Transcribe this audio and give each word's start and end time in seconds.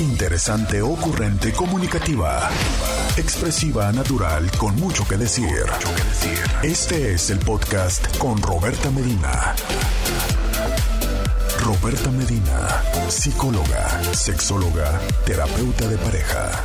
Interesante, 0.00 0.80
ocurrente, 0.80 1.52
comunicativa. 1.52 2.48
Expresiva, 3.16 3.90
natural, 3.90 4.48
con 4.56 4.76
mucho 4.76 5.02
que 5.08 5.16
decir. 5.16 5.66
Este 6.62 7.14
es 7.14 7.30
el 7.30 7.40
podcast 7.40 8.16
con 8.16 8.40
Roberta 8.40 8.92
Medina. 8.92 9.56
Roberta 11.64 12.12
Medina, 12.12 12.80
psicóloga, 13.08 13.88
sexóloga, 14.14 15.00
terapeuta 15.26 15.88
de 15.88 15.98
pareja. 15.98 16.62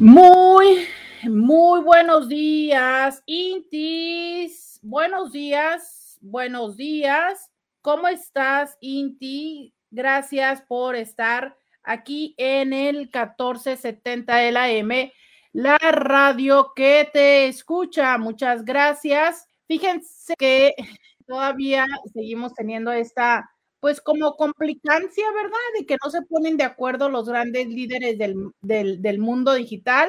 Muy, 0.00 0.88
muy 1.22 1.82
buenos 1.82 2.28
días, 2.28 3.22
Intis. 3.26 4.80
Buenos 4.82 5.30
días, 5.30 6.18
buenos 6.20 6.76
días. 6.76 7.48
¿Cómo 7.80 8.08
estás, 8.08 8.76
Inti? 8.80 9.72
Gracias 9.92 10.62
por 10.62 10.96
estar 10.96 11.59
aquí 11.90 12.34
en 12.38 12.72
el 12.72 12.98
1470 12.98 14.36
de 14.36 14.52
la 14.52 14.70
M, 14.70 15.12
la 15.52 15.76
radio 15.78 16.72
que 16.74 17.08
te 17.12 17.48
escucha. 17.48 18.16
Muchas 18.18 18.64
gracias. 18.64 19.46
Fíjense 19.66 20.34
que 20.38 20.74
todavía 21.26 21.86
seguimos 22.12 22.54
teniendo 22.54 22.92
esta, 22.92 23.50
pues 23.80 24.00
como 24.00 24.36
complicancia, 24.36 25.24
¿verdad? 25.32 25.58
De 25.78 25.86
que 25.86 25.96
no 26.02 26.10
se 26.10 26.22
ponen 26.22 26.56
de 26.56 26.64
acuerdo 26.64 27.08
los 27.08 27.28
grandes 27.28 27.66
líderes 27.66 28.18
del, 28.18 28.52
del, 28.60 29.18
mundo 29.18 29.54
digital, 29.54 30.08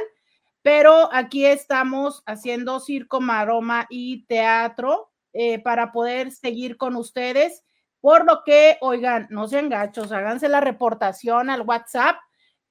pero 0.61 1.11
aquí 1.11 1.45
estamos 1.45 2.21
haciendo 2.27 2.79
circo, 2.79 3.21
maroma 3.21 3.87
y 3.89 4.25
teatro 4.25 5.09
eh, 5.33 5.59
para 5.59 5.91
poder 5.91 6.31
seguir 6.31 6.77
con 6.77 6.95
ustedes. 6.95 7.63
Por 8.01 8.25
lo 8.25 8.41
que, 8.43 8.77
oigan, 8.81 9.27
no 9.29 9.47
sean 9.47 9.69
gachos, 9.69 10.11
háganse 10.11 10.49
la 10.49 10.59
reportación 10.59 11.51
al 11.51 11.61
WhatsApp, 11.61 12.17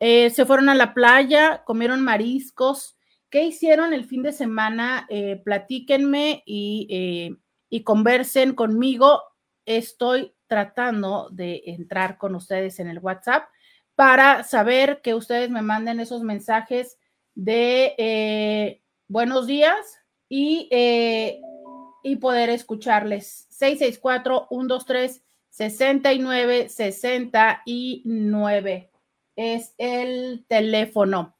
Eh, 0.00 0.30
se 0.30 0.46
fueron 0.46 0.68
a 0.68 0.74
la 0.74 0.94
playa, 0.94 1.64
comieron 1.64 2.02
mariscos. 2.02 2.96
¿Qué 3.30 3.44
hicieron 3.44 3.92
el 3.92 4.04
fin 4.04 4.22
de 4.22 4.32
semana? 4.32 5.06
Eh, 5.10 5.40
platíquenme 5.44 6.42
y, 6.46 6.86
eh, 6.90 7.36
y 7.68 7.82
conversen 7.82 8.54
conmigo. 8.54 9.22
Estoy 9.66 10.34
tratando 10.46 11.28
de 11.30 11.62
entrar 11.66 12.16
con 12.16 12.34
ustedes 12.34 12.80
en 12.80 12.88
el 12.88 13.00
WhatsApp 13.00 13.50
para 13.94 14.44
saber 14.44 15.02
que 15.02 15.14
ustedes 15.14 15.50
me 15.50 15.60
manden 15.60 16.00
esos 16.00 16.22
mensajes 16.22 16.98
de 17.34 18.80
buenos 19.08 19.46
días 19.46 19.98
y, 20.28 20.70
y 22.02 22.16
poder 22.16 22.48
escucharles. 22.48 23.46
664-123. 23.50 25.20
69 25.50 26.68
69 26.68 28.90
es 29.36 29.74
el 29.78 30.44
teléfono. 30.48 31.36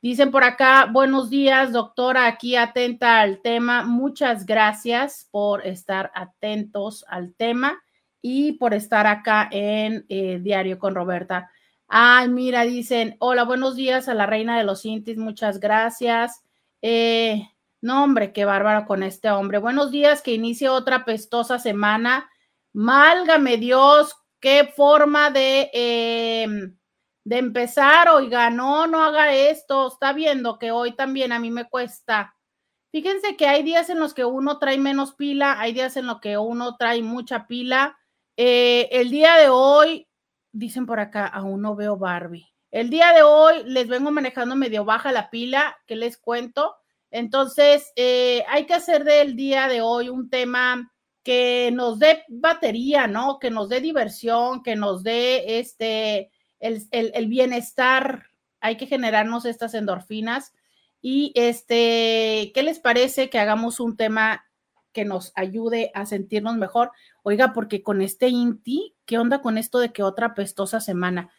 Dicen 0.00 0.30
por 0.30 0.44
acá, 0.44 0.88
buenos 0.92 1.28
días, 1.28 1.72
doctora, 1.72 2.26
aquí 2.26 2.54
atenta 2.54 3.20
al 3.20 3.40
tema. 3.40 3.84
Muchas 3.84 4.46
gracias 4.46 5.26
por 5.30 5.66
estar 5.66 6.12
atentos 6.14 7.04
al 7.08 7.34
tema 7.34 7.82
y 8.22 8.52
por 8.52 8.74
estar 8.74 9.06
acá 9.06 9.48
en 9.50 10.06
eh, 10.08 10.38
Diario 10.40 10.78
con 10.78 10.94
Roberta. 10.94 11.50
Ay, 11.88 12.28
mira, 12.28 12.62
dicen, 12.62 13.16
hola, 13.18 13.44
buenos 13.44 13.74
días 13.74 14.08
a 14.08 14.14
la 14.14 14.26
reina 14.26 14.56
de 14.56 14.64
los 14.64 14.84
Intis, 14.84 15.16
muchas 15.16 15.58
gracias. 15.58 16.42
Eh, 16.82 17.48
no, 17.80 18.04
hombre, 18.04 18.32
qué 18.32 18.44
bárbaro 18.44 18.86
con 18.86 19.02
este 19.02 19.30
hombre. 19.30 19.58
Buenos 19.58 19.90
días, 19.90 20.22
que 20.22 20.32
inicie 20.32 20.68
otra 20.68 21.04
pestosa 21.04 21.58
semana 21.58 22.28
Málgame 22.78 23.56
Dios, 23.56 24.14
qué 24.38 24.72
forma 24.76 25.32
de, 25.32 25.68
em, 25.72 26.78
de 27.24 27.38
empezar, 27.38 28.08
oiga, 28.08 28.50
no, 28.50 28.86
no 28.86 29.02
haga 29.02 29.34
esto, 29.34 29.88
está 29.88 30.12
viendo 30.12 30.60
que 30.60 30.70
hoy 30.70 30.94
también 30.94 31.32
a 31.32 31.40
mí 31.40 31.50
me 31.50 31.68
cuesta. 31.68 32.36
Fíjense 32.92 33.36
que 33.36 33.48
hay 33.48 33.64
días 33.64 33.90
en 33.90 33.98
los 33.98 34.14
que 34.14 34.24
uno 34.24 34.60
trae 34.60 34.78
menos 34.78 35.16
pila, 35.16 35.58
hay 35.58 35.72
días 35.72 35.96
en 35.96 36.06
los 36.06 36.20
que 36.20 36.38
uno 36.38 36.76
trae 36.76 37.02
mucha 37.02 37.48
pila. 37.48 37.98
Eh, 38.36 38.88
el 38.92 39.10
día 39.10 39.34
de 39.38 39.48
hoy, 39.48 40.06
dicen 40.52 40.86
por 40.86 41.00
acá, 41.00 41.26
aún 41.26 41.62
no 41.62 41.74
veo 41.74 41.96
Barbie. 41.96 42.46
El 42.70 42.90
día 42.90 43.12
de 43.12 43.24
hoy 43.24 43.64
les 43.64 43.88
vengo 43.88 44.12
manejando 44.12 44.54
medio 44.54 44.84
baja 44.84 45.10
la 45.10 45.30
pila, 45.30 45.76
que 45.88 45.96
les 45.96 46.16
cuento. 46.16 46.76
Entonces, 47.10 47.92
eh, 47.96 48.44
hay 48.48 48.66
que 48.66 48.74
hacer 48.74 49.02
del 49.02 49.34
día 49.34 49.66
de 49.66 49.80
hoy 49.80 50.10
un 50.10 50.30
tema 50.30 50.92
que 51.22 51.70
nos 51.72 51.98
dé 51.98 52.24
batería, 52.28 53.06
¿no? 53.06 53.38
Que 53.38 53.50
nos 53.50 53.68
dé 53.68 53.80
diversión, 53.80 54.62
que 54.62 54.76
nos 54.76 55.02
dé 55.02 55.58
este, 55.58 56.30
el, 56.60 57.26
bienestar. 57.28 58.26
Hay 58.60 58.76
que 58.76 58.86
generarnos 58.86 59.44
estas 59.44 59.74
endorfinas. 59.74 60.52
Y 61.00 61.32
este, 61.34 62.50
¿qué 62.54 62.62
les 62.62 62.80
parece 62.80 63.30
que 63.30 63.38
hagamos 63.38 63.78
un 63.78 63.96
tema 63.96 64.46
que 64.92 65.04
nos 65.04 65.32
ayude 65.36 65.90
a 65.94 66.06
sentirnos 66.06 66.56
mejor? 66.56 66.90
Oiga, 67.22 67.52
porque 67.52 67.82
con 67.82 68.02
este 68.02 68.28
Inti, 68.28 68.94
¿qué 69.04 69.18
onda 69.18 69.40
con 69.40 69.58
esto 69.58 69.78
de 69.78 69.92
que 69.92 70.02
otra 70.02 70.34
pestosa 70.34 70.80
semana? 70.80 71.30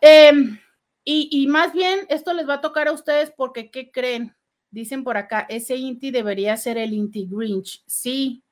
Em, 0.00 0.60
y, 1.04 1.28
y, 1.32 1.46
más 1.48 1.72
bien, 1.72 2.00
esto 2.08 2.32
les 2.34 2.48
va 2.48 2.54
a 2.54 2.60
tocar 2.60 2.88
a 2.88 2.92
ustedes 2.92 3.32
porque, 3.36 3.70
¿qué 3.70 3.90
creen? 3.90 4.36
Dicen 4.70 5.02
por 5.02 5.16
acá, 5.16 5.46
ese 5.48 5.76
Inti 5.76 6.12
debería 6.12 6.56
ser 6.56 6.78
el 6.78 6.92
Inti 6.92 7.26
Grinch. 7.28 7.82
Sí, 7.86 8.44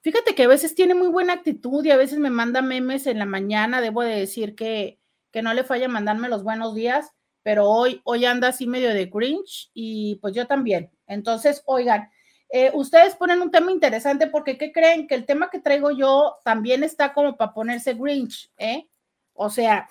Fíjate 0.00 0.34
que 0.34 0.44
a 0.44 0.48
veces 0.48 0.74
tiene 0.74 0.94
muy 0.94 1.08
buena 1.08 1.32
actitud 1.32 1.84
y 1.84 1.90
a 1.90 1.96
veces 1.96 2.18
me 2.18 2.30
manda 2.30 2.62
memes 2.62 3.06
en 3.06 3.18
la 3.18 3.26
mañana. 3.26 3.80
Debo 3.80 4.02
de 4.02 4.14
decir 4.16 4.54
que, 4.54 5.00
que 5.32 5.42
no 5.42 5.52
le 5.54 5.64
falla 5.64 5.88
mandarme 5.88 6.28
los 6.28 6.44
buenos 6.44 6.74
días, 6.74 7.12
pero 7.42 7.68
hoy, 7.68 8.00
hoy 8.04 8.24
anda 8.24 8.48
así 8.48 8.66
medio 8.66 8.94
de 8.94 9.06
Grinch 9.06 9.70
y 9.74 10.16
pues 10.16 10.34
yo 10.34 10.46
también. 10.46 10.90
Entonces, 11.06 11.62
oigan, 11.66 12.10
eh, 12.50 12.70
ustedes 12.74 13.14
ponen 13.16 13.42
un 13.42 13.50
tema 13.50 13.70
interesante 13.70 14.26
porque 14.26 14.56
¿qué 14.56 14.72
creen? 14.72 15.06
Que 15.06 15.14
el 15.14 15.26
tema 15.26 15.50
que 15.50 15.60
traigo 15.60 15.90
yo 15.90 16.38
también 16.44 16.82
está 16.82 17.12
como 17.12 17.36
para 17.36 17.52
ponerse 17.52 17.94
Grinch, 17.94 18.50
¿eh? 18.56 18.88
O 19.34 19.50
sea, 19.50 19.88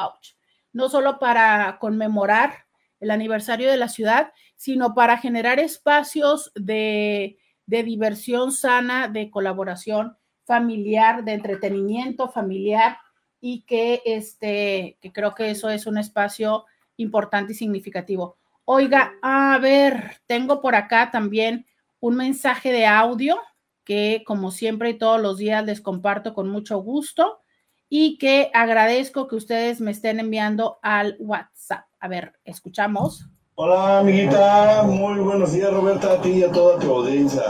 no 0.71 0.89
solo 0.89 1.19
para 1.19 1.79
conmemorar 1.79 2.64
el 2.99 3.11
aniversario 3.11 3.69
de 3.69 3.77
la 3.77 3.89
ciudad, 3.89 4.31
sino 4.55 4.93
para 4.93 5.17
generar 5.17 5.59
espacios 5.59 6.51
de, 6.55 7.37
diversión 7.65 8.51
sana, 8.51 9.07
de 9.07 9.29
colaboración 9.29 10.17
familiar, 10.43 11.23
de 11.23 11.33
entretenimiento 11.33 12.29
familiar 12.29 12.97
y 13.41 13.61
que, 13.61 14.01
este, 14.05 14.97
que 15.01 15.11
creo 15.11 15.33
que 15.35 15.51
eso 15.51 15.69
es 15.69 15.85
un 15.85 15.97
espacio 15.97 16.65
importante 16.97 17.53
y 17.53 17.55
significativo. 17.55 18.37
Oiga, 18.63 19.13
a 19.21 19.57
ver, 19.59 20.17
tengo 20.25 20.61
por 20.61 20.75
acá 20.75 21.11
también 21.11 21.65
un 21.99 22.15
mensaje 22.15 22.71
de 22.71 22.85
audio 22.85 23.37
que 23.83 24.23
como 24.25 24.51
siempre 24.51 24.89
y 24.89 24.97
todos 24.97 25.21
los 25.21 25.37
días 25.37 25.63
les 25.65 25.81
comparto 25.81 26.33
con 26.33 26.49
mucho 26.49 26.79
gusto 26.79 27.41
y 27.89 28.17
que 28.17 28.49
agradezco 28.53 29.27
que 29.27 29.35
ustedes 29.35 29.81
me 29.81 29.91
estén 29.91 30.19
enviando 30.19 30.79
al 30.81 31.15
WhatsApp. 31.19 31.85
A 31.99 32.07
ver, 32.07 32.33
escuchamos. 32.43 33.27
Hola, 33.55 33.99
amiguita. 33.99 34.83
Muy 34.83 35.19
buenos 35.19 35.53
días, 35.53 35.71
Roberta, 35.71 36.13
a 36.13 36.21
ti 36.21 36.29
y 36.29 36.43
a 36.43 36.51
toda 36.51 36.79
tu 36.79 36.93
audiencia. 36.93 37.43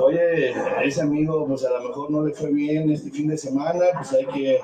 Oye, 0.00 0.54
ese 0.84 1.02
amigo, 1.02 1.46
pues 1.46 1.64
a 1.64 1.70
lo 1.70 1.88
mejor 1.88 2.10
no 2.10 2.24
le 2.24 2.32
fue 2.32 2.52
bien 2.52 2.90
este 2.90 3.10
fin 3.10 3.28
de 3.28 3.36
semana, 3.36 3.86
pues 3.94 4.12
hay 4.12 4.26
que 4.26 4.60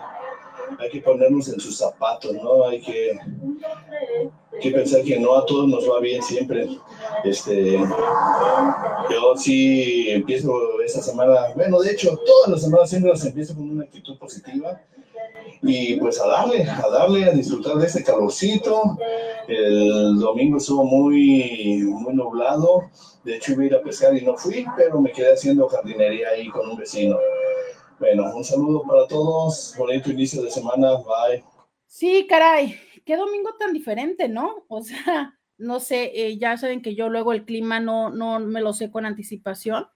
hay 0.78 0.90
que 0.90 1.00
ponernos 1.00 1.48
en 1.48 1.60
sus 1.60 1.76
zapatos, 1.76 2.32
¿no? 2.34 2.66
Hay 2.66 2.80
que, 2.80 3.18
que 4.60 4.70
pensar 4.70 5.02
que 5.02 5.18
no 5.18 5.36
a 5.36 5.46
todos 5.46 5.68
nos 5.68 5.88
va 5.88 6.00
bien 6.00 6.22
siempre. 6.22 6.68
Este, 7.24 7.78
yo 9.10 9.36
sí 9.36 10.10
empiezo 10.10 10.80
esta 10.84 11.02
semana, 11.02 11.52
bueno, 11.54 11.80
de 11.80 11.92
hecho, 11.92 12.18
todas 12.24 12.50
las 12.50 12.62
semanas 12.62 12.90
siempre 12.90 13.10
las 13.10 13.24
empiezo 13.24 13.54
con 13.54 13.70
una 13.70 13.84
actitud 13.84 14.18
positiva 14.18 14.80
y 15.62 15.98
pues 15.98 16.20
a 16.20 16.26
darle, 16.26 16.62
a 16.62 16.88
darle, 16.90 17.24
a 17.24 17.32
disfrutar 17.32 17.76
de 17.76 17.86
este 17.86 18.04
calorcito. 18.04 18.98
El 19.48 20.18
domingo 20.18 20.58
estuvo 20.58 20.84
muy, 20.84 21.82
muy 21.84 22.14
nublado, 22.14 22.90
de 23.24 23.36
hecho 23.36 23.52
iba 23.52 23.62
a 23.62 23.66
ir 23.66 23.74
a 23.74 23.82
pescar 23.82 24.16
y 24.16 24.24
no 24.24 24.36
fui, 24.36 24.66
pero 24.76 25.00
me 25.00 25.12
quedé 25.12 25.32
haciendo 25.32 25.68
jardinería 25.68 26.30
ahí 26.30 26.48
con 26.48 26.68
un 26.68 26.76
vecino. 26.76 27.16
Bueno, 27.98 28.36
un 28.36 28.44
saludo 28.44 28.82
para 28.82 29.06
todos. 29.06 29.74
Bonito 29.78 30.10
inicio 30.10 30.42
de 30.42 30.50
semana. 30.50 30.96
Bye. 30.96 31.42
Sí, 31.86 32.26
caray. 32.28 32.78
Qué 33.06 33.16
domingo 33.16 33.54
tan 33.58 33.72
diferente, 33.72 34.28
¿no? 34.28 34.64
O 34.68 34.82
sea, 34.82 35.38
no 35.56 35.80
sé, 35.80 36.12
eh, 36.14 36.36
ya 36.36 36.58
saben 36.58 36.82
que 36.82 36.94
yo 36.94 37.08
luego 37.08 37.32
el 37.32 37.44
clima 37.44 37.80
no, 37.80 38.10
no 38.10 38.38
me 38.40 38.60
lo 38.60 38.74
sé 38.74 38.90
con 38.90 39.06
anticipación. 39.06 39.88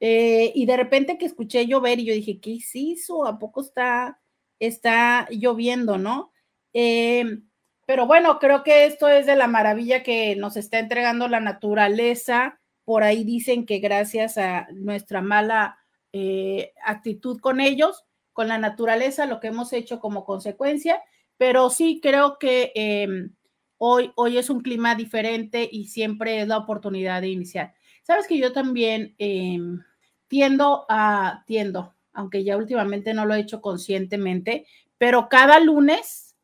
Eh, 0.00 0.52
y 0.54 0.66
de 0.66 0.76
repente 0.76 1.16
que 1.16 1.26
escuché 1.26 1.66
llover 1.66 2.00
y 2.00 2.06
yo 2.06 2.14
dije, 2.14 2.40
¿qué 2.40 2.58
hizo? 2.72 3.26
¿A 3.26 3.38
poco 3.38 3.60
está, 3.60 4.20
está 4.58 5.28
lloviendo, 5.30 5.96
no? 5.96 6.32
Em, 6.72 7.48
pero 7.86 8.06
bueno, 8.06 8.38
creo 8.40 8.64
que 8.64 8.86
esto 8.86 9.08
es 9.08 9.26
de 9.26 9.36
la 9.36 9.46
maravilla 9.46 10.02
que 10.02 10.34
nos 10.36 10.56
está 10.56 10.80
entregando 10.80 11.28
la 11.28 11.40
naturaleza. 11.40 12.60
Por 12.84 13.04
ahí 13.04 13.22
dicen 13.22 13.64
que 13.64 13.78
gracias 13.78 14.38
a 14.38 14.66
nuestra 14.72 15.22
mala 15.22 15.78
eh, 16.16 16.72
actitud 16.84 17.40
con 17.40 17.58
ellos, 17.58 18.04
con 18.32 18.46
la 18.46 18.56
naturaleza, 18.56 19.26
lo 19.26 19.40
que 19.40 19.48
hemos 19.48 19.72
hecho 19.72 19.98
como 19.98 20.24
consecuencia, 20.24 21.02
pero 21.36 21.70
sí 21.70 21.98
creo 22.00 22.38
que 22.38 22.70
em, 22.76 23.34
hoy, 23.78 24.12
hoy 24.14 24.38
es 24.38 24.48
un 24.48 24.60
clima 24.60 24.94
diferente 24.94 25.68
y 25.70 25.88
siempre 25.88 26.40
es 26.40 26.46
la 26.46 26.58
oportunidad 26.58 27.20
de 27.20 27.30
iniciar. 27.30 27.74
Sabes 28.04 28.28
que 28.28 28.38
yo 28.38 28.52
también 28.52 29.16
em, 29.18 29.82
tiendo 30.28 30.86
a, 30.88 31.42
tiendo, 31.48 31.96
aunque 32.12 32.44
ya 32.44 32.56
últimamente 32.56 33.12
no 33.12 33.26
lo 33.26 33.34
he 33.34 33.40
hecho 33.40 33.60
conscientemente, 33.60 34.68
pero 34.98 35.28
cada 35.28 35.58
lunes 35.58 36.36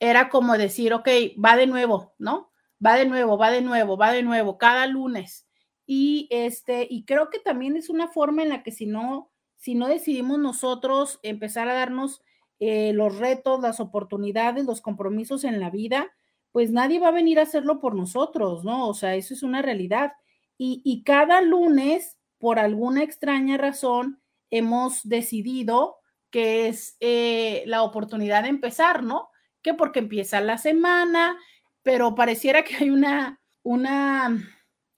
era 0.00 0.30
como 0.30 0.56
decir, 0.56 0.94
ok, 0.94 1.08
va 1.44 1.56
de 1.56 1.66
nuevo, 1.66 2.14
¿no? 2.16 2.50
Va 2.84 2.94
de 2.94 3.04
nuevo, 3.04 3.36
va 3.36 3.50
de 3.50 3.60
nuevo, 3.60 3.98
va 3.98 4.10
de 4.12 4.22
nuevo, 4.22 4.56
cada 4.56 4.86
lunes. 4.86 5.47
Y 5.90 6.28
este, 6.30 6.86
y 6.90 7.06
creo 7.06 7.30
que 7.30 7.38
también 7.38 7.74
es 7.74 7.88
una 7.88 8.08
forma 8.08 8.42
en 8.42 8.50
la 8.50 8.62
que 8.62 8.72
si 8.72 8.84
no, 8.84 9.30
si 9.56 9.74
no 9.74 9.88
decidimos 9.88 10.38
nosotros 10.38 11.18
empezar 11.22 11.66
a 11.66 11.72
darnos 11.72 12.20
eh, 12.60 12.92
los 12.92 13.16
retos, 13.16 13.58
las 13.62 13.80
oportunidades, 13.80 14.66
los 14.66 14.82
compromisos 14.82 15.44
en 15.44 15.60
la 15.60 15.70
vida, 15.70 16.12
pues 16.52 16.70
nadie 16.72 17.00
va 17.00 17.08
a 17.08 17.12
venir 17.12 17.38
a 17.38 17.44
hacerlo 17.44 17.80
por 17.80 17.94
nosotros, 17.94 18.64
¿no? 18.64 18.86
O 18.86 18.92
sea, 18.92 19.14
eso 19.14 19.32
es 19.32 19.42
una 19.42 19.62
realidad. 19.62 20.12
Y, 20.58 20.82
y 20.84 21.04
cada 21.04 21.40
lunes, 21.40 22.18
por 22.38 22.58
alguna 22.58 23.02
extraña 23.02 23.56
razón, 23.56 24.20
hemos 24.50 25.08
decidido 25.08 25.96
que 26.30 26.68
es 26.68 26.98
eh, 27.00 27.62
la 27.64 27.82
oportunidad 27.82 28.42
de 28.42 28.50
empezar, 28.50 29.02
¿no? 29.02 29.30
Que 29.62 29.72
porque 29.72 30.00
empieza 30.00 30.42
la 30.42 30.58
semana, 30.58 31.38
pero 31.82 32.14
pareciera 32.14 32.62
que 32.62 32.76
hay 32.76 32.90
una, 32.90 33.40
una 33.62 34.36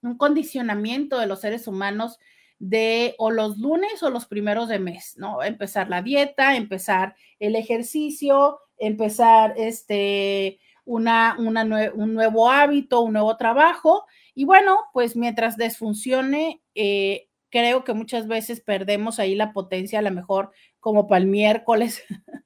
un 0.03 0.17
condicionamiento 0.17 1.19
de 1.19 1.27
los 1.27 1.41
seres 1.41 1.67
humanos 1.67 2.19
de 2.59 3.15
o 3.19 3.31
los 3.31 3.59
lunes 3.59 4.03
o 4.03 4.11
los 4.11 4.27
primeros 4.27 4.69
de 4.69 4.79
mes, 4.79 5.15
¿no? 5.17 5.43
Empezar 5.43 5.89
la 5.89 6.03
dieta, 6.03 6.57
empezar 6.57 7.17
el 7.39 7.57
ejercicio, 7.57 8.59
empezar 8.79 9.55
este, 9.57 10.61
una, 10.85 11.37
un 11.39 12.15
nuevo 12.15 12.51
hábito, 12.51 13.01
un 13.01 13.15
nuevo 13.15 13.37
trabajo. 13.37 14.05
Y 14.35 14.45
bueno, 14.45 14.79
pues 14.93 15.17
mientras 15.17 15.57
desfuncione, 15.57 16.63
eh, 16.75 17.29
creo 17.51 17.85
que 17.85 17.95
muchas 17.95 18.27
veces 18.29 18.61
perdemos 18.61 19.19
ahí 19.19 19.35
la 19.35 19.53
potencia, 19.53 19.99
a 19.99 20.03
lo 20.03 20.11
mejor 20.11 20.51
como 20.81 21.07
para 21.09 21.23
el 21.23 21.27
miércoles, 21.29 22.05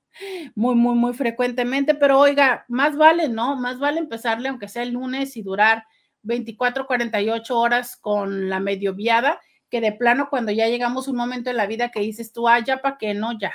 muy, 0.55 0.75
muy, 0.75 0.95
muy 0.95 1.15
frecuentemente, 1.15 1.95
pero 1.95 2.19
oiga, 2.21 2.65
más 2.69 2.97
vale, 2.97 3.29
¿no? 3.29 3.57
Más 3.57 3.79
vale 3.79 3.99
empezarle, 3.99 4.49
aunque 4.49 4.69
sea 4.69 4.83
el 4.83 4.93
lunes 4.93 5.37
y 5.37 5.43
durar 5.43 5.85
24, 6.25 6.87
48 6.87 7.59
horas 7.59 7.97
con 7.97 8.49
la 8.49 8.61
medio 8.61 8.95
viada, 8.95 9.41
que 9.71 9.81
de 9.81 9.93
plano 9.93 10.29
cuando 10.31 10.53
ya 10.53 10.69
llegamos 10.69 11.09
un 11.09 11.17
momento 11.17 11.51
en 11.51 11.57
la 11.57 11.67
vida 11.67 11.91
que 11.91 12.01
dices 12.01 12.33
tú, 12.33 12.49
ah, 12.49 12.59
ya 12.61 12.79
para 12.79 12.99
qué, 12.99 13.15
no, 13.15 13.39
ya. 13.39 13.53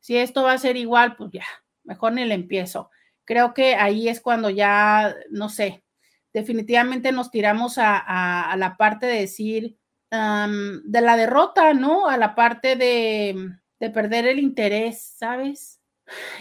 Si 0.00 0.16
esto 0.16 0.42
va 0.42 0.52
a 0.52 0.58
ser 0.58 0.76
igual, 0.76 1.16
pues 1.16 1.30
ya, 1.32 1.44
mejor 1.84 2.12
ni 2.12 2.24
le 2.24 2.34
empiezo. 2.34 2.90
Creo 3.24 3.54
que 3.54 3.74
ahí 3.74 4.08
es 4.08 4.20
cuando 4.20 4.50
ya, 4.50 5.14
no 5.30 5.48
sé, 5.48 5.84
definitivamente 6.32 7.12
nos 7.12 7.30
tiramos 7.30 7.74
a, 7.78 8.54
la 8.56 8.76
parte 8.76 9.06
de 9.06 9.20
decir, 9.20 9.76
de 10.10 11.00
la 11.00 11.16
derrota, 11.16 11.74
¿no? 11.74 12.08
A 12.08 12.16
la 12.16 12.34
parte 12.34 12.76
de, 12.76 13.56
perder 13.92 14.26
el 14.26 14.38
interés, 14.38 15.14
¿sabes? 15.16 15.80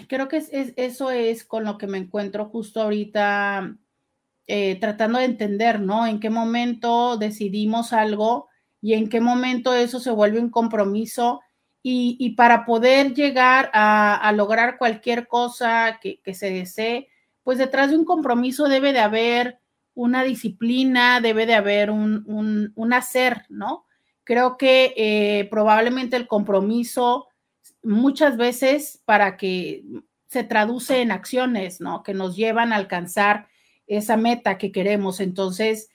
Creo 0.08 0.28
que 0.28 0.44
eso 0.78 1.12
es 1.12 1.46
con 1.46 1.64
lo 1.64 1.78
que 1.78 1.88
me 1.88 2.00
encuentro 2.00 2.46
justo 2.46 2.82
ahorita 2.82 3.76
eh, 4.52 4.80
tratando 4.80 5.20
de 5.20 5.26
entender, 5.26 5.80
¿no? 5.80 6.08
En 6.08 6.20
qué 6.20 6.32
momento 6.32 7.18
decidimos 7.18 7.94
algo 7.94 8.50
y 8.82 8.94
en 8.94 9.08
qué 9.08 9.22
momento 9.22 9.76
eso 9.76 10.00
se 10.00 10.10
vuelve 10.10 10.40
un 10.40 10.50
compromiso 10.50 11.42
y, 11.84 12.32
para 12.32 12.66
poder 12.66 13.14
llegar 13.14 13.70
a, 13.74 14.32
lograr 14.36 14.80
cualquier 14.80 15.28
cosa 15.28 16.00
que, 16.02 16.20
se 16.34 16.50
desee, 16.50 17.10
pues 17.44 17.60
detrás 17.60 17.92
de 17.92 17.98
un 17.98 18.06
compromiso 18.06 18.68
debe 18.68 18.92
de 18.92 19.02
haber 19.02 19.60
una 19.94 20.24
disciplina, 20.24 21.22
debe 21.22 21.46
de 21.46 21.54
haber 21.54 21.92
un, 21.92 22.74
un, 22.76 22.94
hacer, 22.94 23.46
¿no? 23.50 23.86
Creo 24.24 24.58
que 24.58 24.96
eh, 24.98 25.48
probablemente 25.52 26.18
el 26.18 26.26
compromiso 26.26 27.28
muchas 27.84 28.36
veces 28.36 29.00
para 29.06 29.38
que 29.38 29.84
se 30.28 30.44
traduce 30.44 31.02
en 31.02 31.12
acciones, 31.12 31.80
¿no? 31.82 32.02
Que 32.02 32.16
nos 32.16 32.36
llevan 32.36 32.74
a 32.74 32.78
alcanzar 32.78 33.48
esa 33.90 34.16
meta 34.16 34.58
que 34.58 34.72
queremos. 34.72 35.20
Entonces, 35.20 35.90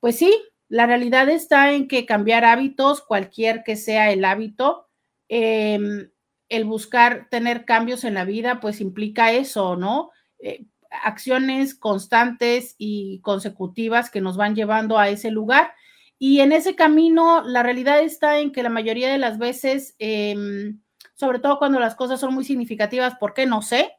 pues 0.00 0.16
sí, 0.16 0.32
la 0.68 0.86
realidad 0.86 1.28
está 1.28 1.72
en 1.72 1.88
que 1.88 2.06
cambiar 2.06 2.46
hábitos, 2.46 3.02
cualquier 3.02 3.62
que 3.64 3.76
sea 3.76 4.10
el 4.10 4.24
hábito, 4.24 4.88
em, 5.28 6.10
el 6.48 6.64
buscar 6.64 7.28
tener 7.30 7.64
cambios 7.66 8.04
en 8.04 8.14
la 8.14 8.24
vida, 8.24 8.60
pues 8.60 8.80
implica 8.80 9.32
eso, 9.32 9.76
¿no? 9.76 10.10
Eh, 10.38 10.64
acciones 11.04 11.74
constantes 11.74 12.74
y 12.78 13.20
consecutivas 13.20 14.10
que 14.10 14.20
nos 14.20 14.36
van 14.36 14.54
llevando 14.54 14.98
a 14.98 15.08
ese 15.08 15.30
lugar. 15.30 15.72
Y 16.18 16.40
en 16.40 16.52
ese 16.52 16.76
camino, 16.76 17.42
la 17.42 17.62
realidad 17.62 18.00
está 18.00 18.38
en 18.38 18.52
que 18.52 18.62
la 18.62 18.68
mayoría 18.68 19.10
de 19.10 19.18
las 19.18 19.38
veces, 19.38 19.96
em, 19.98 20.80
sobre 21.14 21.38
todo 21.38 21.58
cuando 21.58 21.80
las 21.80 21.94
cosas 21.94 22.20
son 22.20 22.34
muy 22.34 22.44
significativas, 22.44 23.16
¿por 23.16 23.34
qué? 23.34 23.46
No 23.46 23.62
sé, 23.62 23.92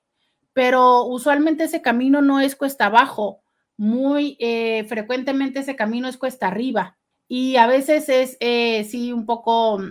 pero 0.53 1.05
usualmente 1.05 1.65
ese 1.65 1.81
camino 1.81 2.21
no 2.21 2.39
es 2.39 2.55
cuesta 2.55 2.85
abajo, 2.85 3.43
muy 3.77 4.37
eh, 4.39 4.85
frecuentemente 4.87 5.59
ese 5.59 5.75
camino 5.75 6.07
es 6.07 6.17
cuesta 6.17 6.47
arriba 6.47 6.97
y 7.27 7.55
a 7.57 7.67
veces 7.67 8.09
es, 8.09 8.37
eh, 8.39 8.83
sí, 8.83 9.11
un 9.11 9.25
poco 9.25 9.81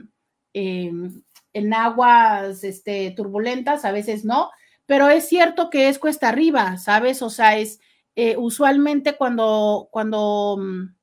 em, 0.53 1.23
en 1.53 1.75
aguas 1.75 2.65
este, 2.65 3.13
turbulentas, 3.17 3.85
a 3.85 3.93
veces 3.93 4.25
no, 4.25 4.51
pero 4.87 5.09
es 5.09 5.29
cierto 5.29 5.71
que 5.71 5.89
es 5.89 5.99
cuesta 5.99 6.29
arriba, 6.29 6.77
¿sabes? 6.79 7.23
O 7.23 7.31
sea, 7.31 7.59
es 7.59 7.81
eh, 8.15 8.37
usualmente 8.37 9.17
cuando, 9.17 9.89
cuando, 9.91 10.57
mm, 10.61 10.95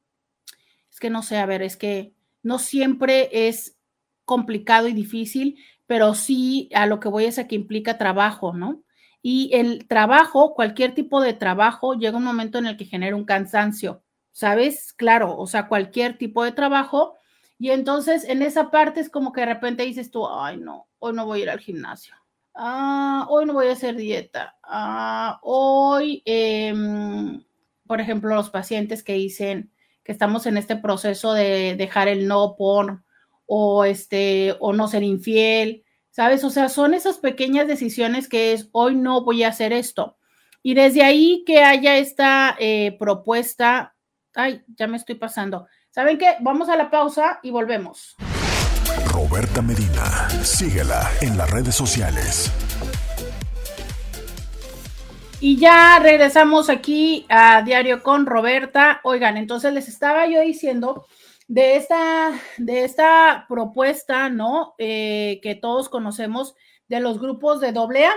es 0.92 1.00
que 1.00 1.10
no 1.10 1.24
sé, 1.24 1.38
a 1.38 1.46
ver, 1.46 1.62
es 1.62 1.78
que 1.78 2.14
no 2.44 2.60
siempre 2.60 3.30
es 3.48 3.78
complicado 4.26 4.88
y 4.88 4.94
difícil, 4.94 5.58
pero 5.88 6.14
sí 6.14 6.70
a 6.74 6.86
lo 6.86 7.00
que 7.00 7.10
voy 7.10 7.26
es 7.26 7.40
a 7.40 7.48
que 7.48 7.56
implica 7.56 7.98
trabajo, 7.98 8.54
¿no? 8.54 8.84
Y 9.22 9.52
el 9.54 9.88
trabajo, 9.88 10.54
cualquier 10.54 10.96
tipo 10.96 11.22
de 11.22 11.34
trabajo, 11.34 11.94
llega 11.94 12.18
un 12.18 12.24
momento 12.24 12.58
en 12.58 12.68
el 12.68 12.78
que 12.78 12.86
genera 12.86 13.16
un 13.16 13.26
cansancio, 13.26 14.02
¿sabes? 14.32 14.94
Claro, 14.94 15.38
o 15.38 15.48
sea, 15.48 15.68
cualquier 15.68 16.18
tipo 16.18 16.44
de 16.44 16.54
trabajo. 16.54 17.16
Y 17.58 17.72
entonces 17.72 18.24
en 18.24 18.42
esa 18.42 18.72
parte 18.72 19.02
es 19.02 19.10
como 19.10 19.34
que 19.34 19.42
de 19.42 19.48
repente 19.48 19.84
dices 19.84 20.12
tú, 20.12 20.28
ay, 20.30 20.58
no, 20.58 20.88
hoy 21.00 21.14
no 21.14 21.26
voy 21.26 21.40
a 21.40 21.44
ir 21.44 21.50
al 21.50 21.60
gimnasio. 21.60 22.16
Ah, 22.56 23.26
hoy 23.30 23.46
no 23.46 23.54
voy 23.54 23.68
a 23.68 23.74
hacer 23.74 23.96
dieta. 23.96 24.58
Ah, 24.64 25.40
hoy, 25.44 26.22
em, 26.26 27.44
por 27.86 28.00
ejemplo, 28.02 28.34
los 28.36 28.50
pacientes 28.50 29.04
que 29.04 29.14
dicen 29.14 29.72
que 30.04 30.12
estamos 30.14 30.46
en 30.46 30.58
este 30.58 30.76
proceso 30.76 31.34
de 31.34 31.76
dejar 31.78 32.08
el 32.08 32.28
no 32.28 32.56
por 32.58 33.04
o 33.46 33.84
este 33.84 34.56
o 34.60 34.74
no 34.74 34.88
ser 34.88 35.04
infiel 35.04 35.84
¿sabes? 36.20 36.44
O 36.44 36.50
sea, 36.50 36.68
son 36.68 36.94
esas 36.94 37.18
pequeñas 37.18 37.66
decisiones 37.66 38.28
que 38.28 38.52
es, 38.52 38.68
hoy 38.74 38.94
no 38.94 39.24
voy 39.24 39.44
a 39.44 39.48
hacer 39.48 39.72
esto. 39.72 40.18
Y 40.62 40.74
desde 40.74 41.02
ahí 41.02 41.46
que 41.48 41.64
haya 41.64 41.96
esta 41.96 42.58
eh, 42.60 42.98
propuesta, 43.00 43.96
ay, 44.36 44.62
ya 44.78 44.88
me 44.88 44.98
estoy 44.98 45.16
pasando. 45.16 45.68
¿Saben 45.92 46.18
qué? 46.18 46.36
Vamos 46.42 46.68
a 46.68 46.76
la 46.76 46.92
pausa 46.92 47.40
y 47.42 47.52
volvemos. 47.52 48.18
Roberta 49.14 49.62
Medina, 49.62 50.28
síguela 50.44 51.10
en 51.22 51.38
las 51.38 51.50
redes 51.52 51.76
sociales. 51.76 52.52
Y 55.40 55.56
ya 55.56 56.00
regresamos 56.00 56.70
aquí 56.70 57.26
a 57.30 57.62
Diario 57.62 58.04
con 58.04 58.26
Roberta. 58.26 59.00
Oigan, 59.04 59.38
entonces 59.38 59.72
les 59.72 59.88
estaba 59.88 60.28
yo 60.28 60.42
diciendo 60.42 61.08
de 61.50 61.78
esta, 61.78 62.32
de 62.60 62.84
esta 62.84 63.46
propuesta, 63.50 64.30
¿no? 64.30 64.76
Eh, 64.78 65.40
que 65.42 65.56
todos 65.56 65.90
conocemos 65.90 66.56
de 66.88 67.00
los 67.00 67.20
grupos 67.20 67.60
de 67.60 67.72
doble 67.72 68.06
A, 68.06 68.14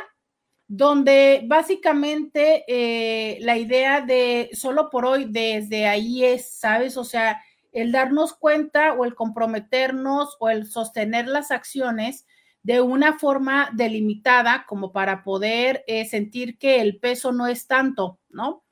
donde 0.68 1.42
básicamente 1.46 2.64
eh, 2.68 3.38
la 3.40 3.56
idea 3.56 4.02
de 4.02 4.50
solo 4.52 4.90
por 4.90 5.06
hoy 5.06 5.24
desde 5.30 5.86
ahí 5.86 6.22
es, 6.26 6.58
¿sabes? 6.58 6.98
O 6.98 7.04
sea, 7.04 7.40
el 7.72 7.90
darnos 7.90 8.34
cuenta 8.34 8.92
o 8.92 9.06
el 9.06 9.14
comprometernos 9.14 10.36
o 10.38 10.50
el 10.50 10.66
sostener 10.66 11.26
las 11.26 11.50
acciones 11.50 12.26
de 12.62 12.82
una 12.82 13.18
forma 13.18 13.70
delimitada 13.72 14.66
como 14.68 14.92
para 14.92 15.24
poder 15.24 15.84
eh, 15.86 16.04
sentir 16.04 16.58
que 16.58 16.82
el 16.82 17.00
peso 17.00 17.32
no 17.32 17.46
es 17.46 17.66
tanto, 17.66 18.20
¿no? 18.28 18.62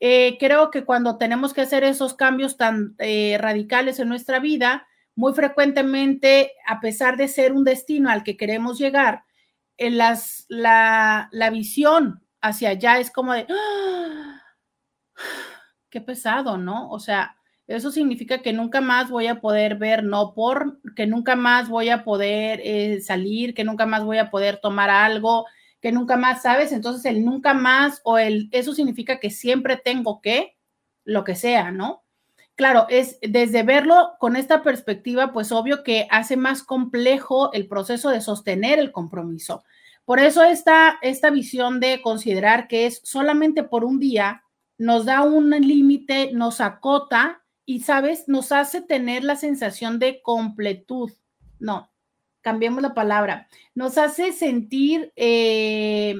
Eh, 0.00 0.38
creo 0.40 0.70
que 0.70 0.84
cuando 0.84 1.18
tenemos 1.18 1.52
que 1.52 1.60
hacer 1.60 1.84
esos 1.84 2.14
cambios 2.14 2.56
tan 2.56 2.94
eh, 2.98 3.36
radicales 3.38 4.00
en 4.00 4.08
nuestra 4.08 4.38
vida, 4.40 4.86
muy 5.14 5.34
frecuentemente, 5.34 6.52
a 6.66 6.80
pesar 6.80 7.16
de 7.16 7.28
ser 7.28 7.52
un 7.52 7.64
destino 7.64 8.10
al 8.10 8.24
que 8.24 8.36
queremos 8.36 8.78
llegar, 8.78 9.24
las, 9.78 10.46
la, 10.48 11.28
la, 11.32 11.50
visión 11.50 12.22
hacia 12.40 12.70
allá 12.70 12.98
es 12.98 13.10
como 13.10 13.32
de, 13.32 13.46
¡Ah! 13.48 14.42
qué 15.90 16.00
pesado, 16.00 16.56
¿no? 16.56 16.90
O 16.90 16.98
sea, 16.98 17.36
eso 17.66 17.90
significa 17.90 18.42
que 18.42 18.52
nunca 18.52 18.80
más 18.80 19.10
voy 19.10 19.26
a 19.26 19.40
poder 19.40 19.76
ver 19.76 20.02
no 20.02 20.34
por, 20.34 20.80
que 20.96 21.06
nunca 21.06 21.36
más 21.36 21.68
voy 21.68 21.88
a 21.90 22.04
poder 22.04 22.60
eh, 22.64 23.00
salir, 23.00 23.54
que 23.54 23.64
nunca 23.64 23.86
más 23.86 24.04
voy 24.04 24.18
a 24.18 24.30
poder 24.30 24.58
tomar 24.58 24.90
algo, 24.90 25.46
que 25.80 25.92
nunca 25.92 26.16
más 26.16 26.42
sabes, 26.42 26.72
entonces 26.72 27.04
el 27.06 27.24
nunca 27.24 27.54
más 27.54 28.00
o 28.04 28.18
el 28.18 28.48
eso 28.52 28.74
significa 28.74 29.18
que 29.18 29.30
siempre 29.30 29.76
tengo 29.76 30.20
que 30.20 30.56
lo 31.04 31.24
que 31.24 31.34
sea, 31.34 31.70
¿no? 31.70 32.04
Claro, 32.54 32.86
es 32.90 33.18
desde 33.22 33.62
verlo 33.62 34.12
con 34.18 34.36
esta 34.36 34.62
perspectiva, 34.62 35.32
pues 35.32 35.50
obvio 35.50 35.82
que 35.82 36.06
hace 36.10 36.36
más 36.36 36.62
complejo 36.62 37.52
el 37.54 37.66
proceso 37.66 38.10
de 38.10 38.20
sostener 38.20 38.78
el 38.78 38.92
compromiso. 38.92 39.64
Por 40.04 40.18
eso 40.18 40.42
esta, 40.42 40.98
esta 41.02 41.30
visión 41.30 41.80
de 41.80 42.02
considerar 42.02 42.68
que 42.68 42.86
es 42.86 43.00
solamente 43.04 43.62
por 43.62 43.84
un 43.84 43.98
día 43.98 44.42
nos 44.76 45.04
da 45.04 45.22
un 45.22 45.50
límite, 45.50 46.32
nos 46.32 46.60
acota 46.60 47.42
y, 47.64 47.80
¿sabes? 47.80 48.24
Nos 48.26 48.50
hace 48.50 48.80
tener 48.82 49.24
la 49.24 49.36
sensación 49.36 49.98
de 49.98 50.20
completud. 50.22 51.12
No, 51.58 51.89
cambiemos 52.40 52.82
la 52.82 52.94
palabra, 52.94 53.48
nos 53.74 53.98
hace 53.98 54.32
sentir 54.32 55.12
eh, 55.16 56.14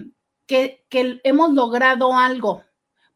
que, 0.47 0.85
hemos 1.25 1.53
logrado 1.53 2.12
algo. 2.15 2.65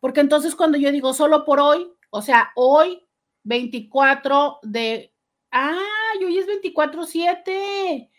Porque 0.00 0.20
entonces 0.20 0.54
cuando 0.54 0.78
yo 0.78 0.92
digo 0.92 1.14
solo 1.14 1.44
por 1.44 1.60
hoy, 1.60 1.90
o 2.10 2.22
sea, 2.22 2.50
hoy 2.54 3.06
24 3.42 4.60
de, 4.62 5.12
ay, 5.50 6.24
hoy 6.24 6.38
es 6.38 6.46
24-7. 6.46 8.10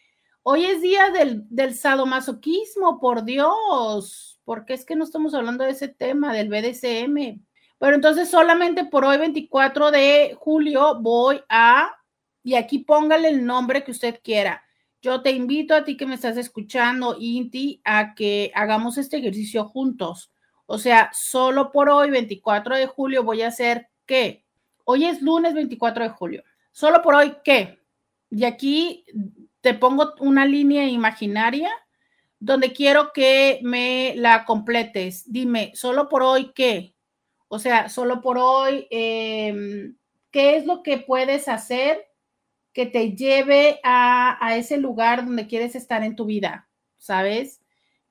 Hoy 0.43 0.65
es 0.65 0.81
día 0.81 1.09
del, 1.09 1.43
del 1.49 1.73
sadomasoquismo, 1.73 2.99
por 2.99 3.23
Dios, 3.23 4.39
porque 4.43 4.73
es 4.73 4.85
que 4.85 4.95
no 4.95 5.03
estamos 5.03 5.33
hablando 5.33 5.63
de 5.63 5.71
ese 5.71 5.87
tema 5.87 6.33
del 6.33 6.49
BDSM. 6.49 7.43
Pero 7.77 7.95
entonces 7.95 8.29
solamente 8.29 8.85
por 8.85 9.05
hoy, 9.05 9.17
24 9.17 9.91
de 9.91 10.35
julio, 10.39 10.99
voy 11.01 11.41
a, 11.49 11.95
y 12.43 12.55
aquí 12.55 12.79
póngale 12.79 13.29
el 13.29 13.45
nombre 13.45 13.83
que 13.83 13.91
usted 13.91 14.19
quiera, 14.23 14.64
yo 15.05 15.21
te 15.21 15.29
invito 15.29 15.75
a 15.75 15.83
ti 15.83 15.95
que 15.97 16.07
me 16.07 16.15
estás 16.15 16.35
escuchando, 16.35 17.15
Inti, 17.19 17.79
a 17.85 18.15
que 18.15 18.51
hagamos 18.55 18.97
este 18.97 19.17
ejercicio 19.17 19.65
juntos. 19.65 20.31
O 20.65 20.79
sea, 20.79 21.11
solo 21.13 21.71
por 21.71 21.89
hoy, 21.89 22.09
24 22.09 22.75
de 22.75 22.87
julio, 22.87 23.23
voy 23.23 23.43
a 23.43 23.49
hacer 23.49 23.89
qué. 24.07 24.43
Hoy 24.83 25.05
es 25.05 25.21
lunes 25.21 25.53
24 25.53 26.05
de 26.05 26.09
julio. 26.09 26.43
Solo 26.71 27.03
por 27.03 27.13
hoy, 27.13 27.35
¿qué? 27.43 27.77
Y 28.31 28.45
aquí 28.45 29.05
te 29.61 29.75
pongo 29.75 30.15
una 30.21 30.43
línea 30.43 30.87
imaginaria 30.87 31.69
donde 32.39 32.73
quiero 32.73 33.13
que 33.13 33.59
me 33.61 34.15
la 34.17 34.43
completes. 34.43 35.31
Dime, 35.31 35.71
solo 35.75 36.09
por 36.09 36.23
hoy, 36.23 36.51
¿qué? 36.55 36.95
O 37.47 37.59
sea, 37.59 37.89
solo 37.89 38.21
por 38.21 38.39
hoy, 38.39 38.87
em, 38.89 39.95
¿qué 40.31 40.57
es 40.57 40.65
lo 40.65 40.81
que 40.81 40.97
puedes 40.97 41.47
hacer 41.47 42.07
que 42.75 42.85
te 42.85 43.15
lleve 43.15 43.79
a, 43.85 44.37
ese 44.57 44.75
lugar 44.75 45.25
donde 45.25 45.47
quieres 45.47 45.75
estar 45.75 46.03
en 46.03 46.17
tu 46.17 46.25
vida, 46.25 46.67
¿sabes? 46.97 47.61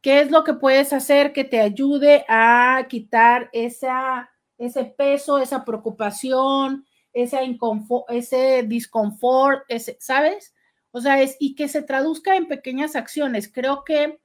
¿Qué 0.01 0.23
es 0.23 0.31
lo 0.31 0.43
que 0.43 0.55
puedes 0.55 0.95
hacer 0.95 1.35
que 1.35 1.45
te 1.45 1.61
ayude 1.61 2.25
a 2.31 2.87
quitar 2.89 3.51
ese 3.53 4.85
peso, 4.97 5.39
esa 5.39 5.67
preocupación, 5.67 6.87
ese, 7.13 8.63
disconfort, 8.67 9.65
¿sabes? 9.99 10.55
O 10.93 11.01
sea, 11.03 11.21
es, 11.21 11.37
y 11.39 11.57
que 11.57 11.69
se 11.69 11.83
traduzca 11.83 12.35
en 12.35 12.49
pequeñas 12.49 12.97
acciones. 12.97 13.53
Creo 13.53 13.85
que 13.85 14.19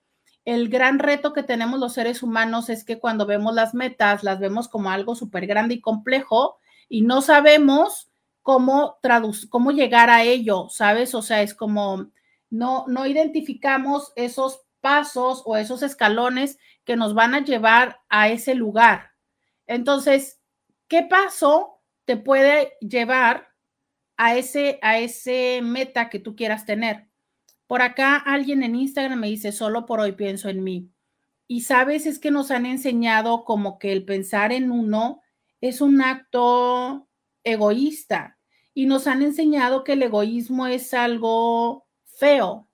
el 0.46 0.70
gran 0.70 1.00
reto 1.00 1.34
que 1.34 1.44
tenemos 1.44 1.82
los 1.82 1.94
seres 1.94 2.24
humanos 2.24 2.70
es 2.70 2.86
que 2.86 2.98
cuando 2.98 3.26
vemos 3.26 3.54
las 3.54 3.74
metas, 3.74 4.24
las 4.24 4.40
vemos 4.40 4.70
como 4.70 4.90
algo 4.90 5.16
súper 5.16 5.48
grande 5.48 5.76
y 5.76 5.82
complejo 5.82 6.60
y 6.88 7.02
no 7.02 7.22
sabemos 7.22 8.09
cómo, 8.50 8.98
cómo 9.50 9.72
llegar 9.72 10.10
a 10.10 10.24
ello, 10.24 10.70
¿sabes? 10.70 11.14
O 11.14 11.22
sea, 11.22 11.44
es 11.44 11.54
como 11.54 12.10
no, 12.50 12.86
no 12.88 13.06
identificamos 13.06 14.12
esos 14.16 14.62
pasos 14.82 15.44
o 15.46 15.56
esos 15.56 15.84
escalones 15.84 16.58
que 16.84 16.96
nos 16.96 17.14
van 17.14 17.36
a 17.36 17.44
llevar 17.44 18.00
a 18.10 18.30
ese 18.30 18.56
lugar. 18.56 19.12
Entonces, 19.68 20.40
¿Qué 20.90 21.04
paso 21.04 21.84
te 22.06 22.18
puede 22.18 22.74
llevar 22.82 23.50
a 24.18 24.36
ese, 24.36 24.80
a 24.82 24.98
ese 24.98 25.62
meta 25.62 26.10
que 26.10 26.18
tú 26.18 26.36
quieras 26.36 26.66
tener? 26.66 27.08
Por 27.68 27.84
acá 27.84 28.18
alguien 28.18 28.64
en 28.64 28.76
Instagram 28.76 29.20
me 29.20 29.28
dice, 29.28 29.52
solo 29.52 29.86
por 29.86 30.00
hoy 30.00 30.14
pienso 30.14 30.50
en 30.50 30.64
mí. 30.64 30.90
Y 31.48 31.62
sabes, 31.62 32.08
es 32.08 32.18
que 32.18 32.32
nos 32.32 32.50
han 32.50 32.66
enseñado 32.66 33.46
como 33.46 33.78
que 33.78 33.92
el 33.92 34.04
pensar 34.04 34.52
en 34.52 34.72
uno 34.72 35.22
es 35.62 35.80
un 35.80 36.02
acto 36.02 37.08
egoísta 37.44 38.39
y 38.80 38.86
nos 38.86 39.08
han 39.08 39.22
enseñado 39.24 39.84
que 39.84 39.92
el 39.92 40.04
egoísmo 40.04 40.66
es 40.66 40.94
algo 40.94 41.86
feo. 42.06 42.70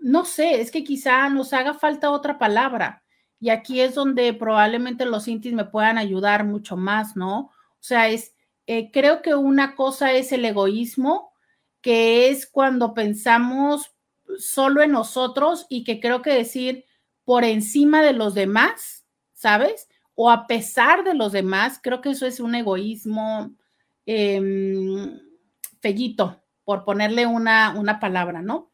No 0.00 0.24
sé, 0.24 0.62
es 0.62 0.70
que 0.70 0.82
quizá 0.82 1.28
nos 1.28 1.52
haga 1.52 1.74
falta 1.74 2.10
otra 2.10 2.38
palabra. 2.38 3.04
Y 3.38 3.50
aquí 3.50 3.82
es 3.82 3.94
donde 3.94 4.32
probablemente 4.32 5.04
los 5.04 5.28
intis 5.28 5.52
me 5.52 5.66
puedan 5.66 5.98
ayudar 5.98 6.46
mucho 6.46 6.78
más, 6.78 7.16
¿no? 7.16 7.38
O 7.38 7.80
sea, 7.80 8.08
es, 8.08 8.34
eh, 8.66 8.90
creo 8.90 9.20
que 9.20 9.34
una 9.34 9.74
cosa 9.74 10.12
es 10.12 10.32
el 10.32 10.46
egoísmo, 10.46 11.34
que 11.82 12.30
es 12.30 12.46
cuando 12.46 12.94
pensamos 12.94 13.94
solo 14.38 14.80
en 14.80 14.92
nosotros 14.92 15.66
y 15.68 15.84
que 15.84 16.00
creo 16.00 16.22
que 16.22 16.30
decir 16.30 16.86
por 17.26 17.44
encima 17.44 18.00
de 18.00 18.14
los 18.14 18.32
demás, 18.32 19.04
¿sabes? 19.34 19.86
O 20.14 20.30
a 20.30 20.46
pesar 20.46 21.04
de 21.04 21.12
los 21.12 21.32
demás, 21.32 21.78
creo 21.82 22.00
que 22.00 22.08
eso 22.08 22.24
es 22.24 22.40
un 22.40 22.54
egoísmo 22.54 23.54
eh, 24.10 24.40
fellito, 25.82 26.42
por 26.64 26.84
ponerle 26.84 27.26
una, 27.26 27.74
una 27.78 28.00
palabra, 28.00 28.40
¿no? 28.40 28.72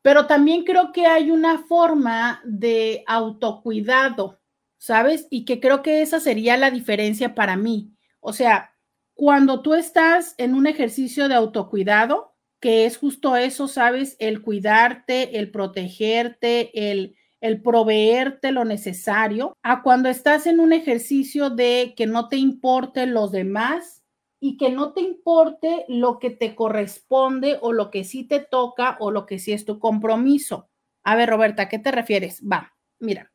Pero 0.00 0.28
también 0.28 0.62
creo 0.62 0.92
que 0.92 1.06
hay 1.06 1.32
una 1.32 1.58
forma 1.58 2.40
de 2.44 3.02
autocuidado, 3.08 4.40
¿sabes? 4.78 5.26
Y 5.28 5.44
que 5.44 5.58
creo 5.58 5.82
que 5.82 6.02
esa 6.02 6.20
sería 6.20 6.56
la 6.56 6.70
diferencia 6.70 7.34
para 7.34 7.56
mí. 7.56 7.96
O 8.20 8.32
sea, 8.32 8.76
cuando 9.14 9.60
tú 9.60 9.74
estás 9.74 10.36
en 10.38 10.54
un 10.54 10.68
ejercicio 10.68 11.28
de 11.28 11.34
autocuidado, 11.34 12.36
que 12.60 12.86
es 12.86 12.96
justo 12.96 13.34
eso, 13.34 13.66
¿sabes? 13.66 14.14
El 14.20 14.40
cuidarte, 14.40 15.36
el 15.36 15.50
protegerte, 15.50 16.92
el, 16.92 17.16
el 17.40 17.60
proveerte 17.60 18.52
lo 18.52 18.64
necesario, 18.64 19.56
a 19.64 19.82
cuando 19.82 20.08
estás 20.08 20.46
en 20.46 20.60
un 20.60 20.72
ejercicio 20.72 21.50
de 21.50 21.94
que 21.96 22.06
no 22.06 22.28
te 22.28 22.36
importen 22.36 23.14
los 23.14 23.32
demás 23.32 24.04
y 24.46 24.56
que 24.56 24.70
no 24.70 24.92
te 24.92 25.00
importe 25.00 25.84
lo 25.88 26.20
que 26.20 26.30
te 26.30 26.54
corresponde 26.54 27.58
o 27.60 27.72
lo 27.72 27.90
que 27.90 28.04
sí 28.04 28.22
te 28.22 28.38
toca 28.38 28.96
o 29.00 29.10
lo 29.10 29.26
que 29.26 29.40
sí 29.40 29.52
es 29.52 29.64
tu 29.64 29.80
compromiso. 29.80 30.68
A 31.02 31.16
ver, 31.16 31.28
Roberta, 31.28 31.62
¿a 31.62 31.68
qué 31.68 31.80
te 31.80 31.90
refieres? 31.90 32.40
Va, 32.40 32.72
mira. 33.00 33.32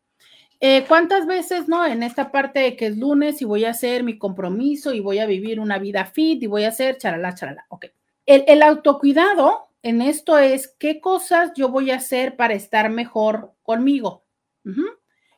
Eh, 0.62 0.86
¿Cuántas 0.88 1.26
veces, 1.26 1.68
no? 1.68 1.86
En 1.86 2.02
esta 2.02 2.32
parte 2.32 2.60
de 2.60 2.78
que 2.78 2.86
es 2.86 2.98
lunes 2.98 3.42
y 3.42 3.46
voy 3.46 3.66
a 3.66 3.72
hacer 3.72 4.04
mi 4.04 4.18
compromiso 4.18 4.94
y 4.94 5.02
voy 5.02 5.20
a 5.20 5.26
vivir 5.26 5.60
una 5.60 5.80
vida 5.80 6.06
fit 6.06 6.42
y 6.42 6.48
voy 6.48 6.64
a 6.64 6.70
hacer 6.70 6.98
charala, 6.98 7.36
charala. 7.36 7.66
Ok. 7.68 7.88
El, 8.26 8.46
el 8.48 8.64
autocuidado 8.64 9.68
en 9.84 10.02
esto 10.02 10.38
es 10.38 10.74
qué 10.80 11.02
cosas 11.02 11.52
yo 11.58 11.68
voy 11.68 11.92
a 11.92 11.98
hacer 11.98 12.38
para 12.38 12.54
estar 12.54 12.90
mejor 12.90 13.52
conmigo. 13.64 14.24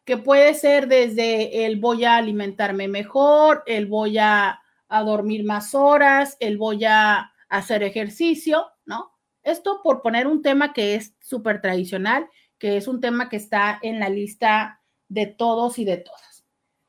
Que 0.05 0.17
puede 0.17 0.53
ser 0.53 0.87
desde 0.87 1.65
el 1.65 1.79
voy 1.79 2.03
a 2.03 2.17
alimentarme 2.17 2.87
mejor, 2.87 3.63
el 3.65 3.87
voy 3.87 4.19
a 4.19 4.59
a 4.93 5.01
dormir 5.01 5.43
más 5.43 5.73
horas, 5.73 6.37
el 6.39 6.59
voy 6.59 6.85
a 6.85 7.33
hacer 7.49 7.81
ejercicio, 7.81 8.67
¿no? 8.85 9.11
Esto 9.41 9.81
por 9.83 10.03
poner 10.03 10.27
un 10.27 10.43
tema 10.43 10.71
que 10.71 10.93
es 10.93 11.15
súper 11.19 11.61
tradicional, 11.61 12.29
que 12.59 12.77
es 12.77 12.87
un 12.87 13.01
tema 13.01 13.27
que 13.27 13.37
está 13.37 13.79
en 13.81 13.99
la 13.99 14.09
lista 14.09 14.81
de 15.09 15.25
todos 15.25 15.79
y 15.79 15.85
de 15.85 15.97
todas. 15.97 16.45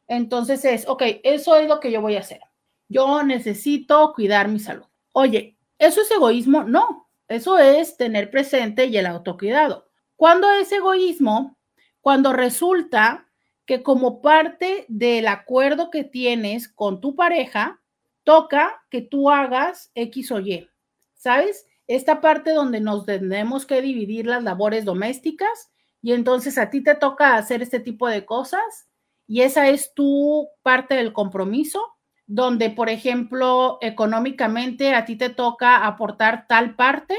Entonces 0.06 0.66
es, 0.66 0.86
ok, 0.86 1.02
eso 1.22 1.56
es 1.56 1.66
lo 1.66 1.80
que 1.80 1.90
yo 1.90 2.02
voy 2.02 2.16
a 2.16 2.20
hacer. 2.20 2.40
Yo 2.88 3.22
necesito 3.22 4.12
cuidar 4.14 4.48
mi 4.48 4.60
salud. 4.60 4.84
Oye, 5.12 5.56
¿eso 5.78 6.02
es 6.02 6.10
egoísmo? 6.10 6.62
No, 6.62 7.08
eso 7.26 7.58
es 7.58 7.96
tener 7.96 8.30
presente 8.30 8.84
y 8.84 8.98
el 8.98 9.06
autocuidado. 9.06 9.88
¿Cuándo 10.14 10.50
es 10.50 10.70
egoísmo? 10.72 11.56
Cuando 12.02 12.34
resulta 12.34 13.26
que 13.64 13.82
como 13.82 14.20
parte 14.20 14.84
del 14.88 15.26
acuerdo 15.26 15.90
que 15.90 16.04
tienes 16.04 16.68
con 16.68 17.00
tu 17.00 17.16
pareja, 17.16 17.80
toca 18.24 18.82
que 18.90 19.02
tú 19.02 19.30
hagas 19.30 19.90
X 19.94 20.32
o 20.32 20.40
Y, 20.40 20.68
¿sabes? 21.14 21.66
Esta 21.86 22.20
parte 22.20 22.52
donde 22.52 22.80
nos 22.80 23.04
tenemos 23.04 23.66
que 23.66 23.82
dividir 23.82 24.26
las 24.26 24.42
labores 24.42 24.84
domésticas 24.84 25.70
y 26.00 26.12
entonces 26.12 26.58
a 26.58 26.70
ti 26.70 26.82
te 26.82 26.94
toca 26.94 27.36
hacer 27.36 27.62
este 27.62 27.80
tipo 27.80 28.08
de 28.08 28.24
cosas 28.24 28.88
y 29.26 29.42
esa 29.42 29.68
es 29.68 29.94
tu 29.94 30.48
parte 30.62 30.94
del 30.96 31.12
compromiso, 31.12 31.80
donde, 32.26 32.70
por 32.70 32.88
ejemplo, 32.88 33.78
económicamente 33.80 34.94
a 34.94 35.04
ti 35.04 35.16
te 35.16 35.30
toca 35.30 35.86
aportar 35.86 36.46
tal 36.48 36.74
parte 36.74 37.16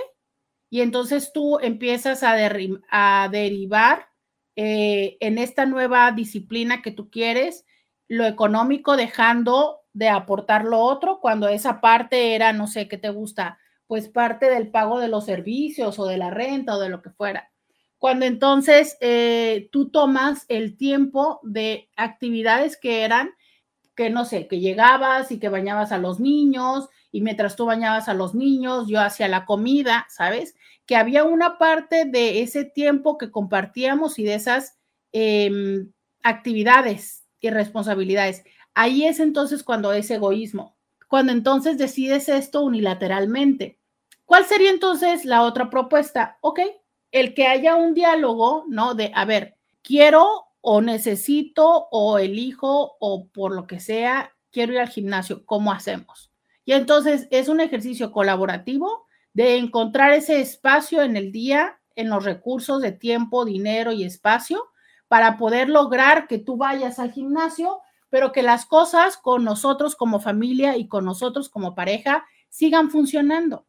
y 0.69 0.81
entonces 0.81 1.31
tú 1.31 1.59
empiezas 1.59 2.23
a, 2.23 2.35
derivar 3.29 4.09
eh, 4.55 5.17
en 5.19 5.37
esta 5.37 5.65
nueva 5.65 6.11
disciplina 6.11 6.81
que 6.81 6.91
tú 6.91 7.09
quieres 7.09 7.65
lo 8.07 8.25
económico 8.25 8.97
dejando 8.97 9.84
de 9.95 10.09
aportar 10.09 10.65
lo 10.65 10.79
otro 10.79 11.21
cuando 11.21 11.47
esa 11.47 11.79
parte 11.79 12.35
era, 12.35 12.51
no 12.51 12.67
sé, 12.67 12.89
¿qué 12.89 12.97
te 12.97 13.09
gusta? 13.09 13.57
Pues 13.87 14.09
parte 14.09 14.49
del 14.49 14.67
pago 14.67 14.99
de 14.99 15.07
los 15.07 15.25
servicios 15.25 15.97
o 15.99 16.05
de 16.05 16.17
la 16.17 16.31
renta 16.31 16.75
o 16.75 16.79
de 16.79 16.89
lo 16.89 17.01
que 17.01 17.11
fuera. 17.11 17.49
Cuando 17.97 18.25
entonces 18.25 18.97
eh, 18.99 19.69
tú 19.71 19.89
tomas 19.89 20.45
el 20.49 20.75
tiempo 20.75 21.39
de 21.43 21.89
actividades 21.95 22.75
que 22.75 23.03
eran, 23.05 23.29
que 23.95 24.09
no 24.09 24.25
sé, 24.25 24.49
que 24.49 24.59
llegabas 24.59 25.31
y 25.31 25.39
que 25.39 25.47
bañabas 25.47 25.93
a 25.93 25.97
los 25.97 26.19
niños 26.19 26.89
y 27.13 27.21
mientras 27.21 27.55
tú 27.55 27.65
bañabas 27.65 28.09
a 28.09 28.13
los 28.13 28.35
niños, 28.35 28.89
yo 28.89 28.99
hacía 28.99 29.29
la 29.29 29.45
comida, 29.45 30.05
¿sabes? 30.09 30.55
Que 30.85 30.97
había 30.97 31.23
una 31.23 31.57
parte 31.57 32.03
de 32.03 32.41
ese 32.41 32.65
tiempo 32.65 33.17
que 33.17 33.31
compartíamos 33.31 34.19
y 34.19 34.25
de 34.25 34.35
esas 34.35 34.77
em, 35.13 35.93
actividades 36.21 37.23
y 37.39 37.49
responsabilidades 37.49 38.43
Ahí 38.75 39.05
es 39.05 39.19
entonces 39.19 39.63
cuando 39.63 39.93
es 39.93 40.11
egoísmo, 40.11 40.75
cuando 41.07 41.31
entonces 41.31 41.77
decides 41.77 42.29
esto 42.29 42.61
unilateralmente. 42.61 43.79
¿Cuál 44.25 44.45
sería 44.45 44.69
entonces 44.69 45.23
la 45.23 45.43
otra 45.43 45.69
propuesta? 45.69 46.37
Ok, 46.41 46.59
el 47.11 47.33
que 47.33 47.47
haya 47.47 47.75
un 47.75 47.93
diálogo, 47.93 48.65
¿no? 48.67 48.93
De, 48.93 49.11
a 49.15 49.23
ver, 49.23 49.55
quiero 49.81 50.47
o 50.59 50.81
necesito 50.81 51.87
o 51.91 52.19
elijo 52.19 52.97
o 52.99 53.27
por 53.27 53.55
lo 53.55 53.65
que 53.65 53.79
sea, 53.79 54.35
quiero 54.51 54.73
ir 54.73 54.79
al 54.79 54.89
gimnasio, 54.89 55.45
¿cómo 55.45 55.71
hacemos? 55.71 56.31
Y 56.65 56.73
entonces 56.73 57.27
es 57.31 57.47
un 57.47 57.61
ejercicio 57.61 58.11
colaborativo 58.11 59.05
de 59.33 59.57
encontrar 59.57 60.11
ese 60.11 60.41
espacio 60.41 61.01
en 61.01 61.15
el 61.15 61.31
día, 61.31 61.79
en 61.95 62.09
los 62.09 62.25
recursos 62.25 62.81
de 62.81 62.91
tiempo, 62.91 63.45
dinero 63.45 63.91
y 63.91 64.03
espacio 64.03 64.65
para 65.07 65.37
poder 65.37 65.69
lograr 65.69 66.27
que 66.27 66.39
tú 66.39 66.57
vayas 66.57 66.99
al 66.99 67.11
gimnasio 67.11 67.81
pero 68.09 68.31
que 68.31 68.43
las 68.43 68.65
cosas 68.65 69.17
con 69.17 69.43
nosotros 69.43 69.95
como 69.95 70.19
familia 70.19 70.77
y 70.77 70.87
con 70.87 71.05
nosotros 71.05 71.49
como 71.49 71.75
pareja 71.75 72.25
sigan 72.49 72.89
funcionando. 72.89 73.65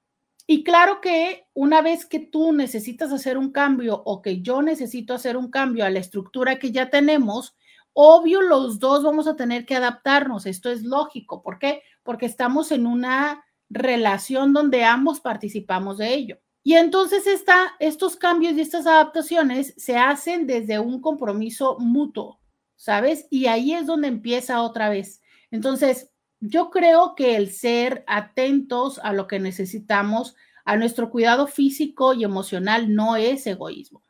Y 0.47 0.63
claro 0.63 1.01
que 1.01 1.49
una 1.55 1.83
vez 1.83 2.07
que 2.07 2.21
tú 2.21 2.53
necesitas 2.53 3.13
hacer 3.13 3.37
un 3.37 3.51
cambio 3.51 4.01
o 4.05 4.23
que 4.23 4.43
yo 4.43 4.63
necesito 4.63 5.13
hacer 5.13 5.37
un 5.37 5.51
cambio 5.51 5.85
a 5.85 5.91
la 5.91 5.99
estructura 5.99 6.61
que 6.61 6.71
ya 6.71 6.89
tenemos, 6.89 7.57
obvio 7.93 8.43
los 8.43 8.79
dos 8.79 9.03
vamos 9.03 9.27
a 9.27 9.35
tener 9.35 9.67
que 9.67 9.75
adaptarnos. 9.75 10.47
Esto 10.47 10.71
es 10.71 10.85
lógico. 10.85 11.43
¿Por 11.43 11.59
qué? 11.59 11.83
Porque 12.05 12.27
estamos 12.27 12.71
en 12.71 12.87
una 12.87 13.45
relación 13.69 14.53
donde 14.53 14.85
ambos 14.85 15.19
participamos 15.19 15.99
de 15.99 16.15
ello. 16.15 16.39
Y 16.63 16.75
entonces 16.75 17.27
esta, 17.27 17.75
estos 17.81 18.17
cambios 18.17 18.55
y 18.55 18.61
estas 18.61 18.87
adaptaciones 18.87 19.75
se 19.77 19.97
hacen 19.97 20.47
desde 20.47 20.79
un 20.79 21.01
compromiso 21.01 21.77
mutuo. 21.81 22.39
¿Sabes? 22.77 23.27
Y 23.31 23.47
ahí 23.47 23.73
es 23.73 23.87
donde 23.87 24.09
empieza 24.09 24.63
otra 24.63 24.89
vez. 24.89 25.23
Entonces, 25.51 26.13
yo 26.41 26.71
creo 26.71 27.15
que 27.17 27.37
el 27.37 27.51
ser 27.51 28.05
atentos 28.07 29.01
a 29.03 29.13
lo 29.13 29.27
que 29.27 29.41
necesitamos, 29.41 30.37
a 30.65 30.77
nuestro 30.77 31.11
cuidado 31.11 31.47
físico 31.47 32.13
y 32.15 32.25
emocional, 32.25 32.95
no 32.95 33.17
es 33.17 33.47
egoísmo, 33.47 34.03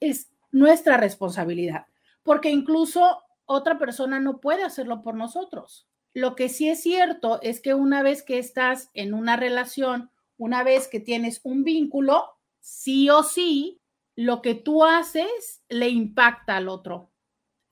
es 0.00 0.30
nuestra 0.50 0.96
responsabilidad, 0.96 1.86
porque 2.22 2.50
incluso 2.50 3.22
otra 3.46 3.78
persona 3.78 4.20
no 4.20 4.40
puede 4.40 4.64
hacerlo 4.64 5.02
por 5.02 5.14
nosotros. 5.14 5.88
Lo 6.12 6.34
que 6.34 6.48
sí 6.48 6.68
es 6.68 6.82
cierto 6.82 7.40
es 7.40 7.60
que 7.60 7.74
una 7.74 8.02
vez 8.02 8.22
que 8.22 8.38
estás 8.38 8.90
en 8.92 9.14
una 9.14 9.36
relación, 9.36 10.10
una 10.36 10.62
vez 10.62 10.88
que 10.88 11.00
tienes 11.00 11.40
un 11.42 11.64
vínculo, 11.64 12.26
sí 12.60 13.08
o 13.08 13.22
sí, 13.22 13.80
lo 14.14 14.42
que 14.42 14.54
tú 14.54 14.84
haces 14.84 15.62
le 15.70 15.88
impacta 15.88 16.56
al 16.56 16.68
otro 16.68 17.11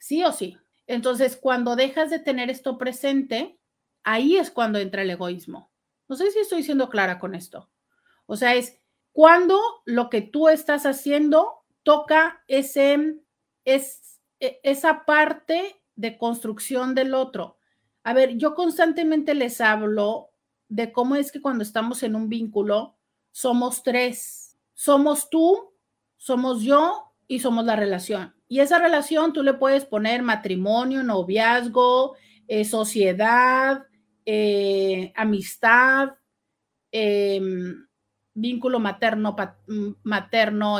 sí 0.01 0.25
o 0.25 0.33
sí. 0.33 0.57
Entonces, 0.89 1.37
cuando 1.37 1.77
dejas 1.77 2.11
de 2.11 2.19
tener 2.19 2.51
esto 2.51 2.77
presente, 2.77 3.61
ahí 4.03 4.37
es 4.37 4.51
cuando 4.51 4.81
entra 4.81 5.03
el 5.03 5.11
egoísmo. 5.11 5.71
No 6.09 6.17
sé 6.17 6.33
si 6.33 6.41
estoy 6.41 6.65
siendo 6.65 6.91
clara 6.91 7.21
con 7.21 7.37
esto. 7.37 7.71
O 8.27 8.35
sea, 8.35 8.57
es 8.57 8.81
cuando 9.13 9.61
lo 9.85 10.11
que 10.11 10.23
tú 10.23 10.49
estás 10.49 10.87
haciendo 10.87 11.65
toca 11.85 12.43
ese, 12.49 13.21
es, 13.65 14.21
e, 14.41 14.59
esa 14.65 15.05
parte 15.05 15.81
de 15.95 16.19
construcción 16.19 16.95
del 16.97 17.15
otro. 17.15 17.59
A 18.03 18.15
ver, 18.15 18.37
yo 18.37 18.55
constantemente 18.55 19.35
les 19.35 19.61
hablo 19.61 20.31
de 20.69 20.93
cómo 20.93 21.15
es 21.17 21.31
que 21.31 21.43
cuando 21.43 21.63
estamos 21.63 22.03
en 22.03 22.17
un 22.17 22.29
vínculo 22.29 22.97
somos 23.31 23.83
tres. 23.83 24.59
Somos 24.75 25.29
tú, 25.29 25.75
somos 26.17 26.63
yo 26.63 27.13
y 27.29 27.41
somos 27.41 27.65
la 27.65 27.77
relación. 27.77 28.40
Y 28.51 28.59
esa 28.59 28.81
relación 28.81 29.33
tú 29.33 29.45
le 29.45 29.55
puedes 29.55 29.85
poner 29.85 30.25
matrimonio, 30.25 31.05
noviazgo, 31.05 32.17
eh, 32.49 32.65
sociedad, 32.65 33.87
eh, 34.27 35.13
amistad, 35.15 36.17
em, 36.91 37.87
vínculo 38.35 38.81
materno, 38.81 39.37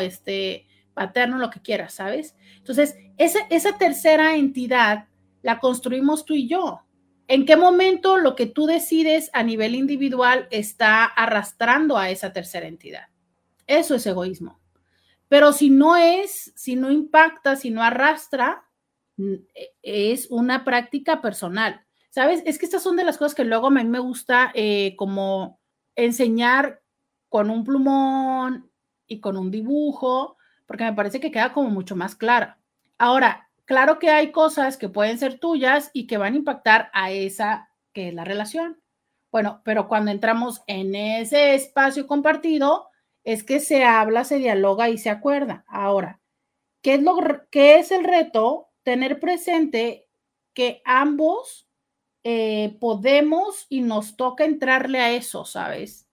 este, 0.01 0.67
paterno, 0.95 1.39
lo 1.39 1.51
que 1.51 1.63
quieras, 1.63 1.95
¿sabes? 1.95 2.35
Entonces, 2.57 2.97
esa, 3.19 3.39
esa 3.51 3.79
tercera 3.79 4.35
entidad 4.35 5.07
la 5.43 5.61
construimos 5.61 6.25
tú 6.25 6.35
y 6.35 6.49
yo. 6.49 6.81
¿En 7.29 7.47
qué 7.47 7.57
momento 7.57 8.17
lo 8.19 8.35
que 8.35 8.47
tú 8.47 8.67
decides 8.67 9.31
a 9.33 9.45
nivel 9.45 9.77
individual 9.77 10.49
está 10.51 11.05
arrastrando 11.05 11.97
a 11.97 12.11
esa 12.11 12.33
tercera 12.33 12.67
entidad? 12.67 13.11
Eso 13.69 13.95
es 13.95 14.05
egoísmo. 14.07 14.59
Pero 15.31 15.53
si 15.53 15.71
no 15.71 15.97
es, 15.97 16.53
si 16.57 16.75
no 16.75 16.91
impacta, 16.91 17.55
si 17.55 17.71
no 17.71 17.85
arrastra, 17.85 18.65
e, 19.17 19.71
es 19.85 20.29
una 20.29 20.65
práctica 20.65 21.23
personal. 21.23 21.87
¿Sabes? 22.11 22.43
Es 22.45 22.59
que 22.59 22.67
estas 22.67 22.83
son 22.83 22.97
de 22.97 23.05
las 23.05 23.17
cosas 23.17 23.37
que 23.37 23.45
luego 23.45 23.69
a 23.69 23.71
mí 23.71 23.85
me 23.85 24.01
gusta 24.01 24.51
eh, 24.55 24.97
como 24.97 25.61
enseñar 25.95 26.83
con 27.29 27.49
un 27.49 27.63
plumón 27.63 28.69
y 29.07 29.21
con 29.21 29.37
un 29.37 29.53
dibujo, 29.53 30.37
porque 30.67 30.83
me 30.83 30.95
parece 30.95 31.21
que 31.21 31.31
queda 31.31 31.53
como 31.53 31.71
mucho 31.71 31.95
más 31.95 32.17
clara. 32.17 32.59
Ahora, 32.99 33.49
claro 33.67 34.01
que 34.01 34.11
hay 34.11 34.33
cosas 34.33 34.77
que 34.77 34.89
pueden 34.89 35.17
ser 35.17 35.39
tuyas 35.39 35.93
y 35.93 36.09
que 36.09 36.19
van 36.19 36.35
a 36.35 36.39
impactar 36.39 36.91
a 36.93 37.13
esa 37.13 37.71
que 37.93 38.09
es 38.09 38.15
la 38.15 38.25
relación. 38.25 38.81
Bueno, 39.31 39.63
pero 39.65 39.87
cuando 39.87 40.11
entramos 40.11 40.63
en 40.67 40.97
ese 40.97 41.55
espacio 41.55 42.09
compartido, 42.09 42.90
es 43.25 43.45
que 43.45 43.61
se 43.61 43.85
habla, 43.85 44.25
se 44.25 44.39
dialoga 44.39 44.89
y 44.89 44.99
se 44.99 45.11
acuerda. 45.11 45.65
Ahora, 45.69 46.21
¿qué 46.83 46.95
es, 46.95 47.03
lo, 47.03 47.17
qué 47.51 47.79
es 47.79 47.91
el 47.91 48.05
reto? 48.05 48.69
Tener 48.83 49.21
presente 49.21 50.09
que 50.55 50.83
ambos 50.85 51.69
eh, 52.23 52.77
podemos 52.81 53.67
y 53.69 53.81
nos 53.81 54.17
toca 54.17 54.45
entrarle 54.45 55.01
a 55.01 55.13
eso, 55.13 55.45
¿sabes? 55.45 56.09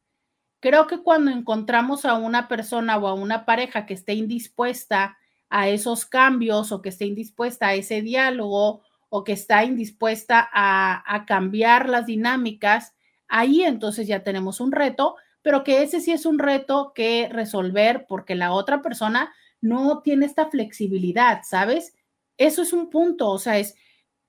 Creo 0.60 0.88
que 0.88 1.04
cuando 1.04 1.32
encontramos 1.32 2.06
a 2.06 2.15
una 2.15 2.48
persona 2.48 2.98
o 2.98 3.08
a 3.08 3.13
una 3.13 3.46
pareja 3.46 3.86
que 3.86 3.93
esté 3.93 4.13
indispuesta 4.13 5.17
a 5.50 5.70
esos 5.70 6.06
cambios 6.06 6.72
o 6.72 6.82
que 6.82 6.89
esté 6.89 7.06
indispuesta 7.06 7.67
a 7.67 7.74
ese 7.76 8.02
diálogo 8.02 8.82
o 9.10 9.24
que 9.24 9.34
está 9.34 9.63
indispuesta 9.63 10.50
a, 10.52 11.24
cambiar 11.26 11.88
las 11.89 12.06
dinámicas, 12.06 12.93
ahí 13.28 13.63
entonces 13.63 14.08
ya 14.08 14.24
tenemos 14.24 14.60
un 14.60 14.72
reto, 14.72 15.15
pero 15.47 15.63
que 15.63 15.81
ese 15.81 16.01
sí 16.01 16.12
es 16.12 16.25
un 16.25 16.39
reto 16.39 16.91
que 16.93 17.29
resolver 17.31 18.05
porque 18.10 18.36
la 18.36 18.51
otra 18.51 18.81
persona 18.81 19.33
no 19.62 20.01
tiene 20.01 20.25
esta 20.25 20.49
flexibilidad, 20.49 21.39
¿sabes? 21.45 21.95
Eso 22.36 22.63
es 22.63 22.73
un 22.73 22.89
punto, 22.89 23.29
o 23.29 23.39
sea, 23.39 23.57
es 23.57 23.73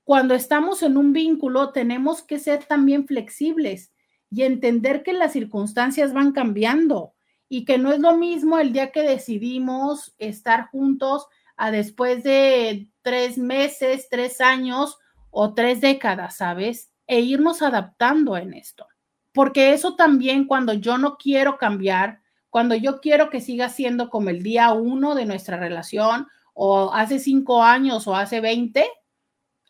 cuando 0.05 0.37
estamos 0.37 0.81
en 0.85 0.97
un 0.97 1.13
vínculo 1.13 1.73
tenemos 1.73 2.23
que 2.23 2.39
ser 2.39 2.67
también 2.67 3.05
flexibles 3.05 3.93
y 4.31 4.43
entender 4.43 5.03
que 5.03 5.13
las 5.13 5.33
circunstancias 5.33 6.13
van 6.13 6.31
cambiando 6.31 7.15
y 7.49 7.65
que 7.65 7.79
no 7.79 7.91
es 7.91 7.99
lo 7.99 8.17
mismo 8.17 8.57
el 8.61 8.73
día 8.73 8.93
que 8.93 9.03
decidimos 9.03 10.15
estar 10.19 10.69
juntos 10.69 11.27
a 11.57 11.73
después 11.73 12.23
de 12.23 12.91
tres 13.03 13.39
meses, 13.39 14.07
tres 14.09 14.41
años 14.41 14.99
o 15.31 15.53
tres 15.53 15.81
décadas, 15.81 16.37
¿sabes? 16.37 16.93
E 17.09 17.19
irnos 17.19 17.61
adaptando 17.61 18.37
en 18.37 18.55
esto. 18.55 18.87
Porque 19.33 19.73
eso 19.73 19.95
también 19.95 20.47
cuando 20.47 20.73
yo 20.73 20.99
no 20.99 21.17
quiero 21.17 21.59
cambiar, 21.59 22.21
cuando 22.51 22.75
yo 22.75 23.01
quiero 23.01 23.31
que 23.31 23.41
siga 23.41 23.69
siendo 23.69 24.11
como 24.11 24.31
el 24.31 24.43
día 24.43 24.73
uno 24.73 25.15
de 25.15 25.27
nuestra 25.27 25.57
relación 25.59 26.27
o 26.55 26.93
hace 26.93 27.19
cinco 27.19 27.63
años 27.63 28.07
o 28.07 28.17
hace 28.17 28.41
veinte, 28.41 28.89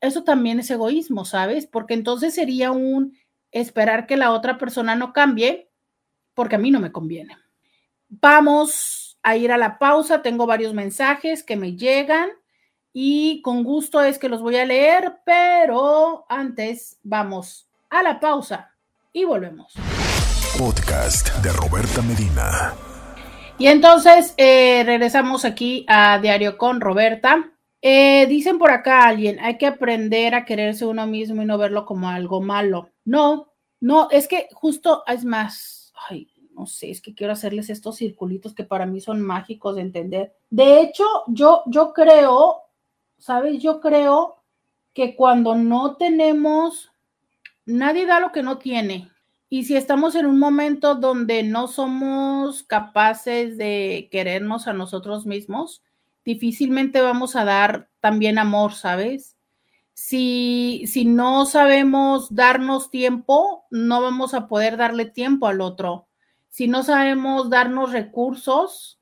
eso 0.00 0.22
también 0.22 0.60
es 0.60 0.70
egoísmo, 0.70 1.24
¿sabes? 1.24 1.66
Porque 1.66 1.94
entonces 1.94 2.34
sería 2.34 2.70
un 2.70 3.16
esperar 3.50 4.06
que 4.06 4.16
la 4.16 4.30
otra 4.30 4.58
persona 4.58 4.94
no 4.94 5.12
cambie 5.12 5.70
porque 6.34 6.56
a 6.56 6.58
mí 6.58 6.70
no 6.70 6.80
me 6.80 6.92
conviene. 6.92 7.36
Vamos 8.08 9.18
a 9.22 9.36
ir 9.36 9.50
a 9.50 9.58
la 9.58 9.78
pausa. 9.78 10.22
Tengo 10.22 10.46
varios 10.46 10.72
mensajes 10.72 11.42
que 11.42 11.56
me 11.56 11.76
llegan 11.76 12.30
y 12.92 13.42
con 13.42 13.64
gusto 13.64 14.00
es 14.00 14.18
que 14.18 14.28
los 14.28 14.40
voy 14.40 14.56
a 14.56 14.64
leer, 14.64 15.18
pero 15.26 16.24
antes 16.28 16.98
vamos 17.02 17.68
a 17.90 18.02
la 18.02 18.20
pausa 18.20 18.77
y 19.12 19.24
volvemos. 19.24 19.74
Podcast 20.58 21.28
de 21.42 21.52
Roberta 21.52 22.02
Medina. 22.02 22.74
Y 23.58 23.66
entonces 23.66 24.34
eh, 24.36 24.82
regresamos 24.84 25.44
aquí 25.44 25.84
a 25.88 26.18
Diario 26.18 26.56
con 26.58 26.80
Roberta. 26.80 27.52
Eh, 27.80 28.26
dicen 28.26 28.58
por 28.58 28.70
acá 28.70 29.06
alguien, 29.06 29.38
hay 29.40 29.56
que 29.56 29.66
aprender 29.66 30.34
a 30.34 30.44
quererse 30.44 30.84
uno 30.84 31.06
mismo 31.06 31.42
y 31.42 31.46
no 31.46 31.58
verlo 31.58 31.84
como 31.84 32.08
algo 32.08 32.40
malo. 32.40 32.90
No, 33.04 33.52
no, 33.80 34.10
es 34.10 34.28
que 34.28 34.48
justo 34.52 35.02
es 35.06 35.24
más, 35.24 35.92
ay, 36.08 36.28
no 36.52 36.66
sé, 36.66 36.90
es 36.90 37.00
que 37.00 37.14
quiero 37.14 37.32
hacerles 37.32 37.70
estos 37.70 37.96
circulitos 37.96 38.54
que 38.54 38.64
para 38.64 38.86
mí 38.86 39.00
son 39.00 39.22
mágicos 39.22 39.76
de 39.76 39.82
entender. 39.82 40.36
De 40.50 40.80
hecho, 40.80 41.04
yo, 41.28 41.62
yo 41.66 41.92
creo, 41.92 42.62
¿sabes? 43.18 43.62
Yo 43.62 43.80
creo 43.80 44.42
que 44.92 45.14
cuando 45.14 45.54
no 45.54 45.96
tenemos, 45.96 46.90
nadie 47.68 48.06
da 48.06 48.18
lo 48.18 48.32
que 48.32 48.42
no 48.42 48.58
tiene. 48.58 49.10
Y 49.50 49.64
si 49.64 49.76
estamos 49.76 50.14
en 50.14 50.26
un 50.26 50.38
momento 50.38 50.94
donde 50.94 51.42
no 51.42 51.68
somos 51.68 52.62
capaces 52.64 53.56
de 53.56 54.08
querernos 54.10 54.66
a 54.66 54.72
nosotros 54.72 55.26
mismos, 55.26 55.82
difícilmente 56.24 57.00
vamos 57.00 57.36
a 57.36 57.44
dar 57.44 57.88
también 58.00 58.38
amor, 58.38 58.74
¿sabes? 58.74 59.36
Si, 59.94 60.84
si 60.86 61.04
no 61.04 61.46
sabemos 61.46 62.34
darnos 62.34 62.90
tiempo, 62.90 63.64
no 63.70 64.02
vamos 64.02 64.34
a 64.34 64.48
poder 64.48 64.76
darle 64.76 65.06
tiempo 65.06 65.46
al 65.46 65.60
otro. 65.60 66.08
Si 66.50 66.68
no 66.68 66.82
sabemos 66.82 67.50
darnos 67.50 67.92
recursos, 67.92 69.00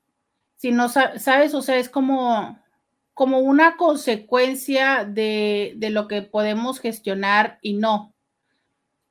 si 0.55 0.71
no 0.71 0.89
sabes, 0.89 1.53
o 1.53 1.61
sea, 1.61 1.77
es 1.77 1.89
como, 1.89 2.59
como 3.13 3.39
una 3.39 3.77
consecuencia 3.77 5.05
de, 5.05 5.73
de 5.77 5.89
lo 5.89 6.07
que 6.07 6.21
podemos 6.21 6.79
gestionar 6.79 7.59
y 7.61 7.73
no. 7.73 8.13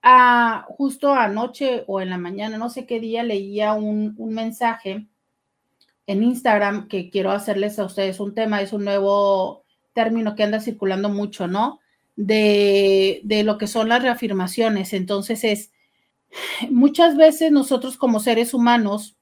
Ah, 0.08 0.64
justo 0.68 1.12
anoche 1.12 1.82
o 1.88 2.00
en 2.00 2.10
la 2.10 2.16
mañana, 2.16 2.58
no 2.58 2.70
sé 2.70 2.86
qué 2.86 3.00
día, 3.00 3.24
leía 3.24 3.72
un, 3.72 4.14
un 4.18 4.34
mensaje 4.34 5.08
en 6.06 6.22
Instagram 6.22 6.86
que 6.86 7.10
quiero 7.10 7.32
hacerles 7.32 7.80
a 7.80 7.86
ustedes 7.86 8.20
un 8.20 8.32
tema, 8.32 8.62
es 8.62 8.72
un 8.72 8.84
nuevo 8.84 9.64
término 9.94 10.36
que 10.36 10.44
anda 10.44 10.60
circulando 10.60 11.08
mucho, 11.08 11.48
¿no? 11.48 11.80
De, 12.14 13.20
de 13.24 13.42
lo 13.42 13.58
que 13.58 13.66
son 13.66 13.88
las 13.88 14.00
reafirmaciones. 14.00 14.92
Entonces 14.92 15.42
es, 15.42 15.72
muchas 16.70 17.16
veces 17.16 17.50
nosotros 17.50 17.96
como 17.96 18.20
seres 18.20 18.54
humanos 18.54 19.16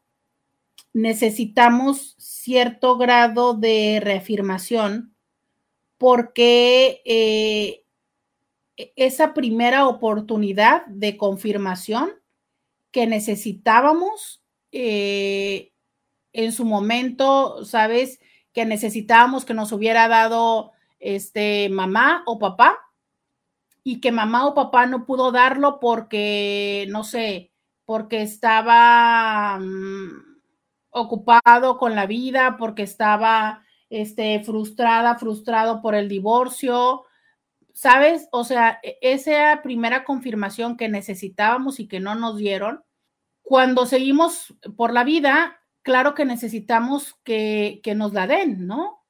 necesitamos 0.92 2.14
cierto 2.18 2.98
grado 2.98 3.54
de 3.54 4.00
reafirmación 4.02 5.14
porque 5.96 7.00
eh, 7.06 7.83
esa 8.76 9.34
primera 9.34 9.86
oportunidad 9.86 10.86
de 10.86 11.16
confirmación 11.16 12.10
que 12.90 13.06
necesitábamos 13.06 14.42
eh, 14.72 15.72
en 16.32 16.52
su 16.52 16.64
momento, 16.64 17.64
¿sabes? 17.64 18.20
Que 18.52 18.64
necesitábamos 18.64 19.44
que 19.44 19.54
nos 19.54 19.72
hubiera 19.72 20.08
dado 20.08 20.72
este 20.98 21.68
mamá 21.68 22.22
o 22.26 22.38
papá 22.38 22.78
y 23.84 24.00
que 24.00 24.12
mamá 24.12 24.46
o 24.46 24.54
papá 24.54 24.86
no 24.86 25.04
pudo 25.06 25.30
darlo 25.30 25.78
porque, 25.78 26.86
no 26.88 27.04
sé, 27.04 27.52
porque 27.84 28.22
estaba 28.22 29.58
mm, 29.60 30.40
ocupado 30.90 31.76
con 31.78 31.94
la 31.94 32.06
vida, 32.06 32.56
porque 32.58 32.82
estaba 32.82 33.62
este, 33.90 34.42
frustrada, 34.42 35.18
frustrado 35.18 35.82
por 35.82 35.94
el 35.94 36.08
divorcio, 36.08 37.04
¿sabes? 37.74 38.28
O 38.32 38.44
sea, 38.44 38.80
e-, 38.82 38.98
esa 39.02 39.60
primera 39.62 40.04
confirmación 40.04 40.78
que 40.78 40.88
necesitábamos 40.88 41.80
y 41.80 41.88
que 41.88 42.00
no 42.00 42.14
nos 42.14 42.38
dieron, 42.38 42.82
cuando 43.42 43.84
seguimos 43.84 44.54
por 44.76 44.94
la 44.94 45.04
vida, 45.04 45.60
claro 45.82 46.14
que 46.14 46.24
necesitamos 46.24 47.14
que, 47.24 47.82
nos 47.94 48.14
la 48.14 48.26
den, 48.26 48.66
¿no? 48.66 49.02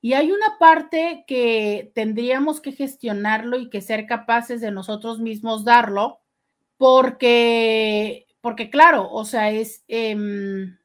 Y 0.00 0.14
hay 0.14 0.32
una 0.32 0.58
parte 0.58 1.24
que 1.28 1.92
tendríamos 1.94 2.60
que 2.60 2.72
gestionarlo 2.72 3.58
y 3.58 3.70
que 3.70 3.82
ser 3.82 4.06
capaces 4.06 4.60
de 4.60 4.70
nosotros 4.72 5.20
mismos 5.20 5.64
darlo, 5.64 6.20
porque, 6.78 8.26
porque 8.40 8.70
claro, 8.70 9.10
o 9.12 9.24
sea, 9.24 9.50
es, 9.50 9.84
em, 9.88 10.78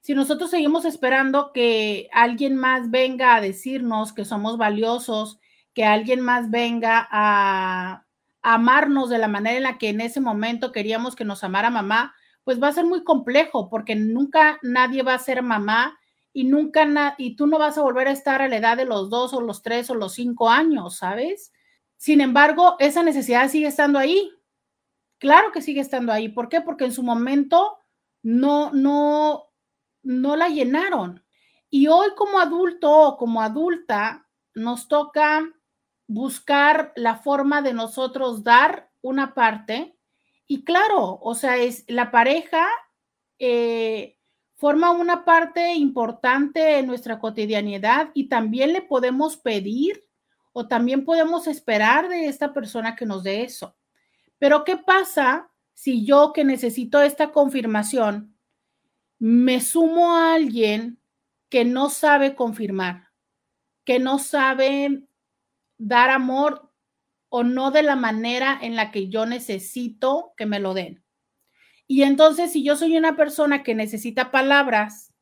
si 0.00 0.14
nosotros 0.14 0.50
seguimos 0.50 0.84
esperando 0.84 1.52
que 1.52 2.08
alguien 2.12 2.56
más 2.56 2.90
venga 2.90 3.34
a 3.36 3.40
decirnos 3.40 4.12
que 4.12 4.24
somos 4.24 4.56
valiosos, 4.58 5.38
que 5.76 5.84
alguien 5.84 6.22
más 6.22 6.50
venga 6.50 7.06
a, 7.10 8.06
amarnos 8.40 9.10
de 9.10 9.18
la 9.18 9.28
manera 9.28 9.58
en 9.58 9.64
la 9.64 9.76
que 9.76 9.90
en 9.90 10.00
ese 10.00 10.20
momento 10.20 10.72
queríamos 10.72 11.14
que 11.14 11.26
nos 11.26 11.44
amara 11.44 11.68
mamá, 11.68 12.14
pues 12.44 12.62
va 12.62 12.68
a 12.68 12.72
ser 12.72 12.86
muy 12.86 13.04
complejo 13.04 13.68
porque 13.68 13.94
nunca 13.94 14.58
nadie 14.62 15.02
va 15.02 15.12
a 15.14 15.18
ser 15.18 15.42
mamá 15.42 15.98
y 16.32 16.44
nunca 16.44 17.14
y 17.18 17.36
tú 17.36 17.46
no 17.46 17.58
vas 17.58 17.76
a 17.76 17.82
volver 17.82 18.08
a 18.08 18.12
estar 18.12 18.40
a 18.40 18.48
la 18.48 18.56
edad 18.56 18.76
de 18.78 18.86
los 18.86 19.10
dos 19.10 19.34
o 19.34 19.40
los 19.42 19.62
tres 19.62 19.90
o 19.90 19.94
los 19.94 20.14
cinco 20.14 20.48
años, 20.48 20.96
¿sabes? 20.96 21.52
Sin 21.98 22.22
embargo, 22.22 22.76
esa 22.78 23.02
necesidad 23.02 23.50
sigue 23.50 23.66
estando 23.66 23.98
ahí. 23.98 24.30
Claro 25.18 25.52
que 25.52 25.60
sigue 25.60 25.80
estando 25.82 26.10
ahí. 26.10 26.30
¿Por 26.30 26.48
qué? 26.48 26.62
Porque 26.62 26.86
en 26.86 26.92
su 26.92 27.02
momento 27.02 27.76
no, 28.22 28.70
no, 28.72 29.50
no 30.02 30.36
la 30.36 30.48
llenaron. 30.48 31.22
Y 31.68 31.88
hoy 31.88 32.14
como 32.16 32.38
adulto 32.38 32.90
o 32.90 33.16
como 33.18 33.42
adulta 33.42 34.26
nos 34.54 34.88
toca 34.88 35.42
buscar 36.06 36.92
la 36.96 37.16
forma 37.16 37.62
de 37.62 37.72
nosotros 37.72 38.44
dar 38.44 38.90
una 39.02 39.34
parte. 39.34 39.96
Y 40.46 40.64
claro, 40.64 41.18
o 41.20 41.34
sea, 41.34 41.56
es 41.56 41.84
la 41.88 42.10
pareja 42.10 42.66
eh, 43.38 44.18
forma 44.56 44.90
una 44.90 45.24
parte 45.24 45.74
importante 45.74 46.78
en 46.78 46.86
nuestra 46.86 47.18
cotidianidad 47.18 48.10
y 48.14 48.28
también 48.28 48.72
le 48.72 48.82
podemos 48.82 49.36
pedir 49.36 50.06
o 50.52 50.66
también 50.66 51.04
podemos 51.04 51.46
esperar 51.46 52.08
de 52.08 52.26
esta 52.26 52.54
persona 52.54 52.96
que 52.96 53.04
nos 53.04 53.22
dé 53.22 53.42
eso. 53.42 53.76
Pero 54.38 54.64
¿qué 54.64 54.76
pasa 54.76 55.50
si 55.74 56.06
yo 56.06 56.32
que 56.32 56.44
necesito 56.44 57.02
esta 57.02 57.32
confirmación 57.32 58.34
me 59.18 59.60
sumo 59.60 60.14
a 60.14 60.34
alguien 60.34 60.98
que 61.50 61.64
no 61.64 61.90
sabe 61.90 62.34
confirmar, 62.34 63.08
que 63.84 63.98
no 63.98 64.18
sabe 64.18 65.06
dar 65.78 66.10
amor 66.10 66.72
o 67.28 67.42
no 67.42 67.70
de 67.70 67.82
la 67.82 67.96
manera 67.96 68.58
en 68.60 68.76
la 68.76 68.90
que 68.90 69.08
yo 69.08 69.26
necesito 69.26 70.32
que 70.36 70.46
me 70.46 70.60
lo 70.60 70.74
den? 70.74 71.04
Y 71.86 72.02
entonces, 72.02 72.52
si 72.52 72.64
yo 72.64 72.76
soy 72.76 72.96
una 72.96 73.16
persona 73.16 73.62
que 73.62 73.74
necesita 73.74 74.30
palabras, 74.30 75.14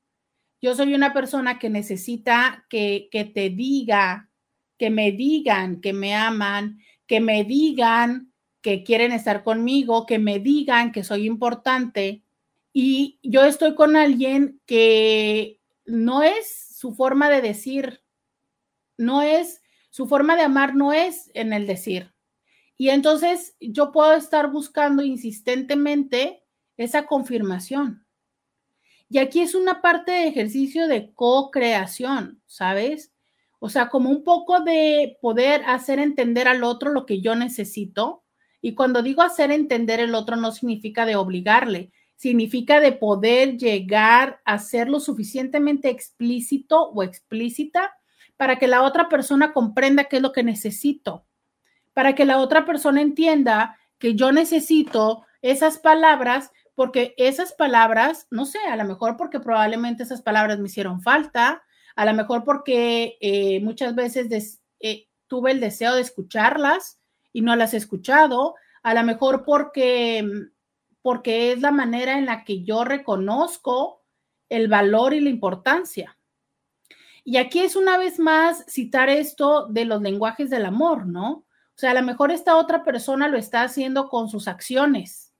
yo 0.62 0.74
soy 0.74 0.94
una 0.94 1.12
persona 1.12 1.58
que 1.58 1.68
necesita 1.68 2.66
que, 2.70 3.08
que 3.10 3.24
te 3.24 3.50
diga 3.50 4.30
que 4.78 4.90
me 4.90 5.12
digan 5.12 5.80
que 5.80 5.92
me 5.92 6.14
aman, 6.14 6.78
que 7.06 7.20
me 7.20 7.44
digan 7.44 8.32
que 8.60 8.82
quieren 8.82 9.12
estar 9.12 9.44
conmigo, 9.44 10.06
que 10.06 10.18
me 10.18 10.38
digan 10.38 10.90
que 10.92 11.04
soy 11.04 11.26
importante. 11.26 12.24
Y 12.72 13.18
yo 13.22 13.44
estoy 13.44 13.74
con 13.74 13.96
alguien 13.96 14.60
que 14.66 15.60
no 15.84 16.22
es 16.22 16.76
su 16.76 16.94
forma 16.94 17.28
de 17.28 17.42
decir, 17.42 18.02
no 18.96 19.22
es, 19.22 19.62
su 19.94 20.08
forma 20.08 20.34
de 20.34 20.42
amar 20.42 20.74
no 20.74 20.92
es 20.92 21.30
en 21.34 21.52
el 21.52 21.68
decir. 21.68 22.12
Y 22.76 22.88
entonces 22.88 23.54
yo 23.60 23.92
puedo 23.92 24.14
estar 24.14 24.50
buscando 24.50 25.04
insistentemente 25.04 26.42
esa 26.76 27.06
confirmación. 27.06 28.04
Y 29.08 29.18
aquí 29.18 29.38
es 29.38 29.54
una 29.54 29.82
parte 29.82 30.10
de 30.10 30.26
ejercicio 30.26 30.88
de 30.88 31.12
co-creación, 31.14 32.42
¿sabes? 32.44 33.12
O 33.60 33.68
sea, 33.68 33.88
como 33.88 34.10
un 34.10 34.24
poco 34.24 34.58
de 34.58 35.16
poder 35.22 35.62
hacer 35.64 36.00
entender 36.00 36.48
al 36.48 36.64
otro 36.64 36.90
lo 36.90 37.06
que 37.06 37.20
yo 37.20 37.36
necesito. 37.36 38.24
Y 38.60 38.74
cuando 38.74 39.00
digo 39.00 39.22
hacer 39.22 39.52
entender 39.52 40.00
el 40.00 40.16
otro 40.16 40.34
no 40.34 40.50
significa 40.50 41.06
de 41.06 41.14
obligarle, 41.14 41.92
significa 42.16 42.80
de 42.80 42.90
poder 42.90 43.58
llegar 43.58 44.40
a 44.44 44.58
ser 44.58 44.88
lo 44.88 44.98
suficientemente 44.98 45.88
explícito 45.88 46.82
o 46.82 47.04
explícita 47.04 47.94
para 48.36 48.58
que 48.58 48.66
la 48.66 48.82
otra 48.82 49.08
persona 49.08 49.52
comprenda 49.52 50.04
qué 50.04 50.16
es 50.16 50.22
lo 50.22 50.32
que 50.32 50.42
necesito, 50.42 51.26
para 51.92 52.14
que 52.14 52.24
la 52.24 52.38
otra 52.38 52.64
persona 52.64 53.00
entienda 53.00 53.78
que 53.98 54.14
yo 54.14 54.32
necesito 54.32 55.24
esas 55.42 55.78
palabras 55.78 56.50
porque 56.74 57.14
esas 57.16 57.52
palabras, 57.52 58.26
no 58.30 58.46
sé, 58.46 58.58
a 58.68 58.76
lo 58.76 58.84
mejor 58.84 59.16
porque 59.16 59.40
probablemente 59.40 60.02
esas 60.02 60.22
palabras 60.22 60.58
me 60.58 60.66
hicieron 60.66 61.00
falta, 61.00 61.62
a 61.94 62.04
lo 62.04 62.14
mejor 62.14 62.44
porque 62.44 63.16
eh, 63.20 63.60
muchas 63.60 63.94
veces 63.94 64.60
eh, 64.80 65.06
tuve 65.28 65.52
el 65.52 65.60
deseo 65.60 65.94
de 65.94 66.00
escucharlas 66.00 67.00
y 67.32 67.42
no 67.42 67.54
las 67.56 67.74
he 67.74 67.76
escuchado, 67.76 68.56
a 68.82 68.94
lo 68.94 69.02
mejor 69.04 69.44
porque, 69.44 70.28
porque 71.02 71.52
es 71.52 71.60
la 71.60 71.70
manera 71.70 72.18
en 72.18 72.26
la 72.26 72.44
que 72.44 72.64
yo 72.64 72.84
reconozco 72.84 74.02
el 74.48 74.68
valor 74.68 75.14
y 75.14 75.20
la 75.20 75.30
importancia. 75.30 76.18
Y 77.24 77.38
aquí 77.38 77.60
es 77.60 77.74
una 77.74 77.96
vez 77.96 78.18
más 78.18 78.64
citar 78.68 79.08
esto 79.08 79.66
de 79.66 79.86
los 79.86 80.02
lenguajes 80.02 80.50
del 80.50 80.66
amor, 80.66 81.06
¿no? 81.06 81.30
O 81.32 81.76
sea, 81.76 81.92
a 81.92 81.94
lo 81.94 82.02
mejor 82.02 82.30
esta 82.30 82.56
otra 82.56 82.84
persona 82.84 83.28
lo 83.28 83.38
está 83.38 83.62
haciendo 83.62 84.08
con 84.08 84.28
sus 84.28 84.46
acciones. 84.46 85.32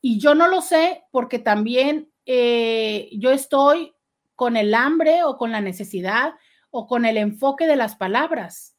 Y 0.00 0.18
yo 0.18 0.34
no 0.34 0.48
lo 0.48 0.60
sé 0.60 1.04
porque 1.12 1.38
también 1.38 2.12
eh, 2.26 3.08
yo 3.12 3.30
estoy 3.30 3.94
con 4.34 4.56
el 4.56 4.74
hambre 4.74 5.22
o 5.22 5.38
con 5.38 5.52
la 5.52 5.60
necesidad 5.60 6.34
o 6.70 6.88
con 6.88 7.04
el 7.04 7.16
enfoque 7.16 7.66
de 7.68 7.76
las 7.76 7.94
palabras. 7.94 8.76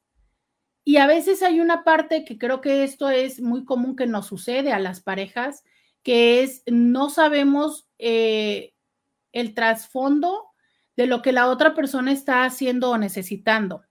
Y 0.83 0.97
a 0.97 1.07
veces 1.07 1.41
hay 1.41 1.61
una 1.61 1.85
parte 1.85 2.25
que 2.25 2.37
creo 2.37 2.59
que 2.59 2.83
esto 2.83 3.09
es 3.09 3.39
muy 3.39 3.63
común 3.63 3.95
que 3.95 4.05
nos 4.05 4.27
sucede 4.27 4.73
a 4.73 4.79
las 4.79 5.01
parejas, 5.01 5.63
que 6.03 6.43
es 6.43 6.63
no 6.67 7.09
sabemos 7.09 7.87
eh, 7.99 8.73
el 9.31 9.53
trasfondo 9.53 10.52
de 10.95 11.07
lo 11.07 11.21
que 11.21 11.31
la 11.31 11.47
otra 11.47 11.73
persona 11.73 12.11
está 12.11 12.43
haciendo 12.43 12.91
o 12.91 12.97
necesitando. 12.97 13.83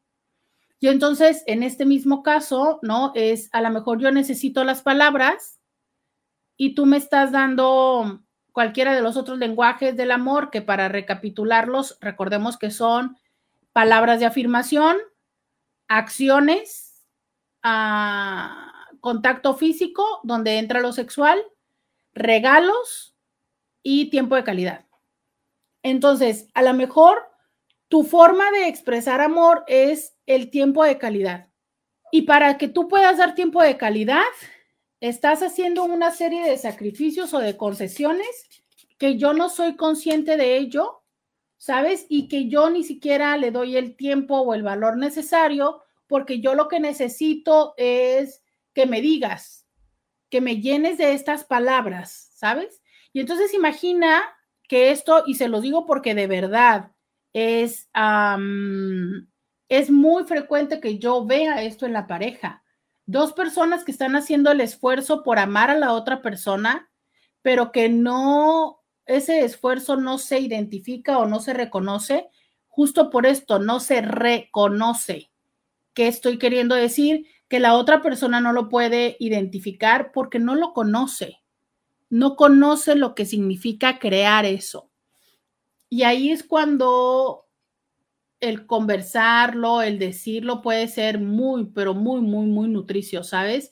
Y 0.79 0.89
entonces, 0.89 1.45
en 1.47 1.63
este 1.63 1.87
mismo 1.87 2.23
caso, 2.23 2.81
¿no? 2.83 3.13
Es 3.15 3.49
a 3.53 3.61
lo 3.61 3.71
mejor 3.71 4.01
yo 4.01 4.11
necesito 4.11 4.65
las 4.65 4.83
palabras 4.83 5.61
y 6.57 6.75
tú 6.75 6.87
me 6.87 6.97
estás 6.97 7.31
dando 7.33 8.23
cualquiera 8.53 8.95
de 8.95 9.01
los 9.01 9.17
otros 9.17 9.39
lenguajes 9.39 9.97
del 9.97 10.11
amor, 10.11 10.51
que 10.51 10.61
para 10.61 10.89
recapitularlos, 10.89 11.99
recordemos 12.01 12.59
que 12.59 12.71
son 12.71 13.17
palabras 13.73 14.21
de 14.21 14.27
afirmación, 14.27 14.97
acciones, 15.89 17.07
ah, 17.63 18.89
contacto 19.01 19.55
físico, 19.55 20.21
donde 20.23 20.59
entra 20.59 20.81
lo 20.81 20.93
sexual, 20.93 21.43
regalos 22.13 23.17
y 23.83 24.11
tiempo 24.11 24.37
de 24.37 24.45
calidad. 24.45 24.87
Entonces, 25.83 26.49
a 26.55 26.63
lo 26.63 26.75
mejor 26.75 27.19
tu 27.89 28.05
forma 28.05 28.51
de 28.53 28.69
expresar 28.69 29.21
amor 29.21 29.65
es 29.67 30.17
el 30.27 30.51
tiempo 30.51 30.85
de 30.85 30.99
calidad. 30.99 31.49
Y 32.11 32.23
para 32.23 32.59
que 32.59 32.69
tú 32.69 32.89
puedas 32.89 33.19
dar 33.19 33.35
tiempo 33.35 33.63
de 33.63 33.77
calidad, 33.77 34.23
estás 35.01 35.43
haciendo 35.43 35.85
una 35.85 36.11
serie 36.11 36.49
de 36.49 36.57
sacrificios 36.59 37.35
o 37.35 37.39
de 37.39 37.57
concesiones 37.57 38.27
que 38.99 39.19
yo 39.19 39.33
no 39.33 39.49
soy 39.49 39.77
consciente 39.77 40.37
de 40.37 40.57
ello, 40.57 41.03
¿sabes? 41.59 42.07
Y 42.09 42.29
que 42.29 42.49
yo 42.49 42.71
ni 42.71 42.85
siquiera 42.85 43.37
le 43.37 43.51
doy 43.51 43.77
el 43.77 43.97
tiempo 43.97 44.39
o 44.39 44.55
el 44.55 44.63
valor 44.63 44.97
necesario 44.97 45.83
porque 46.07 46.41
yo 46.41 46.55
lo 46.55 46.69
que 46.69 46.79
necesito 46.79 47.75
es 47.77 48.43
que 48.75 48.87
me 48.87 49.01
digas, 49.01 49.67
que 50.29 50.41
me 50.41 50.61
llenes 50.61 50.99
de 50.99 51.15
estas 51.15 51.45
palabras, 51.45 52.31
¿sabes? 52.35 52.83
Y 53.13 53.21
entonces 53.21 53.55
imagina 53.55 54.23
que 54.73 54.91
esto, 54.91 55.25
y 55.27 55.35
se 55.35 55.49
lo 55.49 55.61
digo 55.61 55.85
porque 55.85 56.15
de 56.15 56.27
verdad 56.27 56.93
es, 57.35 57.91
es 59.69 59.91
muy 59.91 60.25
frecuente 60.25 60.81
que 60.81 60.99
yo 60.99 61.27
vea 61.27 61.63
esto 61.63 61.85
en 61.85 61.93
la 61.93 62.07
pareja 62.07 62.63
dos 63.05 63.35
personas 63.35 63.85
que 63.85 63.93
están 63.93 64.17
haciendo 64.17 64.51
el 64.51 64.63
esfuerzo 64.63 65.23
por 65.23 65.39
amar 65.39 65.69
a 65.69 65.77
la 65.77 65.93
otra 65.93 66.23
persona, 66.23 66.91
pero 67.43 67.71
que 67.71 67.91
no, 67.91 68.81
ese 69.05 69.45
esfuerzo 69.45 69.97
no 69.97 70.17
se 70.17 70.41
identifica 70.41 71.19
o 71.19 71.27
no 71.27 71.41
se 71.41 71.53
reconoce, 71.53 72.31
justo 72.69 73.11
por 73.11 73.27
esto, 73.27 73.59
no 73.59 73.79
se 73.79 74.01
reconoce. 74.01 75.31
¿Qué 75.93 76.09
estoy 76.09 76.39
queriendo 76.39 76.75
decir? 76.75 77.27
Que 77.47 77.61
la 77.61 77.75
otra 77.75 78.01
persona 78.01 78.41
no 78.41 78.55
lo 78.55 78.71
puede 78.71 79.19
identificar 79.21 80.13
porque 80.13 80.39
no 80.39 80.55
lo 80.55 80.73
conoce, 80.73 81.42
no 82.13 82.37
conoce 82.37 82.95
lo 82.95 83.15
que 83.15 83.25
significa 83.25 83.99
crear 83.99 84.45
eso. 84.45 84.91
Y 85.89 86.03
ahí 86.03 86.31
es 86.31 86.43
cuando 86.43 87.47
el 88.39 88.67
conversarlo, 88.67 89.81
el 89.81 89.99
decirlo 89.99 90.61
puede 90.61 90.89
ser 90.89 91.19
muy, 91.19 91.71
pero 91.75 91.95
muy, 91.95 92.21
muy, 92.21 92.45
muy 92.45 92.69
nutricio, 92.69 93.25
¿sabes? 93.25 93.71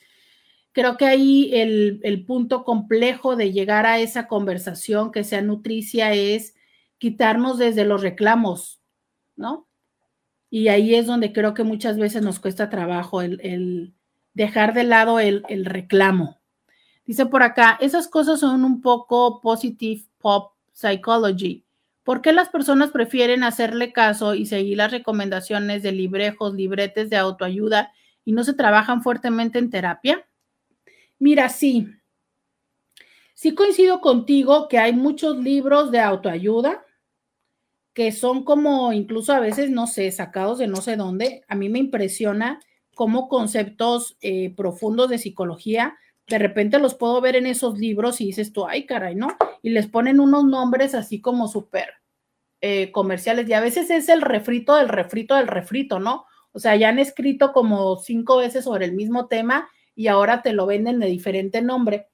Creo 0.72 0.96
que 0.96 1.04
ahí 1.04 1.50
el, 1.52 2.24
punto 2.26 2.64
complejo 2.64 3.36
de 3.36 3.52
llegar 3.52 3.84
a 3.84 3.98
esa 3.98 4.26
conversación 4.26 5.12
que 5.12 5.22
sea 5.22 5.42
nutricia 5.42 6.14
es 6.14 6.54
quitarnos 6.96 7.58
desde 7.58 7.84
los 7.84 8.00
reclamos, 8.00 8.80
¿no? 9.36 9.68
Y 10.48 10.68
ahí 10.68 10.94
es 10.94 11.04
donde 11.04 11.34
creo 11.34 11.52
que 11.52 11.62
muchas 11.64 11.98
veces 11.98 12.22
nos 12.22 12.40
cuesta 12.40 12.70
trabajo 12.70 13.20
el, 13.20 13.38
el 13.42 13.94
dejar 14.32 14.72
de 14.72 14.84
lado 14.84 15.20
el, 15.20 15.42
el 15.50 15.66
reclamo. 15.66 16.39
Dice 17.10 17.26
por 17.26 17.42
acá, 17.42 17.76
esas 17.80 18.06
cosas 18.06 18.38
son 18.38 18.64
un 18.64 18.80
poco 18.80 19.40
positive 19.40 20.00
pop 20.18 20.52
psychology 20.70 21.64
¿Por 22.04 22.22
qué 22.22 22.32
las 22.32 22.50
personas 22.50 22.92
prefieren 22.92 23.42
hacerle 23.42 23.92
caso 23.92 24.36
y 24.36 24.46
seguir 24.46 24.76
las 24.76 24.92
recomendaciones 24.92 25.82
de 25.82 25.90
librejos, 25.90 26.54
libretes 26.54 27.10
de 27.10 27.16
autoayuda 27.16 27.90
y 28.24 28.30
no 28.30 28.44
se 28.44 28.54
trabajan 28.54 29.02
fuertemente 29.02 29.58
en 29.58 29.70
terapia? 29.70 30.24
Mira, 31.18 31.48
sí. 31.48 31.88
Sí 33.34 33.56
coincido 33.56 34.00
contigo 34.00 34.68
que 34.68 34.78
hay 34.78 34.92
muchos 34.92 35.36
libros 35.36 35.90
de 35.90 35.98
autoayuda 35.98 36.86
que 37.92 38.12
son 38.12 38.44
como 38.44 38.92
incluso 38.92 39.32
a 39.32 39.40
veces, 39.40 39.68
no 39.68 39.88
sé, 39.88 40.12
sacados 40.12 40.58
de 40.58 40.68
no 40.68 40.76
sé 40.76 40.94
dónde. 40.94 41.42
A 41.48 41.56
mí 41.56 41.70
me 41.70 41.80
impresiona 41.80 42.60
cómo 42.94 43.28
conceptos 43.28 44.16
eh, 44.20 44.54
profundos 44.54 45.10
de 45.10 45.18
psicología, 45.18 45.96
de 46.30 46.38
repente 46.38 46.78
los 46.78 46.94
puedo 46.94 47.20
ver 47.20 47.34
en 47.34 47.46
esos 47.46 47.78
libros 47.78 48.20
y 48.20 48.26
dices 48.26 48.52
tú, 48.52 48.66
ay, 48.66 48.86
caray, 48.86 49.16
¿no? 49.16 49.36
Y 49.62 49.70
les 49.70 49.88
ponen 49.88 50.20
unos 50.20 50.44
nombres 50.44 50.94
así 50.94 51.20
como 51.20 51.48
súper 51.48 51.88
eh, 52.60 52.92
comerciales 52.92 53.48
y 53.48 53.52
a 53.52 53.60
veces 53.60 53.90
es 53.90 54.08
el 54.08 54.22
refrito 54.22 54.76
del 54.76 54.88
refrito 54.88 55.34
del 55.34 55.48
refrito, 55.48 55.98
¿no? 55.98 56.26
O 56.52 56.60
sea, 56.60 56.76
ya 56.76 56.88
han 56.88 57.00
escrito 57.00 57.52
como 57.52 57.96
cinco 57.96 58.36
veces 58.36 58.64
sobre 58.64 58.84
el 58.86 58.92
mismo 58.92 59.26
tema 59.26 59.68
y 59.96 60.06
ahora 60.06 60.40
te 60.40 60.52
lo 60.52 60.66
venden 60.66 61.00
de 61.00 61.08
diferente 61.08 61.62
nombre. 61.62 62.06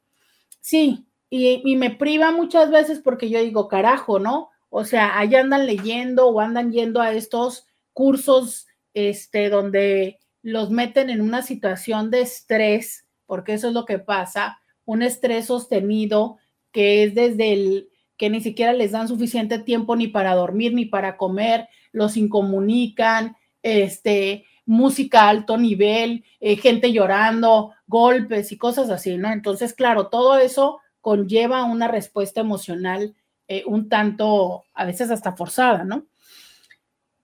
Sí, 0.60 1.06
y, 1.28 1.62
y 1.64 1.76
me 1.76 1.90
priva 1.90 2.32
muchas 2.32 2.70
veces 2.70 3.00
porque 3.00 3.28
yo 3.28 3.40
digo, 3.40 3.68
carajo, 3.68 4.18
¿no? 4.18 4.48
O 4.70 4.84
sea, 4.84 5.18
ahí 5.18 5.34
andan 5.34 5.66
leyendo 5.66 6.28
o 6.28 6.40
andan 6.40 6.72
yendo 6.72 7.00
a 7.00 7.12
estos 7.12 7.66
cursos, 7.92 8.66
este, 8.94 9.50
donde 9.50 10.18
los 10.42 10.70
meten 10.70 11.10
en 11.10 11.20
una 11.20 11.42
situación 11.42 12.10
de 12.10 12.22
estrés, 12.22 13.05
porque 13.26 13.54
eso 13.54 13.68
es 13.68 13.74
lo 13.74 13.84
que 13.84 13.98
pasa, 13.98 14.60
un 14.84 15.02
estrés 15.02 15.46
sostenido 15.46 16.38
que 16.72 17.02
es 17.02 17.14
desde 17.14 17.52
el 17.52 17.88
que 18.16 18.30
ni 18.30 18.40
siquiera 18.40 18.72
les 18.72 18.92
dan 18.92 19.08
suficiente 19.08 19.58
tiempo 19.58 19.94
ni 19.96 20.08
para 20.08 20.34
dormir 20.34 20.72
ni 20.72 20.86
para 20.86 21.16
comer, 21.16 21.68
los 21.92 22.16
incomunican, 22.16 23.36
este, 23.62 24.44
música 24.64 25.22
a 25.22 25.28
alto 25.28 25.58
nivel, 25.58 26.24
eh, 26.40 26.56
gente 26.56 26.92
llorando, 26.92 27.72
golpes 27.86 28.52
y 28.52 28.58
cosas 28.58 28.90
así, 28.90 29.16
¿no? 29.16 29.32
Entonces, 29.32 29.74
claro, 29.74 30.08
todo 30.08 30.38
eso 30.38 30.80
conlleva 31.00 31.64
una 31.64 31.88
respuesta 31.88 32.40
emocional 32.40 33.14
eh, 33.48 33.62
un 33.66 33.88
tanto, 33.88 34.64
a 34.74 34.84
veces 34.84 35.10
hasta 35.10 35.36
forzada, 35.36 35.84
¿no? 35.84 36.06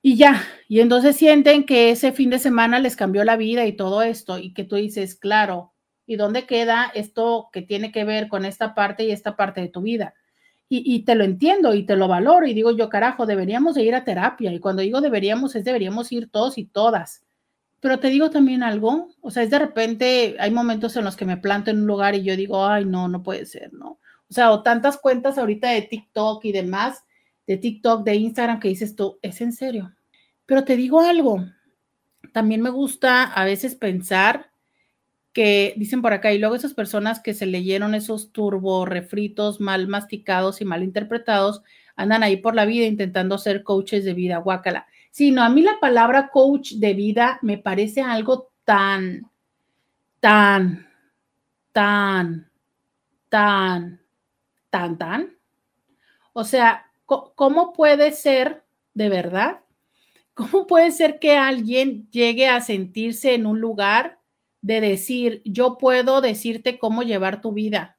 Y 0.00 0.16
ya, 0.16 0.42
y 0.68 0.80
entonces 0.80 1.16
sienten 1.16 1.64
que 1.64 1.90
ese 1.90 2.12
fin 2.12 2.30
de 2.30 2.38
semana 2.38 2.78
les 2.78 2.96
cambió 2.96 3.24
la 3.24 3.36
vida 3.36 3.66
y 3.66 3.72
todo 3.72 4.02
esto, 4.02 4.38
y 4.38 4.52
que 4.54 4.64
tú 4.64 4.76
dices, 4.76 5.16
claro, 5.16 5.71
¿y 6.06 6.16
dónde 6.16 6.46
queda 6.46 6.90
esto 6.94 7.48
que 7.52 7.62
tiene 7.62 7.92
que 7.92 8.04
ver 8.04 8.28
con 8.28 8.44
esta 8.44 8.74
parte 8.74 9.04
y 9.04 9.12
esta 9.12 9.36
parte 9.36 9.60
de 9.60 9.68
tu 9.68 9.82
vida? 9.82 10.14
Y, 10.74 11.00
te 11.00 11.14
lo 11.14 11.24
entiendo 11.24 11.74
y 11.74 11.84
te 11.84 11.96
lo 11.96 12.08
valoro 12.08 12.46
y 12.46 12.54
digo 12.54 12.70
yo, 12.70 12.88
carajo, 12.88 13.26
deberíamos 13.26 13.74
de 13.74 13.82
ir 13.82 13.94
a 13.94 14.04
terapia. 14.04 14.50
Y 14.50 14.58
cuando 14.58 14.80
digo 14.80 15.02
deberíamos, 15.02 15.54
es 15.54 15.64
deberíamos 15.64 16.10
ir 16.12 16.30
todos 16.30 16.56
y 16.56 16.64
todas. 16.64 17.22
Pero 17.78 17.98
te 17.98 18.08
digo 18.08 18.30
también 18.30 18.62
algo, 18.62 19.10
o 19.20 19.30
sea, 19.30 19.42
es 19.42 19.50
de 19.50 19.58
repente, 19.58 20.34
hay 20.38 20.50
momentos 20.50 20.96
en 20.96 21.04
los 21.04 21.14
que 21.14 21.26
me 21.26 21.36
planto 21.36 21.70
en 21.70 21.80
un 21.80 21.86
lugar 21.86 22.14
y 22.14 22.22
yo 22.22 22.36
digo, 22.36 22.64
ay, 22.64 22.86
no, 22.86 23.06
no 23.06 23.22
puede 23.22 23.44
ser, 23.44 23.70
¿no? 23.74 23.98
O 24.30 24.34
sea, 24.34 24.50
o 24.50 24.62
tantas 24.62 24.96
cuentas 24.96 25.36
ahorita 25.36 25.68
de 25.68 25.82
TikTok 25.82 26.42
y 26.46 26.52
demás, 26.52 27.04
de 27.46 27.58
TikTok, 27.58 28.02
de 28.02 28.14
Instagram, 28.14 28.58
que 28.58 28.68
dices 28.68 28.96
tú, 28.96 29.18
es 29.20 29.42
en 29.42 29.52
serio. 29.52 29.92
Pero 30.46 30.64
te 30.64 30.76
digo 30.76 31.02
algo, 31.02 31.44
también 32.32 32.62
me 32.62 32.70
gusta 32.70 33.24
a 33.24 33.44
veces 33.44 33.74
pensar 33.74 34.51
que 35.32 35.74
dicen 35.76 36.02
por 36.02 36.12
acá, 36.12 36.32
y 36.32 36.38
luego 36.38 36.54
esas 36.54 36.74
personas 36.74 37.20
que 37.20 37.34
se 37.34 37.46
leyeron 37.46 37.94
esos 37.94 38.32
turbo 38.32 38.84
refritos 38.84 39.60
mal 39.60 39.88
masticados 39.88 40.60
y 40.60 40.64
mal 40.64 40.82
interpretados, 40.82 41.62
andan 41.96 42.22
ahí 42.22 42.36
por 42.36 42.54
la 42.54 42.64
vida 42.64 42.86
intentando 42.86 43.38
ser 43.38 43.62
coaches 43.62 44.04
de 44.04 44.14
vida, 44.14 44.38
guácala. 44.38 44.86
Sí, 45.10 45.30
no, 45.30 45.42
a 45.42 45.48
mí 45.48 45.62
la 45.62 45.78
palabra 45.80 46.28
coach 46.28 46.72
de 46.72 46.94
vida 46.94 47.38
me 47.42 47.58
parece 47.58 48.02
algo 48.02 48.50
tan, 48.64 49.30
tan, 50.20 50.86
tan, 51.72 52.50
tan 53.28 54.02
tan, 54.72 54.96
tan. 54.96 55.36
O 56.32 56.44
sea, 56.44 56.90
¿cómo 57.04 57.74
puede 57.74 58.12
ser 58.12 58.64
de 58.94 59.10
verdad? 59.10 59.60
¿Cómo 60.32 60.66
puede 60.66 60.90
ser 60.92 61.18
que 61.18 61.36
alguien 61.36 62.08
llegue 62.10 62.48
a 62.48 62.62
sentirse 62.62 63.34
en 63.34 63.44
un 63.44 63.60
lugar 63.60 64.18
de 64.62 64.80
decir, 64.80 65.42
yo 65.44 65.76
puedo 65.76 66.20
decirte 66.20 66.78
cómo 66.78 67.02
llevar 67.02 67.40
tu 67.40 67.52
vida? 67.52 67.98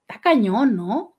Está 0.00 0.20
cañón, 0.20 0.74
¿no? 0.74 1.16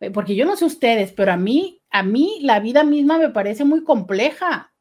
Eh, 0.00 0.10
porque 0.10 0.34
yo 0.34 0.46
no 0.46 0.56
sé 0.56 0.64
ustedes, 0.64 1.12
pero 1.12 1.32
a 1.32 1.36
mí, 1.36 1.82
a 1.90 2.02
mí 2.02 2.38
la 2.42 2.58
vida 2.58 2.82
misma 2.82 3.18
me 3.18 3.28
parece 3.28 3.64
muy 3.64 3.84
compleja, 3.84 4.72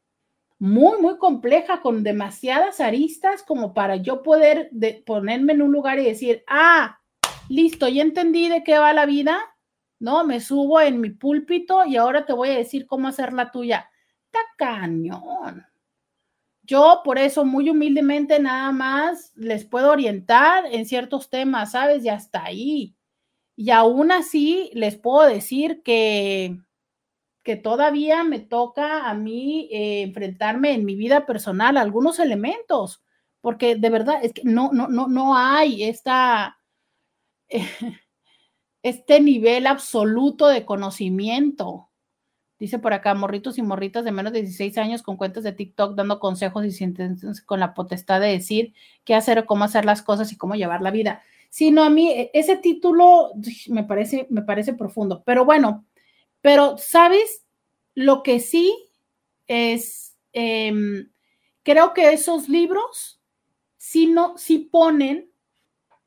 muy, 0.58 1.02
muy 1.02 1.17
compleja, 1.17 1.82
con 1.82 2.04
demasiadas 2.04 2.80
aristas 2.80 3.43
como 3.43 3.74
para 3.74 3.98
yo 3.98 4.24
poder 4.24 4.72
ponerme 5.06 5.54
en 5.54 5.62
un 5.62 5.72
lugar 5.72 6.00
y 6.00 6.06
decir, 6.06 6.43
ah, 6.48 7.00
listo, 7.50 7.88
ya 7.88 8.02
entendí 8.02 8.50
de 8.50 8.63
qué 8.63 8.80
va 8.80 8.93
la 8.93 9.06
vida, 9.06 9.39
¿no? 10.00 10.24
Me 10.26 10.39
subo 10.39 10.80
en 10.82 11.02
mi 11.02 11.10
púlpito 11.12 11.86
y 11.86 11.98
ahora 11.98 12.26
te 12.26 12.34
voy 12.34 12.50
a 12.50 12.58
decir 12.58 12.88
cómo 12.88 13.08
hacer 13.08 13.34
la 13.34 13.52
tuya. 13.52 13.89
Está 14.26 14.39
cañón. 14.58 15.65
Yo 16.69 17.01
por 17.03 17.17
eso 17.17 17.45
muy 17.45 17.67
humildemente 17.67 18.39
nada 18.39 18.71
más 18.71 19.34
les 19.36 19.65
puedo 19.65 19.89
orientar 19.91 20.65
en 20.71 20.86
ciertos 20.86 21.32
temas, 21.32 21.71
¿sabes? 21.71 22.05
Y 22.05 22.10
hasta 22.10 22.43
ahí. 22.45 22.95
Y 23.55 23.71
aún 23.71 24.12
así 24.12 24.69
les 24.75 24.95
puedo 24.97 25.27
decir 25.27 25.82
que, 25.84 26.60
que 27.43 27.55
todavía 27.55 28.23
me 28.23 28.39
toca 28.39 29.10
a 29.10 29.15
mí 29.15 29.69
eh, 29.71 30.03
enfrentarme 30.03 30.73
en 30.73 30.86
mi 30.86 30.95
vida 30.95 31.25
personal 31.25 31.77
a 31.77 31.82
algunos 31.82 32.19
elementos, 32.19 33.03
porque 33.41 33.75
de 33.75 33.89
verdad 33.89 34.19
es 34.23 34.34
que 34.34 34.43
no, 34.45 34.71
no, 34.73 34.88
no, 34.89 35.08
no 35.08 35.36
hay 35.38 35.84
esta... 35.86 36.60
Este 38.84 39.19
nivel 39.19 39.67
absoluto 39.67 40.47
de 40.47 40.65
conocimiento. 40.65 41.88
Dice 42.60 42.78
por 42.78 42.91
acá, 42.91 43.13
morritos 43.13 43.58
y 43.58 43.62
morritas 43.62 44.04
de 44.04 44.12
menos 44.12 44.34
de 44.34 44.41
16 44.41 44.78
años 44.78 45.02
con 45.02 45.15
cuentas 45.15 45.45
de 45.45 45.54
TikTok 45.54 45.95
dando 45.95 46.19
consejos 46.19 46.65
y 46.65 46.72
sienten 46.72 47.17
con 47.45 47.62
la 47.62 47.74
potestad 47.74 48.19
de 48.19 48.28
decir 48.28 48.74
qué 49.06 49.15
hacer 49.15 49.39
o 49.39 49.45
cómo 49.45 49.63
hacer 49.63 49.86
las 49.86 50.02
cosas 50.02 50.34
y 50.34 50.38
cómo 50.38 50.56
llevar 50.56 50.82
la 50.82 50.91
vida. 50.91 51.24
Sí, 51.50 51.72
no, 51.72 51.84
a 51.84 51.89
mí 51.89 52.12
e, 52.12 52.32
ese 52.34 52.58
título 52.58 53.32
me 53.69 53.86
parece, 53.86 54.28
me 54.30 54.41
parece 54.41 54.74
profundo, 54.74 55.24
pero 55.26 55.45
bueno, 55.45 55.86
pero 56.41 56.78
¿sabes? 56.78 57.45
Lo 57.95 58.24
que 58.24 58.41
sí 58.41 58.76
es, 59.48 60.17
em, 60.34 61.10
creo 61.63 61.93
que 61.93 62.12
esos 62.12 62.50
libros 62.50 63.22
sí, 63.78 64.08
no, 64.08 64.38
sí 64.38 64.60
ponen 64.60 65.32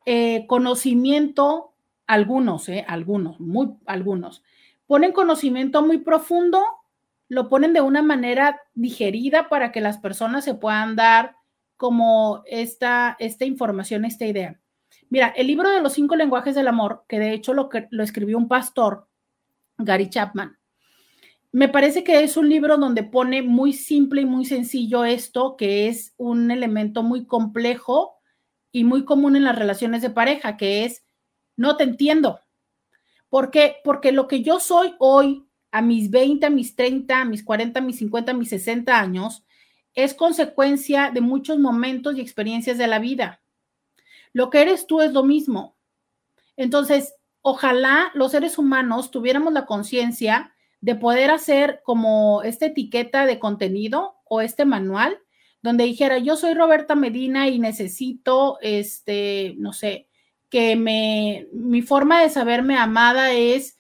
eh, 0.05 0.47
conocimiento 0.47 1.73
algunos, 2.07 2.69
¿eh? 2.69 2.85
Algunos, 2.87 3.41
muy 3.41 3.75
algunos. 3.87 4.43
Ponen 4.87 5.12
conocimiento 5.12 5.83
muy 5.83 5.99
profundo, 5.99 6.62
lo 7.29 7.49
ponen 7.49 7.73
de 7.73 7.81
una 7.81 8.03
manera 8.03 8.61
digerida 8.75 9.49
para 9.49 9.73
que 9.73 9.81
las 9.81 9.99
personas 9.99 10.45
se 10.45 10.55
puedan 10.55 10.97
dar 10.97 11.37
como 11.77 12.42
esta, 12.47 13.16
esta 13.18 13.45
información, 13.45 14.05
esta 14.05 14.27
idea. 14.27 14.61
Mira, 15.09 15.29
el 15.29 15.47
libro 15.47 15.71
de 15.71 15.81
los 15.81 15.95
cinco 15.95 16.16
lenguajes 16.16 16.55
del 16.55 16.68
amor, 16.68 17.05
que 17.09 17.18
de 17.18 17.33
hecho 17.33 17.55
lo, 17.55 17.68
lo 17.90 18.03
escribió 18.03 18.38
un 18.38 18.49
pastor, 18.49 19.09
Gary 19.79 20.09
Chapman, 20.09 20.59
me 21.53 21.68
parece 21.68 22.03
que 22.03 22.23
es 22.23 22.38
un 22.38 22.49
libro 22.49 22.79
donde 22.79 23.03
pone 23.03 23.42
muy 23.42 23.75
simple 23.75 24.23
y 24.23 24.27
muy 24.27 24.47
sencillo 24.47 25.05
esto, 25.05 25.57
que 25.57 25.88
es 25.88 26.14
un 26.16 26.51
elemento 26.51 27.03
muy 27.03 27.27
complejo 27.27 28.14
y 28.73 28.85
muy 28.85 29.05
común 29.05 29.37
en 29.37 29.45
las 29.45 29.59
relaciones 29.59 30.01
de 30.01 30.09
pareja, 30.09 30.57
que 30.57 30.87
es 30.87 31.05
no 31.57 31.77
te 31.77 31.85
entiendo. 31.85 32.40
¿Por 33.33 33.51
qué? 33.51 33.77
Porque 33.83 34.12
lo 34.12 34.29
que 34.29 34.42
yo 34.42 34.61
soy 34.61 34.95
hoy, 34.99 35.49
a 35.71 35.81
mis 35.81 36.11
20, 36.11 36.45
a 36.45 36.51
mis 36.51 36.77
30, 36.77 37.23
a 37.23 37.25
mis 37.25 37.42
40, 37.42 37.81
a 37.81 37.83
mis 37.83 37.97
50, 37.97 38.33
a 38.33 38.35
mis 38.35 38.51
60 38.51 39.01
años, 39.01 39.42
es 39.95 40.12
consecuencia 40.12 41.11
de 41.11 41.23
muchos 41.23 41.59
momentos 41.59 42.14
y 42.14 42.21
experiencias 42.21 42.77
de 42.77 42.88
la 42.88 42.99
vida. 42.99 43.40
Lo 44.35 44.51
que 44.51 44.61
eres 44.61 44.87
tú 44.87 45.01
es 45.01 45.15
lo 45.15 45.23
mismo. 45.23 45.79
Entonces, 46.59 47.15
ojalá 47.40 48.11
los 48.13 48.33
seres 48.33 48.59
humanos 48.59 49.11
tuviéramos 49.11 49.54
la 49.54 49.65
conciencia 49.65 50.54
de 50.83 50.94
poder 50.94 51.31
hacer 51.31 51.81
como 51.85 52.42
esta 52.42 52.67
etiqueta 52.67 53.25
de 53.25 53.38
contenido 53.38 54.17
o 54.27 54.42
este 54.42 54.67
manual 54.67 55.19
donde 55.63 55.85
dijera, 55.85 56.19
yo 56.19 56.37
soy 56.37 56.52
Roberta 56.52 56.96
Medina 56.96 57.48
y 57.48 57.59
necesito, 57.59 58.59
este, 58.61 59.54
no 59.56 59.73
sé, 59.73 60.11
que 60.53 60.77
me, 60.77 61.48
mi 61.55 61.81
forma 61.81 62.21
de 62.21 62.29
saberme 62.29 62.77
amada 62.77 63.33
es, 63.33 63.79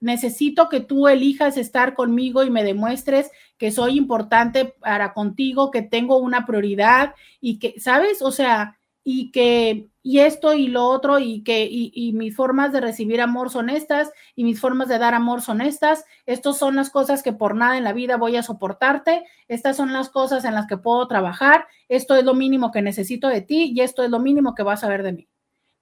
necesito 0.00 0.68
que 0.68 0.80
tú 0.80 1.06
elijas 1.06 1.56
estar 1.56 1.94
conmigo 1.94 2.42
y 2.42 2.50
me 2.50 2.64
demuestres 2.64 3.30
que 3.56 3.70
soy 3.70 3.96
importante 3.96 4.64
para 4.64 5.12
contigo, 5.12 5.70
que 5.70 5.82
tengo 5.82 6.16
una 6.16 6.44
prioridad 6.44 7.14
y 7.40 7.60
que, 7.60 7.78
¿sabes? 7.78 8.20
O 8.20 8.32
sea, 8.32 8.80
y 9.04 9.30
que, 9.30 9.86
y 10.02 10.18
esto 10.18 10.54
y 10.54 10.66
lo 10.66 10.86
otro, 10.86 11.20
y 11.20 11.44
que, 11.44 11.66
y, 11.66 11.92
y, 11.94 12.14
mis 12.14 12.34
formas 12.34 12.72
de 12.72 12.80
recibir 12.80 13.20
amor 13.20 13.48
son 13.48 13.70
estas, 13.70 14.10
y 14.34 14.42
mis 14.42 14.60
formas 14.60 14.88
de 14.88 14.98
dar 14.98 15.14
amor 15.14 15.40
son 15.40 15.60
estas, 15.60 16.04
estas 16.26 16.58
son 16.58 16.74
las 16.74 16.90
cosas 16.90 17.22
que 17.22 17.32
por 17.32 17.54
nada 17.54 17.78
en 17.78 17.84
la 17.84 17.92
vida 17.92 18.16
voy 18.16 18.34
a 18.34 18.42
soportarte, 18.42 19.22
estas 19.46 19.76
son 19.76 19.92
las 19.92 20.10
cosas 20.10 20.44
en 20.44 20.54
las 20.54 20.66
que 20.66 20.78
puedo 20.78 21.06
trabajar, 21.06 21.68
esto 21.88 22.16
es 22.16 22.24
lo 22.24 22.34
mínimo 22.34 22.72
que 22.72 22.82
necesito 22.82 23.28
de 23.28 23.40
ti 23.40 23.72
y 23.72 23.82
esto 23.82 24.02
es 24.02 24.10
lo 24.10 24.18
mínimo 24.18 24.56
que 24.56 24.64
vas 24.64 24.82
a 24.82 24.88
ver 24.88 25.04
de 25.04 25.12
mí 25.12 25.28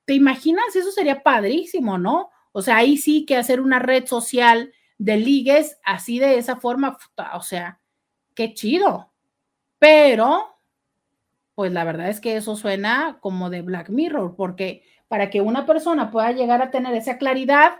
¿te 0.09 0.15
imaginas? 0.15 0.75
Eso 0.75 0.91
sería 0.91 1.23
padrísimo, 1.23 1.99
¿no? 1.99 2.31
O 2.53 2.63
sea, 2.63 2.79
ahí 2.79 2.97
sí 2.97 3.27
que 3.27 3.37
hacer 3.37 3.61
una 3.61 3.79
red 3.79 4.07
social 4.07 4.73
de 4.97 5.19
ligues 5.19 5.79
así 5.85 6.19
de 6.19 6.39
esa 6.39 6.57
forma, 6.57 6.97
o 7.35 7.43
sea, 7.43 7.79
qué 8.35 8.55
chido. 8.55 9.13
Pero, 9.79 10.57
pues 11.55 11.73
la 11.73 11.85
verdad 11.85 12.09
es 12.09 12.23
que 12.23 12.39
eso 12.39 12.57
suena 12.57 13.19
como 13.21 13.51
de 13.51 13.61
Black 13.61 13.91
Mirror, 13.91 14.35
porque 14.35 14.83
para 15.09 15.29
que 15.29 15.43
una 15.43 15.67
persona 15.67 16.11
pueda 16.11 16.33
llegar 16.33 16.63
a 16.63 16.71
tener 16.71 16.95
esa 16.95 17.19
claridad, 17.19 17.75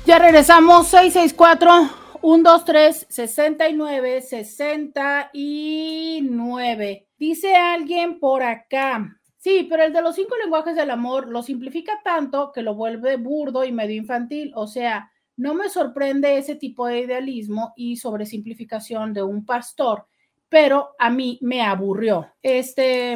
Ya 0.05 0.19
regresamos, 0.19 0.87
664. 0.89 1.89
123 2.21 3.07
69 3.09 4.21
69. 4.21 7.07
Dice 7.17 7.55
alguien 7.55 8.19
por 8.19 8.43
acá. 8.43 9.17
Sí, 9.37 9.65
pero 9.69 9.83
el 9.83 9.91
de 9.91 10.01
los 10.01 10.15
cinco 10.15 10.37
lenguajes 10.37 10.73
del 10.75 10.91
amor 10.91 11.27
lo 11.27 11.43
simplifica 11.43 11.99
tanto 12.03 12.53
que 12.53 12.61
lo 12.61 12.75
vuelve 12.75 13.17
burdo 13.17 13.65
y 13.65 13.73
medio 13.73 13.95
infantil. 13.95 14.53
O 14.55 14.67
sea, 14.67 15.11
no 15.35 15.53
me 15.53 15.69
sorprende 15.69 16.37
ese 16.37 16.55
tipo 16.55 16.87
de 16.87 17.01
idealismo 17.01 17.73
y 17.75 17.97
sobresimplificación 17.97 19.13
de 19.13 19.23
un 19.23 19.45
pastor, 19.45 20.07
pero 20.49 20.91
a 20.99 21.09
mí 21.09 21.39
me 21.41 21.61
aburrió. 21.61 22.27
Este, 22.41 23.13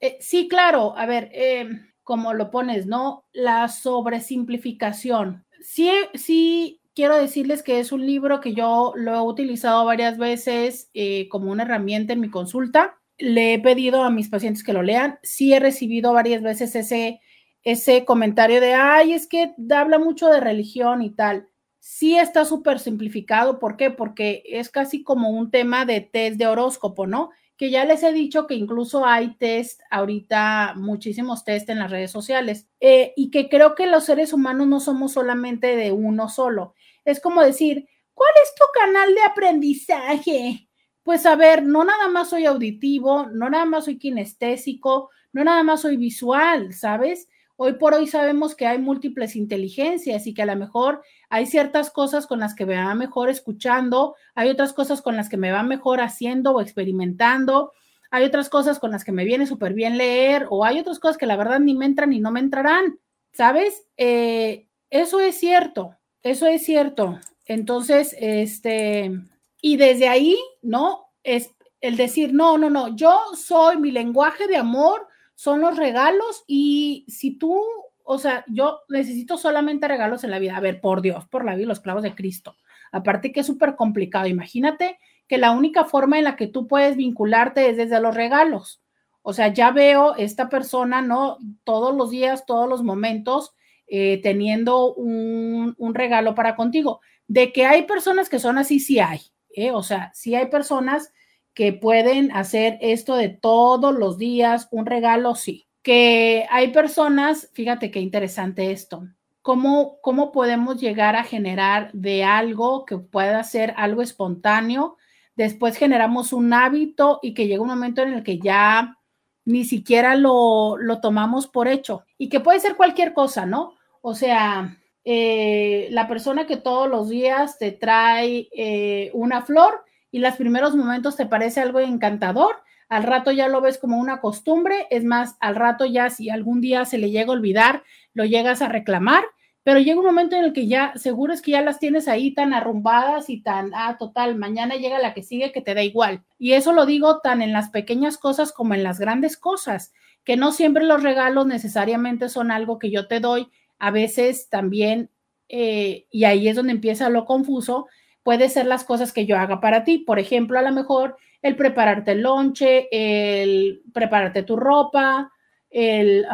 eh, 0.00 0.16
sí, 0.20 0.48
claro, 0.48 0.96
a 0.96 1.06
ver, 1.06 1.30
eh, 1.32 1.68
como 2.02 2.32
lo 2.32 2.50
pones, 2.50 2.86
¿no? 2.86 3.26
La 3.32 3.68
sobresimplificación. 3.68 5.44
Sí, 5.60 5.90
sí, 6.14 6.80
quiero 6.94 7.16
decirles 7.16 7.62
que 7.62 7.80
es 7.80 7.92
un 7.92 8.06
libro 8.06 8.40
que 8.40 8.54
yo 8.54 8.94
lo 8.96 9.14
he 9.14 9.20
utilizado 9.20 9.84
varias 9.84 10.16
veces 10.16 10.90
eh, 10.94 11.28
como 11.28 11.52
una 11.52 11.64
herramienta 11.64 12.14
en 12.14 12.20
mi 12.20 12.30
consulta. 12.30 12.98
Le 13.18 13.54
he 13.54 13.58
pedido 13.58 14.04
a 14.04 14.10
mis 14.10 14.30
pacientes 14.30 14.64
que 14.64 14.72
lo 14.72 14.82
lean. 14.82 15.18
Sí 15.22 15.52
he 15.52 15.60
recibido 15.60 16.14
varias 16.14 16.40
veces 16.42 16.74
ese, 16.76 17.20
ese 17.62 18.04
comentario 18.06 18.60
de, 18.60 18.74
ay, 18.74 19.12
es 19.12 19.26
que 19.26 19.52
habla 19.74 19.98
mucho 19.98 20.28
de 20.28 20.40
religión 20.40 21.02
y 21.02 21.10
tal 21.10 21.47
sí 21.88 22.18
está 22.18 22.44
súper 22.44 22.80
simplificado. 22.80 23.58
¿Por 23.58 23.78
qué? 23.78 23.90
Porque 23.90 24.42
es 24.44 24.68
casi 24.68 25.02
como 25.02 25.30
un 25.30 25.50
tema 25.50 25.86
de 25.86 26.02
test 26.02 26.36
de 26.36 26.46
horóscopo, 26.46 27.06
¿no? 27.06 27.30
Que 27.56 27.70
ya 27.70 27.86
les 27.86 28.02
he 28.02 28.12
dicho 28.12 28.46
que 28.46 28.54
incluso 28.54 29.06
hay 29.06 29.36
test 29.36 29.80
ahorita, 29.90 30.74
muchísimos 30.76 31.44
test 31.44 31.70
en 31.70 31.78
las 31.78 31.90
redes 31.90 32.10
sociales, 32.10 32.68
eh, 32.78 33.14
y 33.16 33.30
que 33.30 33.48
creo 33.48 33.74
que 33.74 33.86
los 33.86 34.04
seres 34.04 34.34
humanos 34.34 34.66
no 34.66 34.80
somos 34.80 35.12
solamente 35.12 35.76
de 35.76 35.90
uno 35.90 36.28
solo. 36.28 36.74
Es 37.06 37.20
como 37.20 37.40
decir, 37.42 37.88
¿cuál 38.12 38.32
es 38.44 38.54
tu 38.54 38.64
canal 38.78 39.14
de 39.14 39.22
aprendizaje? 39.22 40.68
Pues 41.02 41.24
a 41.24 41.36
ver, 41.36 41.62
no 41.62 41.84
nada 41.84 42.08
más 42.08 42.28
soy 42.28 42.44
auditivo, 42.44 43.26
no 43.32 43.48
nada 43.48 43.64
más 43.64 43.86
soy 43.86 43.98
kinestésico, 43.98 45.08
no 45.32 45.42
nada 45.42 45.62
más 45.62 45.80
soy 45.80 45.96
visual, 45.96 46.74
¿sabes? 46.74 47.28
Hoy 47.56 47.72
por 47.72 47.92
hoy 47.92 48.06
sabemos 48.06 48.54
que 48.54 48.68
hay 48.68 48.78
múltiples 48.78 49.34
inteligencias 49.34 50.28
y 50.28 50.34
que 50.34 50.42
a 50.42 50.46
lo 50.46 50.54
mejor 50.54 51.02
hay 51.28 51.46
ciertas 51.46 51.90
cosas 51.90 52.26
con 52.26 52.40
las 52.40 52.54
que 52.54 52.66
me 52.66 52.76
va 52.76 52.94
mejor 52.94 53.28
escuchando, 53.28 54.16
hay 54.34 54.48
otras 54.48 54.72
cosas 54.72 55.02
con 55.02 55.16
las 55.16 55.28
que 55.28 55.36
me 55.36 55.52
va 55.52 55.62
mejor 55.62 56.00
haciendo 56.00 56.52
o 56.52 56.60
experimentando, 56.60 57.72
hay 58.10 58.24
otras 58.24 58.48
cosas 58.48 58.78
con 58.78 58.90
las 58.90 59.04
que 59.04 59.12
me 59.12 59.24
viene 59.24 59.46
súper 59.46 59.74
bien 59.74 59.98
leer 59.98 60.46
o 60.50 60.64
hay 60.64 60.78
otras 60.78 60.98
cosas 60.98 61.18
que 61.18 61.26
la 61.26 61.36
verdad 61.36 61.60
ni 61.60 61.74
me 61.74 61.86
entran 61.86 62.10
ni 62.10 62.20
no 62.20 62.30
me 62.30 62.40
entrarán, 62.40 62.98
¿sabes? 63.32 63.86
Eh, 63.96 64.66
eso 64.90 65.20
es 65.20 65.38
cierto, 65.38 65.94
eso 66.22 66.46
es 66.46 66.64
cierto. 66.64 67.18
Entonces, 67.44 68.16
este, 68.18 69.12
y 69.60 69.76
desde 69.76 70.08
ahí, 70.08 70.38
¿no? 70.62 71.06
Es 71.22 71.54
el 71.80 71.96
decir, 71.96 72.32
no, 72.32 72.58
no, 72.58 72.70
no, 72.70 72.96
yo 72.96 73.18
soy 73.34 73.76
mi 73.76 73.90
lenguaje 73.90 74.46
de 74.46 74.56
amor 74.56 75.06
son 75.34 75.60
los 75.60 75.76
regalos 75.76 76.42
y 76.48 77.04
si 77.06 77.38
tú, 77.38 77.62
o 78.10 78.18
sea, 78.18 78.42
yo 78.48 78.80
necesito 78.88 79.36
solamente 79.36 79.86
regalos 79.86 80.24
en 80.24 80.30
la 80.30 80.38
vida. 80.38 80.56
A 80.56 80.60
ver, 80.60 80.80
por 80.80 81.02
Dios, 81.02 81.26
por 81.26 81.44
la 81.44 81.54
vida, 81.54 81.68
los 81.68 81.80
clavos 81.80 82.02
de 82.02 82.14
Cristo. 82.14 82.56
Aparte 82.90 83.32
que 83.32 83.40
es 83.40 83.46
súper 83.46 83.76
complicado. 83.76 84.26
Imagínate 84.26 84.98
que 85.26 85.36
la 85.36 85.50
única 85.50 85.84
forma 85.84 86.16
en 86.16 86.24
la 86.24 86.34
que 86.34 86.46
tú 86.46 86.66
puedes 86.66 86.96
vincularte 86.96 87.68
es 87.68 87.76
desde 87.76 88.00
los 88.00 88.14
regalos. 88.14 88.82
O 89.20 89.34
sea, 89.34 89.52
ya 89.52 89.72
veo 89.72 90.16
esta 90.16 90.48
persona, 90.48 91.02
¿no? 91.02 91.36
Todos 91.64 91.94
los 91.94 92.08
días, 92.08 92.46
todos 92.46 92.66
los 92.66 92.82
momentos, 92.82 93.54
eh, 93.86 94.22
teniendo 94.22 94.94
un, 94.94 95.76
regalo 95.92 96.34
para 96.34 96.56
contigo. 96.56 97.00
De 97.26 97.52
que 97.52 97.66
hay 97.66 97.82
personas 97.82 98.30
que 98.30 98.38
son 98.38 98.56
así, 98.56 98.80
sí 98.80 99.00
hay. 99.00 99.20
¿eh? 99.50 99.70
O 99.70 99.82
sea, 99.82 100.12
sí 100.14 100.34
hay 100.34 100.46
personas 100.46 101.12
que 101.52 101.74
pueden 101.74 102.32
hacer 102.32 102.78
esto 102.80 103.16
de 103.16 103.28
todos 103.28 103.94
los 103.94 104.16
días, 104.16 104.66
un 104.70 104.86
regalo, 104.86 105.34
sí. 105.34 105.67
Que 105.88 106.44
hay 106.50 106.68
personas, 106.68 107.48
fíjate 107.54 107.90
qué 107.90 108.00
interesante 108.00 108.72
esto, 108.72 109.08
¿Cómo, 109.40 109.96
cómo 110.02 110.32
podemos 110.32 110.78
llegar 110.78 111.16
a 111.16 111.24
generar 111.24 111.90
de 111.94 112.24
algo 112.24 112.84
que 112.84 112.98
pueda 112.98 113.42
ser 113.42 113.72
algo 113.74 114.02
espontáneo, 114.02 114.98
después 115.34 115.78
generamos 115.78 116.34
un 116.34 116.52
hábito 116.52 117.20
y 117.22 117.32
que 117.32 117.46
llega 117.46 117.62
un 117.62 117.68
momento 117.68 118.02
en 118.02 118.12
el 118.12 118.22
que 118.22 118.38
ya 118.38 118.98
ni 119.46 119.64
siquiera 119.64 120.14
lo, 120.14 120.76
lo 120.76 121.00
tomamos 121.00 121.46
por 121.46 121.68
hecho 121.68 122.04
y 122.18 122.28
que 122.28 122.40
puede 122.40 122.60
ser 122.60 122.76
cualquier 122.76 123.14
cosa, 123.14 123.46
¿no? 123.46 123.72
O 124.02 124.12
sea, 124.12 124.76
eh, 125.06 125.88
la 125.90 126.06
persona 126.06 126.46
que 126.46 126.58
todos 126.58 126.86
los 126.86 127.08
días 127.08 127.56
te 127.56 127.72
trae 127.72 128.50
eh, 128.52 129.10
una 129.14 129.40
flor 129.40 129.86
y 130.10 130.18
los 130.18 130.36
primeros 130.36 130.76
momentos 130.76 131.16
te 131.16 131.24
parece 131.24 131.62
algo 131.62 131.80
encantador, 131.80 132.56
al 132.88 133.02
rato 133.02 133.30
ya 133.30 133.48
lo 133.48 133.60
ves 133.60 133.78
como 133.78 133.98
una 133.98 134.20
costumbre, 134.20 134.86
es 134.90 135.04
más, 135.04 135.36
al 135.40 135.56
rato 135.56 135.84
ya 135.84 136.10
si 136.10 136.30
algún 136.30 136.60
día 136.60 136.84
se 136.84 136.98
le 136.98 137.10
llega 137.10 137.30
a 137.30 137.36
olvidar, 137.36 137.82
lo 138.14 138.24
llegas 138.24 138.62
a 138.62 138.68
reclamar, 138.68 139.24
pero 139.62 139.80
llega 139.80 140.00
un 140.00 140.06
momento 140.06 140.34
en 140.34 140.44
el 140.44 140.52
que 140.54 140.66
ya 140.66 140.92
seguro 140.96 141.34
es 141.34 141.42
que 141.42 141.50
ya 141.50 141.60
las 141.60 141.78
tienes 141.78 142.08
ahí 142.08 142.32
tan 142.32 142.54
arrumbadas 142.54 143.28
y 143.28 143.42
tan, 143.42 143.72
ah, 143.74 143.96
total, 143.98 144.36
mañana 144.36 144.76
llega 144.76 144.98
la 144.98 145.12
que 145.12 145.22
sigue 145.22 145.52
que 145.52 145.60
te 145.60 145.74
da 145.74 145.82
igual. 145.82 146.24
Y 146.38 146.52
eso 146.52 146.72
lo 146.72 146.86
digo 146.86 147.20
tan 147.20 147.42
en 147.42 147.52
las 147.52 147.68
pequeñas 147.68 148.16
cosas 148.16 148.52
como 148.52 148.72
en 148.72 148.82
las 148.82 148.98
grandes 148.98 149.36
cosas, 149.36 149.92
que 150.24 150.38
no 150.38 150.52
siempre 150.52 150.84
los 150.84 151.02
regalos 151.02 151.46
necesariamente 151.46 152.30
son 152.30 152.50
algo 152.50 152.78
que 152.78 152.90
yo 152.90 153.08
te 153.08 153.20
doy, 153.20 153.48
a 153.78 153.90
veces 153.90 154.48
también, 154.48 155.10
eh, 155.50 156.06
y 156.10 156.24
ahí 156.24 156.48
es 156.48 156.56
donde 156.56 156.72
empieza 156.72 157.10
lo 157.10 157.26
confuso, 157.26 157.86
puede 158.22 158.48
ser 158.48 158.66
las 158.66 158.84
cosas 158.84 159.12
que 159.12 159.26
yo 159.26 159.38
haga 159.38 159.60
para 159.60 159.84
ti. 159.84 159.98
Por 159.98 160.18
ejemplo, 160.18 160.58
a 160.58 160.62
lo 160.62 160.72
mejor 160.72 161.16
el 161.42 161.56
prepararte 161.56 162.12
el 162.12 162.22
lonche, 162.22 162.88
el 162.90 163.82
prepararte 163.92 164.42
tu 164.42 164.56
ropa, 164.56 165.30
el, 165.70 166.26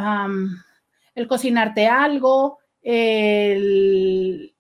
el 1.15 1.29
cocinarte 1.29 1.87
algo, 1.87 2.59
el, 2.83 4.55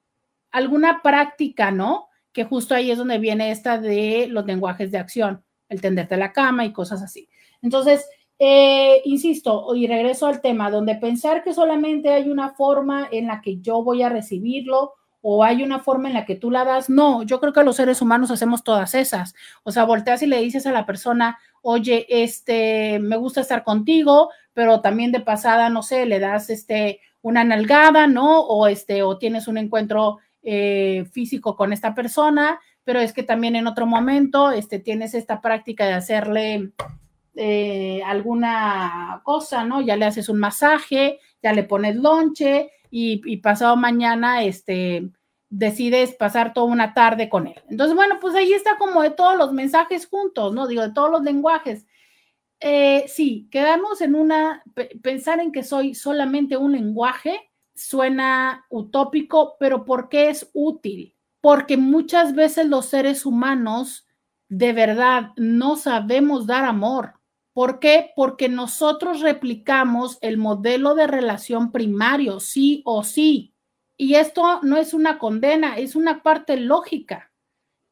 alguna 0.51 1.01
práctica, 1.03 1.71
¿no? 1.71 2.09
Que 2.33 2.45
justo 2.45 2.75
ahí 2.75 2.91
es 2.91 2.99
donde 2.99 3.19
viene 3.19 3.51
esta 3.51 3.79
de 3.79 4.27
los 4.29 4.45
lenguajes 4.45 4.91
de 4.91 4.99
acción, 4.99 5.45
el 5.69 5.81
tenderte 5.81 6.17
la 6.17 6.33
cama 6.33 6.65
y 6.65 6.73
cosas 6.73 7.03
así. 7.03 7.29
Entonces, 7.63 8.07
eh, 8.39 9.01
insisto, 9.05 9.75
y 9.75 9.87
regreso 9.87 10.27
al 10.27 10.41
tema, 10.41 10.71
donde 10.71 10.97
pensar 10.97 11.43
que 11.45 11.55
solamente 11.55 12.11
hay 12.11 12.29
una 12.29 12.51
forma 12.51 13.09
en 13.11 13.29
la 13.29 13.41
que 13.41 13.61
yo 13.61 13.83
voy 13.83 14.03
a 14.03 14.09
recibirlo 14.09 14.95
o 15.27 15.43
hay 15.43 15.62
una 15.62 15.79
forma 15.79 16.09
en 16.09 16.12
la 16.12 16.27
que 16.27 16.35
tú 16.35 16.51
la 16.51 16.66
das. 16.66 16.91
No, 16.91 17.22
yo 17.22 17.41
creo 17.41 17.55
que 17.55 17.64
los 17.64 17.77
seres 17.77 18.03
humanos 18.03 18.31
hacemos 18.31 18.62
todas 18.62 18.95
esas. 18.95 19.35
O 19.62 19.72
sea, 19.72 19.85
volteas 19.85 20.22
y 20.22 20.27
le 20.27 20.39
dices 20.43 20.66
a 20.66 20.72
la 20.72 20.85
persona, 20.85 21.39
oye, 21.62 22.05
este, 22.11 22.99
me 22.99 23.16
gusta 23.16 23.41
estar 23.41 23.64
contigo, 23.64 24.29
pero 24.53 24.83
también 24.83 25.12
de 25.12 25.20
pasada, 25.20 25.70
no 25.70 25.83
sé, 25.83 26.05
le 26.05 26.20
das 26.20 26.51
este, 26.51 27.01
una 27.22 27.43
nalgada, 27.43 28.07
¿no? 28.07 28.41
O 28.41 28.66
este, 28.66 29.03
o 29.03 29.16
tienes 29.16 29.49
un 29.49 29.57
encuentro 29.57 30.18
eh, 30.43 31.07
físico 31.11 31.57
con 31.57 31.72
esta 31.72 31.95
persona, 31.95 32.61
pero 32.85 33.01
es 33.01 33.14
que 33.14 33.22
también 33.22 33.57
en 33.57 33.66
otro 33.66 33.87
momento, 33.87 34.51
este, 34.51 34.79
tienes 34.79 35.14
esta 35.14 35.41
práctica 35.41 35.87
de 35.87 35.95
hacerle 35.95 36.72
eh, 37.35 38.03
alguna 38.05 39.22
cosa, 39.25 39.64
¿no? 39.64 39.81
Ya 39.81 39.97
le 39.97 40.05
haces 40.05 40.29
un 40.29 40.39
masaje, 40.39 41.18
ya 41.43 41.55
le 41.55 41.62
pones 41.62 41.97
lonche, 41.97 42.72
y, 42.97 43.39
pasado 43.39 43.75
mañana, 43.77 44.45
este, 44.45 45.11
decides 45.51 46.15
pasar 46.15 46.53
toda 46.53 46.67
una 46.67 46.95
tarde 46.95 47.29
con 47.29 47.49
él. 47.49 47.61
Entonces, 47.69 47.97
bueno, 47.97 48.19
pues 48.21 48.37
ahí 48.37 48.53
está 48.53 48.79
como 48.79 49.03
de 49.03 49.11
todos 49.11 49.37
los 49.37 49.53
mensajes 49.53 50.07
juntos, 50.07 50.55
¿no? 50.55 50.69
Digo, 50.69 50.83
de 50.83 50.93
todos 50.93 51.11
los 51.11 51.23
lenguajes. 51.25 51.87
Eh, 52.61 53.05
sí, 53.09 53.49
quedamos 53.51 54.01
en 54.01 54.15
una, 54.15 54.63
pensar 55.03 55.41
en 55.41 55.51
que 55.51 55.65
soy 55.65 55.95
solamente 55.95 56.57
un 56.57 56.71
lenguaje 56.71 57.51
suena 57.75 58.65
utópico, 58.71 59.57
pero 59.59 59.85
¿por 59.85 60.09
qué 60.09 60.29
es 60.29 60.49
útil? 60.53 61.17
Porque 61.41 61.77
muchas 61.77 62.37
veces 62.37 62.67
los 62.67 62.87
seres 62.87 63.27
humanos 63.27 64.07
de 64.49 64.73
verdad 64.73 65.31
no 65.37 65.75
sabemos 65.75 66.47
dar 66.47 66.65
amor. 66.65 67.15
¿Por 67.55 67.79
qué? 67.79 68.11
Porque 68.17 68.49
nosotros 68.49 69.21
replicamos 69.21 70.19
el 70.21 70.39
modelo 70.39 70.97
de 70.97 71.07
relación 71.07 71.71
primario, 71.71 72.41
sí 72.41 72.83
o 72.85 73.05
sí. 73.05 73.55
Y 73.97 74.17
esto 74.17 74.61
no 74.63 74.77
es 74.77 74.93
una 74.93 75.19
condena, 75.21 75.79
es 75.79 75.95
una 75.95 76.25
parte 76.25 76.57
lógica. 76.57 77.33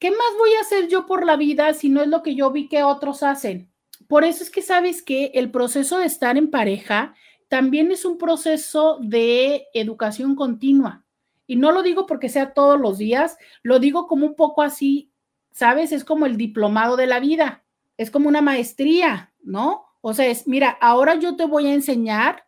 ¿Qué 0.00 0.10
más 0.10 0.36
voy 0.36 0.50
a 0.54 0.62
hacer 0.62 0.88
yo 0.88 1.06
por 1.06 1.24
la 1.24 1.36
vida 1.36 1.72
si 1.74 1.88
no 1.88 2.02
es 2.02 2.08
lo 2.08 2.24
que 2.24 2.34
yo 2.34 2.50
vi 2.50 2.68
que 2.68 2.82
otros 2.82 3.22
hacen? 3.22 3.70
Por 4.08 4.24
eso 4.24 4.42
es 4.42 4.50
que 4.50 4.62
sabes 4.62 5.00
que 5.00 5.30
el 5.34 5.52
proceso 5.52 5.98
de 5.98 6.06
estar 6.06 6.36
en 6.36 6.50
pareja 6.50 7.14
también 7.46 7.92
es 7.92 8.04
un 8.04 8.18
proceso 8.18 8.98
de 9.00 9.68
educación 9.74 10.34
continua. 10.34 11.04
Y 11.46 11.54
no 11.54 11.70
lo 11.70 11.84
digo 11.84 12.06
porque 12.06 12.28
sea 12.28 12.52
todos 12.52 12.80
los 12.80 12.98
días, 12.98 13.36
lo 13.62 13.78
digo 13.78 14.08
como 14.08 14.26
un 14.26 14.34
poco 14.34 14.62
así, 14.62 15.12
¿sabes? 15.52 15.92
Es 15.92 16.02
como 16.02 16.26
el 16.26 16.36
diplomado 16.36 16.96
de 16.96 17.06
la 17.06 17.20
vida, 17.20 17.64
es 17.96 18.10
como 18.10 18.28
una 18.28 18.42
maestría, 18.42 19.31
¿no? 19.42 19.84
O 20.00 20.14
sea, 20.14 20.26
es, 20.26 20.46
mira, 20.46 20.70
ahora 20.80 21.14
yo 21.14 21.36
te 21.36 21.44
voy 21.44 21.68
a 21.68 21.74
enseñar 21.74 22.44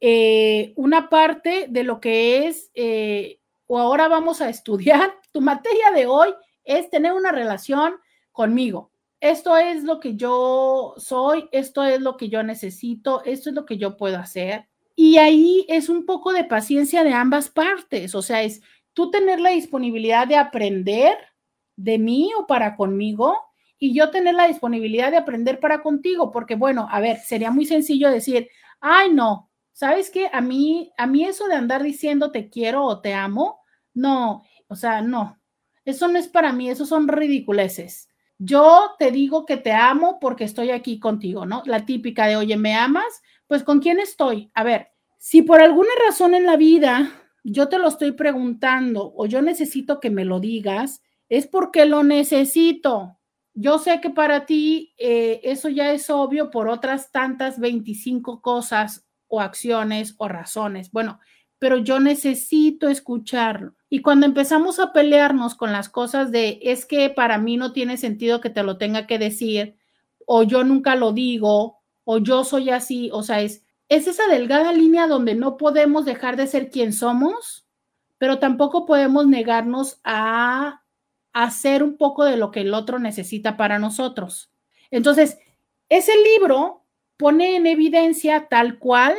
eh, 0.00 0.72
una 0.76 1.08
parte 1.08 1.66
de 1.68 1.84
lo 1.84 2.00
que 2.00 2.46
es, 2.46 2.70
eh, 2.74 3.40
o 3.66 3.78
ahora 3.78 4.08
vamos 4.08 4.40
a 4.40 4.48
estudiar, 4.48 5.14
tu 5.32 5.40
materia 5.40 5.90
de 5.92 6.06
hoy 6.06 6.34
es 6.64 6.90
tener 6.90 7.12
una 7.12 7.32
relación 7.32 7.94
conmigo. 8.32 8.90
Esto 9.20 9.56
es 9.56 9.84
lo 9.84 10.00
que 10.00 10.16
yo 10.16 10.94
soy, 10.96 11.48
esto 11.52 11.84
es 11.84 12.00
lo 12.00 12.16
que 12.16 12.30
yo 12.30 12.42
necesito, 12.42 13.22
esto 13.24 13.50
es 13.50 13.54
lo 13.54 13.66
que 13.66 13.76
yo 13.76 13.98
puedo 13.98 14.16
hacer. 14.16 14.66
Y 14.96 15.18
ahí 15.18 15.66
es 15.68 15.88
un 15.88 16.06
poco 16.06 16.32
de 16.32 16.44
paciencia 16.44 17.04
de 17.04 17.12
ambas 17.12 17.50
partes, 17.50 18.14
o 18.14 18.22
sea, 18.22 18.42
es 18.42 18.62
tú 18.94 19.10
tener 19.10 19.40
la 19.40 19.50
disponibilidad 19.50 20.26
de 20.26 20.36
aprender 20.36 21.16
de 21.76 21.98
mí 21.98 22.30
o 22.38 22.46
para 22.46 22.76
conmigo 22.76 23.36
y 23.80 23.94
yo 23.94 24.10
tener 24.10 24.34
la 24.34 24.46
disponibilidad 24.46 25.10
de 25.10 25.16
aprender 25.16 25.58
para 25.58 25.82
contigo, 25.82 26.30
porque 26.30 26.54
bueno, 26.54 26.86
a 26.90 27.00
ver, 27.00 27.16
sería 27.16 27.50
muy 27.50 27.64
sencillo 27.64 28.10
decir, 28.10 28.48
ay, 28.78 29.10
no, 29.10 29.50
¿sabes 29.72 30.10
qué? 30.10 30.28
A 30.32 30.42
mí, 30.42 30.92
a 30.98 31.06
mí 31.06 31.24
eso 31.24 31.48
de 31.48 31.54
andar 31.54 31.82
diciendo 31.82 32.30
te 32.30 32.50
quiero 32.50 32.84
o 32.84 33.00
te 33.00 33.14
amo, 33.14 33.60
no, 33.94 34.44
o 34.68 34.76
sea, 34.76 35.00
no, 35.00 35.40
eso 35.86 36.08
no 36.08 36.18
es 36.18 36.28
para 36.28 36.52
mí, 36.52 36.68
eso 36.68 36.84
son 36.84 37.08
ridiculeces. 37.08 38.10
Yo 38.38 38.92
te 38.98 39.10
digo 39.10 39.46
que 39.46 39.56
te 39.56 39.72
amo 39.72 40.18
porque 40.20 40.44
estoy 40.44 40.70
aquí 40.70 40.98
contigo, 41.00 41.46
¿no? 41.46 41.62
La 41.64 41.86
típica 41.86 42.26
de, 42.26 42.36
oye, 42.36 42.56
¿me 42.58 42.74
amas? 42.74 43.22
Pues 43.46 43.62
con 43.64 43.80
quién 43.80 43.98
estoy. 43.98 44.50
A 44.54 44.62
ver, 44.62 44.88
si 45.18 45.42
por 45.42 45.60
alguna 45.60 45.90
razón 46.06 46.34
en 46.34 46.44
la 46.44 46.56
vida 46.56 47.12
yo 47.44 47.68
te 47.68 47.78
lo 47.78 47.88
estoy 47.88 48.12
preguntando 48.12 49.12
o 49.16 49.24
yo 49.24 49.40
necesito 49.40 50.00
que 50.00 50.10
me 50.10 50.26
lo 50.26 50.38
digas, 50.40 51.02
es 51.30 51.46
porque 51.46 51.86
lo 51.86 52.02
necesito. 52.02 53.19
Yo 53.54 53.78
sé 53.78 54.00
que 54.00 54.10
para 54.10 54.46
ti 54.46 54.94
eh, 54.98 55.40
eso 55.44 55.68
ya 55.68 55.92
es 55.92 56.08
obvio 56.10 56.50
por 56.50 56.68
otras 56.68 57.10
tantas 57.10 57.58
25 57.58 58.40
cosas 58.40 59.06
o 59.26 59.40
acciones 59.40 60.14
o 60.18 60.28
razones. 60.28 60.90
Bueno, 60.92 61.20
pero 61.58 61.76
yo 61.78 62.00
necesito 62.00 62.88
escucharlo. 62.88 63.74
Y 63.88 64.02
cuando 64.02 64.26
empezamos 64.26 64.78
a 64.80 64.92
pelearnos 64.92 65.54
con 65.54 65.72
las 65.72 65.88
cosas 65.88 66.30
de 66.32 66.58
es 66.62 66.86
que 66.86 67.10
para 67.10 67.38
mí 67.38 67.56
no 67.56 67.72
tiene 67.72 67.96
sentido 67.96 68.40
que 68.40 68.50
te 68.50 68.62
lo 68.62 68.78
tenga 68.78 69.06
que 69.06 69.18
decir, 69.18 69.76
o 70.26 70.42
yo 70.42 70.64
nunca 70.64 70.94
lo 70.94 71.12
digo, 71.12 71.80
o 72.04 72.18
yo 72.18 72.44
soy 72.44 72.70
así, 72.70 73.10
o 73.12 73.22
sea, 73.22 73.40
es, 73.42 73.64
es 73.88 74.06
esa 74.06 74.26
delgada 74.28 74.72
línea 74.72 75.06
donde 75.06 75.34
no 75.34 75.56
podemos 75.56 76.04
dejar 76.04 76.36
de 76.36 76.46
ser 76.46 76.70
quien 76.70 76.92
somos, 76.92 77.66
pero 78.16 78.38
tampoco 78.38 78.86
podemos 78.86 79.26
negarnos 79.26 80.00
a 80.04 80.79
hacer 81.32 81.82
un 81.82 81.96
poco 81.96 82.24
de 82.24 82.36
lo 82.36 82.50
que 82.50 82.60
el 82.60 82.74
otro 82.74 82.98
necesita 82.98 83.56
para 83.56 83.78
nosotros. 83.78 84.50
Entonces, 84.90 85.38
ese 85.88 86.12
libro 86.34 86.84
pone 87.16 87.56
en 87.56 87.66
evidencia 87.66 88.48
tal 88.48 88.78
cual 88.78 89.14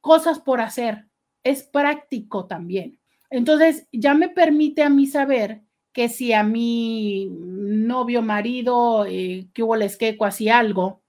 cosas 0.00 0.38
por 0.38 0.60
hacer, 0.60 1.06
es 1.42 1.62
práctico 1.64 2.46
también. 2.46 2.98
Entonces, 3.30 3.86
ya 3.92 4.14
me 4.14 4.28
permite 4.28 4.82
a 4.82 4.90
mí 4.90 5.06
saber 5.06 5.62
que 5.92 6.08
si 6.08 6.32
a 6.32 6.42
mi 6.42 7.28
novio, 7.30 8.22
marido, 8.22 9.06
eh, 9.06 9.48
que 9.54 9.62
hubo 9.62 9.76
les 9.76 9.96
queco 9.96 10.24
así 10.24 10.48
algo, 10.48 11.02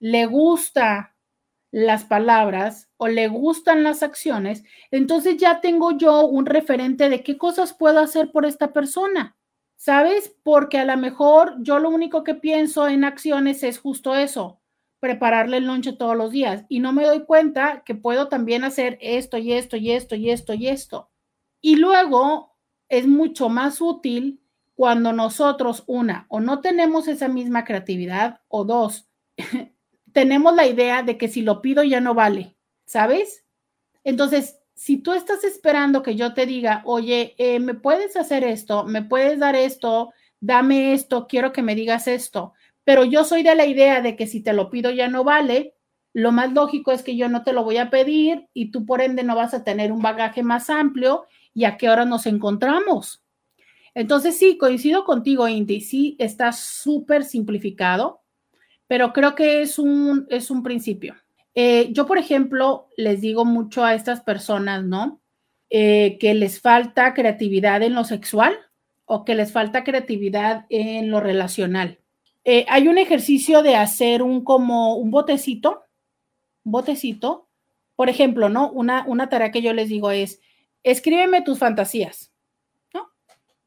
le 0.00 0.26
gusta 0.26 1.14
las 1.70 2.04
palabras 2.04 2.88
o 2.98 3.08
le 3.08 3.26
gustan 3.28 3.82
las 3.82 4.02
acciones, 4.02 4.62
entonces 4.90 5.38
ya 5.38 5.60
tengo 5.60 5.96
yo 5.96 6.26
un 6.26 6.46
referente 6.46 7.08
de 7.08 7.22
qué 7.22 7.36
cosas 7.36 7.74
puedo 7.74 8.00
hacer 8.00 8.30
por 8.30 8.46
esta 8.46 8.72
persona. 8.72 9.36
¿Sabes? 9.84 10.34
Porque 10.42 10.78
a 10.78 10.86
lo 10.86 10.96
mejor 10.96 11.56
yo 11.60 11.78
lo 11.78 11.90
único 11.90 12.24
que 12.24 12.34
pienso 12.34 12.88
en 12.88 13.04
acciones 13.04 13.62
es 13.62 13.78
justo 13.78 14.14
eso, 14.14 14.62
prepararle 14.98 15.58
el 15.58 15.66
lonche 15.66 15.92
todos 15.92 16.16
los 16.16 16.30
días 16.30 16.64
y 16.70 16.80
no 16.80 16.94
me 16.94 17.04
doy 17.04 17.26
cuenta 17.26 17.82
que 17.84 17.94
puedo 17.94 18.28
también 18.28 18.64
hacer 18.64 18.96
esto 19.02 19.36
y 19.36 19.52
esto 19.52 19.76
y 19.76 19.90
esto 19.90 20.14
y 20.14 20.30
esto 20.30 20.54
y 20.54 20.68
esto. 20.68 21.10
Y 21.60 21.76
luego 21.76 22.56
es 22.88 23.06
mucho 23.06 23.50
más 23.50 23.82
útil 23.82 24.40
cuando 24.74 25.12
nosotros, 25.12 25.84
una, 25.86 26.24
o 26.30 26.40
no 26.40 26.62
tenemos 26.62 27.06
esa 27.06 27.28
misma 27.28 27.66
creatividad, 27.66 28.40
o 28.48 28.64
dos, 28.64 29.10
tenemos 30.14 30.54
la 30.54 30.66
idea 30.66 31.02
de 31.02 31.18
que 31.18 31.28
si 31.28 31.42
lo 31.42 31.60
pido 31.60 31.84
ya 31.84 32.00
no 32.00 32.14
vale, 32.14 32.56
¿sabes? 32.86 33.44
Entonces, 34.02 34.62
si 34.74 34.98
tú 34.98 35.12
estás 35.12 35.44
esperando 35.44 36.02
que 36.02 36.16
yo 36.16 36.34
te 36.34 36.46
diga, 36.46 36.82
oye, 36.84 37.34
eh, 37.38 37.60
¿me 37.60 37.74
puedes 37.74 38.16
hacer 38.16 38.44
esto? 38.44 38.84
¿Me 38.84 39.02
puedes 39.02 39.38
dar 39.38 39.54
esto? 39.56 40.12
Dame 40.40 40.92
esto, 40.92 41.26
quiero 41.26 41.52
que 41.52 41.62
me 41.62 41.74
digas 41.74 42.06
esto 42.06 42.54
pero 42.84 43.04
yo 43.04 43.24
soy 43.24 43.42
de 43.42 43.54
la 43.54 43.66
idea 43.66 44.00
de 44.02 44.14
que 44.14 44.26
si 44.26 44.42
te 44.42 44.52
lo 44.52 44.70
pido 44.70 44.90
ya 44.90 45.08
no 45.08 45.24
vale, 45.24 45.74
lo 46.12 46.30
más 46.30 46.52
lógico 46.52 46.92
es 46.92 47.02
que 47.02 47.16
yo 47.16 47.28
no 47.28 47.42
te 47.42 47.52
lo 47.52 47.64
voy 47.64 47.78
a 47.78 47.90
pedir 47.90 48.46
y 48.52 48.70
tú 48.70 48.86
por 48.86 49.00
ende 49.00 49.24
no 49.24 49.34
vas 49.34 49.54
a 49.54 49.64
tener 49.64 49.90
un 49.90 50.02
bagaje 50.02 50.42
más 50.42 50.70
amplio 50.70 51.24
y 51.54 51.64
a 51.64 51.76
qué 51.76 51.88
hora 51.88 52.04
nos 52.04 52.26
encontramos. 52.26 53.22
Entonces 53.94 54.36
sí, 54.36 54.58
coincido 54.58 55.04
contigo, 55.04 55.48
Indy, 55.48 55.80
sí 55.80 56.16
está 56.18 56.52
súper 56.52 57.24
simplificado, 57.24 58.22
pero 58.86 59.12
creo 59.12 59.34
que 59.34 59.62
es 59.62 59.78
un, 59.78 60.26
es 60.28 60.50
un 60.50 60.62
principio. 60.62 61.14
Eh, 61.54 61.92
yo, 61.92 62.06
por 62.06 62.18
ejemplo, 62.18 62.88
les 62.96 63.20
digo 63.20 63.44
mucho 63.44 63.84
a 63.84 63.94
estas 63.94 64.20
personas, 64.20 64.84
¿no? 64.84 65.20
Eh, 65.70 66.18
que 66.18 66.34
les 66.34 66.60
falta 66.60 67.14
creatividad 67.14 67.82
en 67.82 67.94
lo 67.94 68.04
sexual 68.04 68.56
o 69.06 69.24
que 69.24 69.34
les 69.34 69.52
falta 69.52 69.84
creatividad 69.84 70.66
en 70.68 71.10
lo 71.10 71.20
relacional. 71.20 71.98
Eh, 72.44 72.66
hay 72.68 72.88
un 72.88 72.98
ejercicio 72.98 73.62
de 73.62 73.76
hacer 73.76 74.22
un 74.22 74.44
como 74.44 74.96
un 74.96 75.10
botecito, 75.10 75.84
un 76.64 76.72
botecito. 76.72 77.48
Por 77.96 78.08
ejemplo, 78.08 78.48
¿no? 78.48 78.70
Una, 78.72 79.04
una 79.06 79.28
tarea 79.28 79.52
que 79.52 79.62
yo 79.62 79.72
les 79.72 79.88
digo 79.88 80.10
es, 80.10 80.40
escríbeme 80.82 81.42
tus 81.42 81.58
fantasías, 81.58 82.32
¿no? 82.92 83.08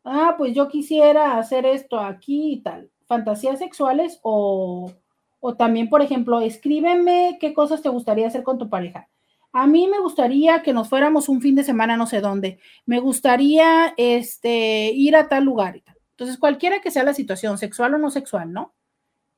Ah, 0.04 0.36
pues 0.38 0.54
yo 0.54 0.68
quisiera 0.68 1.38
hacer 1.38 1.66
esto 1.66 2.00
aquí 2.00 2.54
y 2.54 2.58
tal. 2.62 2.92
Fantasías 3.06 3.60
sexuales 3.60 4.20
o, 4.22 4.92
o 5.40 5.56
también, 5.56 5.90
por 5.90 6.02
ejemplo, 6.02 6.42
escríbeme 6.42 7.38
qué 7.40 7.54
cosas 7.54 7.82
te 7.82 7.90
gustaría 7.90 8.28
hacer 8.28 8.44
con 8.44 8.58
tu 8.58 8.70
pareja. 8.70 9.08
A 9.54 9.66
mí 9.66 9.88
me 9.88 10.00
gustaría 10.00 10.62
que 10.62 10.74
nos 10.74 10.90
fuéramos 10.90 11.30
un 11.30 11.42
fin 11.42 11.56
de 11.56 11.64
semana 11.64 11.98
no 11.98 12.06
sé 12.06 12.22
dónde. 12.22 12.60
Me 12.86 13.00
gustaría 13.00 13.94
este, 13.98 14.92
ir 14.94 15.16
a 15.16 15.30
tal 15.30 15.46
lugar 15.46 15.78
y 15.78 15.82
tal. 15.82 15.98
Entonces, 16.12 16.38
cualquiera 16.38 16.82
que 16.82 16.92
sea 16.92 17.04
la 17.04 17.14
situación, 17.14 17.58
sexual 17.58 17.94
o 17.94 17.98
no 17.98 18.10
sexual, 18.10 18.52
¿no? 18.52 18.74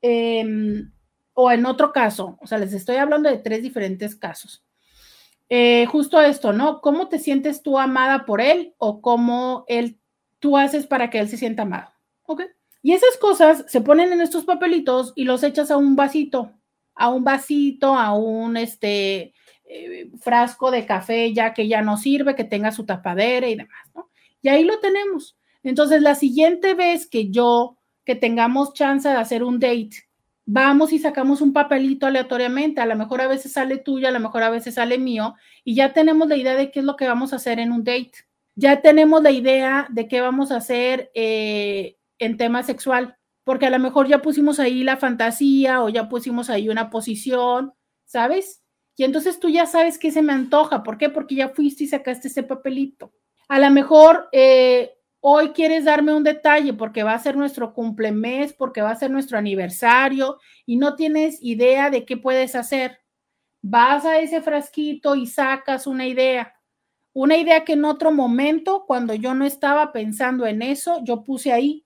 Em, 0.02 0.92
o 1.34 1.52
en 1.52 1.66
otro 1.66 1.92
caso, 1.92 2.38
o 2.42 2.48
sea, 2.48 2.58
les 2.58 2.74
estoy 2.74 2.96
hablando 2.98 3.30
de 3.30 3.38
tres 3.38 3.62
diferentes 3.62 4.16
casos. 4.16 4.64
Eh, 5.50 5.86
justo 5.88 6.22
esto, 6.22 6.54
¿no? 6.54 6.80
¿Cómo 6.82 7.10
te 7.10 7.20
sientes 7.20 7.64
tú 7.64 7.80
amada 7.80 8.26
por 8.26 8.40
él 8.40 8.76
o 8.78 9.02
cómo 9.02 9.66
él, 9.68 10.00
tú 10.40 10.58
haces 10.58 10.86
para 10.86 11.10
que 11.10 11.20
él 11.20 11.28
se 11.28 11.38
sienta 11.38 11.64
amado? 11.64 11.92
¿Ok? 12.24 12.44
Y 12.82 12.94
esas 12.94 13.18
cosas 13.18 13.66
se 13.68 13.82
ponen 13.82 14.14
en 14.14 14.22
estos 14.22 14.46
papelitos 14.46 15.14
y 15.16 15.26
los 15.26 15.44
echas 15.44 15.70
a 15.72 15.78
un 15.78 15.96
vasito, 15.96 16.52
a 16.96 17.10
un 17.10 17.24
vasito, 17.24 17.96
a 17.96 18.14
un 18.14 18.58
este, 18.58 19.34
eh, 19.66 20.10
frasco 20.20 20.72
de 20.72 20.86
café 20.86 21.32
ya 21.32 21.54
que 21.54 21.68
ya 21.68 21.82
no 21.82 21.96
sirve, 21.96 22.36
que 22.36 22.44
tenga 22.44 22.72
su 22.72 22.86
tapadera 22.86 23.48
y 23.48 23.56
demás, 23.56 23.88
¿no? 23.94 24.10
Y 24.42 24.50
ahí 24.50 24.64
lo 24.64 24.80
tenemos. 24.80 25.38
Entonces, 25.62 26.02
la 26.02 26.16
siguiente 26.16 26.74
vez 26.74 27.08
que 27.08 27.30
yo, 27.30 27.78
que 28.04 28.16
tengamos 28.16 28.74
chance 28.74 29.08
de 29.08 29.16
hacer 29.16 29.44
un 29.44 29.60
date, 29.60 30.10
vamos 30.46 30.92
y 30.92 30.98
sacamos 30.98 31.42
un 31.42 31.54
papelito 31.54 32.08
aleatoriamente, 32.08 32.82
a 32.82 32.88
lo 32.88 32.96
mejor 32.96 33.22
a 33.22 33.28
veces 33.28 33.52
sale 33.52 33.78
tuyo, 33.78 34.08
a 34.08 34.12
lo 34.12 34.20
mejor 34.20 34.42
a 34.42 34.50
veces 34.50 34.74
sale 34.74 34.98
mío, 34.98 35.36
y 35.64 35.76
ya 35.76 35.94
tenemos 35.94 36.28
la 36.28 36.38
idea 36.38 36.56
de 36.56 36.72
qué 36.72 36.80
es 36.80 36.86
lo 36.86 36.96
que 36.96 37.08
vamos 37.08 37.34
a 37.34 37.36
hacer 37.36 37.60
en 37.60 37.72
un 37.72 37.84
date. 37.84 38.14
Ya 38.56 38.82
tenemos 38.82 39.22
la 39.22 39.30
idea 39.30 39.88
de 39.92 40.08
qué 40.08 40.22
vamos 40.22 40.52
a 40.52 40.58
hacer 40.58 41.12
eh, 41.14 41.99
en 42.20 42.38
tema 42.38 42.64
sexual, 42.64 43.18
porque 43.44 43.66
a 43.66 43.70
lo 43.70 43.80
mejor 43.80 44.08
ya 44.08 44.22
pusimos 44.22 44.60
ahí 44.60 44.84
la 44.84 44.98
fantasía 44.98 45.82
o 45.82 45.90
ya 45.90 46.10
pusimos 46.10 46.50
ahí 46.50 46.70
una 46.70 46.90
posición, 46.90 47.74
¿sabes? 48.06 48.64
Y 48.96 49.06
entonces 49.06 49.40
tú 49.40 49.50
ya 49.50 49.66
sabes 49.66 49.98
qué 49.98 50.12
se 50.12 50.22
me 50.22 50.34
antoja. 50.34 50.84
¿Por 50.84 50.98
qué? 50.98 51.10
Porque 51.10 51.36
ya 51.36 51.50
fuiste 51.50 51.86
y 51.86 51.88
sacaste 51.88 52.28
ese 52.28 52.44
papelito. 52.44 53.14
A 53.48 53.58
lo 53.58 53.72
mejor 53.72 54.28
eh, 54.34 54.92
hoy 55.22 55.50
quieres 55.50 55.86
darme 55.86 56.14
un 56.14 56.24
detalle 56.24 56.74
porque 56.74 57.04
va 57.04 57.14
a 57.14 57.20
ser 57.20 57.38
nuestro 57.38 57.74
cumplemes, 57.74 58.52
porque 58.52 58.82
va 58.82 58.92
a 58.92 58.96
ser 58.96 59.10
nuestro 59.10 59.38
aniversario 59.38 60.38
y 60.66 60.76
no 60.76 60.96
tienes 60.96 61.42
idea 61.42 61.90
de 61.90 62.06
qué 62.06 62.18
puedes 62.18 62.56
hacer. 62.56 63.00
Vas 63.62 64.06
a 64.06 64.20
ese 64.20 64.42
frasquito 64.42 65.16
y 65.16 65.28
sacas 65.28 65.88
una 65.88 66.06
idea. 66.06 66.54
Una 67.14 67.38
idea 67.38 67.66
que 67.66 67.74
en 67.74 67.86
otro 67.86 68.12
momento, 68.12 68.84
cuando 68.86 69.14
yo 69.14 69.34
no 69.34 69.46
estaba 69.46 69.92
pensando 69.92 70.46
en 70.46 70.62
eso, 70.62 71.02
yo 71.04 71.24
puse 71.24 71.52
ahí. 71.52 71.86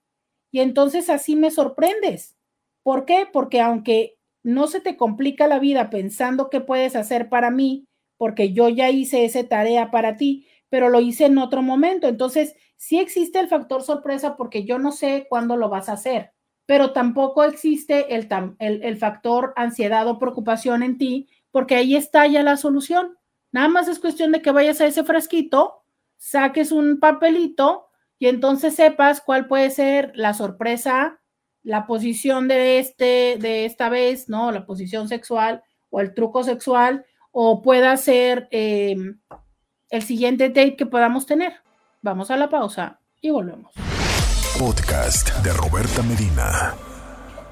Y 0.54 0.60
entonces 0.60 1.10
así 1.10 1.34
me 1.34 1.50
sorprendes. 1.50 2.36
¿Por 2.84 3.06
qué? 3.06 3.26
Porque 3.32 3.60
aunque 3.60 4.18
no 4.44 4.68
se 4.68 4.80
te 4.80 4.96
complica 4.96 5.48
la 5.48 5.58
vida 5.58 5.90
pensando 5.90 6.48
qué 6.48 6.60
puedes 6.60 6.94
hacer 6.94 7.28
para 7.28 7.50
mí, 7.50 7.88
porque 8.18 8.52
yo 8.52 8.68
ya 8.68 8.88
hice 8.88 9.24
esa 9.24 9.42
tarea 9.48 9.90
para 9.90 10.16
ti, 10.16 10.46
pero 10.68 10.90
lo 10.90 11.00
hice 11.00 11.24
en 11.24 11.38
otro 11.38 11.60
momento. 11.60 12.06
Entonces, 12.06 12.54
sí 12.76 13.00
existe 13.00 13.40
el 13.40 13.48
factor 13.48 13.82
sorpresa 13.82 14.36
porque 14.36 14.64
yo 14.64 14.78
no 14.78 14.92
sé 14.92 15.26
cuándo 15.28 15.56
lo 15.56 15.70
vas 15.70 15.88
a 15.88 15.94
hacer, 15.94 16.30
pero 16.66 16.92
tampoco 16.92 17.42
existe 17.42 18.14
el, 18.14 18.28
el, 18.60 18.96
factor 18.96 19.54
ansiedad 19.56 20.06
o 20.06 20.20
preocupación 20.20 20.84
en 20.84 20.98
ti 20.98 21.28
porque 21.50 21.74
ahí 21.74 21.96
está 21.96 22.28
ya 22.28 22.44
la 22.44 22.56
solución. 22.56 23.18
Nada 23.50 23.66
más 23.66 23.88
es 23.88 23.98
cuestión 23.98 24.30
de 24.30 24.40
que 24.40 24.52
vayas 24.52 24.80
a 24.80 24.86
ese 24.86 25.02
frasquito, 25.02 25.82
saques 26.16 26.70
un 26.70 27.00
papelito 27.00 27.83
y 28.18 28.28
entonces 28.28 28.74
sepas 28.74 29.20
cuál 29.20 29.46
puede 29.46 29.70
ser 29.70 30.12
la 30.14 30.34
sorpresa, 30.34 31.20
la 31.62 31.86
posición 31.86 32.48
de 32.48 32.78
este, 32.78 33.36
de 33.38 33.64
esta 33.64 33.88
vez, 33.88 34.28
¿no? 34.28 34.52
La 34.52 34.66
posición 34.66 35.08
sexual 35.08 35.62
o 35.90 36.00
el 36.00 36.14
truco 36.14 36.44
sexual, 36.44 37.04
o 37.30 37.62
pueda 37.62 37.96
ser 37.96 38.48
eh, 38.50 38.96
el 39.90 40.02
siguiente 40.02 40.48
date 40.48 40.76
que 40.76 40.86
podamos 40.86 41.26
tener. 41.26 41.52
Vamos 42.02 42.30
a 42.30 42.36
la 42.36 42.48
pausa 42.48 43.00
y 43.20 43.30
volvemos. 43.30 43.72
Podcast 44.58 45.30
de 45.42 45.52
Roberta 45.52 46.02
Medina. 46.02 46.74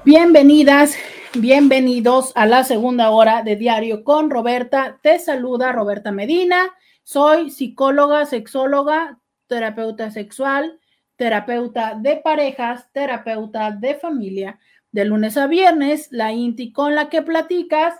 Bienvenidas, 0.05 0.95
bienvenidos 1.33 2.31
a 2.35 2.45
la 2.45 2.63
segunda 2.63 3.09
hora 3.09 3.41
de 3.41 3.55
Diario 3.55 4.03
con 4.03 4.29
Roberta. 4.29 4.99
Te 5.01 5.19
saluda 5.19 5.71
Roberta 5.71 6.11
Medina. 6.11 6.73
Soy 7.03 7.49
psicóloga, 7.49 8.25
sexóloga, 8.25 9.19
terapeuta 9.53 10.09
sexual, 10.09 10.79
terapeuta 11.15 11.93
de 11.95 12.15
parejas, 12.17 12.91
terapeuta 12.91 13.69
de 13.69 13.93
familia. 13.93 14.59
De 14.91 15.05
lunes 15.05 15.37
a 15.37 15.45
viernes, 15.45 16.07
la 16.11 16.33
INTI 16.33 16.71
con 16.71 16.95
la 16.95 17.07
que 17.07 17.21
platicas 17.21 17.93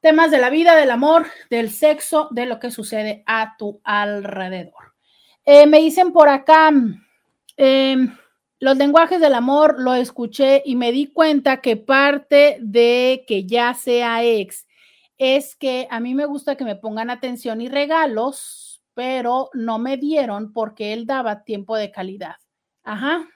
temas 0.00 0.30
de 0.30 0.38
la 0.38 0.50
vida, 0.50 0.76
del 0.76 0.92
amor, 0.92 1.26
del 1.50 1.70
sexo, 1.70 2.28
de 2.30 2.46
lo 2.46 2.60
que 2.60 2.70
sucede 2.70 3.24
a 3.26 3.56
tu 3.58 3.80
alrededor. 3.82 4.94
Eh, 5.44 5.66
me 5.66 5.80
dicen 5.80 6.12
por 6.12 6.28
acá, 6.28 6.70
em, 7.56 8.16
los 8.60 8.76
lenguajes 8.76 9.20
del 9.20 9.34
amor 9.34 9.80
lo 9.80 9.94
escuché 9.94 10.62
y 10.64 10.76
me 10.76 10.92
di 10.92 11.08
cuenta 11.08 11.60
que 11.60 11.76
parte 11.76 12.58
de 12.60 13.24
que 13.26 13.46
ya 13.46 13.74
sea 13.74 14.22
ex 14.22 14.68
es 15.18 15.56
que 15.56 15.88
a 15.90 15.98
mí 15.98 16.14
me 16.14 16.24
gusta 16.24 16.56
que 16.56 16.64
me 16.64 16.76
pongan 16.76 17.10
atención 17.10 17.60
y 17.60 17.68
regalos, 17.68 18.69
pero 18.94 19.50
no 19.54 19.78
me 19.78 19.96
dieron 19.96 20.52
porque 20.52 20.92
él 20.92 21.06
daba 21.06 21.44
tiempo 21.44 21.76
de 21.76 21.90
calidad. 21.90 22.36
Ajá. 22.82 23.28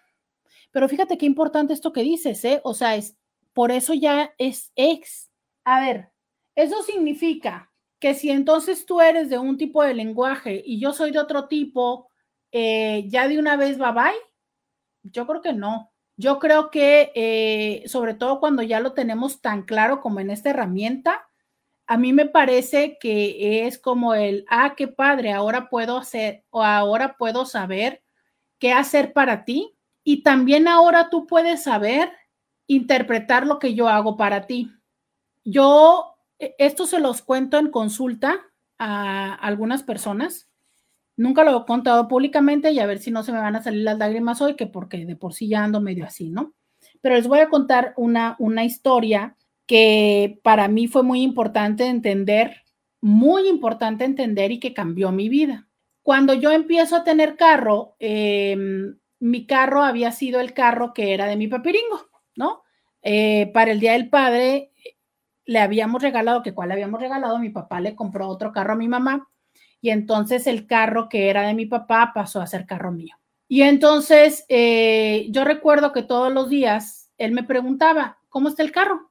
Pero 0.70 0.88
fíjate 0.88 1.18
qué 1.18 1.26
importante 1.26 1.72
esto 1.72 1.92
que 1.92 2.02
dices, 2.02 2.44
¿eh? 2.44 2.60
O 2.64 2.74
sea, 2.74 2.96
es 2.96 3.16
por 3.52 3.70
eso 3.70 3.94
ya 3.94 4.34
es 4.38 4.72
ex. 4.74 5.30
A 5.64 5.80
ver, 5.80 6.10
eso 6.56 6.82
significa 6.82 7.72
que 8.00 8.14
si 8.14 8.30
entonces 8.30 8.84
tú 8.84 9.00
eres 9.00 9.30
de 9.30 9.38
un 9.38 9.56
tipo 9.56 9.82
de 9.82 9.94
lenguaje 9.94 10.62
y 10.64 10.80
yo 10.80 10.92
soy 10.92 11.10
de 11.10 11.18
otro 11.18 11.48
tipo, 11.48 12.10
eh, 12.52 13.04
ya 13.08 13.28
de 13.28 13.38
una 13.38 13.56
vez 13.56 13.78
bye 13.78 13.92
bye. 13.92 14.20
Yo 15.04 15.26
creo 15.26 15.40
que 15.40 15.52
no. 15.52 15.92
Yo 16.16 16.38
creo 16.38 16.70
que 16.70 17.12
eh, 17.14 17.84
sobre 17.88 18.14
todo 18.14 18.40
cuando 18.40 18.62
ya 18.62 18.80
lo 18.80 18.92
tenemos 18.92 19.40
tan 19.40 19.62
claro 19.62 20.00
como 20.00 20.20
en 20.20 20.30
esta 20.30 20.50
herramienta, 20.50 21.28
a 21.86 21.98
mí 21.98 22.12
me 22.12 22.26
parece 22.26 22.98
que 22.98 23.66
es 23.66 23.78
como 23.78 24.14
el, 24.14 24.44
ah, 24.48 24.74
qué 24.76 24.88
padre, 24.88 25.32
ahora 25.32 25.68
puedo 25.68 25.98
hacer 25.98 26.44
o 26.50 26.62
ahora 26.62 27.16
puedo 27.16 27.44
saber 27.44 28.02
qué 28.58 28.72
hacer 28.72 29.12
para 29.12 29.44
ti 29.44 29.76
y 30.02 30.22
también 30.22 30.68
ahora 30.68 31.10
tú 31.10 31.26
puedes 31.26 31.64
saber 31.64 32.10
interpretar 32.66 33.46
lo 33.46 33.58
que 33.58 33.74
yo 33.74 33.88
hago 33.88 34.16
para 34.16 34.46
ti. 34.46 34.70
Yo 35.44 36.16
e, 36.38 36.54
esto 36.58 36.86
se 36.86 37.00
los 37.00 37.22
cuento 37.22 37.58
en 37.58 37.70
consulta 37.70 38.40
a 38.78 39.34
algunas 39.34 39.82
personas. 39.82 40.48
Nunca 41.16 41.44
lo 41.44 41.60
he 41.60 41.66
contado 41.66 42.08
públicamente 42.08 42.72
y 42.72 42.80
a 42.80 42.86
ver 42.86 42.98
si 42.98 43.10
no 43.10 43.22
se 43.22 43.32
me 43.32 43.38
van 43.38 43.56
a 43.56 43.62
salir 43.62 43.82
las 43.82 43.98
lágrimas 43.98 44.40
hoy, 44.40 44.56
que 44.56 44.66
porque 44.66 45.04
de 45.04 45.16
por 45.16 45.34
sí 45.34 45.48
ya 45.48 45.62
ando 45.62 45.80
medio 45.80 46.06
así, 46.06 46.30
¿no? 46.30 46.54
Pero 47.00 47.14
les 47.14 47.28
voy 47.28 47.40
a 47.40 47.48
contar 47.48 47.92
una, 47.96 48.36
una 48.38 48.64
historia 48.64 49.36
que 49.66 50.40
para 50.42 50.68
mí 50.68 50.86
fue 50.88 51.02
muy 51.02 51.22
importante 51.22 51.86
entender, 51.86 52.62
muy 53.00 53.48
importante 53.48 54.04
entender 54.04 54.52
y 54.52 54.60
que 54.60 54.74
cambió 54.74 55.12
mi 55.12 55.28
vida. 55.28 55.68
Cuando 56.02 56.34
yo 56.34 56.50
empiezo 56.52 56.96
a 56.96 57.04
tener 57.04 57.36
carro, 57.36 57.96
em, 57.98 58.98
mi 59.20 59.46
carro 59.46 59.82
había 59.82 60.12
sido 60.12 60.40
el 60.40 60.52
carro 60.52 60.92
que 60.92 61.14
era 61.14 61.26
de 61.26 61.36
mi 61.36 61.48
papiringo, 61.48 62.08
¿no? 62.36 62.62
Eh, 63.02 63.50
para 63.54 63.72
el 63.72 63.80
Día 63.80 63.92
del 63.92 64.10
Padre 64.10 64.72
le 65.46 65.58
habíamos 65.60 66.02
regalado, 66.02 66.42
que 66.42 66.54
cuál 66.54 66.68
le 66.68 66.74
habíamos 66.74 67.00
regalado, 67.00 67.38
mi 67.38 67.50
papá 67.50 67.80
le 67.80 67.94
compró 67.94 68.28
otro 68.28 68.52
carro 68.52 68.74
a 68.74 68.76
mi 68.76 68.88
mamá 68.88 69.28
y 69.80 69.90
entonces 69.90 70.46
el 70.46 70.66
carro 70.66 71.08
que 71.08 71.28
era 71.28 71.46
de 71.46 71.54
mi 71.54 71.66
papá 71.66 72.12
pasó 72.14 72.40
a 72.40 72.46
ser 72.46 72.66
carro 72.66 72.92
mío. 72.92 73.14
Y 73.48 73.62
entonces 73.62 74.46
eh, 74.48 75.26
yo 75.30 75.44
recuerdo 75.44 75.92
que 75.92 76.02
todos 76.02 76.32
los 76.32 76.48
días 76.48 77.12
él 77.18 77.32
me 77.32 77.44
preguntaba, 77.44 78.18
¿cómo 78.30 78.48
está 78.48 78.62
el 78.62 78.72
carro? 78.72 79.10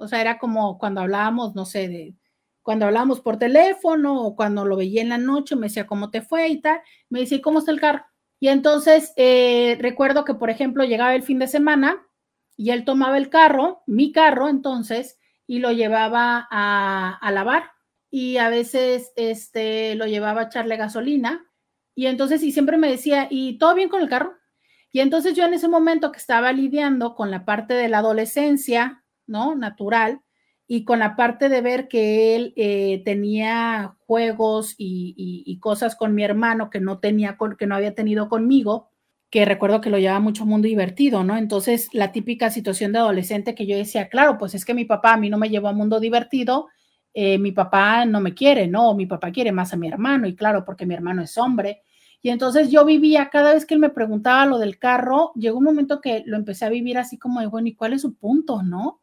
O 0.00 0.08
sea, 0.08 0.20
era 0.22 0.38
como 0.38 0.78
cuando 0.78 1.02
hablábamos, 1.02 1.54
no 1.54 1.66
sé, 1.66 1.86
de 1.88 2.14
cuando 2.62 2.86
hablábamos 2.86 3.20
por 3.20 3.38
teléfono 3.38 4.22
o 4.22 4.34
cuando 4.34 4.64
lo 4.64 4.76
veía 4.76 5.02
en 5.02 5.10
la 5.10 5.18
noche, 5.18 5.56
me 5.56 5.66
decía, 5.66 5.86
¿cómo 5.86 6.10
te 6.10 6.22
fue? 6.22 6.48
Y 6.48 6.60
tal. 6.60 6.80
Me 7.10 7.20
decía, 7.20 7.40
¿cómo 7.42 7.58
está 7.58 7.70
el 7.70 7.80
carro? 7.80 8.04
Y 8.38 8.48
entonces 8.48 9.12
eh, 9.16 9.76
recuerdo 9.80 10.24
que, 10.24 10.34
por 10.34 10.48
ejemplo, 10.48 10.84
llegaba 10.84 11.14
el 11.14 11.22
fin 11.22 11.38
de 11.38 11.48
semana 11.48 12.06
y 12.56 12.70
él 12.70 12.84
tomaba 12.84 13.18
el 13.18 13.28
carro, 13.28 13.82
mi 13.86 14.10
carro, 14.12 14.48
entonces, 14.48 15.18
y 15.46 15.58
lo 15.58 15.72
llevaba 15.72 16.48
a, 16.50 17.30
lavar 17.32 17.72
y 18.10 18.38
a 18.38 18.48
veces 18.48 19.12
este, 19.16 19.94
lo 19.96 20.06
llevaba 20.06 20.42
a 20.42 20.44
echarle 20.44 20.76
gasolina. 20.76 21.46
Y 21.94 22.06
entonces, 22.06 22.42
y 22.42 22.52
siempre 22.52 22.78
me 22.78 22.88
decía, 22.90 23.28
¿y 23.30 23.58
todo 23.58 23.74
bien 23.74 23.90
con 23.90 24.00
el 24.00 24.08
carro? 24.08 24.34
Y 24.92 25.00
entonces 25.00 25.34
yo 25.34 25.44
en 25.44 25.54
ese 25.54 25.68
momento 25.68 26.10
que 26.10 26.18
estaba 26.18 26.52
lidiando 26.52 27.14
con 27.14 27.30
la 27.30 27.44
parte 27.44 27.74
de 27.74 27.88
la 27.88 27.98
adolescencia, 27.98 29.04
¿no? 29.30 29.54
Natural, 29.54 30.20
y 30.72 30.84
con 30.84 31.00
la 31.00 31.16
parte 31.16 31.48
de 31.48 31.62
ver 31.62 31.88
que 31.88 32.36
él 32.36 32.52
eh, 32.54 33.02
tenía 33.04 33.96
juegos 34.06 34.76
y, 34.78 35.58
cosas 35.60 35.96
con 35.96 36.14
mi 36.14 36.22
hermano 36.22 36.70
que 36.70 36.78
no 36.78 37.00
tenía, 37.00 37.36
que 37.58 37.66
no 37.66 37.74
había 37.74 37.96
tenido 37.96 38.28
conmigo, 38.28 38.88
que 39.30 39.44
recuerdo 39.44 39.80
que 39.80 39.90
lo 39.90 39.98
llevaba 39.98 40.20
mucho 40.20 40.46
mundo 40.46 40.68
divertido, 40.68 41.24
¿no? 41.24 41.36
Entonces, 41.36 41.88
la 41.92 42.12
típica 42.12 42.50
situación 42.50 42.92
de 42.92 43.00
adolescente 43.00 43.56
que 43.56 43.66
yo 43.66 43.76
decía, 43.76 44.08
claro, 44.08 44.38
pues 44.38 44.54
es 44.54 44.64
que 44.64 44.72
mi 44.72 44.84
papá 44.84 45.14
a 45.14 45.16
mí 45.16 45.28
no 45.28 45.38
me 45.38 45.50
llevó 45.50 45.66
a 45.66 45.72
mundo 45.72 45.98
divertido, 45.98 46.68
eh, 47.14 47.36
mi 47.38 47.50
papá 47.50 48.04
no 48.04 48.20
me 48.20 48.32
quiere, 48.32 48.68
¿no? 48.68 48.94
Mi 48.94 49.06
papá 49.06 49.32
quiere 49.32 49.50
más 49.50 49.72
a 49.72 49.76
mi 49.76 49.88
hermano, 49.88 50.28
y 50.28 50.36
claro, 50.36 50.64
porque 50.64 50.86
mi 50.86 50.94
hermano 50.94 51.22
es 51.22 51.36
hombre. 51.36 51.82
Y 52.22 52.28
entonces 52.28 52.70
yo 52.70 52.84
vivía, 52.84 53.28
cada 53.28 53.54
vez 53.54 53.66
que 53.66 53.74
él 53.74 53.80
me 53.80 53.90
preguntaba 53.90 54.46
lo 54.46 54.58
del 54.58 54.78
carro, 54.78 55.32
llegó 55.34 55.58
un 55.58 55.64
momento 55.64 56.00
que 56.00 56.22
lo 56.26 56.36
empecé 56.36 56.64
a 56.66 56.68
vivir 56.68 56.96
así 56.96 57.18
como 57.18 57.40
de, 57.40 57.48
bueno, 57.48 57.66
¿y 57.66 57.74
cuál 57.74 57.92
es 57.92 58.02
su 58.02 58.14
punto, 58.14 58.62
no? 58.62 58.99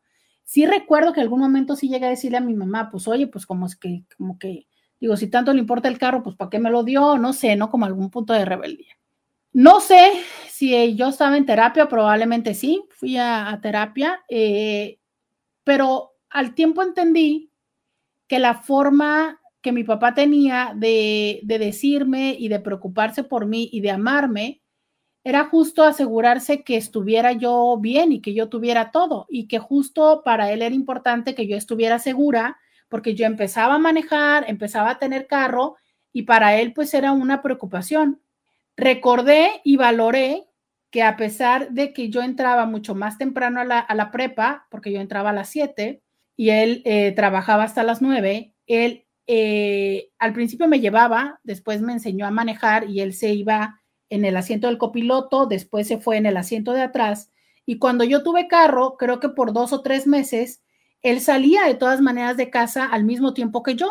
Sí 0.48 0.66
recuerdo 0.66 1.12
que 1.12 1.20
algún 1.20 1.42
momento 1.42 1.76
sí 1.76 1.90
llegué 1.90 2.06
a 2.06 2.12
decirle 2.12 2.38
a 2.38 2.42
mi 2.42 2.54
mamá, 2.54 2.90
pues 2.90 3.06
oye, 3.10 3.28
pues 3.28 3.46
como 3.46 3.66
es 3.66 3.76
que, 3.76 4.06
como 4.18 4.40
que, 4.40 4.66
digo, 4.98 5.18
si 5.18 5.28
tanto 5.28 5.52
le 5.52 5.60
importa 5.60 5.90
el 5.90 5.98
carro, 5.98 6.24
pues 6.24 6.38
¿para 6.38 6.50
qué 6.50 6.58
me 6.58 6.72
lo 6.72 6.84
dio? 6.84 7.18
No 7.18 7.34
sé, 7.34 7.58
¿no? 7.58 7.70
Como 7.70 7.86
algún 7.86 8.10
punto 8.10 8.32
de 8.32 8.46
rebeldía. 8.46 8.98
No 9.52 9.82
sé 9.82 10.10
si 10.48 10.96
yo 10.96 11.10
estaba 11.10 11.36
en 11.36 11.46
terapia, 11.46 11.90
probablemente 11.90 12.54
sí, 12.54 12.82
fui 12.92 13.18
a, 13.18 13.60
terapia, 13.62 14.24
eh, 14.30 15.00
pero 15.66 16.14
al 16.30 16.56
tiempo 16.56 16.82
entendí 16.82 17.52
que 18.30 18.40
la 18.40 18.54
forma 18.54 19.42
que 19.60 19.74
mi 19.74 19.84
papá 19.84 20.14
tenía 20.14 20.72
de, 20.74 21.42
de, 21.44 21.60
decirme 21.60 22.38
y 22.40 22.48
de 22.48 22.62
preocuparse 22.62 23.26
por 23.26 23.48
mí 23.48 23.68
y 23.74 23.82
de 23.82 23.92
amarme 23.92 24.62
era 25.28 25.44
justo 25.44 25.84
asegurarse 25.84 26.64
que 26.64 26.78
estuviera 26.78 27.34
yo 27.34 27.78
bien 27.82 28.14
y 28.14 28.22
que 28.22 28.34
yo 28.34 28.48
tuviera 28.48 28.92
todo 28.92 29.26
y 29.28 29.50
que 29.50 29.60
justo 29.60 30.22
para 30.24 30.54
él 30.54 30.62
era 30.62 30.74
importante 30.74 31.36
que 31.36 31.48
yo 31.48 31.58
estuviera 31.58 32.00
segura 32.00 32.58
porque 32.88 33.14
yo 33.14 33.26
empezaba 33.26 33.74
a 33.74 33.78
manejar, 33.78 34.46
empezaba 34.48 34.92
a 34.92 35.00
tener 35.00 35.28
carro 35.28 35.76
y 36.14 36.22
para 36.22 36.56
él 36.56 36.72
pues 36.72 36.94
era 36.94 37.12
una 37.12 37.42
preocupación. 37.42 38.22
Recordé 38.78 39.60
y 39.66 39.76
valoré 39.76 40.46
que 40.92 41.04
a 41.04 41.18
pesar 41.18 41.72
de 41.72 41.92
que 41.92 42.10
yo 42.10 42.22
entraba 42.22 42.66
mucho 42.66 42.96
más 42.96 43.18
temprano 43.18 43.60
a 43.60 43.66
la, 43.66 44.12
prepa, 44.12 44.66
porque 44.72 44.94
yo 44.94 45.02
entraba 45.02 45.32
a 45.32 45.34
las 45.34 45.50
7 45.50 46.02
y 46.38 46.52
él 46.52 46.82
eh, 46.86 47.12
trabajaba 47.12 47.66
hasta 47.66 47.84
las 47.84 48.02
9, 48.02 48.54
él 48.66 49.06
eh, 49.28 50.10
al 50.20 50.32
principio 50.32 50.70
me 50.70 50.80
llevaba, 50.80 51.42
después 51.44 51.82
me 51.82 51.92
enseñó 51.92 52.26
a 52.26 52.32
manejar 52.32 52.90
y 52.90 53.02
él 53.02 53.12
se 53.12 53.34
iba 53.34 53.82
en 54.10 54.26
el 54.26 54.38
asiento 54.38 54.68
del 54.68 54.78
copiloto, 54.78 55.46
después 55.46 55.88
se 55.88 55.98
fue 55.98 56.18
en 56.18 56.26
el 56.26 56.38
asiento 56.38 56.74
de 56.74 56.82
atrás. 56.82 57.32
Y 57.66 57.80
cuando 57.80 58.04
yo 58.04 58.24
tuve 58.24 58.48
carro, 58.48 58.96
creo 58.98 59.20
que 59.20 59.30
por 59.30 59.54
dos 59.54 59.74
o 59.74 59.82
tres 59.82 60.08
meses, 60.08 60.64
él 61.02 61.20
salía 61.20 61.64
de 61.64 61.76
todas 61.76 62.02
maneras 62.02 62.38
de 62.38 62.50
casa 62.50 62.86
al 62.86 63.04
mismo 63.04 63.34
tiempo 63.34 63.64
que 63.64 63.76
yo. 63.76 63.90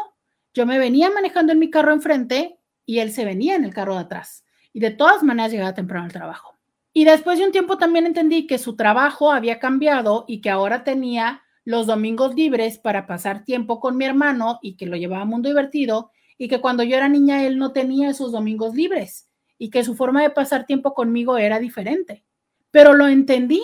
Yo 0.55 0.67
me 0.67 0.79
venía 0.79 1.11
manejando 1.11 1.53
en 1.53 1.59
mi 1.59 1.71
carro 1.71 1.93
enfrente 1.93 2.59
y 2.87 3.01
él 3.01 3.13
se 3.13 3.25
venía 3.25 3.55
en 3.57 3.65
el 3.65 3.75
carro 3.75 3.95
de 3.95 4.01
atrás. 4.01 4.45
Y 4.73 4.81
de 4.81 4.91
todas 4.91 5.23
maneras 5.23 5.53
llegaba 5.53 5.75
temprano 5.75 6.07
al 6.07 6.13
trabajo. 6.13 6.57
Y 6.93 7.05
después 7.05 7.39
de 7.39 7.45
un 7.45 7.53
tiempo 7.53 7.77
también 7.77 8.07
entendí 8.07 8.47
que 8.47 8.59
su 8.59 8.75
trabajo 8.75 9.31
había 9.31 9.59
cambiado 9.59 10.25
y 10.27 10.41
que 10.41 10.49
ahora 10.49 10.83
tenía 10.83 11.43
los 11.65 11.87
domingos 11.87 12.35
libres 12.35 12.79
para 12.79 13.07
pasar 13.07 13.45
tiempo 13.45 13.81
con 13.81 13.97
mi 13.99 14.07
hermano 14.07 14.59
y 14.63 14.77
que 14.77 14.87
lo 14.87 14.97
llevaba 14.97 15.23
a 15.23 15.27
mundo 15.27 15.49
divertido 15.49 16.11
y 16.39 16.49
que 16.49 16.61
cuando 16.61 16.85
yo 16.85 16.97
era 16.97 17.09
niña 17.09 17.45
él 17.45 17.59
no 17.59 17.73
tenía 17.73 18.09
esos 18.09 18.33
domingos 18.33 18.75
libres 18.75 19.26
y 19.59 19.71
que 19.71 19.85
su 19.85 19.95
forma 19.95 20.23
de 20.23 20.31
pasar 20.31 20.67
tiempo 20.67 20.95
conmigo 20.95 21.39
era 21.39 21.59
diferente. 21.59 22.25
Pero 22.71 22.95
lo 22.95 23.07
entendí. 23.09 23.63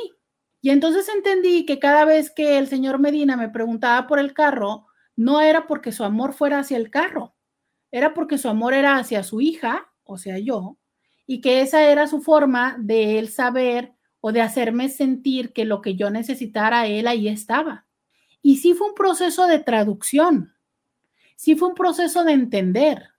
Y 0.61 0.70
entonces 0.70 1.09
entendí 1.09 1.66
que 1.66 1.78
cada 1.78 2.05
vez 2.05 2.30
que 2.30 2.59
el 2.59 2.68
señor 2.68 2.99
Medina 2.99 3.36
me 3.36 3.49
preguntaba 3.49 4.07
por 4.07 4.18
el 4.18 4.32
carro, 4.32 4.86
no 5.16 5.40
era 5.40 5.66
porque 5.66 5.93
su 5.93 6.05
amor 6.05 6.32
fuera 6.32 6.61
hacia 6.61 6.76
el 6.76 6.90
carro, 6.90 7.34
era 7.90 8.14
porque 8.14 8.38
su 8.38 8.49
amor 8.49 8.74
era 8.74 8.97
hacia 8.97 9.22
su 9.22 9.40
hija, 9.40 9.93
o 10.05 10.18
sea, 10.18 10.38
yo, 10.38 10.78
y 11.26 11.40
que 11.40 11.61
esa 11.61 11.82
era 11.84 12.07
su 12.07 12.20
forma 12.20 12.76
de 12.78 13.18
él 13.18 13.28
saber 13.28 13.93
o 14.20 14.32
de 14.32 14.40
hacerme 14.40 14.88
sentir 14.88 15.53
que 15.53 15.64
lo 15.64 15.80
que 15.80 15.97
yo 15.97 16.11
necesitara, 16.11 16.86
él 16.86 17.07
ahí 17.07 17.28
estaba. 17.28 17.86
Y 18.40 18.57
sí 18.57 18.74
fue 18.74 18.88
un 18.88 18.95
proceso 18.95 19.47
de 19.47 19.59
traducción, 19.59 20.55
sí 21.36 21.57
fue 21.57 21.68
un 21.68 21.74
proceso 21.74 22.24
de 22.24 22.32
entender, 22.32 23.11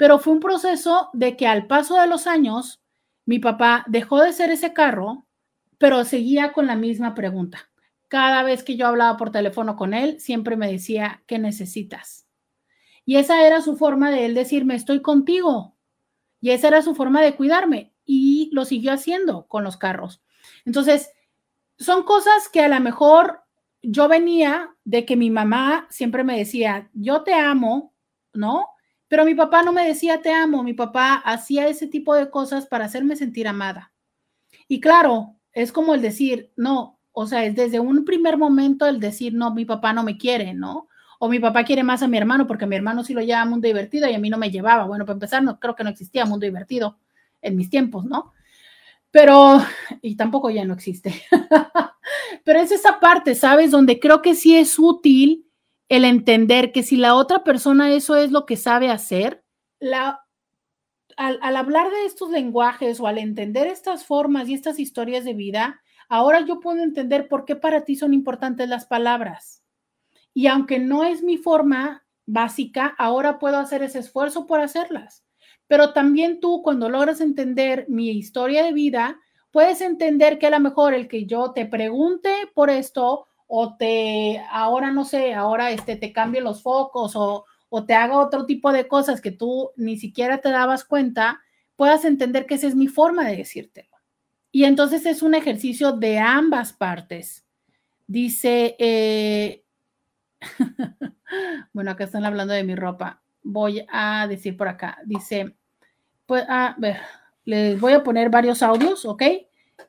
pero 0.00 0.18
fue 0.18 0.32
un 0.32 0.40
proceso 0.40 1.10
de 1.12 1.36
que 1.36 1.46
al 1.46 1.66
paso 1.66 2.00
de 2.00 2.06
los 2.06 2.26
años, 2.26 2.80
mi 3.26 3.38
papá 3.38 3.84
dejó 3.86 4.22
de 4.22 4.32
ser 4.32 4.48
ese 4.48 4.72
carro, 4.72 5.26
pero 5.76 6.06
seguía 6.06 6.54
con 6.54 6.66
la 6.66 6.74
misma 6.74 7.14
pregunta. 7.14 7.70
Cada 8.08 8.42
vez 8.42 8.64
que 8.64 8.78
yo 8.78 8.86
hablaba 8.86 9.18
por 9.18 9.30
teléfono 9.30 9.76
con 9.76 9.92
él, 9.92 10.18
siempre 10.18 10.56
me 10.56 10.72
decía, 10.72 11.22
¿qué 11.26 11.38
necesitas? 11.38 12.26
Y 13.04 13.16
esa 13.16 13.46
era 13.46 13.60
su 13.60 13.76
forma 13.76 14.10
de 14.10 14.24
él 14.24 14.34
decirme, 14.34 14.74
estoy 14.74 15.02
contigo, 15.02 15.76
y 16.40 16.52
esa 16.52 16.68
era 16.68 16.80
su 16.80 16.94
forma 16.94 17.20
de 17.20 17.36
cuidarme 17.36 17.92
y 18.06 18.48
lo 18.54 18.64
siguió 18.64 18.94
haciendo 18.94 19.48
con 19.48 19.64
los 19.64 19.76
carros. 19.76 20.22
Entonces, 20.64 21.10
son 21.78 22.04
cosas 22.04 22.48
que 22.50 22.62
a 22.62 22.68
lo 22.70 22.80
mejor 22.80 23.42
yo 23.82 24.08
venía 24.08 24.74
de 24.84 25.04
que 25.04 25.16
mi 25.16 25.28
mamá 25.28 25.88
siempre 25.90 26.24
me 26.24 26.38
decía, 26.38 26.88
yo 26.94 27.22
te 27.22 27.34
amo, 27.34 27.92
¿no? 28.32 28.66
Pero 29.10 29.26
mi 29.26 29.34
papá 29.34 29.62
no 29.62 29.72
me 29.72 29.86
decía 29.86 30.22
te 30.22 30.32
amo, 30.32 30.62
mi 30.62 30.72
papá 30.72 31.16
hacía 31.16 31.68
ese 31.68 31.86
tipo 31.86 32.14
de 32.14 32.30
cosas 32.30 32.66
para 32.66 32.86
hacerme 32.86 33.16
sentir 33.16 33.46
amada. 33.46 33.92
Y 34.68 34.80
claro, 34.80 35.36
es 35.52 35.72
como 35.72 35.94
el 35.94 36.00
decir, 36.00 36.52
no, 36.56 36.98
o 37.12 37.26
sea, 37.26 37.44
es 37.44 37.54
desde 37.54 37.80
un 37.80 38.06
primer 38.06 38.38
momento 38.38 38.86
el 38.86 39.00
decir, 39.00 39.34
no, 39.34 39.52
mi 39.52 39.66
papá 39.66 39.92
no 39.92 40.04
me 40.04 40.16
quiere, 40.16 40.54
¿no? 40.54 40.88
o 41.22 41.28
mi 41.28 41.38
papá 41.38 41.64
quiere 41.64 41.82
más 41.82 42.02
a 42.02 42.08
mi 42.08 42.16
hermano 42.16 42.46
porque 42.46 42.64
mi 42.64 42.76
hermano 42.76 43.04
sí 43.04 43.12
lo 43.12 43.20
lleva 43.20 43.42
a 43.42 43.44
Mundo 43.44 43.66
Divertido 43.66 44.08
y 44.08 44.14
a 44.14 44.18
mí 44.18 44.30
no 44.30 44.38
me 44.38 44.50
llevaba. 44.50 44.86
Bueno, 44.86 45.04
para 45.04 45.16
empezar, 45.16 45.42
no, 45.42 45.60
creo 45.60 45.76
que 45.76 45.84
no 45.84 45.90
existía 45.90 46.24
Mundo 46.24 46.46
Divertido 46.46 46.98
en 47.42 47.56
mis 47.56 47.68
tiempos, 47.68 48.06
¿no? 48.06 48.32
Pero, 49.10 49.60
y 50.00 50.16
tampoco 50.16 50.48
ya 50.48 50.64
no 50.64 50.72
existe. 50.72 51.12
Pero 52.44 52.60
es 52.60 52.72
esa 52.72 52.98
parte, 53.00 53.34
¿sabes? 53.34 53.70
Donde 53.70 54.00
creo 54.00 54.22
que 54.22 54.34
sí 54.34 54.56
es 54.56 54.78
útil 54.78 55.46
el 55.90 56.06
entender 56.06 56.72
que 56.72 56.82
si 56.82 56.96
la 56.96 57.14
otra 57.14 57.44
persona 57.44 57.92
eso 57.92 58.16
es 58.16 58.30
lo 58.30 58.46
que 58.46 58.56
sabe 58.56 58.88
hacer, 58.88 59.44
al, 61.18 61.38
al 61.42 61.56
hablar 61.56 61.90
de 61.90 62.06
estos 62.06 62.30
lenguajes 62.30 62.98
o 63.00 63.06
al 63.06 63.18
entender 63.18 63.66
estas 63.66 64.06
formas 64.06 64.48
y 64.48 64.54
estas 64.54 64.78
historias 64.78 65.26
de 65.26 65.34
vida, 65.34 65.82
ahora 66.08 66.40
yo 66.40 66.60
puedo 66.60 66.82
entender 66.82 67.28
por 67.28 67.44
qué 67.44 67.56
para 67.56 67.84
ti 67.84 67.96
son 67.96 68.14
importantes 68.14 68.66
las 68.68 68.86
palabras 68.86 69.60
y 70.34 70.46
aunque 70.46 70.78
no 70.78 71.04
es 71.04 71.22
mi 71.22 71.36
forma 71.36 72.04
básica, 72.26 72.94
ahora 72.98 73.38
puedo 73.38 73.58
hacer 73.58 73.82
ese 73.82 73.98
esfuerzo 73.98 74.46
por 74.46 74.60
hacerlas. 74.60 75.24
Pero 75.66 75.92
también 75.92 76.40
tú, 76.40 76.62
cuando 76.62 76.88
logras 76.88 77.20
entender 77.20 77.86
mi 77.88 78.10
historia 78.10 78.64
de 78.64 78.72
vida, 78.72 79.20
puedes 79.50 79.80
entender 79.80 80.38
que 80.38 80.46
a 80.46 80.50
lo 80.50 80.60
mejor 80.60 80.94
el 80.94 81.08
que 81.08 81.26
yo 81.26 81.52
te 81.52 81.66
pregunte 81.66 82.32
por 82.54 82.70
esto 82.70 83.26
o 83.52 83.74
te, 83.76 84.40
ahora 84.48 84.92
no 84.92 85.04
sé, 85.04 85.34
ahora 85.34 85.72
este, 85.72 85.96
te 85.96 86.12
cambie 86.12 86.40
los 86.40 86.62
focos 86.62 87.16
o, 87.16 87.46
o 87.68 87.84
te 87.84 87.94
haga 87.94 88.18
otro 88.18 88.46
tipo 88.46 88.70
de 88.70 88.86
cosas 88.86 89.20
que 89.20 89.32
tú 89.32 89.72
ni 89.74 89.96
siquiera 89.96 90.38
te 90.38 90.50
dabas 90.50 90.84
cuenta, 90.84 91.40
puedas 91.74 92.04
entender 92.04 92.46
que 92.46 92.54
esa 92.54 92.68
es 92.68 92.76
mi 92.76 92.86
forma 92.86 93.26
de 93.26 93.38
decírtelo. 93.38 93.88
Y 94.52 94.64
entonces 94.64 95.04
es 95.04 95.20
un 95.20 95.34
ejercicio 95.34 95.90
de 95.90 96.20
ambas 96.20 96.72
partes. 96.72 97.44
Dice, 98.06 98.76
eh, 98.78 99.64
bueno, 101.72 101.90
acá 101.90 102.04
están 102.04 102.24
hablando 102.24 102.54
de 102.54 102.62
mi 102.62 102.76
ropa. 102.76 103.20
Voy 103.42 103.84
a 103.90 104.28
decir 104.28 104.56
por 104.56 104.68
acá. 104.68 104.98
Dice, 105.06 105.56
pues, 106.24 106.44
a 106.48 106.76
ver, 106.78 106.98
les 107.44 107.80
voy 107.80 107.94
a 107.94 108.04
poner 108.04 108.30
varios 108.30 108.62
audios, 108.62 109.04
¿ok? 109.04 109.24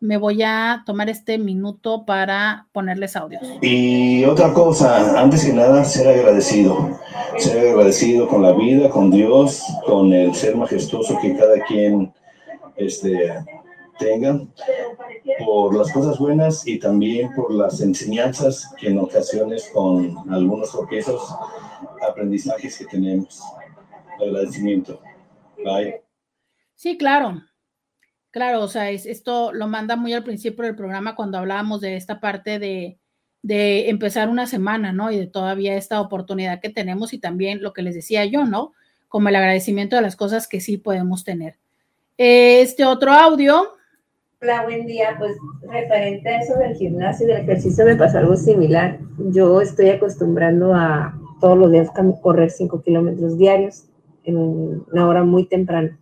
Me 0.02 0.18
voy 0.18 0.42
a 0.42 0.82
tomar 0.84 1.10
este 1.10 1.38
minuto 1.38 2.06
para 2.08 2.68
ponerles 2.72 3.16
audios. 3.16 3.44
Y 3.62 4.26
otra 4.26 4.52
cosa, 4.52 5.22
antes 5.22 5.46
que 5.46 5.54
nada, 5.54 5.84
ser 5.84 6.08
agradecido. 6.08 7.00
Ser 7.38 7.70
agradecido 7.70 8.28
con 8.28 8.42
la 8.42 8.52
vida, 8.52 8.90
con 8.90 9.12
Dios, 9.12 9.64
con 9.86 10.12
el 10.12 10.34
ser 10.34 10.58
majestuoso 10.58 11.20
que 11.22 11.38
cada 11.38 11.64
quien 11.66 12.12
este, 12.78 13.32
tengan 14.00 14.52
por 15.46 15.76
las 15.76 15.92
cosas 15.92 16.18
buenas 16.18 16.68
y 16.68 16.80
también 16.80 17.32
por 17.36 17.54
las 17.54 17.80
enseñanzas 17.82 18.74
que 18.80 18.88
en 18.88 18.98
ocasiones 18.98 19.70
con 19.72 20.18
algunos 20.34 20.72
tropiezos, 20.72 21.22
aprendizajes 22.10 22.76
que 22.80 22.86
tenemos. 22.86 23.40
Agradecimiento. 24.20 25.00
Bye. 25.64 26.02
Sí, 26.74 26.98
claro. 26.98 27.40
Claro, 28.32 28.62
o 28.62 28.68
sea, 28.68 28.90
esto 28.90 29.52
lo 29.54 29.68
manda 29.68 29.96
muy 29.96 30.14
al 30.14 30.24
principio 30.24 30.64
del 30.64 30.76
programa 30.76 31.16
cuando 31.16 31.38
hablábamos 31.38 31.82
de 31.82 31.98
esta 31.98 32.20
parte 32.20 32.60
de, 32.60 32.98
de 33.42 33.90
empezar 33.90 34.30
una 34.30 34.48
semana, 34.48 34.94
¿no? 34.94 35.12
Y 35.12 35.20
de 35.20 35.28
todavía 35.28 35.76
esta 35.76 36.00
oportunidad 36.00 36.62
que 36.62 36.70
tenemos 36.70 37.14
y 37.14 37.20
también 37.20 37.62
lo 37.62 37.74
que 37.74 37.82
les 37.82 37.96
decía 37.96 38.26
yo, 38.26 38.46
¿no? 38.46 38.72
Como 39.10 39.30
el 39.30 39.36
agradecimiento 39.36 39.98
de 39.98 40.02
las 40.02 40.16
cosas 40.16 40.48
que 40.48 40.62
sí 40.62 40.78
podemos 40.78 41.24
tener. 41.24 41.58
Este 42.18 42.86
otro 42.86 43.12
audio 43.12 43.76
Hola, 44.44 44.64
buen 44.64 44.88
día. 44.88 45.16
Pues 45.20 45.38
referente 45.62 46.28
a 46.28 46.40
eso 46.40 46.58
del 46.58 46.76
gimnasio 46.76 47.28
y 47.28 47.30
del 47.30 47.42
ejercicio 47.42 47.86
me 47.86 47.96
pasa 47.96 48.18
algo 48.18 48.36
similar. 48.36 48.98
Yo 49.30 49.62
estoy 49.62 49.90
acostumbrando 49.90 50.74
a 50.74 51.16
todos 51.40 51.60
los 51.60 51.72
días 51.72 51.92
correr 52.24 52.50
5 52.50 52.82
kilómetros 52.82 53.38
diarios 53.38 53.84
en 54.24 54.38
una 54.38 55.08
hora 55.08 55.24
muy 55.24 55.46
temprana. 55.46 55.96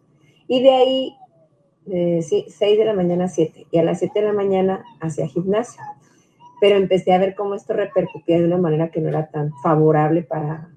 Y 0.48 0.64
de 0.64 0.70
ahí, 0.70 1.16
eh, 1.92 2.22
6 2.22 2.78
de 2.78 2.86
la 2.86 2.94
mañana 2.94 3.26
a 3.26 3.30
7. 3.30 3.68
Y 3.72 3.78
a 3.78 3.84
las 3.84 4.00
7 4.00 4.20
de 4.20 4.26
la 4.26 4.34
mañana 4.34 4.84
hacia 5.00 5.28
gimnasio. 5.28 5.82
Pero 6.62 6.76
empecé 6.76 7.14
a 7.14 7.20
ver 7.20 7.36
cómo 7.36 7.56
esto 7.56 7.74
repercutía 7.74 8.40
de 8.40 8.46
una 8.46 8.58
manera 8.58 8.92
que 8.92 9.02
no 9.02 9.10
era 9.10 9.28
tan 9.28 9.54
favorable 9.64 10.24
para 10.24 10.70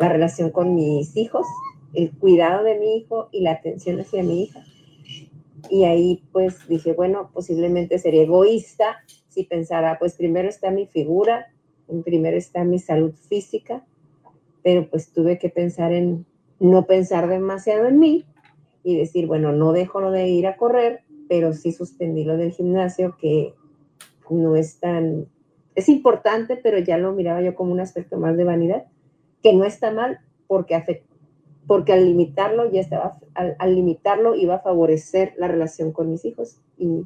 la 0.00 0.08
relación 0.08 0.50
con 0.50 0.74
mis 0.74 1.16
hijos, 1.16 1.46
el 1.92 2.10
cuidado 2.12 2.64
de 2.64 2.78
mi 2.78 2.96
hijo 2.96 3.28
y 3.30 3.42
la 3.42 3.52
atención 3.52 4.00
hacia 4.00 4.22
mi 4.22 4.42
hija 4.42 4.64
y 5.70 5.84
ahí 5.84 6.22
pues 6.32 6.66
dije, 6.68 6.92
bueno, 6.92 7.30
posiblemente 7.32 7.98
sería 7.98 8.22
egoísta 8.22 8.98
si 9.28 9.44
pensara, 9.44 9.98
pues 9.98 10.14
primero 10.14 10.48
está 10.48 10.70
mi 10.70 10.86
figura, 10.86 11.46
primero 12.04 12.36
está 12.36 12.64
mi 12.64 12.78
salud 12.78 13.14
física, 13.28 13.84
pero 14.62 14.88
pues 14.88 15.12
tuve 15.12 15.38
que 15.38 15.48
pensar 15.48 15.92
en 15.92 16.26
no 16.60 16.86
pensar 16.86 17.28
demasiado 17.28 17.86
en 17.86 17.98
mí 17.98 18.24
y 18.84 18.96
decir, 18.96 19.26
bueno, 19.26 19.52
no 19.52 19.72
dejo 19.72 20.00
lo 20.00 20.12
de 20.12 20.28
ir 20.28 20.46
a 20.46 20.56
correr, 20.56 21.00
pero 21.28 21.52
sí 21.52 21.72
suspendí 21.72 22.22
lo 22.22 22.36
del 22.36 22.52
gimnasio, 22.52 23.16
que 23.18 23.54
no 24.30 24.54
es 24.54 24.78
tan, 24.78 25.26
es 25.74 25.88
importante, 25.88 26.56
pero 26.56 26.78
ya 26.78 26.98
lo 26.98 27.12
miraba 27.12 27.42
yo 27.42 27.54
como 27.54 27.72
un 27.72 27.80
aspecto 27.80 28.18
más 28.18 28.36
de 28.36 28.44
vanidad, 28.44 28.84
que 29.42 29.52
no 29.52 29.64
está 29.64 29.90
mal 29.90 30.20
porque 30.46 30.74
afecta 30.74 31.14
porque 31.66 31.92
al 31.92 32.04
limitarlo 32.04 32.70
ya 32.70 32.80
estaba, 32.80 33.18
al, 33.34 33.74
limitarlo 33.74 34.34
iba 34.34 34.56
a 34.56 34.60
favorecer 34.60 35.34
la 35.36 35.48
relación 35.48 35.92
con 35.92 36.10
mis 36.10 36.24
hijos 36.24 36.60
y 36.76 37.04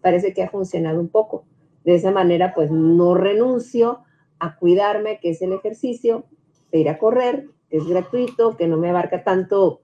parece 0.00 0.32
que 0.32 0.42
ha 0.42 0.50
funcionado 0.50 1.00
un 1.00 1.08
poco. 1.08 1.44
De 1.84 1.94
esa 1.94 2.10
manera, 2.10 2.52
pues 2.54 2.70
no 2.70 3.14
renuncio 3.14 4.00
a 4.38 4.56
cuidarme, 4.56 5.18
que 5.20 5.30
es 5.30 5.42
el 5.42 5.52
ejercicio, 5.52 6.24
de 6.72 6.78
ir 6.78 6.88
a 6.88 6.98
correr, 6.98 7.46
que 7.68 7.78
es 7.78 7.86
gratuito, 7.86 8.56
que 8.56 8.66
no 8.66 8.76
me 8.76 8.90
abarca 8.90 9.22
tanto 9.22 9.82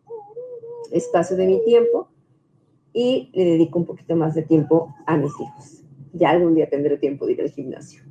espacio 0.93 1.37
de 1.37 1.47
mi 1.47 1.65
tiempo 1.65 2.09
y 2.93 3.31
le 3.35 3.45
dedico 3.45 3.79
un 3.79 3.87
poquito 3.87 4.17
más 4.17 4.35
de 4.35 4.43
tiempo 4.43 4.95
a 5.07 5.17
mis 5.17 5.33
hijos. 5.33 5.83
Ya 6.13 6.31
algún 6.31 6.55
día 6.55 6.71
tendré 6.71 6.97
tiempo 6.97 7.27
de 7.27 7.33
ir 7.33 7.43
al 7.43 7.51
gimnasio. 7.51 8.03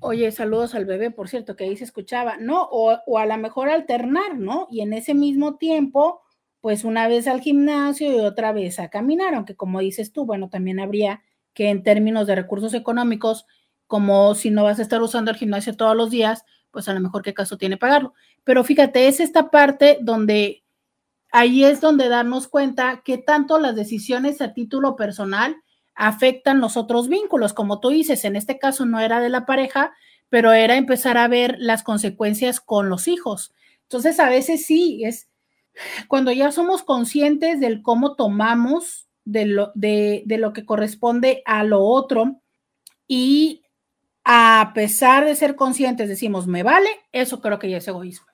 Oye, 0.00 0.30
saludos 0.32 0.74
al 0.74 0.84
bebé, 0.84 1.10
por 1.10 1.28
cierto, 1.28 1.56
que 1.56 1.64
ahí 1.64 1.76
se 1.76 1.84
escuchaba, 1.84 2.36
¿no? 2.36 2.68
O, 2.70 2.90
a 2.90 3.26
lo 3.26 3.38
mejor 3.38 3.70
alternar, 3.70 4.36
¿no? 4.36 4.66
Y 4.70 4.80
en 4.80 4.92
ese 4.92 5.14
mismo 5.14 5.56
tiempo, 5.56 6.22
pues 6.60 6.84
una 6.84 7.08
vez 7.08 7.26
al 7.26 7.40
gimnasio 7.40 8.12
y 8.12 8.20
otra 8.20 8.52
vez 8.52 8.78
a 8.80 8.90
caminar, 8.90 9.34
aunque 9.34 9.54
como 9.54 9.80
dices 9.80 10.12
tú, 10.12 10.26
bueno, 10.26 10.50
también 10.50 10.80
habría 10.80 11.22
que 11.54 11.70
en 11.70 11.82
términos 11.82 12.26
de 12.26 12.34
recursos 12.34 12.74
económicos, 12.74 13.46
como 13.86 14.34
si 14.34 14.50
no 14.50 14.64
vas 14.64 14.78
a 14.78 14.82
estar 14.82 15.00
usando 15.00 15.30
el 15.30 15.36
gimnasio 15.36 15.76
todos 15.76 15.96
los 15.96 16.10
días, 16.10 16.44
pues 16.70 16.88
a 16.88 16.92
lo 16.92 17.00
mejor 17.00 17.22
qué 17.22 17.32
caso 17.32 17.56
tiene 17.56 17.76
pagarlo. 17.76 18.12
Pero 18.42 18.64
fíjate, 18.64 19.06
es 19.06 19.20
esta 19.20 19.50
parte 19.50 19.98
donde 20.02 20.63
ahí 21.34 21.64
es 21.64 21.80
donde 21.80 22.08
darnos 22.08 22.46
cuenta 22.46 23.02
que 23.04 23.18
tanto 23.18 23.58
las 23.58 23.74
decisiones 23.74 24.40
a 24.40 24.54
título 24.54 24.94
personal 24.94 25.56
afectan 25.96 26.60
los 26.60 26.76
otros 26.76 27.08
vínculos, 27.08 27.52
como 27.52 27.80
tú 27.80 27.90
dices, 27.90 28.24
en 28.24 28.36
este 28.36 28.56
caso 28.56 28.86
no 28.86 29.00
era 29.00 29.18
de 29.18 29.30
la 29.30 29.44
pareja, 29.44 29.92
pero 30.28 30.52
era 30.52 30.76
empezar 30.76 31.18
a 31.18 31.26
ver 31.26 31.56
las 31.58 31.82
consecuencias 31.82 32.60
con 32.60 32.88
los 32.88 33.08
hijos. 33.08 33.52
Entonces, 33.82 34.20
a 34.20 34.28
veces 34.28 34.64
sí, 34.64 35.02
es 35.04 35.28
cuando 36.06 36.30
ya 36.30 36.52
somos 36.52 36.84
conscientes 36.84 37.58
del 37.58 37.82
cómo 37.82 38.14
tomamos 38.14 39.08
de 39.24 39.46
lo, 39.46 39.72
de, 39.74 40.22
de 40.26 40.38
lo 40.38 40.52
que 40.52 40.64
corresponde 40.64 41.42
a 41.46 41.64
lo 41.64 41.80
otro 41.80 42.42
y 43.08 43.64
a 44.22 44.70
pesar 44.72 45.24
de 45.24 45.34
ser 45.34 45.56
conscientes 45.56 46.08
decimos, 46.08 46.46
me 46.46 46.62
vale, 46.62 46.90
eso 47.10 47.40
creo 47.40 47.58
que 47.58 47.70
ya 47.70 47.78
es 47.78 47.88
egoísmo. 47.88 48.33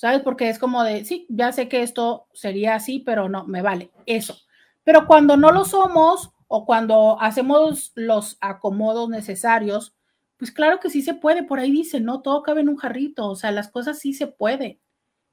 ¿Sabes? 0.00 0.22
Porque 0.22 0.48
es 0.48 0.58
como 0.58 0.82
de, 0.82 1.04
sí, 1.04 1.26
ya 1.28 1.52
sé 1.52 1.68
que 1.68 1.82
esto 1.82 2.26
sería 2.32 2.74
así, 2.74 3.00
pero 3.00 3.28
no, 3.28 3.46
me 3.46 3.60
vale, 3.60 3.90
eso. 4.06 4.34
Pero 4.82 5.06
cuando 5.06 5.36
no 5.36 5.52
lo 5.52 5.66
somos 5.66 6.32
o 6.48 6.64
cuando 6.64 7.20
hacemos 7.20 7.92
los 7.96 8.38
acomodos 8.40 9.10
necesarios, 9.10 9.94
pues 10.38 10.52
claro 10.52 10.80
que 10.80 10.88
sí 10.88 11.02
se 11.02 11.12
puede, 11.12 11.42
por 11.42 11.58
ahí 11.58 11.70
dice, 11.70 12.00
no, 12.00 12.22
todo 12.22 12.42
cabe 12.42 12.62
en 12.62 12.70
un 12.70 12.78
jarrito, 12.78 13.28
o 13.28 13.36
sea, 13.36 13.50
las 13.50 13.68
cosas 13.68 13.98
sí 13.98 14.14
se 14.14 14.26
pueden, 14.26 14.80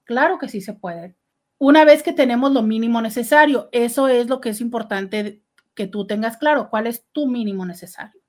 claro 0.03 0.38
que 0.38 0.49
sí 0.49 0.59
se 0.59 0.74
pueden. 0.74 1.15
Una 1.59 1.86
vez 1.86 2.03
que 2.03 2.11
tenemos 2.11 2.51
lo 2.51 2.61
mínimo 2.61 3.01
necesario, 3.01 3.70
eso 3.72 4.09
es 4.09 4.28
lo 4.28 4.41
que 4.41 4.49
es 4.49 4.59
importante 4.59 5.43
que 5.76 5.88
tú 5.88 6.05
tengas 6.07 6.36
claro, 6.36 6.70
cuál 6.70 6.88
es 6.88 7.05
tu 7.13 7.26
mínimo 7.26 7.65
necesario. 7.65 8.22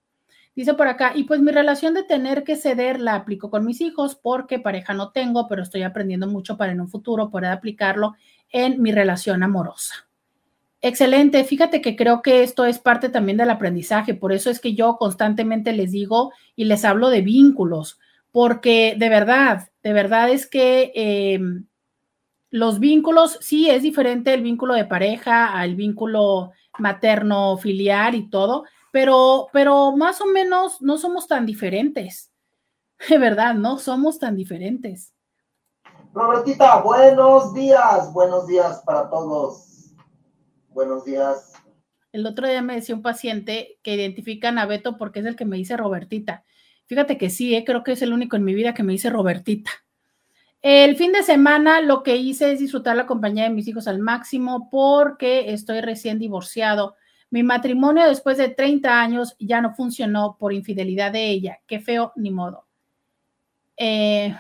Dice 0.58 0.74
por 0.74 0.88
acá, 0.88 1.12
y 1.14 1.22
pues 1.22 1.40
mi 1.40 1.52
relación 1.52 1.94
de 1.94 2.02
tener 2.02 2.42
que 2.42 2.56
ceder 2.56 2.98
la 2.98 3.14
aplico 3.14 3.48
con 3.48 3.64
mis 3.64 3.80
hijos 3.80 4.16
porque 4.16 4.58
pareja 4.58 4.92
no 4.92 5.12
tengo, 5.12 5.46
pero 5.46 5.62
estoy 5.62 5.84
aprendiendo 5.84 6.26
mucho 6.26 6.56
para 6.56 6.72
en 6.72 6.80
un 6.80 6.88
futuro 6.88 7.30
poder 7.30 7.52
aplicarlo 7.52 8.16
en 8.50 8.82
mi 8.82 8.90
relación 8.90 9.44
amorosa. 9.44 10.08
Excelente, 10.80 11.44
fíjate 11.44 11.80
que 11.80 11.94
creo 11.94 12.22
que 12.22 12.42
esto 12.42 12.64
es 12.64 12.80
parte 12.80 13.08
también 13.08 13.38
del 13.38 13.50
aprendizaje, 13.50 14.14
por 14.14 14.32
eso 14.32 14.50
es 14.50 14.58
que 14.58 14.74
yo 14.74 14.96
constantemente 14.96 15.72
les 15.72 15.92
digo 15.92 16.32
y 16.56 16.64
les 16.64 16.84
hablo 16.84 17.08
de 17.10 17.20
vínculos, 17.20 18.00
porque 18.32 18.96
de 18.98 19.08
verdad, 19.10 19.70
de 19.84 19.92
verdad 19.92 20.28
es 20.28 20.48
que 20.48 20.90
em, 20.96 21.66
los 22.50 22.80
vínculos, 22.80 23.38
sí 23.40 23.70
es 23.70 23.84
diferente 23.84 24.34
el 24.34 24.42
vínculo 24.42 24.74
de 24.74 24.86
pareja 24.86 25.52
al 25.52 25.76
vínculo 25.76 26.50
materno, 26.80 27.56
filial 27.58 28.16
y 28.16 28.28
todo, 28.28 28.64
pero, 28.92 29.48
pero 29.52 29.96
más 29.96 30.20
o 30.20 30.26
menos 30.26 30.80
no 30.80 30.98
somos 30.98 31.26
tan 31.26 31.46
diferentes. 31.46 32.32
De 33.08 33.18
verdad, 33.18 33.54
no 33.54 33.78
somos 33.78 34.18
tan 34.18 34.36
diferentes. 34.36 35.14
Robertita, 36.12 36.80
buenos 36.82 37.54
días, 37.54 38.12
buenos 38.12 38.46
días 38.46 38.82
para 38.84 39.08
todos. 39.08 39.94
Buenos 40.70 41.04
días. 41.04 41.52
El 42.12 42.26
otro 42.26 42.48
día 42.48 42.62
me 42.62 42.74
decía 42.74 42.94
un 42.94 43.02
paciente 43.02 43.78
que 43.82 43.94
identifican 43.94 44.58
a 44.58 44.66
Beto 44.66 44.96
porque 44.96 45.20
es 45.20 45.26
el 45.26 45.36
que 45.36 45.44
me 45.44 45.56
dice 45.56 45.76
Robertita. 45.76 46.44
Fíjate 46.86 47.18
que 47.18 47.28
sí, 47.30 47.54
eh, 47.54 47.64
creo 47.64 47.84
que 47.84 47.92
es 47.92 48.02
el 48.02 48.12
único 48.12 48.36
en 48.36 48.44
mi 48.44 48.54
vida 48.54 48.74
que 48.74 48.82
me 48.82 48.92
dice 48.92 49.10
Robertita. 49.10 49.70
El 50.60 50.96
fin 50.96 51.12
de 51.12 51.22
semana 51.22 51.80
lo 51.80 52.02
que 52.02 52.16
hice 52.16 52.52
es 52.52 52.58
disfrutar 52.58 52.96
la 52.96 53.06
compañía 53.06 53.44
de 53.44 53.50
mis 53.50 53.68
hijos 53.68 53.86
al 53.86 54.00
máximo 54.00 54.68
porque 54.70 55.52
estoy 55.52 55.80
recién 55.80 56.18
divorciado 56.18 56.96
mi 57.30 57.42
matrimonio 57.42 58.08
después 58.08 58.38
de 58.38 58.48
30 58.48 59.00
años 59.00 59.36
ya 59.38 59.60
no 59.60 59.74
funcionó 59.74 60.36
por 60.38 60.52
infidelidad 60.52 61.12
de 61.12 61.28
ella. 61.28 61.58
Qué 61.66 61.80
feo, 61.80 62.12
ni 62.16 62.30
modo. 62.30 62.64
Eh, 63.76 64.34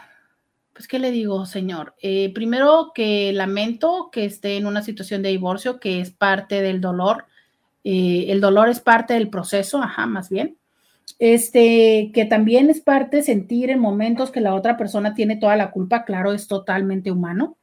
pues, 0.72 0.88
¿qué 0.88 0.98
le 0.98 1.10
digo, 1.10 1.44
señor? 1.44 1.94
Eh, 2.00 2.32
primero 2.32 2.92
que 2.94 3.32
lamento 3.32 4.08
que 4.10 4.24
esté 4.24 4.56
en 4.56 4.66
una 4.66 4.82
situación 4.82 5.22
de 5.22 5.28
divorcio, 5.30 5.78
que 5.78 6.00
es 6.00 6.10
parte 6.10 6.62
del 6.62 6.80
dolor. 6.80 7.26
Eh, 7.84 8.26
el 8.28 8.40
dolor 8.40 8.68
es 8.68 8.80
parte 8.80 9.14
del 9.14 9.28
proceso, 9.28 9.82
ajá, 9.82 10.06
más 10.06 10.30
bien. 10.30 10.56
Este, 11.18 12.10
que 12.14 12.24
también 12.24 12.70
es 12.70 12.80
parte 12.80 13.22
sentir 13.22 13.70
en 13.70 13.80
momentos 13.80 14.30
que 14.30 14.40
la 14.40 14.54
otra 14.54 14.76
persona 14.76 15.14
tiene 15.14 15.36
toda 15.36 15.56
la 15.56 15.70
culpa, 15.70 16.04
claro, 16.04 16.32
es 16.32 16.48
totalmente 16.48 17.10
humano. 17.10 17.58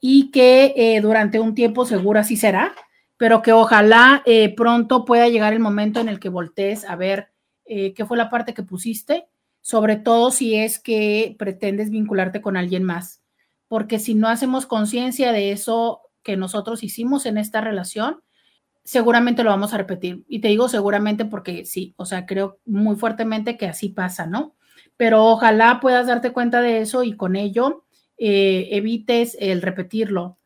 Y 0.00 0.30
que 0.30 0.98
durante 1.02 1.40
un 1.40 1.54
tiempo 1.54 1.84
seguro 1.86 2.20
así 2.20 2.36
será, 2.36 2.74
pero 3.16 3.42
que 3.42 3.52
ojalá 3.52 4.22
eh, 4.26 4.54
pronto 4.54 5.04
pueda 5.04 5.28
llegar 5.28 5.52
el 5.52 5.60
momento 5.60 6.00
en 6.00 6.08
el 6.08 6.20
que 6.20 6.28
voltees 6.28 6.84
a 6.84 6.96
ver 6.96 7.30
eh, 7.64 7.94
qué 7.94 8.04
fue 8.04 8.16
la 8.16 8.30
parte 8.30 8.54
que 8.54 8.62
pusiste, 8.62 9.26
sobre 9.60 9.96
todo 9.96 10.30
si 10.30 10.54
es 10.54 10.78
que 10.78 11.34
pretendes 11.38 11.90
vincularte 11.90 12.40
con 12.40 12.56
alguien 12.56 12.84
más, 12.84 13.22
porque 13.68 13.98
si 13.98 14.14
no 14.14 14.28
hacemos 14.28 14.66
conciencia 14.66 15.32
de 15.32 15.52
eso 15.52 16.02
que 16.22 16.36
nosotros 16.36 16.82
hicimos 16.82 17.26
en 17.26 17.38
esta 17.38 17.60
relación, 17.60 18.22
seguramente 18.84 19.42
lo 19.42 19.50
vamos 19.50 19.74
a 19.74 19.78
repetir. 19.78 20.24
Y 20.28 20.40
te 20.40 20.48
digo 20.48 20.68
seguramente 20.68 21.24
porque 21.24 21.64
sí, 21.64 21.94
o 21.96 22.04
sea, 22.04 22.26
creo 22.26 22.60
muy 22.64 22.96
fuertemente 22.96 23.56
que 23.56 23.66
así 23.66 23.88
pasa, 23.88 24.26
¿no? 24.26 24.54
Pero 24.96 25.24
ojalá 25.24 25.80
puedas 25.80 26.06
darte 26.06 26.32
cuenta 26.32 26.60
de 26.60 26.80
eso 26.80 27.02
y 27.02 27.16
con 27.16 27.34
ello 27.34 27.84
eh, 28.18 28.68
evites 28.70 29.36
el 29.40 29.62
repetirlo 29.62 30.38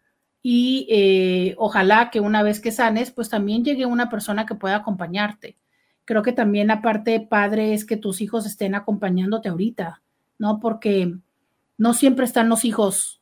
y 0.42 0.86
eh, 0.90 1.54
ojalá 1.58 2.10
que 2.10 2.20
una 2.20 2.42
vez 2.42 2.60
que 2.60 2.72
sanes, 2.72 3.10
pues 3.10 3.28
también 3.28 3.64
llegue 3.64 3.86
una 3.86 4.08
persona 4.08 4.46
que 4.46 4.54
pueda 4.54 4.76
acompañarte. 4.76 5.58
Creo 6.04 6.22
que 6.22 6.32
también 6.32 6.70
aparte 6.70 7.20
padre 7.20 7.74
es 7.74 7.84
que 7.84 7.96
tus 7.96 8.20
hijos 8.20 8.46
estén 8.46 8.74
acompañándote 8.74 9.48
ahorita, 9.48 10.02
¿no? 10.38 10.58
Porque 10.58 11.14
no 11.76 11.94
siempre 11.94 12.24
están 12.24 12.48
los 12.48 12.64
hijos, 12.64 13.20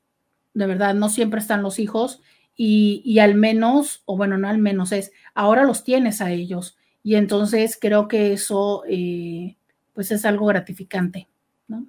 de 0.55 0.66
verdad, 0.66 0.95
no 0.95 1.09
siempre 1.09 1.41
están 1.41 1.62
los 1.62 1.79
hijos 1.79 2.23
y, 2.57 3.19
al 3.21 3.35
menos, 3.35 4.03
o 4.05 4.16
bueno, 4.16 4.37
no 4.37 4.49
al 4.49 4.59
menos 4.59 4.91
es, 4.93 5.12
ahora 5.35 5.64
los 5.64 5.85
tienes 5.85 6.21
a 6.21 6.31
ellos 6.33 6.77
y 7.03 7.14
entonces 7.14 7.79
creo 7.81 8.09
que 8.09 8.33
eso 8.33 8.83
eh, 8.89 9.57
pues 9.93 10.11
es 10.11 10.25
algo 10.25 10.47
gratificante, 10.47 11.29
¿no? 11.69 11.87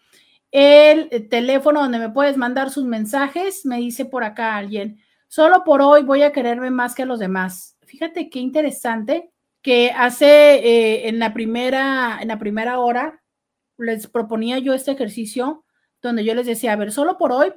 El 0.51 1.29
teléfono 1.31 1.81
donde 1.81 1.99
me 1.99 2.11
puedes 2.11 2.37
mandar 2.37 2.69
sus 2.69 2.85
mensajes, 2.85 3.65
me 3.65 3.79
dice 3.79 4.05
por 4.05 4.23
acá 4.23 4.57
alguien, 4.57 5.01
solo 5.27 5.65
por 5.65 5.81
hoy 5.81 6.03
voy 6.03 6.25
a 6.25 6.33
quererme 6.33 6.71
más 6.71 6.95
que 6.95 7.07
los 7.07 7.19
demás. 7.19 7.79
Fíjate 7.87 8.29
qué 8.29 8.39
interesante 8.39 9.33
que 9.63 9.93
hace 9.93 10.57
eh, 10.57 11.09
en, 11.09 11.19
la 11.19 11.33
primera, 11.33 12.19
en 12.21 12.29
la 12.29 12.39
primera 12.39 12.81
hora 12.81 13.23
les 13.79 14.09
proponía 14.09 14.59
yo 14.59 14.75
este 14.75 14.93
ejercicio 14.93 15.65
donde 16.07 16.25
yo 16.25 16.35
les 16.35 16.47
decía, 16.47 16.73
a 16.73 16.77
ver, 16.77 16.93
solo 16.93 17.19
por 17.19 17.33
hoy, 17.33 17.53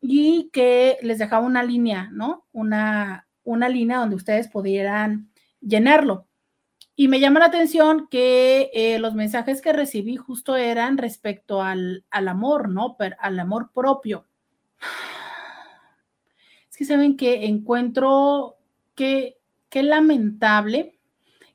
y 0.00 0.50
que 0.52 0.98
les 1.02 1.18
dejaba 1.18 1.46
una 1.46 1.62
línea, 1.62 2.10
¿no? 2.12 2.46
Una, 2.52 3.26
una 3.44 3.68
línea 3.68 3.98
donde 3.98 4.16
ustedes 4.16 4.48
pudieran 4.48 5.30
llenarlo. 5.60 6.26
Y 6.94 7.08
me 7.08 7.20
llama 7.20 7.40
la 7.40 7.46
atención 7.46 8.08
que 8.10 8.70
eh, 8.72 8.98
los 8.98 9.14
mensajes 9.14 9.60
que 9.60 9.72
recibí 9.72 10.16
justo 10.16 10.56
eran 10.56 10.96
respecto 10.96 11.62
al, 11.62 12.04
al 12.10 12.28
amor, 12.28 12.70
¿no? 12.70 12.96
al 13.18 13.38
amor 13.38 13.70
propio. 13.72 14.26
Es 16.70 16.78
que 16.78 16.84
saben 16.84 17.16
que 17.16 17.46
encuentro 17.46 18.58
que, 18.94 19.38
qué 19.70 19.82
lamentable 19.82 20.98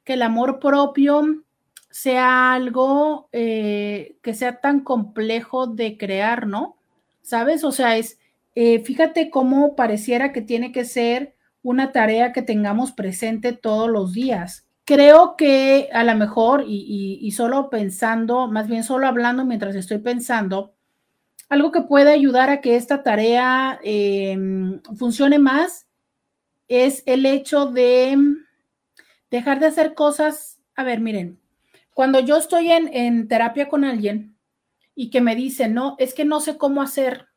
que 0.04 0.14
el 0.14 0.24
amor 0.24 0.60
propio 0.60 1.44
sea 1.92 2.54
algo 2.54 3.30
eh, 3.32 4.18
que 4.22 4.34
sea 4.34 4.62
tan 4.62 4.80
complejo 4.82 5.68
de 5.68 5.98
crear, 5.98 6.48
¿no? 6.48 6.78
¿Sabes? 7.22 7.64
O 7.64 7.72
sea, 7.72 7.98
es, 7.98 8.18
eh, 8.56 8.80
fíjate 8.80 9.30
cómo 9.30 9.76
pareciera 9.76 10.32
que 10.32 10.42
tiene 10.42 10.72
que 10.72 10.86
ser 10.86 11.36
una 11.64 11.92
tarea 11.92 12.34
que 12.34 12.42
tengamos 12.42 12.92
presente 12.92 13.54
todos 13.54 13.89
los 13.89 14.14
días. 14.14 14.68
Creo 14.86 15.36
que 15.38 15.89
a 15.94 16.04
lo 16.04 16.16
mejor, 16.16 16.64
y, 16.68 17.32
solo 17.32 17.70
pensando, 17.70 18.48
más 18.48 18.68
bien 18.68 18.84
solo 18.84 19.08
hablando 19.08 19.46
mientras 19.46 19.76
estoy 19.76 20.00
pensando, 20.00 20.74
algo 21.50 21.72
que 21.72 21.82
puede 21.82 22.12
ayudar 22.12 22.50
a 22.50 22.62
que 22.62 22.76
esta 22.78 23.04
tarea 23.04 23.80
em, 23.84 24.82
funcione 24.98 25.38
más 25.38 25.88
es 26.68 27.04
el 27.06 27.26
hecho 27.26 27.66
de 27.68 28.18
dejar 29.30 29.60
de 29.60 29.68
hacer 29.68 29.94
cosas. 29.94 30.60
A 30.76 30.84
ver, 30.84 31.02
miren, 31.02 31.41
cuando 31.94 32.20
yo 32.20 32.38
estoy 32.38 32.72
en, 32.72 33.28
terapia 33.28 33.68
con 33.68 33.84
alguien 33.84 34.38
y 34.96 35.10
que 35.10 35.22
me 35.22 35.36
dice, 35.36 35.68
no, 35.68 35.96
es 36.00 36.14
que 36.14 36.26
no 36.26 36.39
sé 36.39 36.58
cómo 36.58 36.82
hacer 36.82 37.28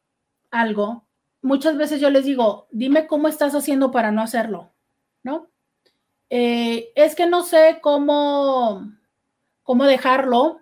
algo, 0.51 1.07
muchas 1.43 1.77
veces 1.77 2.01
yo 2.01 2.11
les 2.11 2.25
digo, 2.25 2.69
dime 2.71 3.07
cómo 3.07 3.29
estás 3.29 3.55
haciendo 3.55 3.91
para 3.91 4.11
no 4.11 4.23
hacerlo, 4.23 4.73
¿no? 5.23 5.51
Eh, 6.31 6.93
es 6.95 7.15
que 7.15 7.27
no 7.27 7.43
sé 7.43 7.79
cómo, 7.81 8.93
cómo 9.63 9.85
dejarlo, 9.85 10.61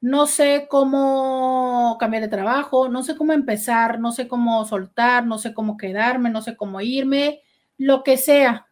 no 0.00 0.26
sé 0.26 0.66
cómo 0.68 1.96
cambiar 1.98 2.22
de 2.22 2.28
trabajo, 2.28 2.88
no 2.88 3.02
sé 3.02 3.16
cómo 3.16 3.32
empezar, 3.32 3.98
no 3.98 4.12
sé 4.12 4.28
cómo 4.28 4.64
soltar, 4.64 5.26
no 5.26 5.38
sé 5.38 5.54
cómo 5.54 5.76
quedarme, 5.76 6.30
no 6.30 6.42
sé 6.42 6.56
cómo 6.56 6.80
irme, 6.80 7.42
lo 7.78 8.02
que 8.02 8.16
sea. 8.16 8.65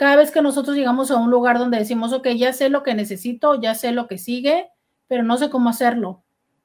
Cada 0.00 0.16
vez 0.16 0.30
que 0.30 0.40
nosotros 0.40 0.78
llegamos 0.78 1.10
a 1.10 1.18
un 1.18 1.30
lugar 1.30 1.58
donde 1.58 1.76
decimos, 1.76 2.14
ok, 2.14 2.28
ya 2.28 2.54
sé 2.54 2.70
lo 2.70 2.82
que 2.82 2.94
necesito, 2.94 3.60
ya 3.60 3.74
sé 3.74 3.92
lo 3.92 4.06
que 4.06 4.16
sigue, 4.16 4.70
pero 5.08 5.22
no 5.22 5.36
sé 5.36 5.50
cómo 5.50 5.68
hacerlo. 5.68 6.22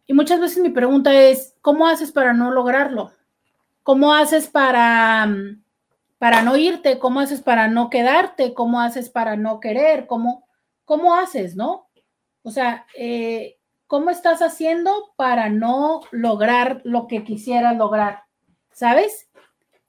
Y 0.08 0.14
muchas 0.14 0.40
veces 0.40 0.60
mi 0.60 0.70
pregunta 0.70 1.14
es, 1.14 1.54
¿cómo 1.60 1.86
haces 1.86 2.14
para 2.14 2.32
no 2.32 2.52
lograrlo? 2.52 3.12
¿Cómo 3.84 4.14
haces 4.14 4.48
para, 4.48 5.28
para 6.18 6.44
no 6.44 6.56
irte? 6.56 6.98
¿Cómo 6.98 7.20
haces 7.20 7.42
para 7.42 7.68
no 7.68 7.90
quedarte? 7.90 8.54
¿Cómo 8.54 8.80
haces 8.80 9.10
para 9.10 9.36
no 9.36 9.60
querer? 9.60 10.08
¿Cómo, 10.08 10.48
cómo 10.86 11.14
haces, 11.14 11.58
no? 11.58 11.90
O 12.42 12.52
sea, 12.52 12.86
eh, 12.98 13.58
¿cómo 13.86 14.12
estás 14.12 14.42
haciendo 14.42 15.12
para 15.18 15.50
no 15.50 16.04
lograr 16.12 16.80
lo 16.86 17.08
que 17.08 17.26
quisieras 17.26 17.76
lograr? 17.76 18.24
¿Sabes? 18.72 19.30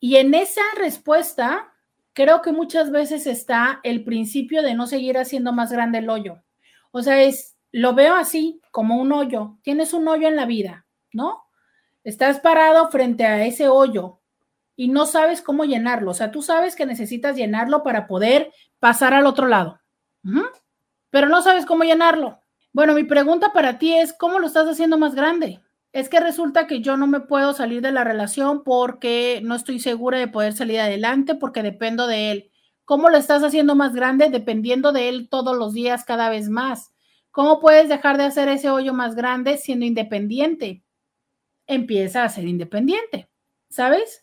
Y 0.01 0.17
en 0.17 0.35
esa 0.35 0.63
respuesta, 0.77 1.73
creo 2.17 2.41
que 2.41 2.51
muchas 2.51 2.91
veces 2.91 3.27
está 3.27 3.79
el 3.83 4.03
principio 4.03 4.63
de 4.63 4.73
no 4.73 4.87
seguir 4.87 5.19
haciendo 5.19 5.53
más 5.53 5.71
grande 5.71 5.99
el 5.99 6.09
hoyo. 6.09 6.43
O 6.91 7.03
sea, 7.03 7.23
es, 7.23 7.59
lo 7.73 7.95
veo 7.95 8.15
así, 8.15 8.63
como 8.71 8.97
un 8.97 9.13
hoyo. 9.13 9.59
Tienes 9.61 9.93
un 9.93 10.09
hoyo 10.09 10.27
en 10.27 10.35
la 10.35 10.47
vida, 10.47 10.87
¿no? 11.13 11.45
Estás 12.05 12.41
parado 12.41 12.91
frente 12.91 13.27
a 13.27 13.45
ese 13.45 13.69
hoyo 13.69 14.23
y 14.77 14.89
no 14.89 15.05
sabes 15.05 15.43
cómo 15.43 15.67
llenarlo. 15.67 16.13
O 16.13 16.15
sea, 16.15 16.31
tú 16.31 16.41
sabes 16.41 16.75
que 16.75 16.87
necesitas 16.87 17.37
llenarlo 17.37 17.83
para 17.83 18.07
poder 18.07 18.51
pasar 18.79 19.13
al 19.13 19.27
otro 19.27 19.47
lado, 19.47 19.79
pero 21.11 21.29
no 21.29 21.43
sabes 21.43 21.67
cómo 21.67 21.85
llenarlo. 21.85 22.41
Bueno, 22.73 22.95
mi 22.95 23.05
pregunta 23.05 23.53
para 23.53 23.79
ti 23.79 23.95
es, 23.95 24.15
¿cómo 24.15 24.39
lo 24.39 24.47
estás 24.47 24.67
haciendo 24.67 24.97
más 24.97 25.15
grande? 25.15 25.61
Es 25.97 26.11
que 26.11 26.21
resulta 26.21 26.67
que 26.67 26.83
yo 26.83 26.99
no 26.99 27.07
me 27.07 27.21
puedo 27.21 27.55
salir 27.55 27.81
de 27.81 27.91
la 27.91 28.05
relación 28.05 28.65
porque 28.65 29.41
no 29.43 29.55
estoy 29.55 29.79
segura 29.79 30.19
de 30.19 30.29
poder 30.29 30.53
salir 30.53 30.79
adelante 30.79 31.35
porque 31.35 31.63
dependo 31.63 32.07
de 32.07 32.33
él. 32.33 32.51
¿Cómo 32.85 33.09
lo 33.09 33.17
estás 33.17 33.43
haciendo 33.43 33.75
más 33.75 33.95
grande? 33.95 34.29
Dependiendo 34.29 34.93
de 34.93 35.09
él 35.09 35.31
todos 35.31 35.57
los 35.57 35.73
días, 35.73 36.05
cada 36.05 36.29
vez 36.29 36.51
más. 36.51 36.93
¿Cómo 37.31 37.61
puedes 37.61 37.89
dejar 37.89 38.19
de 38.19 38.25
hacer 38.25 38.51
ese 38.51 38.69
hoyo 38.69 38.93
más 38.93 39.15
grande 39.15 39.57
siendo 39.57 39.87
independiente? 39.87 40.83
Empieza 41.67 42.25
a 42.25 42.29
ser 42.29 42.47
independiente, 42.47 43.31
¿sabes? 43.71 44.23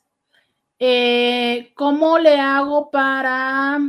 Eh, 0.78 1.74
¿Cómo 1.74 2.20
le 2.20 2.40
hago 2.40 2.92
para, 2.92 3.80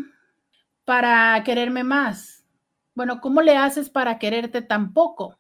para 0.87 1.45
quererme 1.45 1.85
más? 1.85 2.47
Bueno, 2.95 3.21
¿cómo 3.21 3.43
le 3.43 3.59
haces 3.59 3.91
para 3.91 4.19
quererte 4.19 4.63
tan 4.63 4.95
poco? 4.95 5.39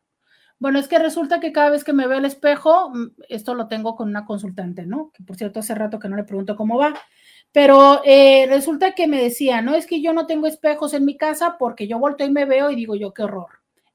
Bueno, 0.64 0.78
es 0.78 0.88
que 0.88 0.98
resulta 0.98 1.40
que 1.40 1.52
cada 1.52 1.68
vez 1.68 1.84
que 1.84 1.92
me 1.92 2.06
veo 2.06 2.16
al 2.16 2.24
espejo, 2.24 2.88
mm, 2.88 3.16
esto 3.28 3.52
lo 3.52 3.68
tengo 3.68 3.96
con 3.96 4.08
una 4.08 4.24
consultante, 4.24 4.86
¿no? 4.86 5.10
Que 5.12 5.22
por 5.22 5.36
cierto, 5.36 5.60
hace 5.60 5.74
rato 5.74 5.98
que 5.98 6.08
no 6.08 6.16
le 6.16 6.24
pregunto 6.24 6.56
cómo 6.56 6.78
va, 6.78 6.94
pero 7.52 8.00
eh, 8.02 8.46
resulta 8.48 8.94
que 8.94 9.06
me 9.06 9.22
decía, 9.22 9.60
no, 9.60 9.74
es 9.74 9.86
que 9.86 10.00
yo 10.00 10.14
no 10.14 10.26
tengo 10.26 10.46
espejos 10.46 10.94
en 10.94 11.04
mi 11.04 11.18
casa 11.18 11.56
porque 11.58 11.86
yo 11.86 11.98
volteo 11.98 12.26
y 12.28 12.30
me 12.30 12.46
veo 12.46 12.70
y 12.70 12.76
digo 12.76 12.94
yo, 12.94 13.12
qué 13.12 13.24
horror. 13.24 13.48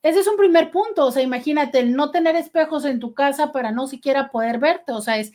Ese 0.03 0.20
es 0.20 0.28
un 0.28 0.38
primer 0.38 0.70
punto, 0.70 1.07
o 1.07 1.11
sea, 1.11 1.24
imagínate 1.24 1.80
el 1.80 1.95
no 1.95 2.11
tener 2.11 2.36
espejos 2.36 2.86
en 2.86 2.99
tu 2.99 3.15
casa 3.15 3.51
para 3.51 3.72
no 3.72 3.88
siquiera 3.88 4.30
poder 4.30 4.59
verte, 4.59 4.91
o 4.91 5.01
sea, 5.01 5.17
es, 5.17 5.32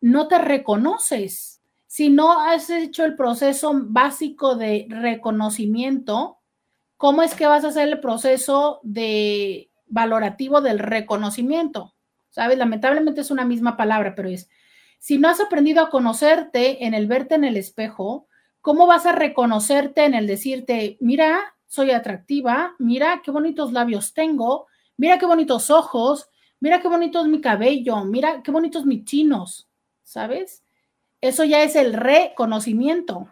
no 0.00 0.26
te 0.26 0.38
reconoces. 0.38 1.60
Si 1.86 2.08
no 2.08 2.40
has 2.40 2.70
hecho 2.70 3.04
el 3.04 3.14
proceso 3.14 3.74
básico 3.74 4.56
de 4.56 4.86
reconocimiento, 4.88 6.38
¿cómo 6.96 7.20
es 7.20 7.34
que 7.34 7.46
vas 7.46 7.66
a 7.66 7.68
hacer 7.68 7.88
el 7.88 8.00
proceso 8.00 8.80
de 8.84 9.67
valorativo 9.88 10.60
del 10.60 10.78
reconocimiento. 10.78 11.94
¿Sabes? 12.30 12.58
Lamentablemente 12.58 13.22
es 13.22 13.30
una 13.30 13.44
misma 13.44 13.76
palabra, 13.76 14.14
pero 14.14 14.28
es, 14.28 14.48
si 14.98 15.18
no 15.18 15.28
has 15.28 15.40
aprendido 15.40 15.82
a 15.82 15.90
conocerte 15.90 16.84
en 16.84 16.94
el 16.94 17.06
verte 17.06 17.36
en 17.36 17.44
el 17.44 17.56
espejo, 17.56 18.26
¿cómo 18.60 18.86
vas 18.86 19.06
a 19.06 19.12
reconocerte 19.12 20.04
en 20.04 20.14
el 20.14 20.26
decirte, 20.26 20.98
mira, 21.00 21.54
soy 21.66 21.90
atractiva, 21.92 22.74
mira 22.78 23.22
qué 23.24 23.30
bonitos 23.30 23.72
labios 23.72 24.12
tengo, 24.12 24.66
mira 24.96 25.18
qué 25.18 25.26
bonitos 25.26 25.70
ojos, 25.70 26.28
mira 26.60 26.80
qué 26.80 26.88
bonito 26.88 27.20
es 27.20 27.26
mi 27.26 27.40
cabello, 27.40 28.04
mira 28.04 28.42
qué 28.42 28.50
bonitos 28.50 28.86
mis 28.86 29.04
chinos, 29.04 29.68
¿sabes? 30.02 30.64
Eso 31.20 31.44
ya 31.44 31.62
es 31.62 31.76
el 31.76 31.92
reconocimiento. 31.92 33.28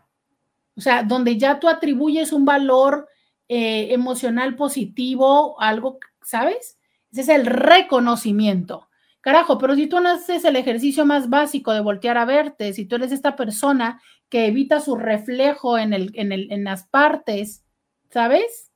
O 0.77 0.81
sea, 0.81 1.03
donde 1.03 1.39
ya 1.39 1.59
tú 1.59 1.69
atribuyes 1.69 2.33
un 2.33 2.45
valor 2.45 3.09
eh, 3.49 3.93
emocional 3.93 4.57
positivo, 4.57 5.61
algo 5.61 5.99
¿sabes? 6.27 6.77
Ese 7.13 7.21
es 7.21 7.29
el 7.29 7.47
reconocimiento. 7.47 8.89
Carajo, 9.21 9.59
pero 9.59 9.77
si 9.77 9.87
tú 9.87 10.01
no 10.01 10.09
haces 10.11 10.45
el 10.45 10.57
ejercicio 10.57 11.07
más 11.07 11.31
básico 11.31 11.73
de 11.73 11.81
voltear 11.81 12.19
a 12.19 12.25
verte, 12.25 12.73
si 12.73 12.85
tú 12.85 12.97
eres 12.97 13.13
esta 13.13 13.37
persona 13.37 14.01
que 14.29 14.47
evita 14.47 14.81
su 14.81 14.97
reflejo 14.97 15.79
en, 15.79 15.93
el, 15.93 16.11
en, 16.15 16.33
el, 16.33 16.51
en 16.51 16.65
las 16.65 16.85
partes, 16.89 17.65
¿sabes? 18.11 18.73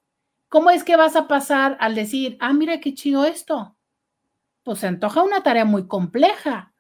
¿Cómo 0.49 0.71
es 0.71 0.85
que 0.85 0.97
vas 0.97 1.17
a 1.17 1.27
pasar 1.27 1.77
al 1.81 1.97
decir, 1.97 2.37
ah, 2.41 2.53
mira 2.53 2.79
qué 2.79 2.95
chido 2.95 3.25
esto? 3.25 3.77
Pues 4.63 4.79
se 4.79 4.87
antoja 4.87 5.23
una 5.23 5.43
tarea 5.43 5.65
muy 5.65 5.89
compleja. 5.89 6.73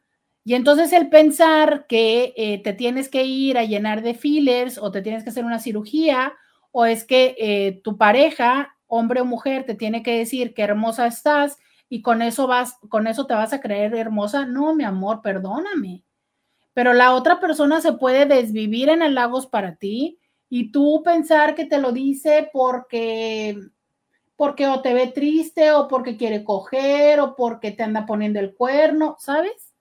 Y 0.44 0.54
entonces 0.54 0.92
el 0.92 1.08
pensar 1.08 1.86
que 1.88 2.32
eh, 2.36 2.62
te 2.62 2.72
tienes 2.74 3.08
que 3.08 3.24
ir 3.24 3.58
a 3.58 3.64
llenar 3.64 4.02
de 4.02 4.14
fillers 4.14 4.78
o 4.78 4.92
te 4.92 5.02
tienes 5.02 5.24
que 5.24 5.30
hacer 5.30 5.44
una 5.44 5.58
cirugía 5.58 6.34
o 6.70 6.86
es 6.86 7.04
que 7.04 7.34
eh, 7.38 7.80
tu 7.82 7.96
pareja 7.96 8.76
hombre 8.90 9.22
o 9.22 9.24
mujer, 9.24 9.64
te 9.64 9.74
tiene 9.74 10.02
que 10.02 10.18
decir 10.18 10.52
qué 10.52 10.62
hermosa 10.62 11.06
estás 11.06 11.58
y 11.88 12.02
con 12.02 12.20
eso 12.20 12.46
vas, 12.46 12.76
con 12.88 13.06
eso 13.06 13.26
te 13.26 13.34
vas 13.34 13.52
a 13.52 13.60
creer 13.60 13.94
hermosa. 13.94 14.44
No, 14.44 14.74
mi 14.74 14.84
amor, 14.84 15.22
perdóname. 15.22 16.04
Pero 16.74 16.92
la 16.92 17.14
otra 17.14 17.40
persona 17.40 17.80
se 17.80 17.94
puede 17.94 18.26
desvivir 18.26 18.88
en 18.90 19.02
halagos 19.02 19.46
para 19.46 19.76
ti 19.76 20.18
y 20.48 20.72
tú 20.72 21.02
pensar 21.04 21.54
que 21.54 21.64
te 21.64 21.78
lo 21.78 21.92
dice 21.92 22.50
porque 22.52 23.56
porque 24.36 24.66
o 24.66 24.80
te 24.80 24.94
ve 24.94 25.08
triste 25.08 25.70
o 25.72 25.86
porque 25.86 26.16
quiere 26.16 26.44
coger 26.44 27.20
o 27.20 27.36
porque 27.36 27.72
te 27.72 27.82
anda 27.82 28.06
poniendo 28.06 28.40
el 28.40 28.54
cuerno, 28.54 29.16
¿sabes? 29.18 29.74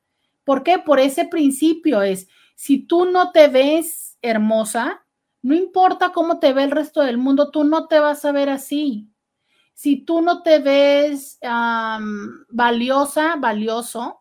¿Por 0.44 0.64
qué? 0.64 0.80
Por 0.80 1.00
ese 1.00 1.26
principio 1.26 2.02
es, 2.02 2.28
si 2.56 2.86
tú 2.86 3.06
no 3.06 3.32
te 3.32 3.48
ves 3.48 4.18
hermosa, 4.22 5.06
no 5.42 5.56
importa 5.56 6.12
cómo 6.12 6.40
te 6.40 6.54
ve 6.54 6.64
el 6.64 6.72
resto 6.72 7.02
del 7.02 7.18
mundo, 7.18 7.52
tú 7.52 7.64
no 7.64 7.88
te 7.88 8.00
vas 8.00 8.26
a 8.26 8.32
ver 8.32 8.50
así. 8.50 9.10
Si 9.74 9.98
tú 9.98 10.22
no 10.22 10.44
te 10.44 10.60
ves 10.60 11.40
valiosa, 12.50 13.36
valioso, 13.38 14.20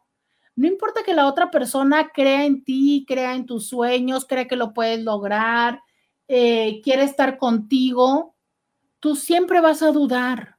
no 0.55 0.67
importa 0.67 1.03
que 1.05 1.15
la 1.15 1.27
otra 1.27 1.51
persona 1.51 2.11
crea 2.13 2.45
en 2.45 2.65
ti, 2.65 3.05
crea 3.07 3.35
en 3.35 3.47
tus 3.47 3.69
sueños, 3.69 4.27
crea 4.27 4.49
que 4.49 4.57
lo 4.57 4.73
puedes 4.73 5.03
lograr, 5.03 5.81
eh, 6.29 6.81
quiere 6.83 7.05
estar 7.05 7.39
contigo, 7.39 8.37
tú 9.01 9.17
siempre 9.17 9.61
vas 9.61 9.83
a 9.83 9.93
dudar. 9.93 10.59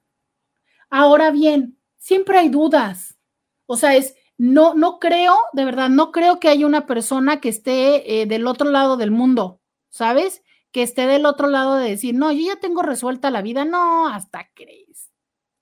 Ahora 0.90 1.32
bien, 1.32 1.78
siempre 1.98 2.38
hay 2.38 2.50
dudas. 2.50 3.18
O 3.66 3.76
sea, 3.76 3.96
es, 3.96 4.16
no, 4.38 4.74
no 4.74 5.00
creo, 5.00 5.36
de 5.54 5.66
verdad, 5.66 5.90
no 5.90 6.12
creo 6.12 6.40
que 6.40 6.48
haya 6.50 6.66
una 6.66 6.86
persona 6.86 7.40
que 7.42 7.50
esté 7.50 8.22
eh, 8.22 8.26
del 8.26 8.48
otro 8.48 8.70
lado 8.72 8.98
del 8.98 9.12
mundo, 9.12 9.62
¿sabes? 9.90 10.44
Que 10.72 10.84
esté 10.84 11.08
del 11.08 11.26
otro 11.26 11.48
lado 11.48 11.76
de 11.76 11.90
decir, 11.90 12.16
no, 12.16 12.32
yo 12.32 12.48
ya 12.48 12.60
tengo 12.60 12.82
resuelta 12.82 13.32
la 13.32 13.42
vida. 13.42 13.66
No, 13.66 14.08
hasta 14.08 14.50
crees. 14.54 15.10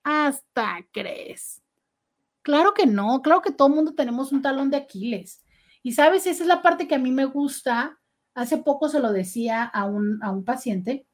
Hasta 0.02 0.86
crees. 0.92 1.62
Claro 2.42 2.74
que 2.74 2.86
no, 2.86 3.20
claro 3.22 3.42
que 3.42 3.52
todo 3.52 3.68
el 3.68 3.74
mundo 3.74 3.94
tenemos 3.94 4.32
un 4.32 4.42
talón 4.42 4.70
de 4.70 4.78
Aquiles. 4.78 5.42
Y 5.82 5.92
sabes, 5.92 6.26
esa 6.26 6.42
es 6.42 6.48
la 6.48 6.62
parte 6.62 6.88
que 6.88 6.94
a 6.94 6.98
mí 6.98 7.10
me 7.10 7.24
gusta. 7.24 7.98
Hace 8.34 8.58
poco 8.58 8.88
se 8.88 9.00
lo 9.00 9.12
decía 9.12 9.64
a 9.64 9.86
un, 9.86 10.22
a 10.22 10.30
un 10.30 10.44
paciente. 10.44 11.06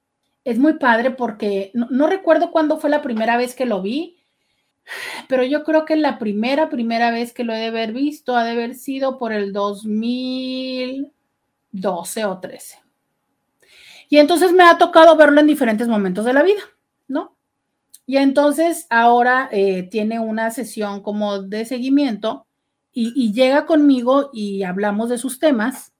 Es 0.45 0.59
muy 0.59 0.75
padre 0.75 1.11
porque 1.11 1.71
no, 1.75 1.87
no 1.91 2.07
recuerdo 2.07 2.51
cuándo 2.51 2.79
fue 2.79 2.91
la 2.91 3.03
primera 3.03 3.37
vez 3.37 3.55
que 3.55 3.67
lo 3.67 3.83
vi, 3.83 4.19
pero 5.29 5.45
yo 5.45 5.65
creo 5.65 5.85
que 5.85 5.97
la 5.97 6.19
primera, 6.19 6.69
primera 6.69 7.11
vez 7.11 7.33
que 7.33 7.45
lo 7.45 7.55
he 7.55 7.59
de 7.59 7.67
haber 7.67 7.93
visto 7.93 8.37
ha 8.37 8.45
de 8.45 8.53
haber 8.53 8.75
sido 8.75 9.19
por 9.19 9.33
el 9.33 9.53
2012 9.53 12.25
o 12.27 12.41
13. 12.41 12.84
Y 14.15 14.19
entonces 14.19 14.53
me 14.53 14.63
ha 14.63 14.79
tocado 14.79 15.17
verlo 15.17 15.41
en 15.41 15.49
diferentes 15.49 15.89
momentos 15.89 16.25
de 16.25 16.33
la 16.33 16.45
vida, 16.45 16.61
¿no? 17.09 17.37
Y 18.07 18.19
entonces 18.19 18.87
ahora 18.89 19.49
eh, 19.51 19.89
tiene 19.91 20.21
una 20.21 20.53
sesión 20.53 21.03
como 21.03 21.43
de 21.43 21.65
seguimiento 21.65 22.47
y, 22.93 23.33
llega 23.33 23.67
conmigo 23.67 24.31
y 24.33 24.63
hablamos 24.63 25.09
de 25.09 25.19
sus 25.19 25.41
temas. 25.41 25.95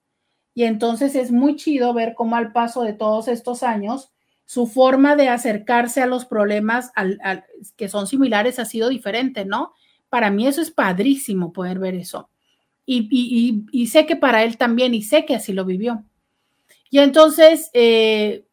Y 0.55 0.63
entonces 0.63 1.17
es 1.17 1.33
muy 1.33 1.57
chido 1.57 1.93
ver 1.93 2.15
cómo 2.15 2.37
al 2.37 2.53
paso 2.53 2.83
de 2.83 2.93
todos 2.93 3.27
estos 3.27 3.65
años, 3.65 4.13
su 4.45 4.69
forma 4.69 5.17
de 5.17 5.29
acercarse 5.29 6.01
a 6.01 6.07
los 6.07 6.25
problemas 6.25 6.93
que 7.75 7.89
son 7.89 8.07
similares 8.07 8.61
ha 8.61 8.65
sido 8.65 8.91
diferente, 8.91 9.45
¿no? 9.45 9.73
Para 10.09 10.31
mí 10.31 10.47
eso 10.47 10.63
es 10.63 10.71
padrísimo 10.71 11.53
poder 11.53 11.81
ver 11.81 11.97
eso. 11.97 12.31
y, 12.87 13.89
sé 13.91 14.07
que 14.07 14.15
para 14.15 14.45
él 14.45 14.57
también, 14.57 14.95
y 14.95 15.03
sé 15.03 15.27
que 15.27 15.35
así 15.35 15.53
lo 15.53 15.65
vivió. 15.65 16.05
Y 16.95 17.01
entonces, 17.01 17.71
eh, 17.73 18.47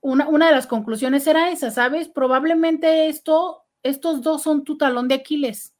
una, 0.00 0.28
una, 0.28 0.46
de 0.46 0.56
las 0.56 0.66
conclusiones 0.66 1.24
era 1.28 1.52
esa, 1.52 1.70
¿sabes? 1.70 2.08
Probablemente 2.08 3.06
esto, 3.06 3.62
estos 3.84 4.22
dos 4.22 4.42
son 4.42 4.64
tu 4.64 4.76
talón 4.76 5.06
de 5.06 5.14
Aquiles. 5.14 5.76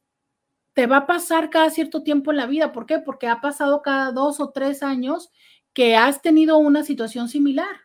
Te 0.71 0.87
va 0.87 0.99
a 0.99 1.05
pasar 1.05 1.49
cada 1.49 1.69
cierto 1.69 2.03
tiempo 2.03 2.31
en 2.31 2.37
la 2.37 2.45
vida. 2.45 2.71
¿Por 2.71 2.85
qué? 2.85 2.99
Porque 2.99 3.27
ha 3.27 3.41
pasado 3.41 3.81
cada 3.81 4.13
dos 4.13 4.39
o 4.39 4.51
tres 4.51 4.83
años 4.83 5.31
que 5.73 5.97
has 5.97 6.21
tenido 6.21 6.57
una 6.59 6.83
situación 6.83 7.27
similar. 7.27 7.75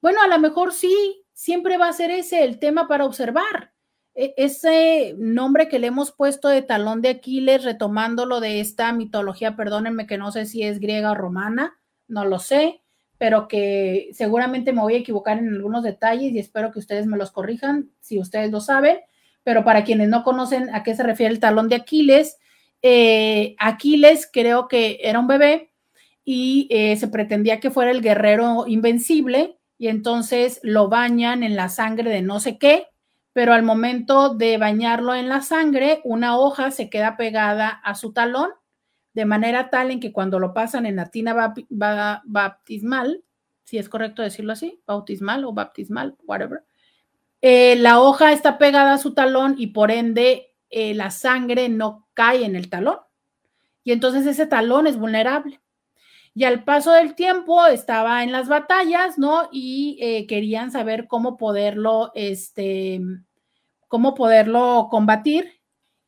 Bueno, 0.00 0.22
a 0.22 0.28
lo 0.28 0.38
mejor 0.38 0.72
sí, 0.72 1.24
siempre 1.32 1.78
va 1.78 1.88
a 1.88 1.92
ser 1.92 2.12
ese 2.12 2.44
el 2.44 2.60
tema 2.60 2.86
para 2.86 3.06
observar. 3.06 3.72
E, 4.14 4.34
ese 4.36 5.16
nombre 5.18 5.66
que 5.66 5.80
le 5.80 5.88
hemos 5.88 6.12
puesto 6.12 6.46
de 6.46 6.62
talón 6.62 7.02
de 7.02 7.08
Aquiles, 7.08 7.64
retomando 7.64 8.24
lo 8.24 8.38
de 8.38 8.60
esta 8.60 8.92
mitología, 8.92 9.56
perdónenme 9.56 10.06
que 10.06 10.16
no 10.16 10.30
sé 10.30 10.46
si 10.46 10.62
es 10.62 10.78
griega 10.78 11.10
o 11.10 11.16
romana, 11.16 11.76
no 12.06 12.24
lo 12.24 12.38
sé, 12.38 12.81
pero 13.22 13.46
que 13.46 14.08
seguramente 14.14 14.72
me 14.72 14.80
voy 14.80 14.94
a 14.94 14.98
equivocar 14.98 15.38
en 15.38 15.46
algunos 15.46 15.84
detalles 15.84 16.32
y 16.32 16.40
espero 16.40 16.72
que 16.72 16.80
ustedes 16.80 17.06
me 17.06 17.16
los 17.16 17.30
corrijan 17.30 17.88
si 18.00 18.18
ustedes 18.18 18.50
lo 18.50 18.60
saben, 18.60 18.98
pero 19.44 19.62
para 19.62 19.84
quienes 19.84 20.08
no 20.08 20.24
conocen 20.24 20.74
a 20.74 20.82
qué 20.82 20.96
se 20.96 21.04
refiere 21.04 21.32
el 21.32 21.38
talón 21.38 21.68
de 21.68 21.76
Aquiles, 21.76 22.36
eh, 22.82 23.54
Aquiles 23.60 24.28
creo 24.32 24.66
que 24.66 24.98
era 25.02 25.20
un 25.20 25.28
bebé 25.28 25.70
y 26.24 26.66
eh, 26.68 26.96
se 26.96 27.06
pretendía 27.06 27.60
que 27.60 27.70
fuera 27.70 27.92
el 27.92 28.02
guerrero 28.02 28.64
invencible 28.66 29.56
y 29.78 29.86
entonces 29.86 30.58
lo 30.64 30.88
bañan 30.88 31.44
en 31.44 31.54
la 31.54 31.68
sangre 31.68 32.10
de 32.10 32.22
no 32.22 32.40
sé 32.40 32.58
qué, 32.58 32.88
pero 33.32 33.52
al 33.52 33.62
momento 33.62 34.34
de 34.34 34.58
bañarlo 34.58 35.14
en 35.14 35.28
la 35.28 35.42
sangre, 35.42 36.00
una 36.02 36.36
hoja 36.36 36.72
se 36.72 36.90
queda 36.90 37.16
pegada 37.16 37.68
a 37.68 37.94
su 37.94 38.12
talón, 38.12 38.50
de 39.14 39.24
manera 39.24 39.70
tal 39.70 39.90
en 39.90 40.00
que 40.00 40.12
cuando 40.12 40.38
lo 40.38 40.54
pasan 40.54 40.86
en 40.86 40.96
la 40.96 41.10
tina 41.10 41.54
baptismal, 42.24 43.22
si 43.64 43.78
es 43.78 43.88
correcto 43.88 44.22
decirlo 44.22 44.52
así, 44.52 44.80
bautismal 44.86 45.44
o 45.44 45.52
baptismal, 45.52 46.16
whatever, 46.24 46.64
eh, 47.40 47.76
la 47.76 48.00
hoja 48.00 48.32
está 48.32 48.56
pegada 48.56 48.94
a 48.94 48.98
su 48.98 49.14
talón 49.14 49.56
y 49.58 49.68
por 49.68 49.90
ende 49.90 50.54
eh, 50.70 50.94
la 50.94 51.10
sangre 51.10 51.68
no 51.68 52.06
cae 52.14 52.44
en 52.44 52.56
el 52.56 52.70
talón. 52.70 52.98
Y 53.84 53.92
entonces 53.92 54.26
ese 54.26 54.46
talón 54.46 54.86
es 54.86 54.96
vulnerable. 54.96 55.60
Y 56.34 56.44
al 56.44 56.64
paso 56.64 56.92
del 56.92 57.14
tiempo 57.14 57.66
estaba 57.66 58.22
en 58.22 58.32
las 58.32 58.48
batallas, 58.48 59.18
¿no? 59.18 59.48
Y 59.52 59.98
eh, 60.00 60.26
querían 60.26 60.70
saber 60.70 61.06
cómo 61.08 61.36
poderlo, 61.36 62.10
este, 62.14 63.02
cómo 63.88 64.14
poderlo 64.14 64.88
combatir. 64.90 65.60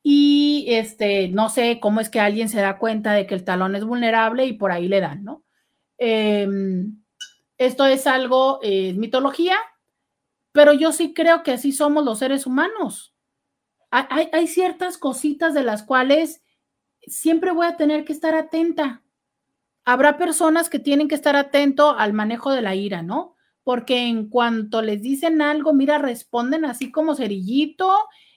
Y 0.04 0.66
este, 0.68 1.28
no 1.28 1.48
sé 1.48 1.80
cómo 1.80 2.00
es 2.00 2.10
que 2.10 2.20
alguien 2.20 2.48
se 2.48 2.60
da 2.60 2.78
cuenta 2.78 3.12
de 3.14 3.26
que 3.26 3.34
el 3.34 3.44
talón 3.44 3.74
es 3.74 3.84
vulnerable 3.84 4.46
y 4.46 4.52
por 4.52 4.70
ahí 4.70 4.86
le 4.86 5.00
dan, 5.00 5.24
¿no? 5.24 5.44
Em, 5.98 7.02
esto 7.58 7.86
es 7.86 8.06
algo, 8.06 8.60
eh, 8.62 8.92
mitología, 8.94 9.56
pero 10.52 10.72
yo 10.74 10.92
sí 10.92 11.14
creo 11.14 11.42
que 11.42 11.52
así 11.52 11.72
somos 11.72 12.04
los 12.04 12.20
seres 12.20 12.46
humanos. 12.46 13.14
Hay, 13.90 14.28
hay 14.32 14.46
ciertas 14.46 14.98
cositas 14.98 15.54
de 15.54 15.64
las 15.64 15.82
cuales 15.82 16.42
siempre 17.06 17.52
voy 17.52 17.66
a 17.66 17.76
tener 17.76 18.04
que 18.04 18.12
estar 18.12 18.34
atenta 18.34 19.04
habrá 19.84 20.16
personas 20.16 20.70
que 20.70 20.78
tienen 20.78 21.08
que 21.08 21.14
estar 21.14 21.36
atento 21.36 21.96
al 21.96 22.12
manejo 22.12 22.50
de 22.50 22.62
la 22.62 22.74
ira, 22.74 23.02
¿no? 23.02 23.36
Porque 23.62 24.06
en 24.06 24.28
cuanto 24.28 24.82
les 24.82 25.02
dicen 25.02 25.42
algo, 25.42 25.72
mira, 25.72 25.98
responden 25.98 26.64
así 26.64 26.90
como 26.90 27.14
cerillito 27.14 27.94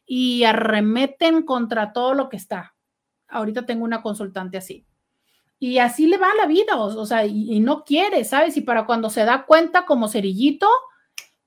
y 0.07 0.45
arremeten 0.45 1.43
contra 1.43 1.91
todo 1.91 2.13
lo 2.13 2.29
que 2.29 2.37
está. 2.37 2.75
Ahorita 3.27 3.65
tengo 3.65 3.83
una 3.83 4.01
consultante 4.01 4.57
así. 4.57 4.85
Y 5.59 5.79
así 5.79 6.07
le 6.07 6.17
va 6.17 6.33
la 6.35 6.45
vida, 6.45 6.77
o, 6.77 7.05
sea, 7.05 7.25
y, 7.25 7.59
no 7.59 7.83
quiere, 7.83 8.23
¿sabes? 8.23 8.55
Y 8.57 8.61
para 8.61 8.85
cuando 8.85 9.09
se 9.09 9.25
da 9.25 9.45
cuenta 9.45 9.85
como 9.85 10.07
cerillito, 10.07 10.69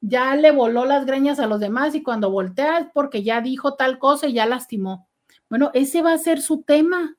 ya 0.01 0.35
le 0.35 0.51
voló 0.51 0.85
las 0.85 1.07
greñas 1.07 1.39
a 1.39 1.47
los 1.47 1.61
demás 1.61 1.95
y 1.95 2.03
cuando 2.03 2.31
voltea 2.31 2.79
es 2.81 2.87
porque 2.93 3.23
ya 3.23 3.41
dijo 3.41 3.75
tal 3.75 3.99
cosa 3.99 4.27
y 4.27 4.33
ya 4.33 4.47
lastimó. 4.47 5.09
Bueno, 5.49 5.71
ese 5.75 6.03
va 6.03 6.13
a 6.13 6.19
ser 6.19 6.43
su 6.43 6.63
tema. 6.63 7.17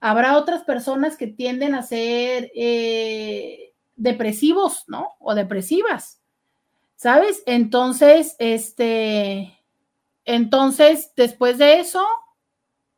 Habrá 0.00 0.38
otras 0.38 0.62
personas 0.64 1.18
que 1.18 1.26
tienden 1.26 1.74
a 1.74 1.82
ser 1.82 2.50
eh, 2.54 3.74
depresivos, 3.96 4.84
¿no? 4.86 5.08
O 5.18 5.34
depresivas, 5.34 6.22
¿sabes? 6.96 7.42
Entonces, 7.44 8.36
este, 8.38 9.59
entonces, 10.34 11.12
después 11.16 11.58
de 11.58 11.80
eso, 11.80 12.06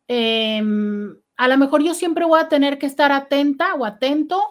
em, 0.07 1.17
a 1.37 1.49
lo 1.49 1.57
mejor 1.57 1.83
yo 1.83 1.95
siempre 1.95 2.27
voy 2.27 2.39
a 2.39 2.49
tener 2.49 2.79
que 2.79 2.87
estar 2.87 3.11
atenta 3.11 3.75
o 3.75 3.87
atento 3.87 4.43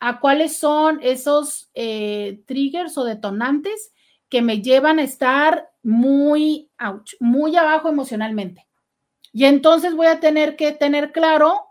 a 0.00 0.18
cuáles 0.18 0.56
son 0.56 0.98
esos 1.02 1.70
eh, 1.74 2.42
triggers 2.46 2.96
o 2.96 3.04
detonantes 3.04 3.92
que 4.28 4.40
me 4.40 4.62
llevan 4.62 4.98
a 4.98 5.02
estar 5.02 5.70
muy, 5.82 6.70
muy 7.20 7.54
abajo 7.56 7.90
emocionalmente. 7.90 8.66
Y 9.32 9.44
entonces 9.44 9.94
voy 9.94 10.06
a 10.06 10.20
tener 10.20 10.56
que 10.56 10.72
tener 10.72 11.12
claro 11.12 11.66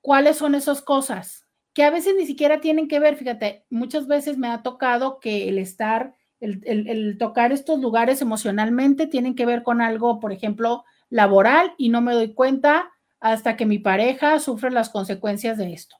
cuáles 0.00 0.38
son 0.38 0.54
esas 0.54 0.80
cosas 0.80 1.46
que 1.74 1.84
a 1.84 1.90
veces 1.90 2.14
ni 2.16 2.26
siquiera 2.26 2.60
tienen 2.60 2.88
que 2.88 3.00
ver, 3.00 3.16
fíjate, 3.16 3.66
muchas 3.70 4.06
veces 4.06 4.38
me 4.38 4.48
ha 4.48 4.62
tocado 4.62 5.20
que 5.20 5.48
el 5.48 5.58
estar, 5.58 6.14
el, 6.40 7.16
tocar 7.18 7.52
estos 7.52 7.80
lugares 7.80 8.22
emocionalmente 8.22 9.06
tienen 9.06 9.34
que 9.34 9.46
ver 9.46 9.62
con 9.62 9.80
algo, 9.80 10.20
por 10.20 10.32
ejemplo, 10.32 10.84
laboral 11.08 11.74
y 11.76 11.90
no 11.90 12.00
me 12.00 12.14
doy 12.14 12.34
cuenta 12.34 12.90
hasta 13.20 13.56
que 13.56 13.66
mi 13.66 13.78
pareja 13.78 14.38
sufre 14.40 14.70
las 14.70 14.88
consecuencias 14.88 15.58
de 15.58 15.72
esto. 15.72 15.96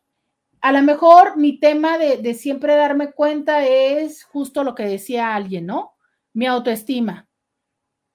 A 0.62 0.72
lo 0.72 0.82
mejor 0.82 1.36
mi 1.36 1.59
tema 1.59 1.99
de, 1.99 2.18
de 2.18 2.34
siempre 2.34 2.74
darme 2.74 3.12
cuenta 3.12 3.66
es 3.66 4.24
justo 4.24 4.64
lo 4.64 4.74
que 4.74 4.84
decía 4.84 5.34
alguien, 5.34 5.66
¿no? 5.66 5.95
Mi 6.32 6.47
autoestima. 6.47 7.28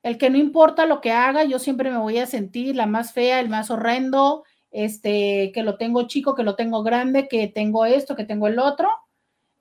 El 0.04 0.18
que 0.18 0.30
no 0.30 0.38
importa 0.38 0.86
lo 0.86 1.02
que 1.02 1.12
haga, 1.12 1.44
yo 1.46 1.58
siempre 1.58 1.90
me 1.90 1.98
voy 1.98 2.20
a 2.20 2.28
sentir 2.28 2.76
la 2.76 2.86
más 2.86 3.14
fea, 3.14 3.40
el 3.40 3.50
más 3.50 3.72
horrendo, 3.72 4.44
este, 4.76 5.52
que 5.54 5.64
lo 5.64 5.78
tengo 5.78 6.06
chico, 6.06 6.36
que 6.36 6.44
lo 6.44 6.56
tengo 6.56 6.84
grande, 6.84 7.28
que 7.28 7.48
tengo 7.48 7.86
esto, 7.86 8.16
que 8.16 8.26
tengo 8.26 8.48
el 8.48 8.60
otro, 8.60 8.90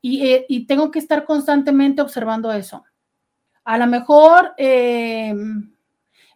y, 0.06 0.22
eh, 0.26 0.66
tengo 0.68 0.90
que 0.90 0.98
estar 0.98 1.24
constantemente 1.24 2.02
observando 2.02 2.52
eso. 2.52 2.84
A 3.64 3.78
lo 3.78 3.86
mejor 3.86 4.52
em, 4.58 5.72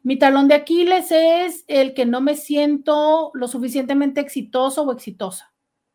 mi 0.03 0.17
talón 0.17 0.49
de 0.49 0.55
Aquiles 0.55 1.13
es 1.13 1.65
el 1.69 1.93
que 1.93 2.07
no 2.07 2.23
me 2.23 2.35
siento 2.35 3.31
lo 3.35 3.47
suficientemente 3.47 4.23
exitoso 4.23 4.85
o 4.85 4.93
exitosa. 4.93 5.53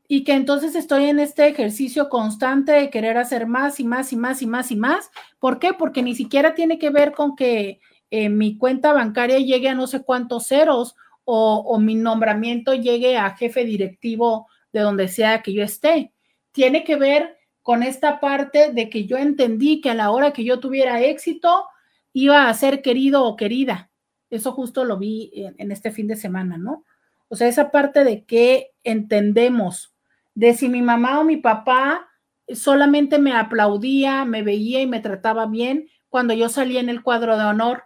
Y 0.07 0.23
que 0.23 0.33
entonces 0.33 0.75
estoy 0.75 1.05
en 1.05 1.17
este 1.17 1.47
ejercicio 1.47 2.09
constante 2.09 2.73
de 2.73 2.91
querer 2.91 3.17
hacer 3.17 3.47
más 3.47 3.79
y 3.79 3.85
más 3.85 4.13
y 4.13 4.17
más 4.17 4.43
y 4.43 4.45
más 4.45 4.69
y 4.69 4.75
más. 4.75 5.09
¿Por 5.39 5.57
qué? 5.57 5.73
Porque 5.73 6.03
ni 6.03 6.13
siquiera 6.13 6.53
tiene 6.53 6.77
que 6.77 6.91
ver 6.91 7.11
con 7.13 7.35
que 7.35 7.79
eh, 8.11 8.29
mi 8.29 8.55
cuenta 8.55 8.93
bancaria 8.93 9.39
llegue 9.39 9.69
a 9.69 9.73
no 9.73 9.87
sé 9.87 10.03
cuántos 10.03 10.45
ceros 10.45 10.95
o, 11.25 11.79
mi 11.79 11.95
nombramiento 11.95 12.75
llegue 12.75 13.17
a 13.17 13.35
jefe 13.35 13.65
directivo 13.65 14.45
de 14.71 14.81
donde 14.81 15.07
sea 15.07 15.41
que 15.41 15.53
yo 15.53 15.63
esté. 15.63 16.13
Tiene 16.51 16.83
que 16.83 16.97
ver 16.97 17.39
con 17.63 17.81
esta 17.81 18.19
parte 18.19 18.73
de 18.73 18.89
que 18.89 19.05
yo 19.05 19.17
entendí 19.17 19.81
que 19.81 19.89
a 19.89 19.95
la 19.95 20.11
hora 20.11 20.33
que 20.33 20.43
yo 20.43 20.59
tuviera 20.59 21.01
éxito 21.01 21.65
iba 22.11 22.47
a 22.47 22.53
ser 22.53 22.81
querido 22.81 23.23
o 23.23 23.35
querida. 23.35 23.89
Eso 24.29 24.51
justo 24.51 24.83
lo 24.83 24.97
vi 24.97 25.31
en, 25.33 25.71
este 25.71 25.91
fin 25.91 26.07
de 26.07 26.17
semana, 26.17 26.57
¿no? 26.57 26.85
O 27.29 27.35
sea, 27.35 27.47
esa 27.47 27.71
parte 27.71 28.03
de 28.03 28.25
que 28.25 28.71
entendemos 28.83 29.95
de 30.35 30.53
si 30.53 30.67
mi 30.69 30.81
mamá 30.81 31.19
o 31.19 31.23
mi 31.23 31.37
papá 31.37 32.09
solamente 32.53 33.17
me 33.17 33.33
aplaudía, 33.33 34.25
me 34.25 34.43
veía 34.43 34.81
y 34.81 34.87
me 34.87 34.99
trataba 34.99 35.45
bien 35.45 35.87
cuando 36.09 36.33
yo 36.33 36.49
salía 36.49 36.79
en 36.79 36.89
el 36.89 37.01
cuadro 37.01 37.37
de 37.37 37.45
honor, 37.45 37.85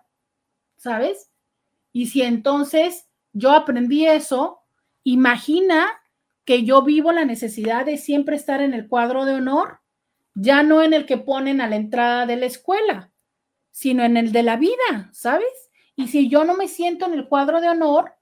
¿sabes? 0.76 1.30
Y 1.94 2.08
si 2.08 2.24
entonces 2.24 3.08
yo 3.32 3.52
aprendí 3.52 4.08
eso, 4.08 4.60
imagina 5.04 5.88
que 6.48 6.64
yo 6.64 6.82
vivo 6.82 7.12
la 7.12 7.26
necesidad 7.26 7.86
de 7.86 7.98
siempre 7.98 8.36
estar 8.36 8.62
en 8.62 8.74
el 8.74 8.88
cuadro 8.88 9.26
de 9.26 9.36
honor, 9.36 9.82
ya 10.34 10.64
no 10.64 10.82
en 10.82 10.94
el 10.94 11.06
que 11.06 11.18
ponen 11.18 11.62
a 11.62 11.68
la 11.68 11.76
entrada 11.76 12.26
de 12.26 12.38
la 12.38 12.48
escuela, 12.48 13.12
sino 13.72 14.04
en 14.04 14.18
el 14.18 14.32
de 14.32 14.42
la 14.42 14.58
vida, 14.58 15.12
¿sabes? 15.12 15.70
Y 15.96 16.08
si 16.08 16.30
yo 16.30 16.46
no 16.46 16.56
me 16.56 16.68
siento 16.68 17.06
en 17.06 17.14
el 17.14 17.28
cuadro 17.28 17.62
de 17.62 17.70
honor, 17.70 18.14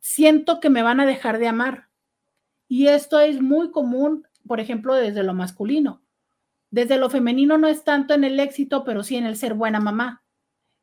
siento 0.00 0.60
que 0.60 0.70
me 0.70 0.82
van 0.82 1.00
a 1.00 1.06
dejar 1.06 1.38
de 1.38 1.48
amar. 1.48 1.88
Y 2.68 2.86
esto 2.86 3.20
es 3.20 3.42
muy 3.42 3.70
común, 3.70 4.26
por 4.46 4.60
ejemplo, 4.60 4.94
desde 4.94 5.22
lo 5.22 5.34
masculino. 5.34 6.02
Desde 6.70 6.96
lo 6.96 7.10
femenino 7.10 7.58
no 7.58 7.68
es 7.68 7.84
tanto 7.84 8.14
en 8.14 8.24
el 8.24 8.40
éxito, 8.40 8.84
pero 8.84 9.02
sí 9.02 9.16
en 9.16 9.26
el 9.26 9.36
ser 9.36 9.52
buena 9.52 9.80
mamá 9.80 10.24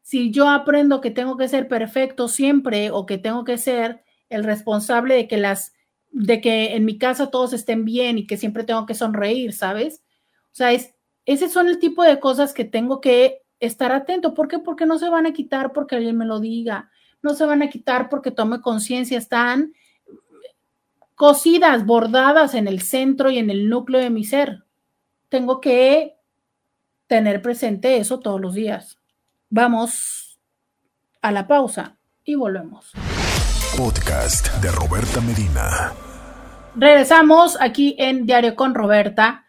si 0.02 0.32
yo 0.32 0.50
aprendo 0.50 1.02
que 1.02 1.12
tengo 1.12 1.38
que 1.38 1.48
ser 1.48 1.68
perfecto 1.68 2.28
siempre 2.28 2.92
o 2.92 3.06
que 3.06 3.18
tengo 3.18 3.44
que 3.44 3.58
ser 3.58 4.04
el 4.30 4.44
responsable 4.44 5.16
de 5.16 5.28
que 5.28 5.38
las 5.38 5.74
de 6.12 6.42
que 6.42 6.76
en 6.76 6.86
mi 6.86 6.98
casa 6.98 7.32
todos 7.32 7.54
estén 7.54 7.86
bien 7.86 8.18
y 8.18 8.28
que 8.28 8.38
siempre 8.38 8.64
tengo 8.64 8.86
que 8.86 8.94
sonreír, 8.94 9.54
¿sabes? 9.54 10.04
O 10.52 10.56
sea, 10.56 10.72
es, 10.72 10.94
ese 11.26 11.50
son 11.50 11.68
el 11.68 11.80
tipo 11.80 12.04
de 12.04 12.20
cosas 12.20 12.54
que 12.54 12.66
tengo 12.66 13.02
que 13.02 13.42
estar 13.60 13.92
atento. 13.92 14.34
¿Por 14.34 14.48
qué? 14.48 14.60
Porque 14.60 14.86
no 14.86 15.00
se 15.00 15.10
van 15.10 15.26
a 15.26 15.34
quitar 15.34 15.72
porque 15.72 15.96
alguien 15.96 16.18
me 16.18 16.26
lo 16.26 16.40
diga. 16.40 16.90
No 17.22 17.34
se 17.34 17.46
van 17.46 17.62
a 17.62 17.70
quitar 17.70 18.10
porque 18.10 18.32
tome 18.32 18.62
conciencia. 18.62 19.18
Están 19.18 19.74
cosidas, 21.16 21.86
bordadas 21.86 22.56
en 22.56 22.68
el 22.68 22.82
centro 22.82 23.30
y 23.30 23.38
en 23.38 23.50
el 23.50 23.70
núcleo 23.70 24.02
de 24.02 24.10
mi 24.10 24.24
ser. 24.24 24.66
Tengo 25.30 25.62
que 25.62 26.16
tener 27.08 27.42
presente 27.42 27.98
eso 27.98 28.20
todos 28.20 28.42
los 28.42 28.54
días. 28.56 28.98
Vamos 29.50 30.40
a 31.22 31.32
la 31.32 31.48
pausa 31.48 31.98
y 32.24 32.36
volvemos. 32.36 32.92
Podcast 33.78 34.52
de 34.62 34.72
Roberta 34.72 35.22
Medina. 35.22 35.94
Regresamos 36.76 37.58
aquí 37.60 37.96
en 37.98 38.26
Diario 38.26 38.56
con 38.56 38.74
Roberta. 38.74 39.46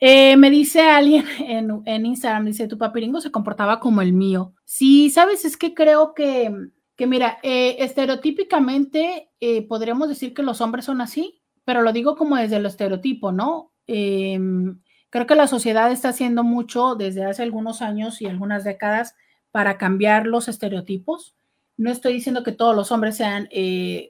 Eh, 0.00 0.36
me 0.36 0.50
dice 0.50 0.82
alguien 0.82 1.24
en, 1.86 2.06
Instagram, 2.06 2.44
dice, 2.44 2.68
tu 2.68 2.76
papiringo 2.76 3.20
se 3.20 3.30
comportaba 3.30 3.80
como 3.80 4.02
el 4.02 4.12
mío. 4.12 4.54
Sí, 4.64 5.10
sabes, 5.10 5.44
es 5.44 5.56
que 5.56 5.74
creo 5.74 6.12
que, 6.14 6.52
que 6.94 7.06
mira, 7.06 7.38
eh, 7.42 7.76
estereotípicamente 7.80 9.30
eh, 9.40 9.62
podríamos 9.66 10.08
decir 10.08 10.34
que 10.34 10.42
los 10.42 10.60
hombres 10.60 10.84
son 10.84 11.00
así, 11.00 11.40
pero 11.64 11.82
lo 11.82 11.92
digo 11.92 12.16
como 12.16 12.36
desde 12.36 12.56
el 12.56 12.66
estereotipo, 12.66 13.32
¿no? 13.32 13.72
Em, 13.86 14.80
creo 15.08 15.26
que 15.26 15.34
la 15.34 15.46
sociedad 15.46 15.90
está 15.90 16.10
haciendo 16.10 16.44
mucho 16.44 16.94
desde 16.96 17.24
hace 17.24 17.42
algunos 17.42 17.80
años 17.80 18.20
y 18.20 18.26
algunas 18.26 18.64
décadas 18.64 19.14
para 19.50 19.78
cambiar 19.78 20.26
los 20.26 20.48
estereotipos. 20.48 21.34
No 21.78 21.90
estoy 21.90 22.12
diciendo 22.12 22.42
que 22.42 22.52
todos 22.52 22.76
los 22.76 22.92
hombres 22.92 23.16
sean 23.16 23.48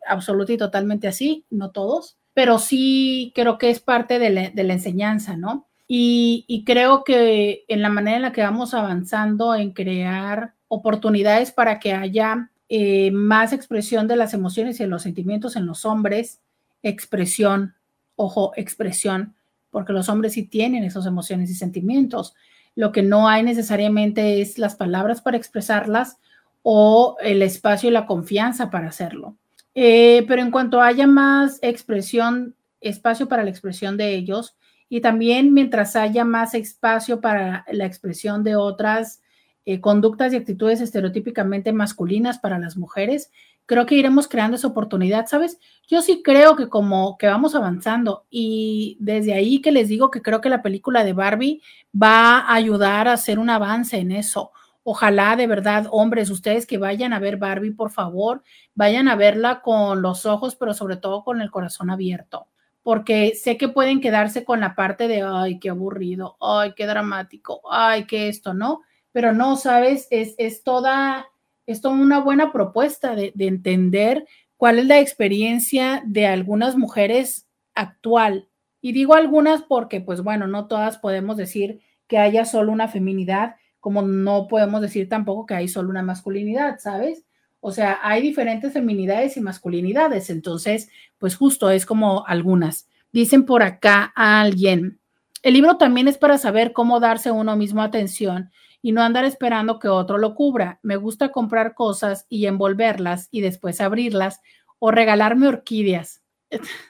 absolutamente 0.09 0.55
y 0.55 0.59
totalmente 0.59 1.09
así, 1.09 1.45
no 1.51 1.71
todos, 1.71 2.18
pero 2.39 2.61
sí 2.61 3.33
creo 3.35 3.59
que 3.59 3.69
es 3.69 3.81
parte 3.81 4.21
de 4.21 4.31
la, 4.31 4.73
enseñanza, 4.73 5.37
¿no? 5.37 5.67
Y, 5.89 6.63
creo 6.65 7.03
que 7.03 7.65
en 7.67 7.83
la 7.83 7.89
manera 7.89 8.17
en 8.17 8.23
la 8.23 8.31
que 8.31 8.43
vamos 8.43 8.75
avanzando 8.75 9.57
en 9.57 9.73
crear 9.73 10.55
oportunidades 10.69 11.51
para 11.51 11.81
que 11.81 11.95
haya 11.95 12.53
eh, 12.69 13.11
más 13.11 13.53
expresión 13.53 14.07
de 14.07 14.15
las 14.15 14.35
emociones 14.35 14.79
y 14.79 14.85
de 14.85 14.89
los 14.89 15.03
sentimientos 15.03 15.57
en 15.57 15.67
los 15.67 15.85
hombres, 15.85 16.39
expresión, 16.85 17.75
ojo, 18.15 18.53
expresión, 18.55 19.35
porque 19.73 19.93
los 19.93 20.09
hombres 20.09 20.35
sí 20.35 20.45
tienen 20.45 20.85
esas 20.85 21.07
emociones 21.07 21.51
y 21.51 21.57
sentimientos. 21.57 22.37
Lo 22.77 22.93
que 22.93 23.03
no 23.03 23.27
hay 23.27 23.43
necesariamente 23.43 24.41
es 24.41 24.59
las 24.59 24.77
palabras 24.77 25.23
para 25.23 25.37
expresarlas 25.37 26.19
o 26.63 27.17
el 27.21 27.43
espacio 27.43 27.91
y 27.91 27.93
la 27.93 28.07
confianza 28.07 28.71
para 28.71 28.91
hacerlo. 28.91 29.35
Eh, 29.81 30.25
pero 30.27 30.43
en 30.43 30.51
cuanto 30.51 30.83
haya 30.83 31.07
más 31.07 31.61
expresión, 31.63 32.57
espacio 32.81 33.29
para 33.29 33.45
la 33.45 33.51
expresión 33.51 33.97
de 33.97 34.13
ellos, 34.17 34.57
y 34.89 35.01
también 35.01 35.55
mientras 35.55 35.95
haya 35.95 36.25
más 36.25 36.55
espacio 36.55 37.21
para 37.21 37.65
la 37.71 37.87
expresión 37.87 38.43
de 38.43 38.57
otras 38.57 39.23
eh, 39.67 39.81
conductas 39.81 40.33
y 40.33 40.37
actitudes 40.37 40.81
estereotípicamente 40.81 41.73
masculinas 41.73 42.41
para 42.41 42.59
las 42.59 42.77
mujeres, 42.77 43.31
creo 43.67 43.87
que 43.87 43.95
iremos 43.95 44.27
creando 44.27 44.57
esa 44.57 44.67
oportunidad, 44.67 45.29
¿sabes? 45.29 45.61
Yo 45.87 46.03
sí 46.03 46.23
creo 46.25 46.57
que 46.57 46.69
como 46.69 47.17
que 47.17 47.29
vamos 47.29 47.55
avanzando 47.55 48.27
y 48.31 48.97
desde 48.99 49.33
ahí 49.33 49.61
que 49.61 49.71
les 49.71 49.87
digo 49.87 50.11
que 50.11 50.23
creo 50.23 50.41
que 50.41 50.49
la 50.49 50.61
película 50.61 51.05
de 51.05 51.13
Barbie 51.13 51.63
va 51.95 52.41
a 52.41 52.55
ayudar 52.55 53.07
a 53.07 53.13
hacer 53.13 53.39
un 53.39 53.49
avance 53.49 53.97
en 53.97 54.11
eso. 54.11 54.51
Ojalá 54.83 55.37
de 55.37 55.47
verdad, 55.47 55.87
hombres, 55.91 56.31
ustedes 56.31 56.67
que 56.67 56.79
vayan 56.79 57.13
a 57.13 57.19
ver 57.19 57.37
Barbie, 57.37 57.73
por 57.73 57.91
favor, 57.91 58.43
vayan 58.75 59.09
a 59.09 59.17
verla 59.17 59.61
con 59.61 60.03
los 60.03 60.27
ojos, 60.27 60.57
pero 60.57 60.75
sobre 60.75 60.97
todo 60.97 61.25
con 61.25 61.41
el 61.41 61.51
corazón 61.51 61.91
abierto 61.91 62.49
porque 62.89 63.35
sé 63.35 63.59
que 63.59 63.69
pueden 63.69 64.01
quedarse 64.01 64.45
con 64.47 64.61
la 64.61 64.75
parte 64.75 65.09
de, 65.09 65.21
ay, 65.23 65.59
qué 65.59 65.69
aburrido, 65.69 66.39
ay, 66.41 66.73
qué 66.75 66.87
dramático, 66.87 67.61
ay, 67.71 68.07
qué 68.07 68.31
esto, 68.31 68.55
¿no? 68.55 68.81
Pero 69.13 69.35
no, 69.35 69.57
sabes, 69.57 70.09
es, 70.11 70.35
es 70.39 70.63
toda, 70.63 71.27
es 71.67 71.83
toda 71.83 71.95
una 71.97 72.21
buena 72.21 72.51
propuesta 72.51 73.15
de, 73.15 73.33
de 73.35 73.47
entender 73.47 74.27
cuál 74.57 74.79
es 74.79 74.87
la 74.87 75.01
experiencia 75.01 76.03
de 76.07 76.27
algunas 76.27 76.79
mujeres 76.79 77.47
actual. 77.75 78.49
Y 78.81 78.93
digo 78.93 79.13
algunas 79.13 79.63
porque, 79.65 80.01
pues 80.01 80.23
bueno, 80.23 80.47
no 80.47 80.67
todas 80.67 80.97
podemos 80.97 81.37
decir 81.37 81.81
que 82.07 82.17
haya 82.17 82.47
solo 82.47 82.73
una 82.73 82.89
feminidad, 82.89 83.57
como 83.81 84.03
no 84.03 84.47
podemos 84.49 84.81
decir 84.81 85.09
tampoco 85.09 85.47
que 85.47 85.55
hay 85.55 85.69
solo 85.69 85.91
una 85.91 86.03
masculinidad, 86.03 86.79
¿sabes? 86.79 87.25
O 87.61 87.73
sea, 87.73 87.99
hay 88.03 88.23
diferentes 88.23 88.73
feminidades 88.73 89.37
y 89.37 89.41
masculinidades, 89.41 90.31
entonces, 90.31 90.91
pues 91.19 91.37
justo 91.37 91.71
es 91.71 91.87
como 91.87 92.27
algunas. 92.27 92.89
Dicen 93.13 93.45
por 93.45 93.63
acá 93.63 94.13
a 94.15 94.41
alguien, 94.41 95.01
el 95.43 95.55
libro 95.55 95.77
también 95.77 96.09
es 96.09 96.19
para 96.19 96.39
saber 96.39 96.73
cómo 96.73 97.01
darse 97.01 97.31
uno 97.31 97.57
mismo 97.57 97.83
atención 97.83 98.51
y 98.83 98.93
no 98.93 99.03
andar 99.03 99.25
esperando 99.25 99.79
que 99.79 99.89
otro 99.89 100.19
lo 100.19 100.35
cubra. 100.35 100.79
Me 100.83 100.97
gusta 100.97 101.31
comprar 101.33 101.75
cosas 101.75 102.27
y 102.29 102.47
envolverlas 102.47 103.29
y 103.31 103.41
después 103.41 103.81
abrirlas 103.81 104.41
o 104.79 104.91
regalarme 104.91 105.49
orquídeas. 105.49 106.23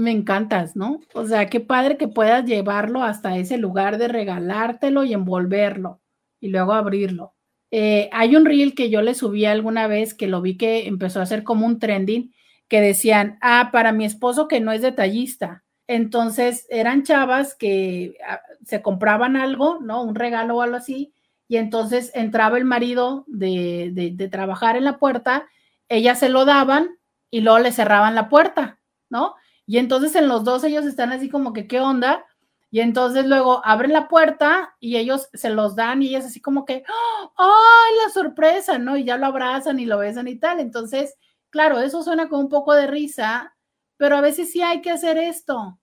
Me 0.00 0.10
encantas, 0.12 0.76
¿no? 0.76 1.00
O 1.12 1.26
sea, 1.26 1.50
qué 1.50 1.60
padre 1.60 1.98
que 1.98 2.08
puedas 2.08 2.46
llevarlo 2.46 3.02
hasta 3.02 3.36
ese 3.36 3.58
lugar 3.58 3.98
de 3.98 4.08
regalártelo 4.08 5.04
y 5.04 5.12
envolverlo 5.12 6.00
y 6.40 6.48
luego 6.48 6.72
abrirlo. 6.72 7.34
Eh, 7.70 8.08
hay 8.12 8.34
un 8.34 8.46
reel 8.46 8.74
que 8.74 8.88
yo 8.88 9.02
le 9.02 9.14
subí 9.14 9.44
alguna 9.44 9.88
vez 9.88 10.14
que 10.14 10.26
lo 10.26 10.40
vi 10.40 10.56
que 10.56 10.86
empezó 10.86 11.20
a 11.20 11.24
hacer 11.24 11.44
como 11.44 11.66
un 11.66 11.78
trending 11.78 12.32
que 12.66 12.80
decían, 12.80 13.38
ah, 13.42 13.68
para 13.72 13.92
mi 13.92 14.06
esposo 14.06 14.48
que 14.48 14.60
no 14.60 14.72
es 14.72 14.80
detallista. 14.80 15.64
Entonces 15.86 16.66
eran 16.70 17.02
chavas 17.02 17.54
que 17.54 18.14
ah, 18.26 18.40
se 18.64 18.80
compraban 18.80 19.36
algo, 19.36 19.80
¿no? 19.82 20.02
Un 20.02 20.14
regalo 20.14 20.56
o 20.56 20.62
algo 20.62 20.76
así, 20.76 21.12
y 21.46 21.58
entonces 21.58 22.10
entraba 22.14 22.56
el 22.56 22.64
marido 22.64 23.24
de, 23.26 23.90
de, 23.92 24.12
de 24.12 24.28
trabajar 24.28 24.76
en 24.76 24.84
la 24.84 24.98
puerta, 24.98 25.46
ellas 25.90 26.18
se 26.20 26.30
lo 26.30 26.46
daban 26.46 26.88
y 27.30 27.42
luego 27.42 27.58
le 27.58 27.72
cerraban 27.72 28.14
la 28.14 28.28
puerta, 28.30 28.78
¿no? 29.10 29.34
Y 29.70 29.78
entonces 29.78 30.16
en 30.16 30.26
los 30.26 30.42
dos 30.42 30.64
ellos 30.64 30.84
están 30.84 31.12
así 31.12 31.28
como 31.28 31.52
que, 31.52 31.68
¿qué 31.68 31.78
onda? 31.78 32.26
Y 32.72 32.80
entonces 32.80 33.24
luego 33.24 33.64
abren 33.64 33.92
la 33.92 34.08
puerta 34.08 34.74
y 34.80 34.96
ellos 34.96 35.28
se 35.32 35.48
los 35.48 35.76
dan 35.76 36.02
y 36.02 36.08
ellas 36.08 36.24
así 36.24 36.40
como 36.40 36.64
que, 36.64 36.82
¡ay, 37.36 37.94
la 38.04 38.12
sorpresa! 38.12 38.78
¿no? 38.78 38.96
Y 38.96 39.04
ya 39.04 39.16
lo 39.16 39.26
abrazan 39.26 39.78
y 39.78 39.86
lo 39.86 39.98
besan 39.98 40.26
y 40.26 40.40
tal. 40.40 40.58
Entonces, 40.58 41.14
claro, 41.50 41.78
eso 41.78 42.02
suena 42.02 42.28
con 42.28 42.40
un 42.40 42.48
poco 42.48 42.74
de 42.74 42.88
risa, 42.88 43.54
pero 43.96 44.16
a 44.16 44.20
veces 44.20 44.50
sí 44.50 44.60
hay 44.60 44.80
que 44.82 44.90
hacer 44.90 45.18
esto. 45.18 45.78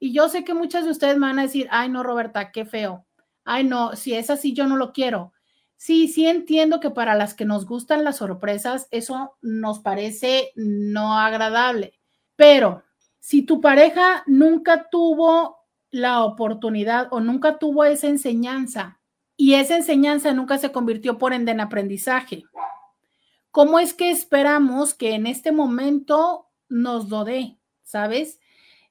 Y 0.00 0.12
yo 0.12 0.28
sé 0.28 0.42
que 0.42 0.54
muchas 0.54 0.84
de 0.84 0.90
ustedes 0.90 1.16
me 1.16 1.28
van 1.28 1.38
a 1.38 1.42
decir, 1.42 1.68
ay, 1.70 1.90
no, 1.90 2.02
Roberta, 2.02 2.50
qué 2.50 2.64
feo. 2.64 3.06
Ay, 3.44 3.62
no, 3.62 3.94
si 3.94 4.14
es 4.14 4.30
así, 4.30 4.52
yo 4.52 4.66
no 4.66 4.76
lo 4.76 4.92
quiero. 4.92 5.32
Sí, 5.76 6.08
sí 6.08 6.26
entiendo 6.26 6.80
que 6.80 6.90
para 6.90 7.14
las 7.14 7.34
que 7.34 7.44
nos 7.44 7.66
gustan 7.66 8.02
las 8.02 8.16
sorpresas, 8.16 8.88
eso 8.90 9.36
nos 9.42 9.78
parece 9.78 10.50
no 10.56 11.16
agradable. 11.16 12.00
Pero 12.34 12.82
si 13.18 13.42
tu 13.42 13.60
pareja 13.60 14.22
nunca 14.26 14.88
tuvo 14.90 15.58
la 15.90 16.24
oportunidad 16.24 17.08
o 17.10 17.20
nunca 17.20 17.58
tuvo 17.58 17.84
esa 17.84 18.08
enseñanza 18.08 19.00
y 19.36 19.54
esa 19.54 19.76
enseñanza 19.76 20.32
nunca 20.32 20.58
se 20.58 20.72
convirtió 20.72 21.18
por 21.18 21.32
ende 21.32 21.52
en 21.52 21.60
aprendizaje. 21.60 22.44
¿Cómo 23.50 23.78
es 23.78 23.94
que 23.94 24.10
esperamos 24.10 24.94
que 24.94 25.14
en 25.14 25.26
este 25.26 25.52
momento 25.52 26.48
nos 26.68 27.08
lo 27.08 27.24
dé? 27.24 27.58
¿Sabes? 27.82 28.40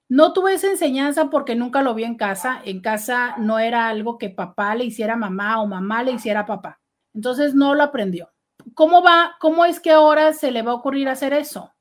No 0.10 0.34
tuve 0.34 0.54
esa 0.54 0.68
enseñanza 0.68 1.30
porque 1.30 1.56
nunca 1.56 1.82
lo 1.82 1.94
vi 1.94 2.06
en 2.06 2.16
casa. 2.16 2.62
En 2.64 2.82
casa 2.82 3.36
no 3.38 3.60
era 3.60 3.90
algo 3.90 4.18
que 4.18 4.30
papá 4.30 4.74
le 4.76 4.86
hiciera 4.86 5.14
a 5.14 5.18
mamá 5.18 5.62
o 5.62 5.68
mamá 5.68 6.04
le 6.04 6.14
hiciera 6.14 6.42
a 6.42 6.46
papá. 6.46 6.80
Entonces 7.14 7.54
no 7.54 7.76
lo 7.76 7.84
aprendió. 7.84 8.32
¿Cómo 8.74 9.04
va? 9.04 9.36
¿Cómo 9.40 9.66
es 9.66 9.80
que 9.80 9.92
ahora 9.92 10.34
se 10.34 10.52
le 10.52 10.62
va 10.62 10.72
a 10.72 10.76
ocurrir 10.76 11.10
hacer 11.10 11.34
eso? 11.34 11.74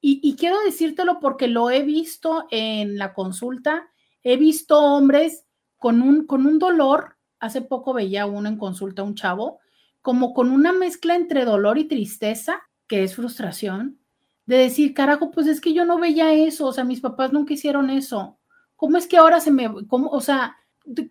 Y, 0.00 0.36
quiero 0.36 0.60
decírtelo 0.60 1.18
porque 1.20 1.48
lo 1.48 1.70
he 1.70 1.82
visto 1.82 2.46
en 2.50 2.98
la 2.98 3.14
consulta 3.14 3.90
He 4.22 4.36
visto 4.36 4.78
hombres 4.78 5.46
con 5.76 6.02
un, 6.02 6.26
con 6.26 6.46
un 6.46 6.58
dolor, 6.58 7.16
hace 7.40 7.62
poco 7.62 7.92
veía 7.92 8.26
uno 8.26 8.48
en 8.48 8.58
consulta, 8.58 9.02
un 9.02 9.14
chavo, 9.14 9.60
como 10.02 10.34
con 10.34 10.50
una 10.50 10.72
mezcla 10.72 11.14
entre 11.14 11.44
dolor 11.44 11.78
y 11.78 11.84
tristeza, 11.86 12.60
que 12.86 13.04
es 13.04 13.14
frustración, 13.14 14.00
de 14.46 14.58
decir, 14.58 14.94
carajo, 14.94 15.30
pues 15.30 15.46
es 15.46 15.60
que 15.60 15.72
yo 15.72 15.84
no 15.84 15.98
veía 15.98 16.32
eso, 16.32 16.66
o 16.66 16.72
sea, 16.72 16.84
mis 16.84 17.00
papás 17.00 17.32
nunca 17.32 17.54
hicieron 17.54 17.90
eso. 17.90 18.38
¿Cómo 18.76 18.96
es 18.96 19.06
que 19.06 19.16
ahora 19.16 19.40
se 19.40 19.50
me, 19.50 19.68
o 19.68 20.20
sea, 20.20 20.56
de, 20.84 21.10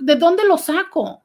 de 0.00 0.16
dónde 0.16 0.44
lo 0.44 0.56
saco? 0.56 1.24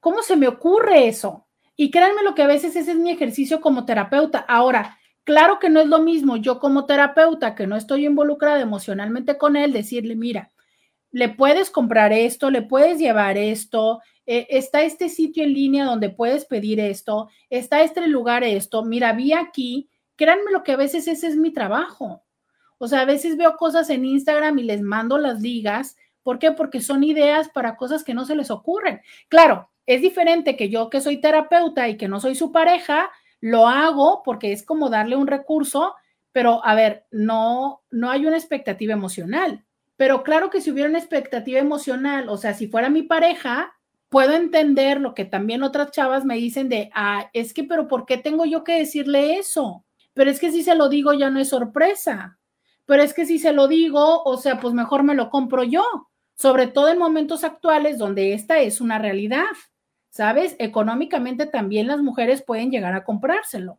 ¿Cómo 0.00 0.22
se 0.22 0.36
me 0.36 0.48
ocurre 0.48 1.08
eso? 1.08 1.46
Y 1.76 1.90
créanme 1.90 2.22
lo 2.22 2.34
que 2.34 2.42
a 2.42 2.46
veces 2.46 2.74
ese 2.76 2.92
es 2.92 2.98
mi 2.98 3.10
ejercicio 3.10 3.60
como 3.60 3.84
terapeuta. 3.84 4.38
Ahora, 4.38 4.98
claro 5.26 5.58
que 5.58 5.68
no 5.68 5.80
es 5.80 5.88
lo 5.88 5.98
mismo 5.98 6.36
yo 6.38 6.60
como 6.60 6.86
terapeuta, 6.86 7.54
que 7.54 7.66
no 7.66 7.76
estoy 7.76 8.06
involucrada 8.06 8.60
emocionalmente 8.60 9.36
con 9.36 9.56
él, 9.56 9.72
decirle, 9.72 10.16
mira, 10.16 10.50
le 11.10 11.28
puedes 11.28 11.68
comprar 11.68 12.12
esto, 12.12 12.50
le 12.50 12.62
puedes 12.62 12.98
llevar 12.98 13.36
esto, 13.36 14.00
eh, 14.24 14.46
está 14.50 14.82
este 14.82 15.08
sitio 15.08 15.42
en 15.42 15.52
línea 15.52 15.84
donde 15.84 16.10
puedes 16.10 16.44
pedir 16.46 16.78
esto, 16.78 17.28
está 17.50 17.82
este 17.82 18.06
lugar 18.06 18.44
esto, 18.44 18.84
mira, 18.84 19.12
vi 19.12 19.32
aquí, 19.32 19.90
créanme 20.14 20.52
lo 20.52 20.62
que 20.62 20.72
a 20.72 20.76
veces 20.76 21.08
ese 21.08 21.26
es 21.26 21.36
mi 21.36 21.52
trabajo. 21.52 22.22
O 22.78 22.88
sea, 22.88 23.00
a 23.00 23.04
veces 23.04 23.36
veo 23.36 23.56
cosas 23.56 23.90
en 23.90 24.04
Instagram 24.04 24.58
y 24.58 24.62
les 24.62 24.82
mando 24.82 25.18
las 25.18 25.40
ligas. 25.40 25.96
¿Por 26.22 26.38
qué? 26.38 26.52
Porque 26.52 26.80
son 26.80 27.02
ideas 27.04 27.48
para 27.48 27.76
cosas 27.76 28.04
que 28.04 28.14
no 28.14 28.24
se 28.24 28.36
les 28.36 28.50
ocurren. 28.50 29.00
Claro, 29.28 29.70
es 29.86 30.02
diferente 30.02 30.56
que 30.56 30.68
yo 30.68 30.90
que 30.90 31.00
soy 31.00 31.20
terapeuta 31.20 31.88
y 31.88 31.96
que 31.96 32.08
no 32.08 32.20
soy 32.20 32.34
su 32.34 32.52
pareja, 32.52 33.10
lo 33.40 33.68
hago 33.68 34.22
porque 34.24 34.52
es 34.52 34.64
como 34.64 34.90
darle 34.90 35.16
un 35.16 35.26
recurso 35.26 35.94
pero 36.36 36.62
a 36.66 36.74
ver, 36.74 37.06
no, 37.10 37.82
no 37.90 38.10
hay 38.10 38.26
una 38.26 38.36
expectativa 38.36 38.92
emocional. 38.92 39.64
Pero 39.96 40.22
claro 40.22 40.50
que 40.50 40.60
si 40.60 40.70
hubiera 40.70 40.90
una 40.90 40.98
expectativa 40.98 41.60
emocional, 41.60 42.28
o 42.28 42.36
sea, 42.36 42.52
si 42.52 42.68
fuera 42.68 42.90
mi 42.90 43.04
pareja, 43.04 43.72
puedo 44.10 44.34
entender 44.34 45.00
lo 45.00 45.14
que 45.14 45.24
también 45.24 45.62
otras 45.62 45.92
chavas 45.92 46.26
me 46.26 46.34
dicen 46.34 46.68
de, 46.68 46.90
ah, 46.92 47.30
es 47.32 47.54
que, 47.54 47.64
pero 47.64 47.88
¿por 47.88 48.04
qué 48.04 48.18
tengo 48.18 48.44
yo 48.44 48.64
que 48.64 48.74
decirle 48.74 49.38
eso? 49.38 49.86
Pero 50.12 50.30
es 50.30 50.38
que 50.38 50.52
si 50.52 50.62
se 50.62 50.74
lo 50.74 50.90
digo 50.90 51.14
ya 51.14 51.30
no 51.30 51.40
es 51.40 51.48
sorpresa. 51.48 52.38
Pero 52.84 53.02
es 53.02 53.14
que 53.14 53.24
si 53.24 53.38
se 53.38 53.54
lo 53.54 53.66
digo, 53.66 54.22
o 54.22 54.36
sea, 54.36 54.60
pues 54.60 54.74
mejor 54.74 55.04
me 55.04 55.14
lo 55.14 55.30
compro 55.30 55.64
yo, 55.64 55.86
sobre 56.34 56.66
todo 56.66 56.90
en 56.90 56.98
momentos 56.98 57.44
actuales 57.44 57.96
donde 57.96 58.34
esta 58.34 58.58
es 58.58 58.82
una 58.82 58.98
realidad, 58.98 59.46
¿sabes? 60.16 60.56
Económicamente 60.58 61.46
también 61.46 61.86
las 61.86 62.00
mujeres 62.00 62.42
pueden 62.42 62.70
llegar 62.70 62.94
a 62.94 63.04
comprárselo. 63.04 63.78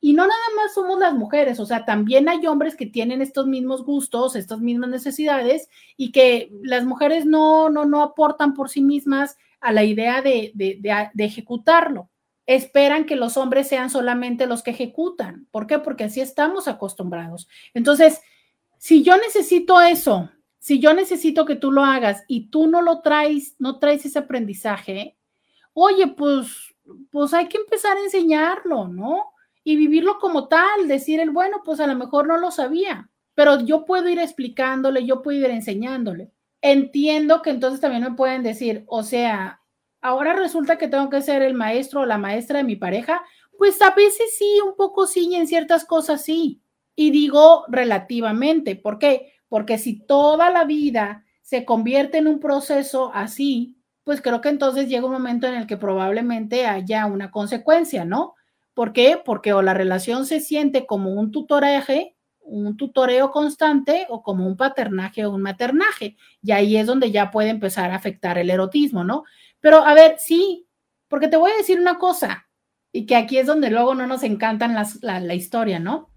Y 0.00 0.12
no 0.12 0.22
nada 0.22 0.40
más 0.56 0.74
somos 0.74 0.98
las 1.00 1.14
mujeres, 1.14 1.58
o 1.58 1.66
sea, 1.66 1.84
también 1.84 2.28
hay 2.28 2.46
hombres 2.46 2.76
que 2.76 2.86
tienen 2.86 3.20
estos 3.20 3.48
mismos 3.48 3.84
gustos, 3.84 4.36
estas 4.36 4.60
mismas 4.60 4.90
necesidades 4.90 5.68
y 5.96 6.12
que 6.12 6.52
las 6.62 6.84
mujeres 6.84 7.26
no, 7.26 7.68
no, 7.68 7.84
no 7.84 8.02
aportan 8.02 8.54
por 8.54 8.68
sí 8.68 8.80
mismas 8.80 9.36
a 9.60 9.72
la 9.72 9.82
idea 9.82 10.22
de, 10.22 10.52
de, 10.54 11.24
ejecutarlo. 11.24 12.10
Esperan 12.46 13.06
que 13.06 13.16
los 13.16 13.36
hombres 13.36 13.68
sean 13.68 13.90
solamente 13.90 14.46
los 14.46 14.62
que 14.62 14.70
ejecutan. 14.70 15.48
¿Por 15.50 15.66
qué? 15.66 15.80
Porque 15.80 16.04
así 16.04 16.20
estamos 16.20 16.68
acostumbrados. 16.68 17.48
Entonces, 17.74 18.20
si 18.78 19.02
yo 19.02 19.16
necesito 19.16 19.80
eso, 19.80 20.30
si 20.60 20.78
yo 20.78 20.94
necesito 20.94 21.44
que 21.44 21.56
tú 21.56 21.72
lo 21.72 21.84
hagas 21.84 22.24
y 22.28 22.50
tú 22.50 22.68
no 22.68 22.82
lo 22.82 23.00
traes, 23.00 23.56
no 23.58 23.80
traes 23.80 24.06
ese 24.06 24.20
aprendizaje, 24.20 25.17
oye, 25.80 26.06
pues, 26.08 26.74
pues 27.10 27.34
hay 27.34 27.48
que 27.48 27.58
empezar 27.58 27.96
a 27.96 28.02
enseñarlo, 28.02 28.88
¿no? 28.88 29.32
Y 29.64 29.76
vivirlo 29.76 30.18
como 30.18 30.48
tal, 30.48 30.88
decir 30.88 31.20
el, 31.20 31.30
bueno, 31.30 31.62
pues 31.64 31.80
a 31.80 31.86
lo 31.86 31.94
mejor 31.94 32.26
no 32.26 32.38
lo 32.38 32.50
sabía, 32.50 33.10
pero 33.34 33.60
yo 33.60 33.84
puedo 33.84 34.08
ir 34.08 34.18
explicándole, 34.18 35.04
yo 35.04 35.22
puedo 35.22 35.38
ir 35.38 35.50
enseñándole 35.50 36.32
entiendo 36.62 37.42
que 37.42 37.50
entonces 37.50 37.80
también 37.80 38.02
me 38.02 38.12
pueden 38.12 38.42
decir, 38.42 38.84
o 38.86 39.02
sea, 39.02 39.60
ahora 40.00 40.34
resulta 40.34 40.78
que 40.78 40.88
tengo 40.88 41.08
que 41.10 41.22
ser 41.22 41.42
el 41.42 41.54
maestro 41.54 42.00
o 42.00 42.06
la 42.06 42.18
maestra 42.18 42.58
de 42.58 42.64
mi 42.64 42.76
pareja. 42.76 43.22
Pues 43.56 43.80
a 43.82 43.90
veces 43.90 44.36
sí, 44.38 44.60
un 44.64 44.76
poco 44.76 45.06
sí, 45.06 45.34
en 45.34 45.46
ciertas 45.46 45.84
cosas 45.84 46.22
sí. 46.22 46.62
Y 46.94 47.10
digo 47.10 47.64
relativamente, 47.68 48.76
¿por 48.76 48.98
qué? 48.98 49.32
Porque 49.48 49.78
si 49.78 50.04
toda 50.04 50.50
la 50.50 50.64
vida 50.64 51.24
se 51.42 51.64
convierte 51.64 52.18
en 52.18 52.28
un 52.28 52.40
proceso 52.40 53.10
así, 53.14 53.76
pues 54.08 54.22
creo 54.22 54.40
que 54.40 54.48
entonces 54.48 54.88
llega 54.88 55.04
un 55.04 55.12
momento 55.12 55.46
en 55.46 55.52
el 55.52 55.66
que 55.66 55.76
probablemente 55.76 56.64
haya 56.64 57.04
una 57.04 57.30
consecuencia, 57.30 58.06
¿no? 58.06 58.36
¿Por 58.72 58.94
qué? 58.94 59.20
Porque 59.22 59.52
o 59.52 59.60
la 59.60 59.74
relación 59.74 60.24
se 60.24 60.40
siente 60.40 60.86
como 60.86 61.10
un 61.10 61.30
tutoraje 61.30 62.16
un 62.40 62.78
tutoreo 62.78 63.30
constante 63.30 64.06
o 64.08 64.22
como 64.22 64.46
un 64.46 64.56
paternaje 64.56 65.26
o 65.26 65.34
un 65.34 65.42
maternaje. 65.42 66.16
Y 66.40 66.52
ahí 66.52 66.78
es 66.78 66.86
donde 66.86 67.10
ya 67.10 67.30
puede 67.30 67.50
empezar 67.50 67.90
a 67.90 67.96
afectar 67.96 68.38
el 68.38 68.48
erotismo, 68.48 69.04
¿no? 69.04 69.24
Pero 69.60 69.84
a 69.84 69.92
ver, 69.92 70.16
sí, 70.16 70.66
porque 71.08 71.28
te 71.28 71.36
voy 71.36 71.50
a 71.50 71.58
decir 71.58 71.78
una 71.78 71.98
cosa, 71.98 72.48
y 72.90 73.04
que 73.04 73.14
aquí 73.14 73.36
es 73.36 73.46
donde 73.46 73.68
luego 73.68 73.94
no 73.94 74.06
nos 74.06 74.22
encantan 74.22 74.74
la, 74.74 75.20
la 75.20 75.34
historia, 75.34 75.80
¿no? 75.80 76.08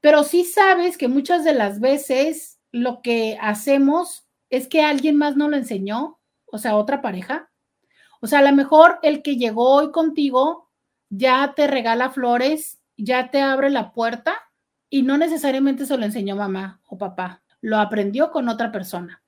Pero 0.00 0.24
sí 0.24 0.42
sabes 0.42 0.98
que 0.98 1.06
muchas 1.06 1.44
de 1.44 1.54
las 1.54 1.78
veces 1.78 2.58
lo 2.72 3.00
que 3.00 3.38
hacemos 3.40 4.26
es 4.50 4.66
que 4.66 4.82
alguien 4.82 5.14
más 5.14 5.36
no 5.36 5.48
lo 5.48 5.56
enseñó, 5.56 6.17
o 6.50 6.58
sea, 6.58 6.76
otra 6.76 7.00
pareja. 7.02 7.50
O 8.20 8.26
sea, 8.26 8.40
a 8.40 8.42
lo 8.42 8.52
mejor 8.54 8.98
el 9.02 9.22
que 9.22 9.36
llegó 9.36 9.74
hoy 9.74 9.92
contigo 9.92 10.68
ya 11.08 11.54
te 11.54 11.66
regala 11.66 12.10
flores, 12.10 12.80
ya 12.96 13.30
te 13.30 13.40
abre 13.40 13.70
la 13.70 13.92
puerta, 13.92 14.36
y 14.90 15.02
no 15.02 15.18
necesariamente 15.18 15.86
se 15.86 15.96
lo 15.96 16.04
enseñó 16.04 16.36
mamá 16.36 16.80
o 16.88 16.96
papá, 16.96 17.42
lo 17.60 17.78
aprendió 17.78 18.30
con 18.30 18.48
otra 18.48 18.72
persona. 18.72 19.22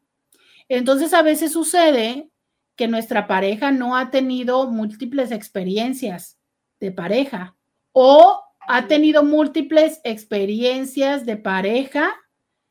Entonces 0.68 1.12
a 1.12 1.22
veces 1.22 1.52
sucede 1.52 2.30
que 2.76 2.88
nuestra 2.88 3.26
pareja 3.26 3.72
no 3.72 3.96
ha 3.96 4.10
tenido 4.10 4.68
múltiples 4.68 5.32
experiencias 5.32 6.38
de 6.78 6.92
pareja 6.92 7.56
o 7.92 8.42
ha 8.60 8.86
tenido 8.86 9.22
múltiples 9.22 10.00
experiencias 10.04 11.26
de 11.26 11.36
pareja 11.36 12.14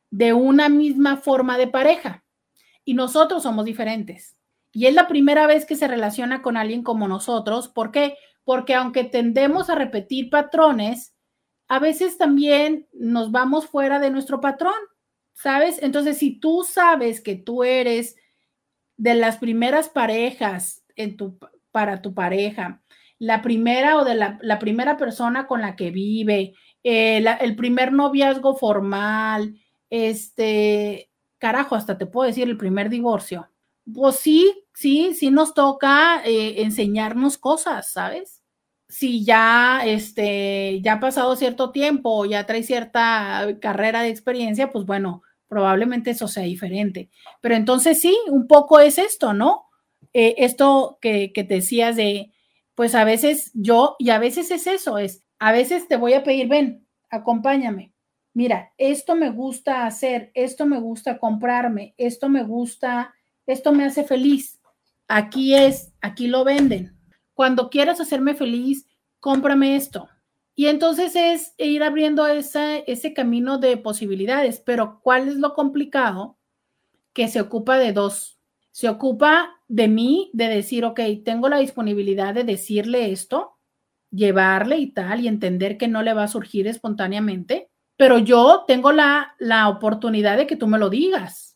de 0.09 0.33
una 0.33 0.69
misma 0.69 1.17
forma 1.17 1.57
de 1.57 1.67
pareja. 1.67 2.23
Y 2.85 2.95
nosotros 2.95 3.43
somos 3.43 3.65
diferentes. 3.65 4.38
Y 4.71 4.85
es 4.85 4.93
la 4.93 5.07
primera 5.07 5.47
vez 5.47 5.65
que 5.65 5.75
se 5.75 5.87
relaciona 5.87 6.41
con 6.41 6.57
alguien 6.57 6.83
como 6.83 7.07
nosotros. 7.07 7.67
¿Por 7.67 7.91
qué? 7.91 8.17
Porque 8.43 8.75
aunque 8.75 9.03
tendemos 9.03 9.69
a 9.69 9.75
repetir 9.75 10.29
patrones, 10.29 11.15
a 11.67 11.79
veces 11.79 12.17
también 12.17 12.87
nos 12.93 13.31
vamos 13.31 13.67
fuera 13.67 13.99
de 13.99 14.09
nuestro 14.09 14.41
patrón, 14.41 14.73
¿sabes? 15.33 15.81
Entonces, 15.81 16.17
si 16.17 16.39
tú 16.39 16.65
sabes 16.67 17.21
que 17.21 17.35
tú 17.35 17.63
eres 17.63 18.15
de 18.97 19.15
las 19.15 19.37
primeras 19.37 19.87
parejas 19.87 20.83
en 20.95 21.15
tu, 21.15 21.37
para 21.71 22.01
tu 22.01 22.13
pareja, 22.13 22.81
la 23.19 23.41
primera 23.41 23.97
o 23.97 24.05
de 24.05 24.15
la, 24.15 24.59
primera 24.59 24.97
persona 24.97 25.45
con 25.45 25.61
la 25.61 25.75
que 25.75 25.91
vive, 25.91 26.53
eh, 26.83 27.23
el 27.39 27.55
primer 27.55 27.91
noviazgo 27.91 28.55
formal, 28.55 29.59
este, 29.89 31.11
carajo, 31.37 31.75
hasta 31.75 31.97
te 31.97 32.05
puedo 32.05 32.27
decir 32.27 32.47
el 32.47 32.57
primer 32.57 32.89
divorcio. 32.89 33.49
Pues 33.93 34.17
sí, 34.17 34.65
sí, 34.73 35.13
sí 35.13 35.31
nos 35.31 35.53
toca 35.53 36.21
eh, 36.25 36.61
enseñarnos 36.61 37.37
cosas, 37.37 37.91
¿sabes? 37.91 38.39
si 38.89 39.23
ya, 39.23 39.81
este, 39.85 40.81
ya 40.81 40.93
ha 40.93 40.99
pasado 40.99 41.35
cierto 41.35 41.71
tiempo 41.71 42.25
ya 42.25 42.47
trae 42.47 42.63
cierta 42.63 43.45
carrera 43.61 44.01
de 44.01 44.09
experiencia, 44.09 44.71
pues 44.71 44.85
bueno, 44.85 45.21
probablemente 45.47 46.09
eso 46.11 46.27
sea 46.27 46.43
diferente. 46.43 47.09
Pero 47.41 47.55
entonces 47.55 48.01
sí, 48.01 48.17
un 48.29 48.47
poco 48.47 48.79
es 48.79 48.97
esto, 48.97 49.33
¿no? 49.33 49.65
Eh, 50.13 50.35
esto 50.39 50.97
que, 51.01 51.31
que 51.33 51.43
te 51.43 51.55
decías 51.55 51.95
de, 51.97 52.31
pues 52.73 52.95
a 52.95 53.03
veces 53.03 53.51
yo, 53.53 53.95
y 53.99 54.09
a 54.09 54.17
veces 54.17 54.49
es 54.49 54.65
eso, 54.65 54.97
es, 54.97 55.23
a 55.37 55.51
veces 55.51 55.87
te 55.87 55.97
voy 55.97 56.13
a 56.13 56.23
pedir, 56.23 56.47
ven, 56.47 56.87
acompáñame. 57.11 57.93
Mira, 58.33 58.73
esto 58.77 59.15
me 59.15 59.29
gusta 59.29 59.85
hacer, 59.85 60.31
esto 60.33 60.65
me 60.65 60.79
gusta 60.79 61.19
comprarme, 61.19 61.93
esto 61.97 62.27
me 62.29 62.43
gusta, 62.43 63.13
esto 63.51 63.71
me 63.71 63.85
hace 63.85 64.03
feliz. 64.03 64.59
Aquí 65.07 65.55
es, 65.55 65.91
aquí 66.01 66.27
lo 66.27 66.43
venden 66.43 66.99
cuando 67.39 67.69
quieras 67.69 68.01
hacerme 68.01 68.35
feliz, 68.35 68.85
cómprame 69.21 69.77
esto. 69.77 70.09
Y 70.55 70.65
entonces 70.65 71.15
es 71.15 71.53
ir 71.57 71.83
abriendo 71.83 72.27
ese, 72.27 73.13
camino 73.15 73.59
de 73.59 73.77
posibilidades. 73.77 74.59
Pero 74.59 74.99
¿cuál 75.01 75.29
es 75.29 75.35
lo 75.35 75.53
complicado? 75.53 76.37
Que 77.13 77.29
se 77.29 77.39
ocupa 77.39 77.77
de 77.77 77.93
dos. 77.93 78.41
Se 78.71 78.89
ocupa 78.89 79.51
de 79.69 79.87
mí, 79.87 80.31
de 80.33 80.49
decir, 80.49 80.83
ok, 80.83 80.99
tengo 81.23 81.47
la 81.47 81.59
disponibilidad 81.59 82.33
de 82.33 82.43
decirle 82.43 83.13
esto, 83.13 83.57
llevarle 84.11 84.77
y 84.79 84.91
tal, 84.91 85.21
y 85.21 85.29
entender 85.29 85.77
que 85.77 85.87
no 85.87 86.03
le 86.03 86.13
va 86.13 86.23
a 86.23 86.27
surgir 86.27 86.67
espontáneamente, 86.67 87.69
pero 87.95 88.17
yo 88.17 88.65
tengo 88.67 88.91
la 88.91 89.69
oportunidad 89.69 90.35
de 90.35 90.45
que 90.45 90.57
tú 90.57 90.67
me 90.67 90.77
lo 90.77 90.89
digas. 90.89 91.48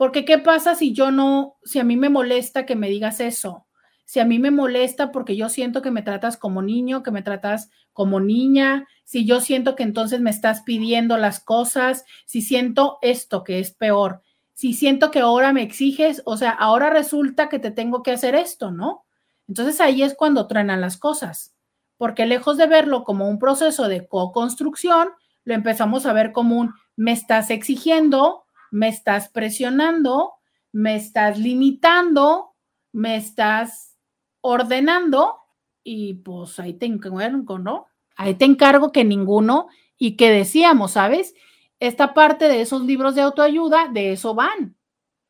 Porque 0.00 0.24
¿qué 0.24 0.38
pasa 0.38 0.74
si 0.74 0.94
yo 0.94 1.10
no, 1.10 1.58
si 1.62 1.78
a 1.78 1.84
mí 1.84 1.94
me 1.98 2.08
molesta 2.08 2.64
que 2.64 2.74
me 2.74 2.88
digas 2.88 3.20
eso? 3.20 3.66
si 4.06 4.18
a 4.18 4.24
mí 4.24 4.40
me 4.40 4.50
molesta 4.50 5.12
porque 5.12 5.36
yo 5.36 5.48
siento 5.48 5.82
que 5.82 5.92
me 5.92 6.02
tratas 6.02 6.36
como 6.36 6.62
niño, 6.62 7.04
que 7.04 7.12
me 7.12 7.22
tratas 7.22 7.70
como 7.92 8.18
niña, 8.18 8.88
si 9.04 9.24
yo 9.24 9.40
siento 9.40 9.76
que 9.76 9.84
entonces 9.84 10.20
me 10.20 10.30
estás 10.30 10.62
pidiendo 10.62 11.16
las 11.16 11.38
cosas, 11.38 12.04
si 12.26 12.42
siento 12.42 12.98
esto 13.02 13.44
que 13.44 13.60
es 13.60 13.70
peor, 13.70 14.20
si 14.52 14.72
siento 14.72 15.12
que 15.12 15.20
ahora 15.20 15.52
me 15.52 15.62
exiges, 15.62 16.22
o 16.24 16.36
sea, 16.36 16.50
ahora 16.50 16.90
resulta 16.90 17.48
que 17.48 17.60
te 17.60 17.70
tengo 17.70 18.02
que 18.02 18.10
hacer 18.10 18.34
esto, 18.34 18.72
¿no? 18.72 19.04
Entonces 19.46 19.80
ahí 19.80 20.02
es 20.02 20.16
cuando 20.16 20.48
truenan 20.48 20.80
las 20.80 20.96
cosas, 20.96 21.54
porque 21.96 22.26
lejos 22.26 22.56
de 22.56 22.66
verlo 22.66 23.04
como 23.04 23.28
un 23.28 23.38
proceso 23.38 23.86
de 23.86 24.08
co-construcción, 24.08 25.10
lo 25.44 25.54
empezamos 25.54 26.04
a 26.04 26.12
ver 26.12 26.32
como 26.32 26.58
un 26.58 26.74
me 26.96 27.12
estás 27.12 27.50
exigiendo, 27.50 28.42
me 28.70 28.88
estás 28.88 29.28
presionando, 29.28 30.34
me 30.72 30.96
estás 30.96 31.38
limitando, 31.38 32.54
me 32.92 33.16
estás 33.16 33.96
ordenando 34.40 35.36
y 35.82 36.14
pues 36.14 36.58
ahí 36.58 36.74
te 36.74 36.86
encargo, 36.86 37.58
¿no? 37.58 37.86
Ahí 38.16 38.34
te 38.34 38.44
encargo 38.44 38.92
que 38.92 39.04
ninguno 39.04 39.68
y 39.96 40.16
que 40.16 40.30
decíamos, 40.30 40.92
¿sabes? 40.92 41.34
Esta 41.78 42.14
parte 42.14 42.48
de 42.48 42.60
esos 42.60 42.82
libros 42.82 43.14
de 43.14 43.22
autoayuda, 43.22 43.88
de 43.88 44.12
eso 44.12 44.34
van. 44.34 44.76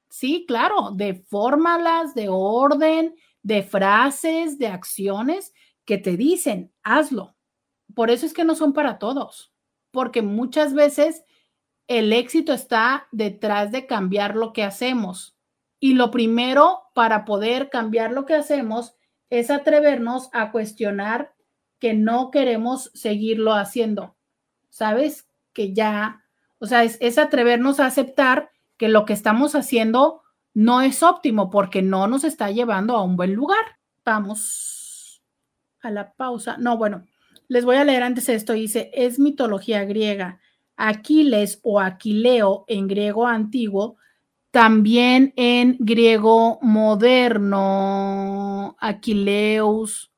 Sí, 0.08 0.44
claro, 0.46 0.90
de 0.92 1.14
fórmulas, 1.14 2.14
de 2.14 2.28
orden, 2.28 3.14
de 3.42 3.62
frases, 3.62 4.58
de 4.58 4.66
acciones 4.66 5.52
que 5.84 5.98
te 5.98 6.16
dicen, 6.16 6.72
hazlo. 6.82 7.36
Por 7.94 8.10
eso 8.10 8.26
es 8.26 8.32
que 8.32 8.44
no 8.44 8.54
son 8.54 8.72
para 8.72 8.98
todos, 8.98 9.52
porque 9.90 10.22
muchas 10.22 10.74
veces 10.74 11.24
el 11.90 12.12
éxito 12.12 12.52
está 12.52 13.08
detrás 13.10 13.72
de 13.72 13.86
cambiar 13.86 14.36
lo 14.36 14.52
que 14.52 14.64
hacemos. 14.64 15.36
Y 15.78 15.94
lo 15.94 16.10
primero 16.10 16.84
para 16.94 17.24
poder 17.24 17.68
cambiar 17.68 18.12
lo 18.12 18.24
que 18.24 18.34
hacemos 18.34 18.94
es 19.28 19.50
atrevernos 19.50 20.30
a 20.32 20.52
cuestionar 20.52 21.34
que 21.78 21.92
no 21.94 22.30
queremos 22.30 22.90
seguirlo 22.94 23.54
haciendo. 23.54 24.16
¿Sabes? 24.68 25.26
que 25.52 25.72
ya, 25.72 26.24
o 26.58 26.66
sea, 26.66 26.84
es, 26.84 26.96
es 27.00 27.18
atrevernos 27.18 27.80
a 27.80 27.86
aceptar 27.86 28.50
que 28.76 28.88
lo 28.88 29.04
que 29.04 29.12
estamos 29.12 29.54
haciendo 29.54 30.22
no 30.54 30.80
es 30.80 31.02
óptimo 31.02 31.50
porque 31.50 31.82
no 31.82 32.06
nos 32.06 32.24
está 32.24 32.50
llevando 32.50 32.96
a 32.96 33.02
un 33.02 33.16
buen 33.16 33.34
lugar. 33.34 33.78
Vamos 34.04 35.22
a 35.80 35.90
la 35.90 36.12
pausa. 36.14 36.56
No, 36.58 36.76
bueno, 36.76 37.06
les 37.48 37.64
voy 37.64 37.76
a 37.76 37.84
leer 37.84 38.02
antes 38.02 38.28
esto. 38.28 38.52
Dice, 38.52 38.90
es 38.94 39.18
mitología 39.18 39.84
griega. 39.84 40.40
Aquiles 40.82 41.60
o 41.62 41.78
Aquileo 41.78 42.64
en 42.66 42.88
griego 42.88 43.26
antiguo, 43.26 43.96
también 44.50 45.34
en 45.36 45.76
griego 45.78 46.58
moderno, 46.62 47.50
Aquileus, 48.80 50.10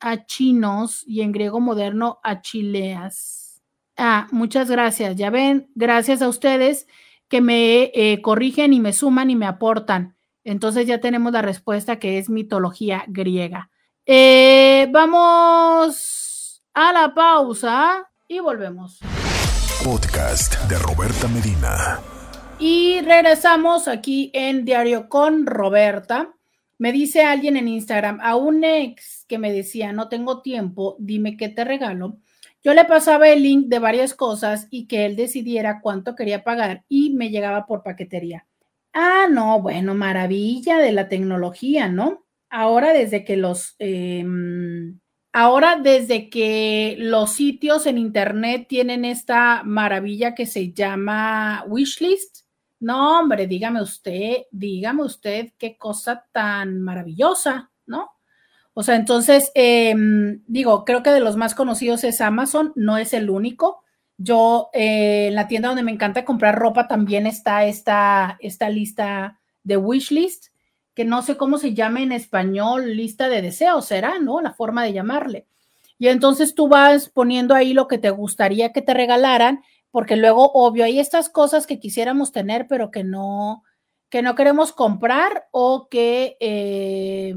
Achinos 0.00 1.04
y 1.06 1.20
en 1.20 1.30
griego 1.30 1.60
moderno, 1.60 2.18
Achileas. 2.24 3.62
Ah, 3.96 4.26
muchas 4.32 4.68
gracias. 4.68 5.14
Ya 5.14 5.30
ven, 5.30 5.70
gracias 5.76 6.20
a 6.20 6.28
ustedes 6.28 6.88
que 7.28 7.40
me 7.40 7.92
eh, 7.94 8.20
corrigen 8.22 8.72
y 8.72 8.80
me 8.80 8.92
suman 8.92 9.30
y 9.30 9.36
me 9.36 9.46
aportan. 9.46 10.16
Entonces 10.42 10.88
ya 10.88 10.98
tenemos 11.00 11.32
la 11.32 11.42
respuesta 11.42 12.00
que 12.00 12.18
es 12.18 12.28
mitología 12.28 13.04
griega. 13.06 13.70
Eh, 14.04 14.88
vamos 14.90 16.60
a 16.74 16.92
la 16.92 17.14
pausa 17.14 18.10
y 18.26 18.40
volvemos. 18.40 18.98
Podcast 19.84 20.56
de 20.68 20.78
Roberta 20.78 21.26
Medina. 21.26 22.00
Y 22.58 23.00
regresamos 23.00 23.88
aquí 23.88 24.30
en 24.34 24.66
Diario 24.66 25.08
con 25.08 25.46
Roberta. 25.46 26.34
Me 26.76 26.92
dice 26.92 27.22
alguien 27.22 27.56
en 27.56 27.66
Instagram, 27.66 28.20
a 28.22 28.36
un 28.36 28.62
ex 28.62 29.24
que 29.26 29.38
me 29.38 29.50
decía, 29.50 29.92
no 29.92 30.08
tengo 30.08 30.42
tiempo, 30.42 30.96
dime 30.98 31.38
qué 31.38 31.48
te 31.48 31.64
regalo. 31.64 32.18
Yo 32.62 32.74
le 32.74 32.84
pasaba 32.84 33.30
el 33.30 33.42
link 33.42 33.68
de 33.68 33.78
varias 33.78 34.12
cosas 34.12 34.68
y 34.70 34.86
que 34.86 35.06
él 35.06 35.16
decidiera 35.16 35.80
cuánto 35.80 36.14
quería 36.14 36.44
pagar 36.44 36.84
y 36.88 37.10
me 37.14 37.30
llegaba 37.30 37.64
por 37.66 37.82
paquetería. 37.82 38.46
Ah, 38.92 39.28
no, 39.30 39.62
bueno, 39.62 39.94
maravilla 39.94 40.76
de 40.78 40.92
la 40.92 41.08
tecnología, 41.08 41.88
¿no? 41.88 42.26
Ahora 42.50 42.92
desde 42.92 43.24
que 43.24 43.36
los, 43.36 43.76
em, 43.78 45.00
ahora 45.32 45.76
desde 45.76 46.28
que 46.28 46.96
los 46.98 47.32
sitios 47.32 47.86
en 47.86 47.98
internet 47.98 48.66
tienen 48.68 49.04
esta 49.04 49.62
maravilla 49.64 50.34
que 50.34 50.46
se 50.46 50.72
llama 50.72 51.64
wishlist, 51.68 52.44
no, 52.80 53.20
hombre, 53.20 53.46
dígame 53.46 53.82
usted, 53.82 54.44
dígame 54.50 55.04
usted 55.04 55.52
qué 55.58 55.76
cosa 55.76 56.26
tan 56.32 56.80
maravillosa, 56.80 57.70
¿no? 57.86 58.10
O 58.72 58.82
sea, 58.82 58.96
entonces, 58.96 59.52
em, 59.54 60.42
digo, 60.46 60.84
creo 60.86 61.02
que 61.02 61.10
de 61.10 61.20
los 61.20 61.36
más 61.36 61.54
conocidos 61.54 62.04
es 62.04 62.20
Amazon, 62.22 62.72
no 62.76 62.96
es 62.96 63.12
el 63.12 63.28
único. 63.28 63.82
Yo 64.16 64.70
eh, 64.72 65.26
en 65.28 65.34
la 65.34 65.48
tienda 65.48 65.68
donde 65.68 65.82
me 65.82 65.92
encanta 65.92 66.24
comprar 66.24 66.58
ropa 66.58 66.88
también 66.88 67.26
está 67.26 67.66
esta, 67.66 68.38
esta 68.40 68.70
lista 68.70 69.40
de 69.62 69.76
wish 69.76 70.10
list, 70.10 70.46
que 70.94 71.04
no 71.04 71.22
sé 71.22 71.36
cómo 71.36 71.58
se 71.58 71.74
llama 71.74 72.02
en 72.02 72.12
español, 72.12 72.96
lista 72.96 73.28
de 73.28 73.42
deseos, 73.42 73.86
será, 73.86 74.18
¿no? 74.18 74.40
La 74.40 74.52
forma 74.52 74.84
de 74.84 74.92
llamarle. 74.92 75.46
Y 75.98 76.08
entonces 76.08 76.54
tú 76.54 76.68
vas 76.68 77.08
poniendo 77.08 77.54
ahí 77.54 77.72
lo 77.72 77.88
que 77.88 77.98
te 77.98 78.10
gustaría 78.10 78.72
que 78.72 78.82
te 78.82 78.94
regalaran, 78.94 79.62
porque 79.90 80.16
luego, 80.16 80.50
obvio, 80.52 80.84
hay 80.84 80.98
estas 80.98 81.28
cosas 81.28 81.66
que 81.66 81.78
quisiéramos 81.78 82.32
tener, 82.32 82.66
pero 82.68 82.90
que 82.90 83.04
no, 83.04 83.64
que 84.08 84.22
no 84.22 84.34
queremos 84.34 84.72
comprar 84.72 85.48
o 85.50 85.88
que... 85.88 86.36
Eh, 86.40 87.34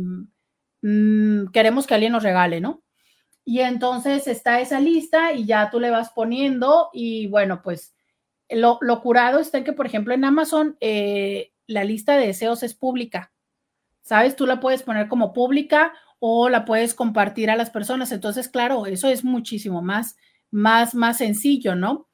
Mm, 0.83 1.47
queremos 1.53 1.87
que 1.87 1.93
alguien 1.93 2.11
nos 2.11 2.23
regale, 2.23 2.59
¿no? 2.59 2.83
Y 3.45 3.59
entonces 3.61 4.27
está 4.27 4.59
esa 4.61 4.79
lista 4.81 5.33
y 5.33 5.45
ya 5.45 5.69
tú 5.71 5.79
le 5.79 5.89
vas 5.89 6.11
poniendo 6.11 6.89
y 6.93 7.27
bueno, 7.27 7.61
pues 7.63 7.95
lo, 8.49 8.79
curado 9.01 9.39
está 9.39 9.63
que, 9.63 9.73
por 9.73 9.85
ejemplo, 9.85 10.13
en 10.13 10.25
Amazon 10.25 10.77
eh, 10.81 11.53
la 11.67 11.85
lista 11.85 12.17
de 12.17 12.27
deseos 12.27 12.63
es 12.63 12.75
pública, 12.75 13.32
¿sabes? 14.03 14.35
Tú 14.35 14.45
la 14.45 14.59
puedes 14.59 14.83
poner 14.83 15.07
como 15.07 15.33
pública 15.33 15.93
o 16.19 16.49
la 16.49 16.65
puedes 16.65 16.93
compartir 16.93 17.49
a 17.49 17.55
las 17.55 17.71
personas. 17.71 18.11
Entonces, 18.11 18.47
claro, 18.47 18.85
eso 18.85 19.09
es 19.09 19.23
muchísimo 19.23 19.81
más, 19.81 20.15
más, 20.51 20.93
más 20.93 21.17
sencillo, 21.17 21.75
¿no? 21.75 22.07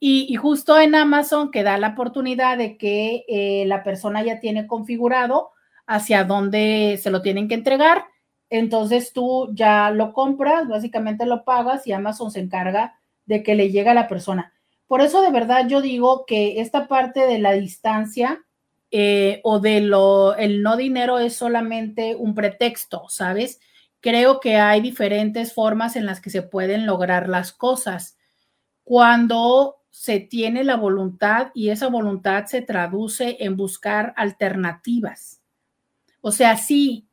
Y, 0.00 0.34
justo 0.34 0.80
en 0.80 0.96
Amazon 0.96 1.52
que 1.52 1.62
da 1.62 1.78
la 1.78 1.90
oportunidad 1.90 2.58
de 2.58 2.76
que 2.76 3.24
eh, 3.28 3.64
la 3.66 3.84
persona 3.84 4.24
ya 4.24 4.40
tiene 4.40 4.66
configurado 4.66 5.50
hacia 5.86 6.24
dónde 6.24 6.98
se 7.00 7.10
lo 7.10 7.22
tienen 7.22 7.46
que 7.46 7.54
entregar 7.54 8.06
entonces 8.52 9.14
tú 9.14 9.48
ya 9.54 9.90
lo 9.90 10.12
compras, 10.12 10.68
básicamente 10.68 11.24
lo 11.24 11.42
pagas 11.42 11.86
y 11.86 11.92
Amazon 11.92 12.30
se 12.30 12.40
encarga 12.40 13.00
de 13.24 13.42
que 13.42 13.54
le 13.54 13.70
llegue 13.70 13.88
a 13.88 13.94
la 13.94 14.08
persona. 14.08 14.52
Por 14.86 15.00
eso 15.00 15.22
de 15.22 15.30
verdad 15.30 15.66
yo 15.68 15.80
digo 15.80 16.26
que 16.26 16.60
esta 16.60 16.86
parte 16.86 17.20
de 17.20 17.38
la 17.38 17.52
distancia 17.52 18.44
eh, 18.92 19.40
o 19.42 19.58
de 19.58 19.80
lo, 19.80 20.36
el 20.36 20.62
no 20.62 20.76
dinero 20.76 21.18
es 21.18 21.34
solamente 21.34 22.14
un 22.14 22.34
pretexto, 22.36 23.06
¿sabes? 23.08 23.58
Creo 24.00 24.38
que 24.38 24.56
hay 24.56 24.80
diferentes 24.80 25.52
formas 25.52 25.96
en 25.96 26.06
las 26.06 26.20
que 26.20 26.30
se 26.30 26.42
pueden 26.42 26.86
lograr 26.86 27.28
las 27.28 27.52
cosas. 27.52 28.16
Cuando 28.84 29.78
se 29.90 30.20
tiene 30.20 30.62
la 30.62 30.76
voluntad 30.76 31.48
y 31.54 31.70
esa 31.70 31.88
voluntad 31.88 32.46
se 32.46 32.62
traduce 32.62 33.38
en 33.40 33.56
buscar 33.56 34.14
alternativas. 34.16 35.40
O 36.20 36.30
sea, 36.30 36.56
sí, 36.56 37.08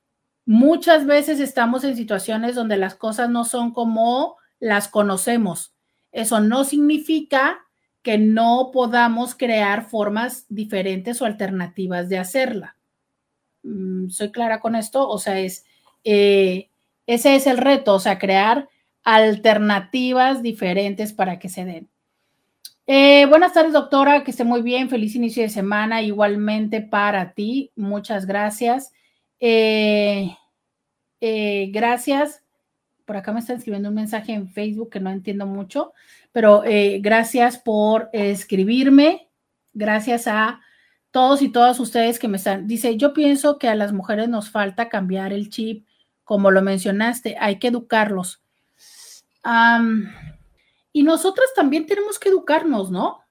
Muchas 0.51 1.05
veces 1.05 1.39
estamos 1.39 1.83
en 1.83 1.95
situaciones 1.95 2.55
donde 2.55 2.75
las 2.75 2.95
cosas 2.95 3.29
no 3.29 3.45
son 3.45 3.71
como 3.71 4.37
las 4.59 4.87
conocemos. 4.87 5.75
Eso 6.11 6.39
no 6.39 6.63
significa 6.63 7.67
que 8.01 8.17
no 8.17 8.71
podamos 8.71 9.35
crear 9.35 9.89
formas 9.89 10.45
diferentes 10.49 11.21
o 11.21 11.25
alternativas 11.25 12.09
de 12.09 12.17
hacerla. 12.17 12.75
Mm, 13.63 14.09
¿Soy 14.09 14.31
clara 14.31 14.59
con 14.59 14.75
esto? 14.75 15.07
O 15.07 15.17
sea, 15.19 15.39
es, 15.39 15.65
eh, 16.03 16.69
ese 17.07 17.35
es 17.35 17.47
el 17.47 17.57
reto, 17.57 17.95
o 17.95 17.99
sea, 17.99 18.17
crear 18.19 18.69
alternativas 19.03 20.41
diferentes 20.41 21.13
para 21.13 21.39
que 21.39 21.49
se 21.49 21.65
den. 21.65 21.89
Eh, 22.87 23.25
buenas 23.27 23.53
tardes, 23.53 23.73
doctora, 23.73 24.23
que 24.23 24.31
esté 24.31 24.43
muy 24.43 24.61
bien, 24.61 24.89
feliz 24.89 25.15
inicio 25.15 25.43
de 25.43 25.49
semana, 25.49 26.01
igualmente 26.01 26.81
para 26.81 27.33
ti, 27.33 27.71
muchas 27.75 28.25
gracias. 28.25 28.91
Eh, 29.39 30.35
gracias. 31.71 32.43
Por 33.09 33.17
acá 33.17 33.31
me 33.31 33.39
está 33.39 33.53
escribiendo 33.53 33.89
un 33.89 33.95
mensaje 33.95 34.33
en 34.33 34.49
Facebook 34.49 34.91
que 34.91 34.99
no 34.99 35.09
entiendo 35.09 35.47
mucho, 35.47 35.93
pero 36.31 36.63
eh, 36.63 36.99
gracias 37.01 37.57
por 37.57 38.07
escribirme. 38.13 39.31
Gracias 39.73 40.27
a 40.27 40.61
todos 41.09 41.41
y 41.41 41.49
todas 41.49 41.79
ustedes 41.79 42.19
que 42.19 42.27
me 42.27 42.37
están. 42.37 42.67
Dice, 42.67 42.97
yo 42.97 43.11
pienso 43.11 43.57
que 43.57 43.67
a 43.67 43.73
las 43.73 43.93
mujeres 43.93 44.29
nos 44.29 44.51
falta 44.51 44.89
cambiar 44.89 45.33
el 45.33 45.49
chip, 45.49 45.87
como 46.23 46.51
lo 46.51 46.61
mencionaste, 46.61 47.35
hay 47.39 47.57
que 47.57 47.69
educarlos. 47.69 48.43
y 50.93 51.01
nosotras 51.01 51.47
también 51.55 51.87
tenemos 51.87 52.19
que 52.19 52.29
educarnos, 52.29 52.91
¿no? 52.91 53.21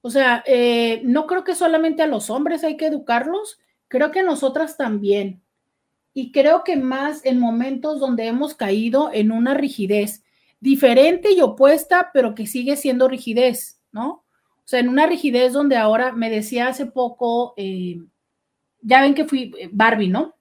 O 0.00 0.10
sea, 0.10 0.44
eh, 0.46 1.00
no 1.02 1.26
creo 1.26 1.42
que 1.42 1.56
solamente 1.56 2.04
a 2.04 2.06
los 2.06 2.30
hombres 2.30 2.62
hay 2.62 2.76
que 2.76 2.86
educarlos, 2.86 3.58
creo 3.88 4.12
que 4.12 4.20
a 4.20 4.22
nosotras 4.22 4.76
también 4.76 5.42
y 6.18 6.32
creo 6.32 6.64
que 6.64 6.74
más 6.74 7.24
en 7.24 7.38
momentos 7.38 8.00
donde 8.00 8.26
hemos 8.26 8.56
caído 8.56 9.10
en 9.12 9.30
una 9.30 9.54
rigidez 9.54 10.24
diferente 10.58 11.30
y 11.30 11.40
opuesta, 11.42 12.10
pero 12.12 12.34
que 12.34 12.48
sigue 12.48 12.74
siendo 12.74 13.06
rigidez, 13.06 13.80
¿no? 13.92 14.08
O 14.10 14.64
sea, 14.64 14.80
en 14.80 14.88
una 14.88 15.06
rigidez 15.06 15.52
donde 15.52 15.76
ahora 15.76 16.10
me 16.10 16.28
decía 16.28 16.66
hace 16.66 16.86
poco, 16.86 17.54
eh, 17.56 18.00
ya 18.80 19.00
ven 19.00 19.14
que 19.14 19.26
fui 19.26 19.52
eh, 19.60 19.70
Barbie, 19.70 20.08
¿no? 20.08 20.34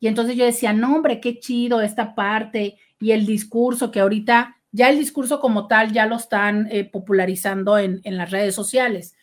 Y 0.00 0.06
entonces 0.06 0.36
yo 0.36 0.46
decía, 0.46 0.72
no, 0.72 0.96
hombre, 0.96 1.20
qué 1.20 1.38
chido 1.38 1.82
esta 1.82 2.14
parte 2.14 2.78
y 2.98 3.10
el 3.10 3.26
discurso 3.26 3.90
que 3.90 4.00
ahorita, 4.00 4.56
ya 4.72 4.88
el 4.88 4.98
discurso 4.98 5.38
como 5.38 5.66
tal, 5.66 5.92
ya 5.92 6.06
lo 6.06 6.16
están 6.16 6.66
eh, 6.70 6.84
popularizando 6.84 7.76
en, 7.76 8.00
en 8.04 8.16
las 8.16 8.30
redes 8.30 8.54
sociales. 8.54 9.14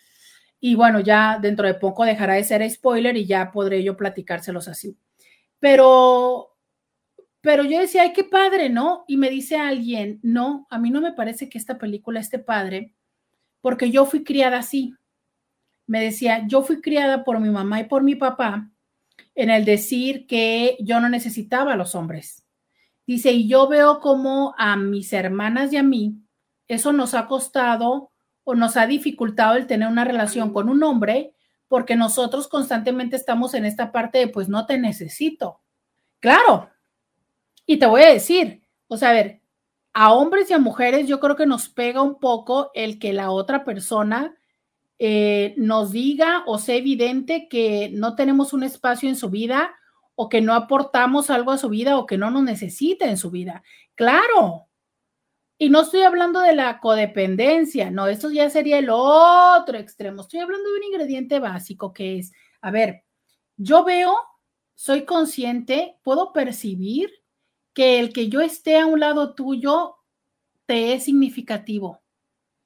Y 0.59 0.75
bueno, 0.75 0.99
ya 0.99 1.39
dentro 1.41 1.65
de 1.65 1.73
poco 1.73 2.05
dejará 2.05 2.35
de 2.35 2.43
ser 2.43 2.69
spoiler 2.69 3.17
y 3.17 3.25
ya 3.25 3.51
podré 3.51 3.83
yo 3.83 3.97
platicárselos 3.97 4.67
así. 4.67 4.95
Pero, 5.65 6.55
pero 7.41 7.63
yo 7.63 7.79
decía, 7.79 8.03
ay, 8.03 8.13
qué 8.13 8.23
padre, 8.23 8.69
¿no? 8.69 9.03
Y 9.07 9.17
me 9.17 9.31
dice 9.31 9.57
alguien, 9.57 10.19
no, 10.21 10.67
a 10.69 10.77
mí 10.77 10.91
no 10.91 11.01
me 11.01 11.13
parece 11.13 11.49
que 11.49 11.57
esta 11.57 11.79
película 11.79 12.19
esté 12.19 12.37
padre, 12.37 12.93
porque 13.61 13.89
yo 13.89 14.05
fui 14.05 14.23
criada 14.23 14.59
así. 14.59 14.93
Me 15.87 15.99
decía, 15.99 16.45
yo 16.47 16.61
fui 16.61 16.81
criada 16.81 17.23
por 17.23 17.39
mi 17.39 17.49
mamá 17.49 17.79
y 17.79 17.85
por 17.85 18.03
mi 18.03 18.13
papá 18.13 18.69
en 19.33 19.49
el 19.49 19.65
decir 19.65 20.27
que 20.27 20.77
yo 20.81 20.99
no 20.99 21.09
necesitaba 21.09 21.73
a 21.73 21.77
los 21.77 21.95
hombres. 21.95 22.45
Dice, 23.07 23.31
y 23.31 23.47
yo 23.47 23.67
veo 23.67 24.01
como 24.01 24.53
a 24.59 24.75
mis 24.77 25.13
hermanas 25.13 25.73
y 25.73 25.77
a 25.77 25.83
mí, 25.83 26.13
eso 26.67 26.93
nos 26.93 27.15
ha 27.15 27.25
costado 27.25 28.11
o 28.43 28.53
nos 28.53 28.77
ha 28.77 28.85
dificultado 28.85 29.55
el 29.55 29.65
tener 29.65 29.87
una 29.87 30.05
relación 30.05 30.53
con 30.53 30.69
un 30.69 30.83
hombre 30.83 31.34
porque 31.67 31.95
nosotros 31.95 32.47
constantemente 32.47 33.15
estamos 33.15 33.53
en 33.53 33.65
esta 33.65 33.91
parte 33.91 34.19
de, 34.19 34.27
pues 34.27 34.49
no 34.49 34.65
te 34.65 34.77
necesito. 34.77 35.61
Claro. 36.19 36.69
Y 37.65 37.77
te 37.77 37.85
voy 37.85 38.03
a 38.03 38.13
decir, 38.13 38.61
o 38.87 38.97
sea, 38.97 39.09
a 39.09 39.13
ver, 39.13 39.41
a 39.93 40.13
hombres 40.13 40.51
y 40.51 40.53
a 40.53 40.59
mujeres 40.59 41.07
yo 41.07 41.19
creo 41.19 41.35
que 41.35 41.45
nos 41.45 41.69
pega 41.69 42.01
un 42.01 42.19
poco 42.19 42.69
el 42.73 42.99
que 42.99 43.13
la 43.13 43.31
otra 43.31 43.63
persona 43.63 44.35
eh, 44.99 45.53
nos 45.57 45.91
diga 45.91 46.43
o 46.47 46.57
sea 46.57 46.75
evidente 46.75 47.47
que 47.49 47.89
no 47.93 48.15
tenemos 48.15 48.53
un 48.53 48.63
espacio 48.63 49.09
en 49.09 49.15
su 49.15 49.29
vida 49.29 49.75
o 50.15 50.29
que 50.29 50.41
no 50.41 50.53
aportamos 50.53 51.29
algo 51.29 51.51
a 51.51 51.57
su 51.57 51.69
vida 51.69 51.97
o 51.97 52.05
que 52.05 52.17
no 52.17 52.29
nos 52.29 52.43
necesita 52.43 53.05
en 53.05 53.17
su 53.17 53.31
vida. 53.31 53.63
Claro. 53.95 54.67
Y 55.57 55.69
no 55.69 55.81
estoy 55.81 56.01
hablando 56.01 56.41
de 56.41 56.53
la 56.53 56.79
codependencia, 56.79 57.89
no, 57.89 58.07
esto 58.07 58.29
ya 58.29 58.49
sería 58.49 58.77
el 58.77 58.89
otro 58.89 59.77
extremo. 59.77 60.21
Estoy 60.21 60.41
hablando 60.41 60.69
de 60.69 60.77
un 60.77 60.83
ingrediente 60.83 61.39
básico 61.39 61.93
que 61.93 62.19
es, 62.19 62.33
a 62.61 62.71
ver, 62.71 63.03
yo 63.55 63.85
veo, 63.85 64.15
soy 64.73 65.05
consciente, 65.05 65.97
puedo 66.03 66.33
percibir 66.33 67.09
que 67.73 67.99
el 67.99 68.11
que 68.11 68.27
yo 68.29 68.41
esté 68.41 68.77
a 68.79 68.85
un 68.85 68.99
lado 68.99 69.33
tuyo 69.33 69.95
te 70.65 70.93
es 70.93 71.05
significativo. 71.05 72.01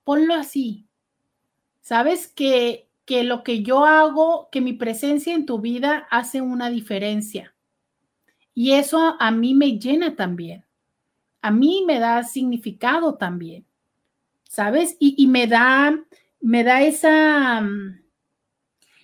Ponlo 0.03 0.33
así. 0.33 0.87
Sabes 1.81 2.27
que, 2.27 2.89
que 3.05 3.23
lo 3.23 3.43
que 3.43 3.61
yo 3.61 3.85
hago, 3.85 4.49
que 4.51 4.61
mi 4.61 4.73
presencia 4.73 5.33
en 5.33 5.45
tu 5.45 5.59
vida 5.59 6.07
hace 6.09 6.41
una 6.41 6.69
diferencia. 6.69 7.55
Y 8.53 8.73
eso 8.73 9.15
a, 9.19 9.31
mí 9.31 9.53
me 9.53 9.79
llena 9.79 10.15
también. 10.15 10.65
A 11.41 11.51
mí 11.51 11.83
me 11.85 11.99
da 11.99 12.23
significado 12.23 13.15
también. 13.15 13.65
¿Sabes? 14.43 14.97
Y, 14.99 15.27
me 15.27 15.45
da, 15.45 15.95
me 16.39 16.63
da 16.63 16.81
esa, 16.81 17.61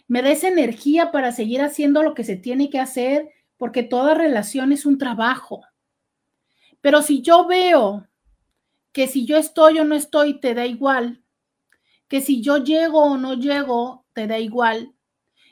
me 0.08 0.22
da 0.22 0.32
esa 0.32 0.48
energía 0.48 1.12
para 1.12 1.32
seguir 1.32 1.62
haciendo 1.62 2.02
lo 2.02 2.16
que 2.16 2.24
se 2.24 2.36
tiene 2.36 2.70
que 2.70 2.80
hacer, 2.80 3.30
porque 3.58 3.84
toda 3.84 4.16
relación 4.16 4.72
es 4.72 4.86
un 4.86 4.98
trabajo. 4.98 5.62
Pero 6.82 7.02
si 7.02 7.22
yo 7.22 7.46
veo 7.48 8.08
que 8.92 9.08
si 9.08 9.26
yo 9.26 9.38
estoy 9.38 9.80
o 9.80 9.84
no 9.84 9.94
estoy, 9.94 10.40
te 10.40 10.54
da 10.54 10.66
igual, 10.66 11.22
que 12.08 12.22
si 12.22 12.42
yo 12.42 12.58
llego 12.58 13.04
o 13.04 13.18
no 13.18 13.34
llego, 13.34 14.06
te 14.14 14.26
da 14.26 14.40
igual, 14.40 14.96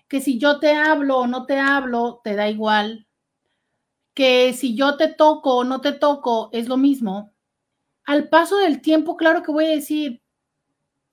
que 0.08 0.22
si 0.22 0.38
yo 0.40 0.60
te 0.60 0.74
hablo 0.74 1.18
o 1.20 1.28
no 1.28 1.46
te 1.46 1.60
hablo, 1.60 2.22
te 2.24 2.36
da 2.36 2.50
igual, 2.50 3.08
que 4.14 4.54
si 4.54 4.76
yo 4.76 4.98
te 4.98 5.08
toco 5.08 5.58
o 5.58 5.64
no 5.64 5.82
te 5.82 5.92
toco, 5.92 6.50
es 6.52 6.68
lo 6.68 6.78
mismo. 6.78 7.34
Al 8.06 8.30
paso 8.30 8.58
del 8.58 8.82
tiempo, 8.82 9.18
claro 9.18 9.44
que 9.44 9.52
voy 9.52 9.66
a 9.66 9.70
decir, 9.70 10.22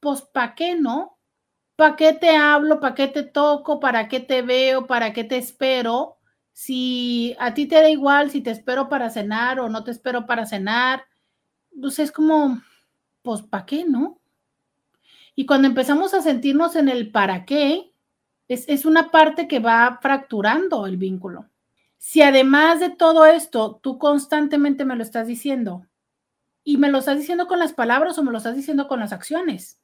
pues, 0.01 0.23
¿para 0.23 0.55
qué 0.55 0.75
no? 0.75 1.19
¿Para 1.77 1.97
qué 1.97 2.13
te 2.13 2.37
hablo? 2.37 2.81
¿Para 2.81 2.95
qué 2.95 3.09
te 3.09 3.23
toco? 3.23 3.81
¿Para 3.81 4.09
qué 4.09 4.21
te 4.21 4.43
veo? 4.43 4.87
¿Para 4.87 5.13
qué 5.13 5.25
te 5.25 5.39
espero? 5.39 6.19
Si 6.53 7.37
a 7.39 7.55
ti 7.55 7.67
te 7.67 7.77
da 7.77 7.89
igual 7.89 8.31
si 8.31 8.43
te 8.43 8.51
espero 8.51 8.89
para 8.89 9.09
cenar 9.09 9.61
o 9.61 9.69
no 9.69 9.85
te 9.85 9.93
espero 9.93 10.27
para 10.27 10.47
cenar, 10.47 11.05
pues 11.81 11.99
es 11.99 12.13
como, 12.13 12.61
pues, 13.23 13.43
¿para 13.43 13.67
qué, 13.67 13.85
no? 13.85 14.21
Y 15.35 15.47
cuando 15.47 15.69
empezamos 15.69 16.13
a 16.13 16.23
sentirnos 16.23 16.77
en 16.77 16.89
el 16.89 17.11
para 17.13 17.45
qué, 17.47 17.95
es, 18.49 18.69
es 18.69 18.85
una 18.85 19.11
parte 19.11 19.49
que 19.49 19.61
va 19.61 19.99
fracturando 20.03 20.87
el 20.87 20.97
vínculo. 20.97 21.50
Si 22.03 22.23
además 22.23 22.81
de 22.81 22.89
todo 22.89 23.27
esto, 23.27 23.79
tú 23.83 23.99
constantemente 23.99 24.87
me 24.87 24.97
lo 24.97 25.03
estás 25.03 25.27
diciendo, 25.27 25.87
y 26.65 26.79
me 26.79 26.91
lo 26.91 26.99
estás 26.99 27.19
diciendo 27.19 27.47
con 27.47 27.59
las 27.59 27.75
palabras 27.75 28.17
o 28.17 28.23
me 28.23 28.33
lo 28.33 28.39
estás 28.39 28.57
diciendo 28.57 28.89
con 28.89 29.01
las 29.01 29.13
acciones, 29.13 29.79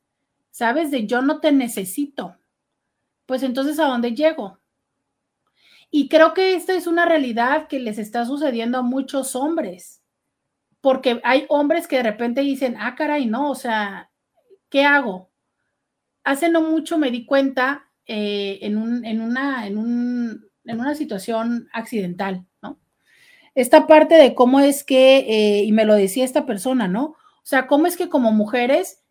¿sabes? 0.51 0.91
De 0.91 1.07
yo 1.07 1.21
no 1.21 1.41
te 1.41 1.53
necesito. 1.53 2.39
Pues 3.27 3.43
entonces, 3.43 3.79
¿a 3.79 3.85
dónde 3.85 4.15
llego? 4.15 4.59
Y 5.91 6.09
creo 6.09 6.33
que 6.33 6.55
esta 6.55 6.73
es 6.73 6.87
una 6.87 7.05
realidad 7.05 7.69
que 7.69 7.81
les 7.81 7.99
está 7.99 8.25
sucediendo 8.25 8.79
a 8.79 8.83
muchos 8.83 9.37
hombres, 9.37 10.03
porque 10.81 11.21
hay 11.23 11.45
hombres 11.51 11.87
que 11.87 11.97
de 11.97 12.05
repente 12.05 12.41
dicen, 12.41 12.77
ah, 12.79 12.95
caray, 12.95 13.27
no, 13.27 13.51
o 13.51 13.55
sea, 13.55 14.11
¿qué 14.71 14.87
hago? 14.87 15.31
Hace 16.25 16.49
no 16.49 16.63
mucho 16.63 16.97
me 16.97 17.11
di 17.11 17.27
cuenta 17.27 17.91
eh, 18.07 18.59
en, 18.63 18.79
un, 18.79 19.05
en, 19.05 19.21
una, 19.21 19.67
en, 19.67 19.77
un, 19.77 20.46
en, 20.67 20.81
una 20.81 20.95
situación 20.95 21.69
accidental, 21.73 22.45
¿no? 22.63 22.79
Esta 23.55 23.87
parte 23.87 24.17
de 24.17 24.35
cómo 24.35 24.61
es 24.61 24.85
que, 24.85 25.19
eh, 25.19 25.65
y 25.65 25.73
me 25.73 25.85
lo 25.85 25.95
decía 25.95 26.25
esta 26.25 26.45
persona, 26.45 26.89
¿no? 26.89 27.05
O 27.05 27.49
sea, 27.49 27.67
cómo 27.67 27.87
es 27.87 27.97
que 27.97 28.09
como 28.09 28.33
mujeres 28.33 29.03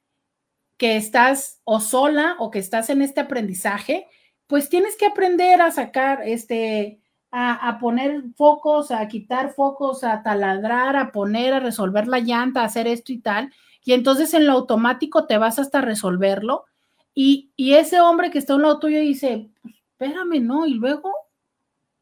que 0.77 0.98
estás 0.98 1.61
o 1.64 1.80
sola 1.80 2.36
o 2.40 2.52
que 2.52 2.60
estás 2.60 2.90
en 2.90 3.02
este 3.02 3.22
aprendizaje, 3.22 4.07
pues 4.48 4.69
tienes 4.69 4.95
que 4.98 5.06
aprender 5.06 5.61
a 5.61 5.72
sacar, 5.72 6.22
este, 6.26 6.99
a, 7.32 7.77
poner 7.80 8.23
focos, 8.38 8.91
a 8.91 9.06
quitar 9.07 9.53
focos, 9.53 10.03
a 10.03 10.23
taladrar, 10.23 10.95
a 10.95 11.11
poner, 11.11 11.53
a 11.53 11.60
resolver 11.60 12.07
la 12.07 12.19
llanta, 12.19 12.61
a 12.61 12.65
hacer 12.65 12.88
esto 12.88 13.11
y 13.11 13.19
tal. 13.19 13.52
Y 13.84 13.94
entonces 13.94 14.34
en 14.34 14.48
lo 14.48 14.53
automático 14.53 15.26
te 15.26 15.38
vas 15.38 15.60
hasta 15.60 15.82
resolverlo. 15.82 16.65
Y, 17.14 17.52
y 17.56 17.73
ese 17.73 17.99
hombre 17.99 18.32
que 18.32 18.40
está 18.40 18.53
a 18.53 18.56
un 18.56 18.61
lado 18.61 18.80
tuyo 18.80 18.99
dice, 18.99 19.49
pues, 19.61 19.76
espérame, 19.76 20.41
¿no? 20.41 20.65
Y 20.65 20.76
luego, 20.76 21.11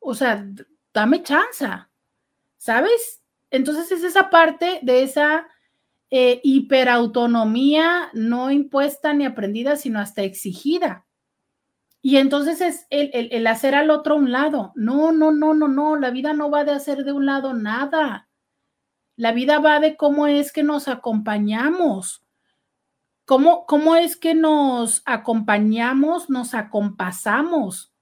o 0.03 0.13
sea, 0.13 0.45
dame 0.93 1.23
chance, 1.23 1.67
¿sabes? 2.57 3.21
Entonces 3.49 3.91
es 3.91 4.03
esa 4.03 4.29
parte 4.29 4.79
de 4.81 5.03
esa 5.03 5.47
eh, 6.09 6.41
hiperautonomía 6.43 8.09
no 8.13 8.51
impuesta 8.51 9.13
ni 9.13 9.25
aprendida, 9.25 9.75
sino 9.77 9.99
hasta 9.99 10.21
exigida. 10.21 11.05
Y 12.03 12.17
entonces 12.17 12.61
es 12.61 12.85
el, 12.89 13.47
hacer 13.47 13.73
al 13.75 13.89
otro 13.89 14.17
un 14.17 14.31
lado. 14.31 14.73
No, 14.75 15.11
no, 15.11 15.31
no, 15.31 15.53
no, 15.53 15.67
no. 15.67 15.95
La 15.95 16.11
vida 16.11 16.33
no 16.33 16.51
va 16.51 16.65
de 16.65 16.71
hacer 16.73 17.05
de 17.05 17.13
un 17.13 17.25
lado 17.25 17.53
nada. 17.53 18.27
La 19.15 19.31
vida 19.31 19.59
va 19.59 19.79
de 19.79 19.95
cómo 19.95 20.27
es 20.27 20.51
que 20.51 20.63
nos 20.63 20.87
acompañamos. 20.87 22.23
¿Cómo, 23.25 23.65
cómo 23.65 23.95
es 23.95 24.17
que 24.17 24.35
nos 24.35 25.01
acompañamos, 25.05 26.29
nos 26.29 26.53
acompasamos? 26.53 27.93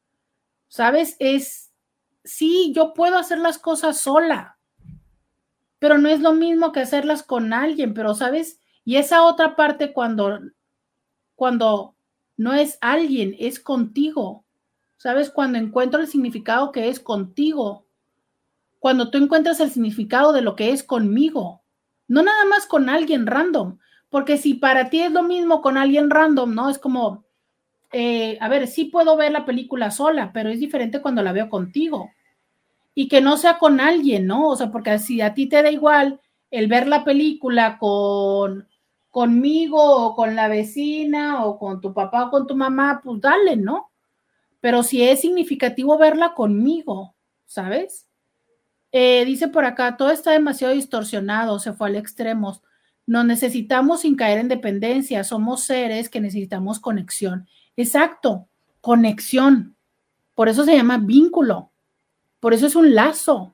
¿Sabes? 0.67 1.15
Es, 1.19 1.70
sí, 2.23 2.71
yo 2.75 2.93
puedo 2.93 3.17
hacer 3.17 3.39
las 3.39 3.57
cosas 3.57 3.99
sola, 3.99 4.57
pero 5.79 5.97
no 5.97 6.09
es 6.09 6.19
lo 6.19 6.33
mismo 6.33 6.71
que 6.71 6.81
hacerlas 6.81 7.23
con 7.23 7.53
alguien, 7.53 7.93
pero 7.93 8.13
¿sabes? 8.13 8.59
Y 8.85 8.97
esa 8.97 9.23
otra 9.23 9.55
parte 9.55 9.93
cuando, 9.93 10.39
cuando 11.35 11.95
no 12.37 12.53
es 12.53 12.77
alguien, 12.81 13.35
es 13.39 13.59
contigo. 13.59 14.45
¿Sabes? 14.97 15.31
Cuando 15.31 15.57
encuentro 15.57 15.99
el 15.99 16.07
significado 16.07 16.71
que 16.71 16.89
es 16.89 16.99
contigo. 16.99 17.85
Cuando 18.79 19.09
tú 19.09 19.17
encuentras 19.17 19.59
el 19.59 19.71
significado 19.71 20.33
de 20.33 20.41
lo 20.41 20.55
que 20.55 20.71
es 20.71 20.83
conmigo. 20.83 21.63
No 22.07 22.21
nada 22.21 22.45
más 22.45 22.67
con 22.67 22.89
alguien 22.89 23.25
random. 23.25 23.79
Porque 24.09 24.37
si 24.37 24.55
para 24.55 24.89
ti 24.89 25.01
es 25.01 25.11
lo 25.11 25.23
mismo 25.23 25.61
con 25.61 25.77
alguien 25.77 26.09
random, 26.09 26.53
¿no? 26.53 26.69
Es 26.69 26.77
como, 26.77 27.25
eh, 27.91 28.37
a 28.39 28.47
ver, 28.49 28.67
sí 28.67 28.85
puedo 28.85 29.17
ver 29.17 29.31
la 29.31 29.45
película 29.45 29.91
sola, 29.91 30.31
pero 30.33 30.49
es 30.49 30.59
diferente 30.59 31.01
cuando 31.01 31.21
la 31.21 31.33
veo 31.33 31.49
contigo. 31.49 32.11
Y 32.93 33.07
que 33.07 33.21
no 33.21 33.37
sea 33.37 33.57
con 33.57 33.79
alguien, 33.79 34.27
¿no? 34.27 34.49
O 34.49 34.55
sea, 34.55 34.71
porque 34.71 34.99
si 34.99 35.21
a 35.21 35.33
ti 35.33 35.47
te 35.47 35.61
da 35.63 35.71
igual 35.71 36.19
el 36.49 36.67
ver 36.67 36.87
la 36.87 37.03
película 37.03 37.77
con 37.77 38.67
conmigo 39.09 39.77
o 40.07 40.15
con 40.15 40.35
la 40.35 40.47
vecina 40.47 41.45
o 41.45 41.59
con 41.59 41.81
tu 41.81 41.93
papá 41.93 42.25
o 42.25 42.31
con 42.31 42.47
tu 42.47 42.55
mamá, 42.55 43.01
pues 43.03 43.21
dale, 43.21 43.57
¿no? 43.57 43.91
Pero 44.61 44.83
si 44.83 45.03
es 45.03 45.21
significativo 45.21 45.97
verla 45.97 46.33
conmigo, 46.33 47.13
¿sabes? 47.45 48.07
Eh, 48.93 49.25
dice 49.25 49.47
por 49.49 49.65
acá, 49.65 49.97
todo 49.97 50.11
está 50.11 50.31
demasiado 50.31 50.73
distorsionado, 50.73 51.59
se 51.59 51.73
fue 51.73 51.89
al 51.89 51.95
extremo. 51.97 52.61
Nos 53.05 53.25
necesitamos 53.25 54.01
sin 54.01 54.15
caer 54.15 54.39
en 54.39 54.47
dependencia, 54.47 55.23
somos 55.23 55.63
seres 55.63 56.09
que 56.09 56.21
necesitamos 56.21 56.79
conexión. 56.79 57.47
Exacto, 57.75 58.47
conexión. 58.81 59.75
Por 60.35 60.49
eso 60.49 60.63
se 60.63 60.75
llama 60.75 60.97
vínculo, 60.97 61.71
por 62.39 62.53
eso 62.53 62.67
es 62.67 62.75
un 62.75 62.95
lazo. 62.95 63.53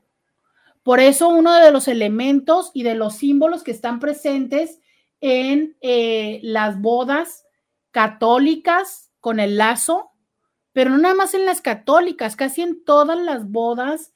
Por 0.84 1.02
eso 1.02 1.28
uno 1.28 1.54
de 1.54 1.72
los 1.72 1.90
elementos 1.90 2.72
y 2.74 2.84
de 2.84 2.96
los 2.96 3.16
símbolos 3.16 3.62
que 3.62 3.72
están 3.72 4.00
presentes 4.00 4.80
en 5.20 5.76
eh, 5.82 6.40
las 6.44 6.80
bodas 6.80 7.46
católicas 7.92 9.12
con 9.20 9.42
el 9.42 9.58
lazo, 9.58 10.12
pero 10.72 10.92
no 10.92 10.98
nada 10.98 11.16
más 11.16 11.34
en 11.34 11.46
las 11.46 11.60
católicas, 11.60 12.38
casi 12.38 12.62
en 12.62 12.86
todas 12.86 13.20
las 13.20 13.50
bodas 13.50 14.14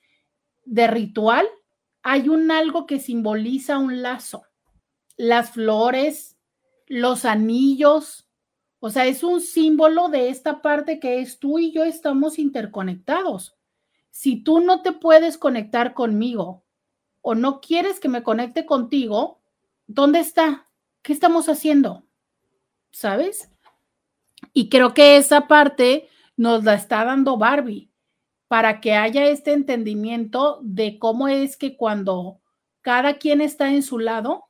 de 0.63 0.87
ritual 0.87 1.45
hay 2.03 2.29
un 2.29 2.51
algo 2.51 2.85
que 2.85 2.99
simboliza 2.99 3.77
un 3.77 4.01
lazo. 4.01 4.43
Las 5.17 5.51
flores, 5.51 6.37
los 6.87 7.25
anillos, 7.25 8.27
o 8.81 8.89
sea, 8.89 9.05
es 9.05 9.23
un 9.23 9.39
símbolo 9.39 10.09
de 10.09 10.27
esta 10.27 10.61
parte 10.61 10.99
que 10.99 11.21
es 11.21 11.39
tú 11.39 11.59
y 11.59 11.71
yo 11.71 11.85
estamos 11.85 12.37
interconectados. 12.37 13.55
Si 14.09 14.43
tú 14.43 14.59
no 14.59 14.81
te 14.81 14.91
puedes 14.91 15.37
conectar 15.37 15.93
conmigo 15.93 16.65
o 17.21 17.35
no 17.35 17.61
quieres 17.61 18.01
que 18.01 18.09
me 18.09 18.23
conecte 18.23 18.65
contigo, 18.65 19.39
¿dónde 19.87 20.19
está? 20.19 20.67
¿qué 21.01 21.13
estamos 21.13 21.49
haciendo? 21.49 22.03
¿Sabes? 22.91 23.49
Y 24.53 24.69
creo 24.69 24.93
que 24.93 25.17
esa 25.17 25.47
parte 25.47 26.09
nos 26.35 26.63
la 26.63 26.73
está 26.73 27.05
dando 27.05 27.37
Barbie 27.37 27.89
para 28.47 28.81
que 28.81 28.95
haya 28.95 29.25
este 29.27 29.53
entendimiento 29.53 30.59
de 30.61 30.99
cómo 30.99 31.27
es 31.27 31.55
que 31.55 31.77
cuando 31.77 32.41
cada 32.81 33.17
quien 33.17 33.41
está 33.41 33.69
en 33.69 33.83
su 33.83 33.99
lado, 33.99 34.45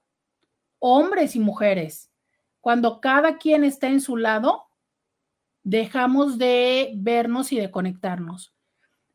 hombres 0.79 1.35
y 1.35 1.39
mujeres. 1.39 2.10
Cuando 2.61 3.01
cada 3.01 3.37
quien 3.37 3.63
está 3.63 3.87
en 3.87 4.01
su 4.01 4.15
lado, 4.17 4.67
dejamos 5.63 6.37
de 6.37 6.91
vernos 6.95 7.51
y 7.51 7.59
de 7.59 7.71
conectarnos. 7.71 8.53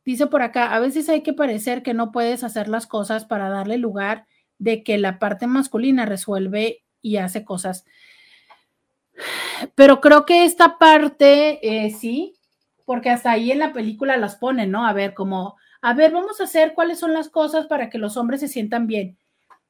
Dice 0.05 0.27
por 0.27 0.43
acá, 0.43 0.75
a 0.75 0.79
veces 0.79 1.09
hay 1.09 1.23
que 1.23 1.33
parecer 1.33 1.83
que 1.83 1.95
no 1.95 2.13
puedes 2.13 2.45
hacer 2.45 2.69
las 2.69 2.87
cosas 2.87 3.25
para 3.25 3.49
darle 3.49 3.79
lugar 3.79 4.27
de 4.59 4.85
que 4.85 4.99
la 4.99 5.19
parte 5.19 5.47
masculina 5.47 6.07
resuelve 6.07 6.85
y 7.03 7.17
hace 7.17 7.45
cosas. 7.45 7.85
Pero 9.75 10.01
creo 10.01 10.27
que 10.27 10.45
esta 10.45 10.79
parte 10.79 11.59
eh, 11.63 11.91
sí, 11.91 12.35
porque 12.85 13.11
hasta 13.11 13.33
ahí 13.33 13.51
en 13.51 13.59
la 13.59 13.73
película 13.73 14.17
las 14.17 14.37
ponen, 14.37 14.71
¿no? 14.71 14.87
A 14.87 14.93
ver, 14.93 15.15
como, 15.15 15.57
a 15.81 15.93
ver, 15.95 16.13
vamos 16.13 16.41
a 16.41 16.45
hacer 16.45 16.75
cuáles 16.75 16.99
son 16.99 17.13
las 17.13 17.29
cosas 17.29 17.67
para 17.67 17.91
que 17.91 17.99
los 17.99 18.17
hombres 18.17 18.41
se 18.41 18.49
sientan 18.49 18.87
bien. 18.87 19.19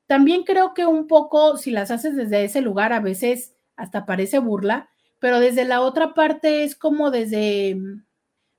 También 0.06 0.44
creo 0.44 0.74
que 0.74 0.86
un 0.86 1.06
poco, 1.06 1.56
si 1.56 1.70
las 1.70 1.90
haces 1.90 2.14
desde 2.14 2.44
ese 2.44 2.60
lugar, 2.60 2.92
a 2.92 3.00
veces 3.00 3.55
hasta 3.76 4.06
parece 4.06 4.38
burla, 4.38 4.88
pero 5.18 5.40
desde 5.40 5.64
la 5.64 5.80
otra 5.80 6.14
parte 6.14 6.64
es 6.64 6.76
como 6.76 7.10
desde, 7.10 7.76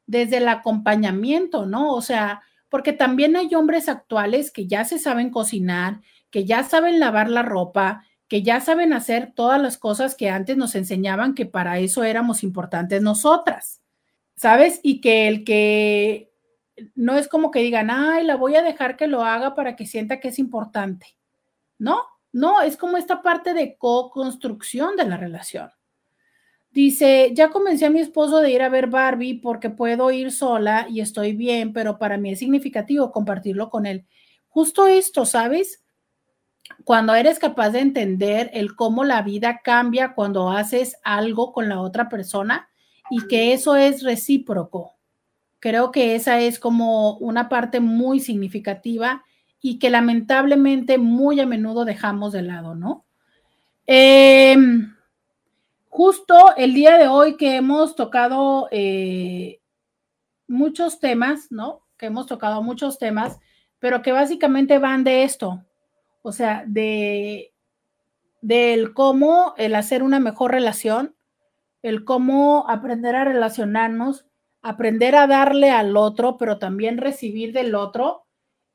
desde 0.06 0.38
el 0.38 0.48
acompañamiento, 0.48 1.66
¿no? 1.66 1.94
O 1.94 2.02
sea, 2.02 2.42
porque 2.70 2.94
también 2.94 3.36
hay 3.36 3.54
hombres 3.56 3.90
actuales 3.90 4.52
que 4.52 4.68
ya 4.68 4.86
se 4.86 5.00
saben 5.00 5.30
cocinar, 5.30 6.02
que 6.30 6.46
ya 6.46 6.64
saben 6.64 7.00
lavar 7.00 7.30
la 7.30 7.44
ropa, 7.44 8.04
que 8.28 8.44
ya 8.44 8.60
saben 8.60 8.94
hacer 8.94 9.34
todas 9.34 9.62
las 9.62 9.78
cosas 9.78 10.16
que 10.16 10.30
antes 10.30 10.58
nos 10.58 10.76
enseñaban 10.76 11.34
que 11.34 11.46
para 11.46 11.80
eso 11.80 12.04
éramos 12.04 12.44
importantes 12.44 13.02
nosotras, 13.02 13.82
¿sabes? 14.36 14.80
Y 14.84 15.00
que 15.00 15.28
el 15.28 15.44
que 15.46 16.32
no 16.96 17.18
es 17.18 17.28
como 17.28 17.52
que 17.52 17.62
digan, 17.62 17.90
ay, 17.90 18.26
la 18.26 18.36
voy 18.36 18.56
a 18.56 18.62
dejar 18.62 18.98
que 18.98 19.08
lo 19.08 19.24
haga 19.24 19.56
para 19.56 19.76
que 19.76 19.86
sienta 19.86 20.20
que 20.20 20.28
es 20.28 20.40
importante. 20.40 21.18
No, 21.80 22.04
no, 22.32 22.62
es 22.62 22.78
como 22.78 22.98
esta 22.98 23.22
parte 23.22 23.54
de 23.54 23.78
co-construcción 23.78 24.96
de 24.96 25.06
la 25.06 25.18
relación. 25.18 25.72
Dice, 26.72 27.32
ya 27.34 27.50
convencí 27.50 27.86
a 27.86 27.90
mi 27.90 28.02
esposo 28.02 28.40
de 28.40 28.52
ir 28.52 28.62
a 28.62 28.70
ver 28.70 28.88
Barbie 28.88 29.40
porque 29.42 29.70
puedo 29.70 30.12
ir 30.12 30.32
sola 30.32 30.86
y 30.90 31.02
estoy 31.02 31.34
bien, 31.34 31.74
pero 31.74 31.98
para 31.98 32.18
mí 32.18 32.32
es 32.32 32.40
significativo 32.40 33.12
compartirlo 33.12 33.70
con 33.70 33.86
él. 33.86 34.06
Justo 34.48 34.86
esto, 34.88 35.26
¿sabes? 35.26 35.84
Cuando 36.84 37.16
eres 37.16 37.40
capaz 37.40 37.72
de 37.72 37.80
entender 37.80 38.52
el 38.54 38.76
cómo 38.76 39.04
la 39.04 39.22
vida 39.22 39.62
cambia 39.64 40.14
cuando 40.14 40.52
haces 40.52 40.98
algo 41.04 41.54
con 41.54 41.70
la 41.70 41.82
otra 41.82 42.10
persona 42.10 42.70
y 43.10 43.28
que 43.28 43.54
eso 43.54 43.76
es 43.76 44.04
recíproco. 44.04 44.98
Creo 45.60 45.92
que 45.92 46.16
esa 46.16 46.40
es 46.42 46.60
como 46.60 47.18
una 47.18 47.50
parte 47.50 47.80
muy 47.80 48.20
significativa 48.20 49.24
y 49.62 49.80
que 49.80 49.90
lamentablemente 49.90 50.98
muy 50.98 51.40
a 51.40 51.46
menudo 51.46 51.86
dejamos 51.86 52.34
de 52.34 52.42
lado, 52.44 52.76
¿no? 52.76 53.06
Em, 53.86 54.96
justo 55.90 56.56
el 56.58 56.74
día 56.74 56.98
de 56.98 57.08
hoy 57.08 57.38
que 57.38 57.56
hemos 57.56 57.96
tocado 57.96 58.68
eh, 58.72 59.62
muchos 60.48 61.00
temas, 61.00 61.52
¿no? 61.52 61.82
Que 61.98 62.08
hemos 62.08 62.28
tocado 62.28 62.62
muchos 62.62 63.00
temas, 63.00 63.40
pero 63.80 64.02
que 64.02 64.12
básicamente 64.12 64.78
van 64.78 65.04
de 65.04 65.24
esto, 65.24 65.64
o 66.22 66.32
sea, 66.32 66.64
de 66.68 67.54
del 68.42 68.94
cómo 68.94 69.56
el 69.58 69.76
hacer 69.76 70.04
una 70.04 70.20
mejor 70.20 70.52
relación, 70.52 71.16
el 71.82 72.04
cómo 72.06 72.70
aprender 72.70 73.16
a 73.16 73.26
relacionarnos, 73.26 74.26
aprender 74.62 75.16
a 75.16 75.28
darle 75.28 75.72
al 75.72 75.98
otro, 75.98 76.38
pero 76.38 76.60
también 76.60 76.98
recibir 76.98 77.54
del 77.54 77.74
otro, 77.76 78.27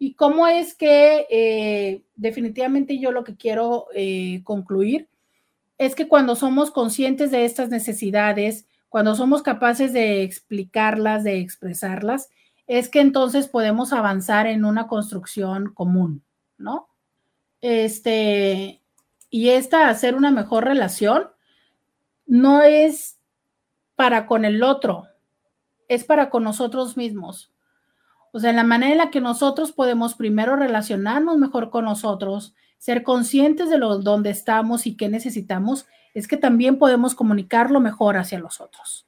y 0.02 0.14
cómo 0.14 0.48
es 0.48 0.74
que 0.74 1.28
eh, 1.30 2.02
definitivamente 2.16 2.98
yo 2.98 3.12
lo 3.12 3.22
que 3.22 3.36
quiero 3.36 3.86
eh, 3.94 4.40
concluir 4.42 5.08
es 5.78 5.94
que 5.94 6.08
cuando 6.08 6.34
somos 6.34 6.72
conscientes 6.72 7.30
de 7.30 7.44
estas 7.44 7.68
necesidades, 7.68 8.66
cuando 8.88 9.14
somos 9.14 9.42
capaces 9.42 9.92
de 9.92 10.24
explicarlas, 10.24 11.22
de 11.22 11.38
expresarlas, 11.38 12.30
es 12.66 12.88
que 12.88 13.00
entonces 13.00 13.46
podemos 13.46 13.92
avanzar 13.92 14.48
en 14.48 14.64
una 14.64 14.88
construcción 14.88 15.72
común, 15.72 16.24
¿no? 16.58 16.88
Este, 17.60 18.80
y 19.30 19.50
esta 19.50 19.88
hacer 19.88 20.16
una 20.16 20.32
mejor 20.32 20.64
relación 20.64 21.28
no 22.26 22.60
es 22.64 23.20
para 23.94 24.26
con 24.26 24.44
el 24.44 24.64
otro, 24.64 25.06
es 25.86 26.02
para 26.02 26.28
con 26.28 26.42
nosotros 26.42 26.96
mismos. 26.96 27.51
O 28.32 28.40
sea, 28.40 28.52
la 28.52 28.64
manera 28.64 28.92
en 28.92 28.98
la 28.98 29.10
que 29.10 29.20
nosotros 29.20 29.72
podemos 29.72 30.14
primero 30.14 30.56
relacionarnos 30.56 31.36
mejor 31.36 31.70
con 31.70 31.84
nosotros, 31.84 32.54
ser 32.78 33.02
conscientes 33.02 33.70
de 33.70 33.78
lo, 33.78 33.98
dónde 33.98 34.30
estamos 34.30 34.86
y 34.86 34.96
qué 34.96 35.08
necesitamos, 35.08 35.86
es 36.14 36.26
que 36.26 36.36
también 36.36 36.78
podemos 36.78 37.14
comunicarlo 37.14 37.78
mejor 37.78 38.16
hacia 38.16 38.38
los 38.38 38.60
otros. 38.60 39.06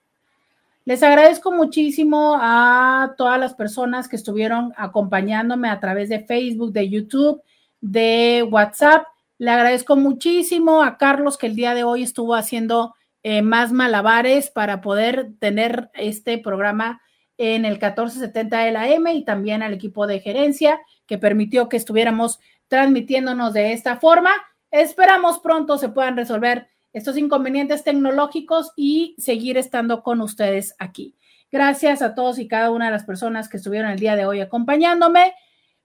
Les 0.84 1.02
agradezco 1.02 1.50
muchísimo 1.50 2.36
a 2.38 3.14
todas 3.16 3.40
las 3.40 3.54
personas 3.54 4.06
que 4.06 4.16
estuvieron 4.16 4.74
acompañándome 4.76 5.70
a 5.70 5.80
través 5.80 6.10
de 6.10 6.20
Facebook, 6.20 6.72
de 6.72 6.90
YouTube, 6.90 7.42
de 7.80 8.46
WhatsApp. 8.50 9.06
Le 9.38 9.50
agradezco 9.50 9.96
muchísimo 9.96 10.82
a 10.82 10.98
Carlos 10.98 11.38
que 11.38 11.46
el 11.46 11.56
día 11.56 11.74
de 11.74 11.84
hoy 11.84 12.02
estuvo 12.02 12.34
haciendo 12.34 12.94
eh, 13.22 13.40
más 13.40 13.72
malabares 13.72 14.50
para 14.50 14.82
poder 14.82 15.32
tener 15.38 15.90
este 15.94 16.36
programa 16.36 17.00
en 17.38 17.64
el 17.64 17.72
1470 17.72 18.58
de 18.58 18.72
la 18.72 18.88
M 18.88 19.12
y 19.12 19.24
también 19.24 19.62
al 19.62 19.74
equipo 19.74 20.06
de 20.06 20.20
gerencia 20.20 20.80
que 21.06 21.18
permitió 21.18 21.68
que 21.68 21.76
estuviéramos 21.76 22.40
transmitiéndonos 22.68 23.52
de 23.52 23.72
esta 23.72 23.96
forma. 23.96 24.32
Esperamos 24.70 25.38
pronto 25.38 25.78
se 25.78 25.88
puedan 25.88 26.16
resolver 26.16 26.68
estos 26.92 27.16
inconvenientes 27.16 27.82
tecnológicos 27.84 28.72
y 28.76 29.16
seguir 29.18 29.58
estando 29.58 30.02
con 30.02 30.20
ustedes 30.20 30.74
aquí. 30.78 31.16
Gracias 31.50 32.02
a 32.02 32.14
todos 32.14 32.38
y 32.38 32.48
cada 32.48 32.70
una 32.70 32.86
de 32.86 32.92
las 32.92 33.04
personas 33.04 33.48
que 33.48 33.58
estuvieron 33.58 33.90
el 33.90 33.98
día 33.98 34.16
de 34.16 34.26
hoy 34.26 34.40
acompañándome. 34.40 35.34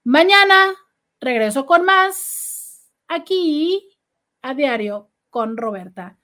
Mañana 0.04 0.74
regreso 1.20 1.66
con 1.66 1.84
más 1.84 2.90
aquí 3.08 3.88
a 4.42 4.54
diario 4.54 5.10
con 5.28 5.56
Roberta. 5.56 6.16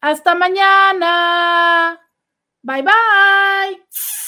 Hasta 0.00 0.34
mañana. 0.34 2.00
Bye 2.62 2.82
bye. 2.82 4.27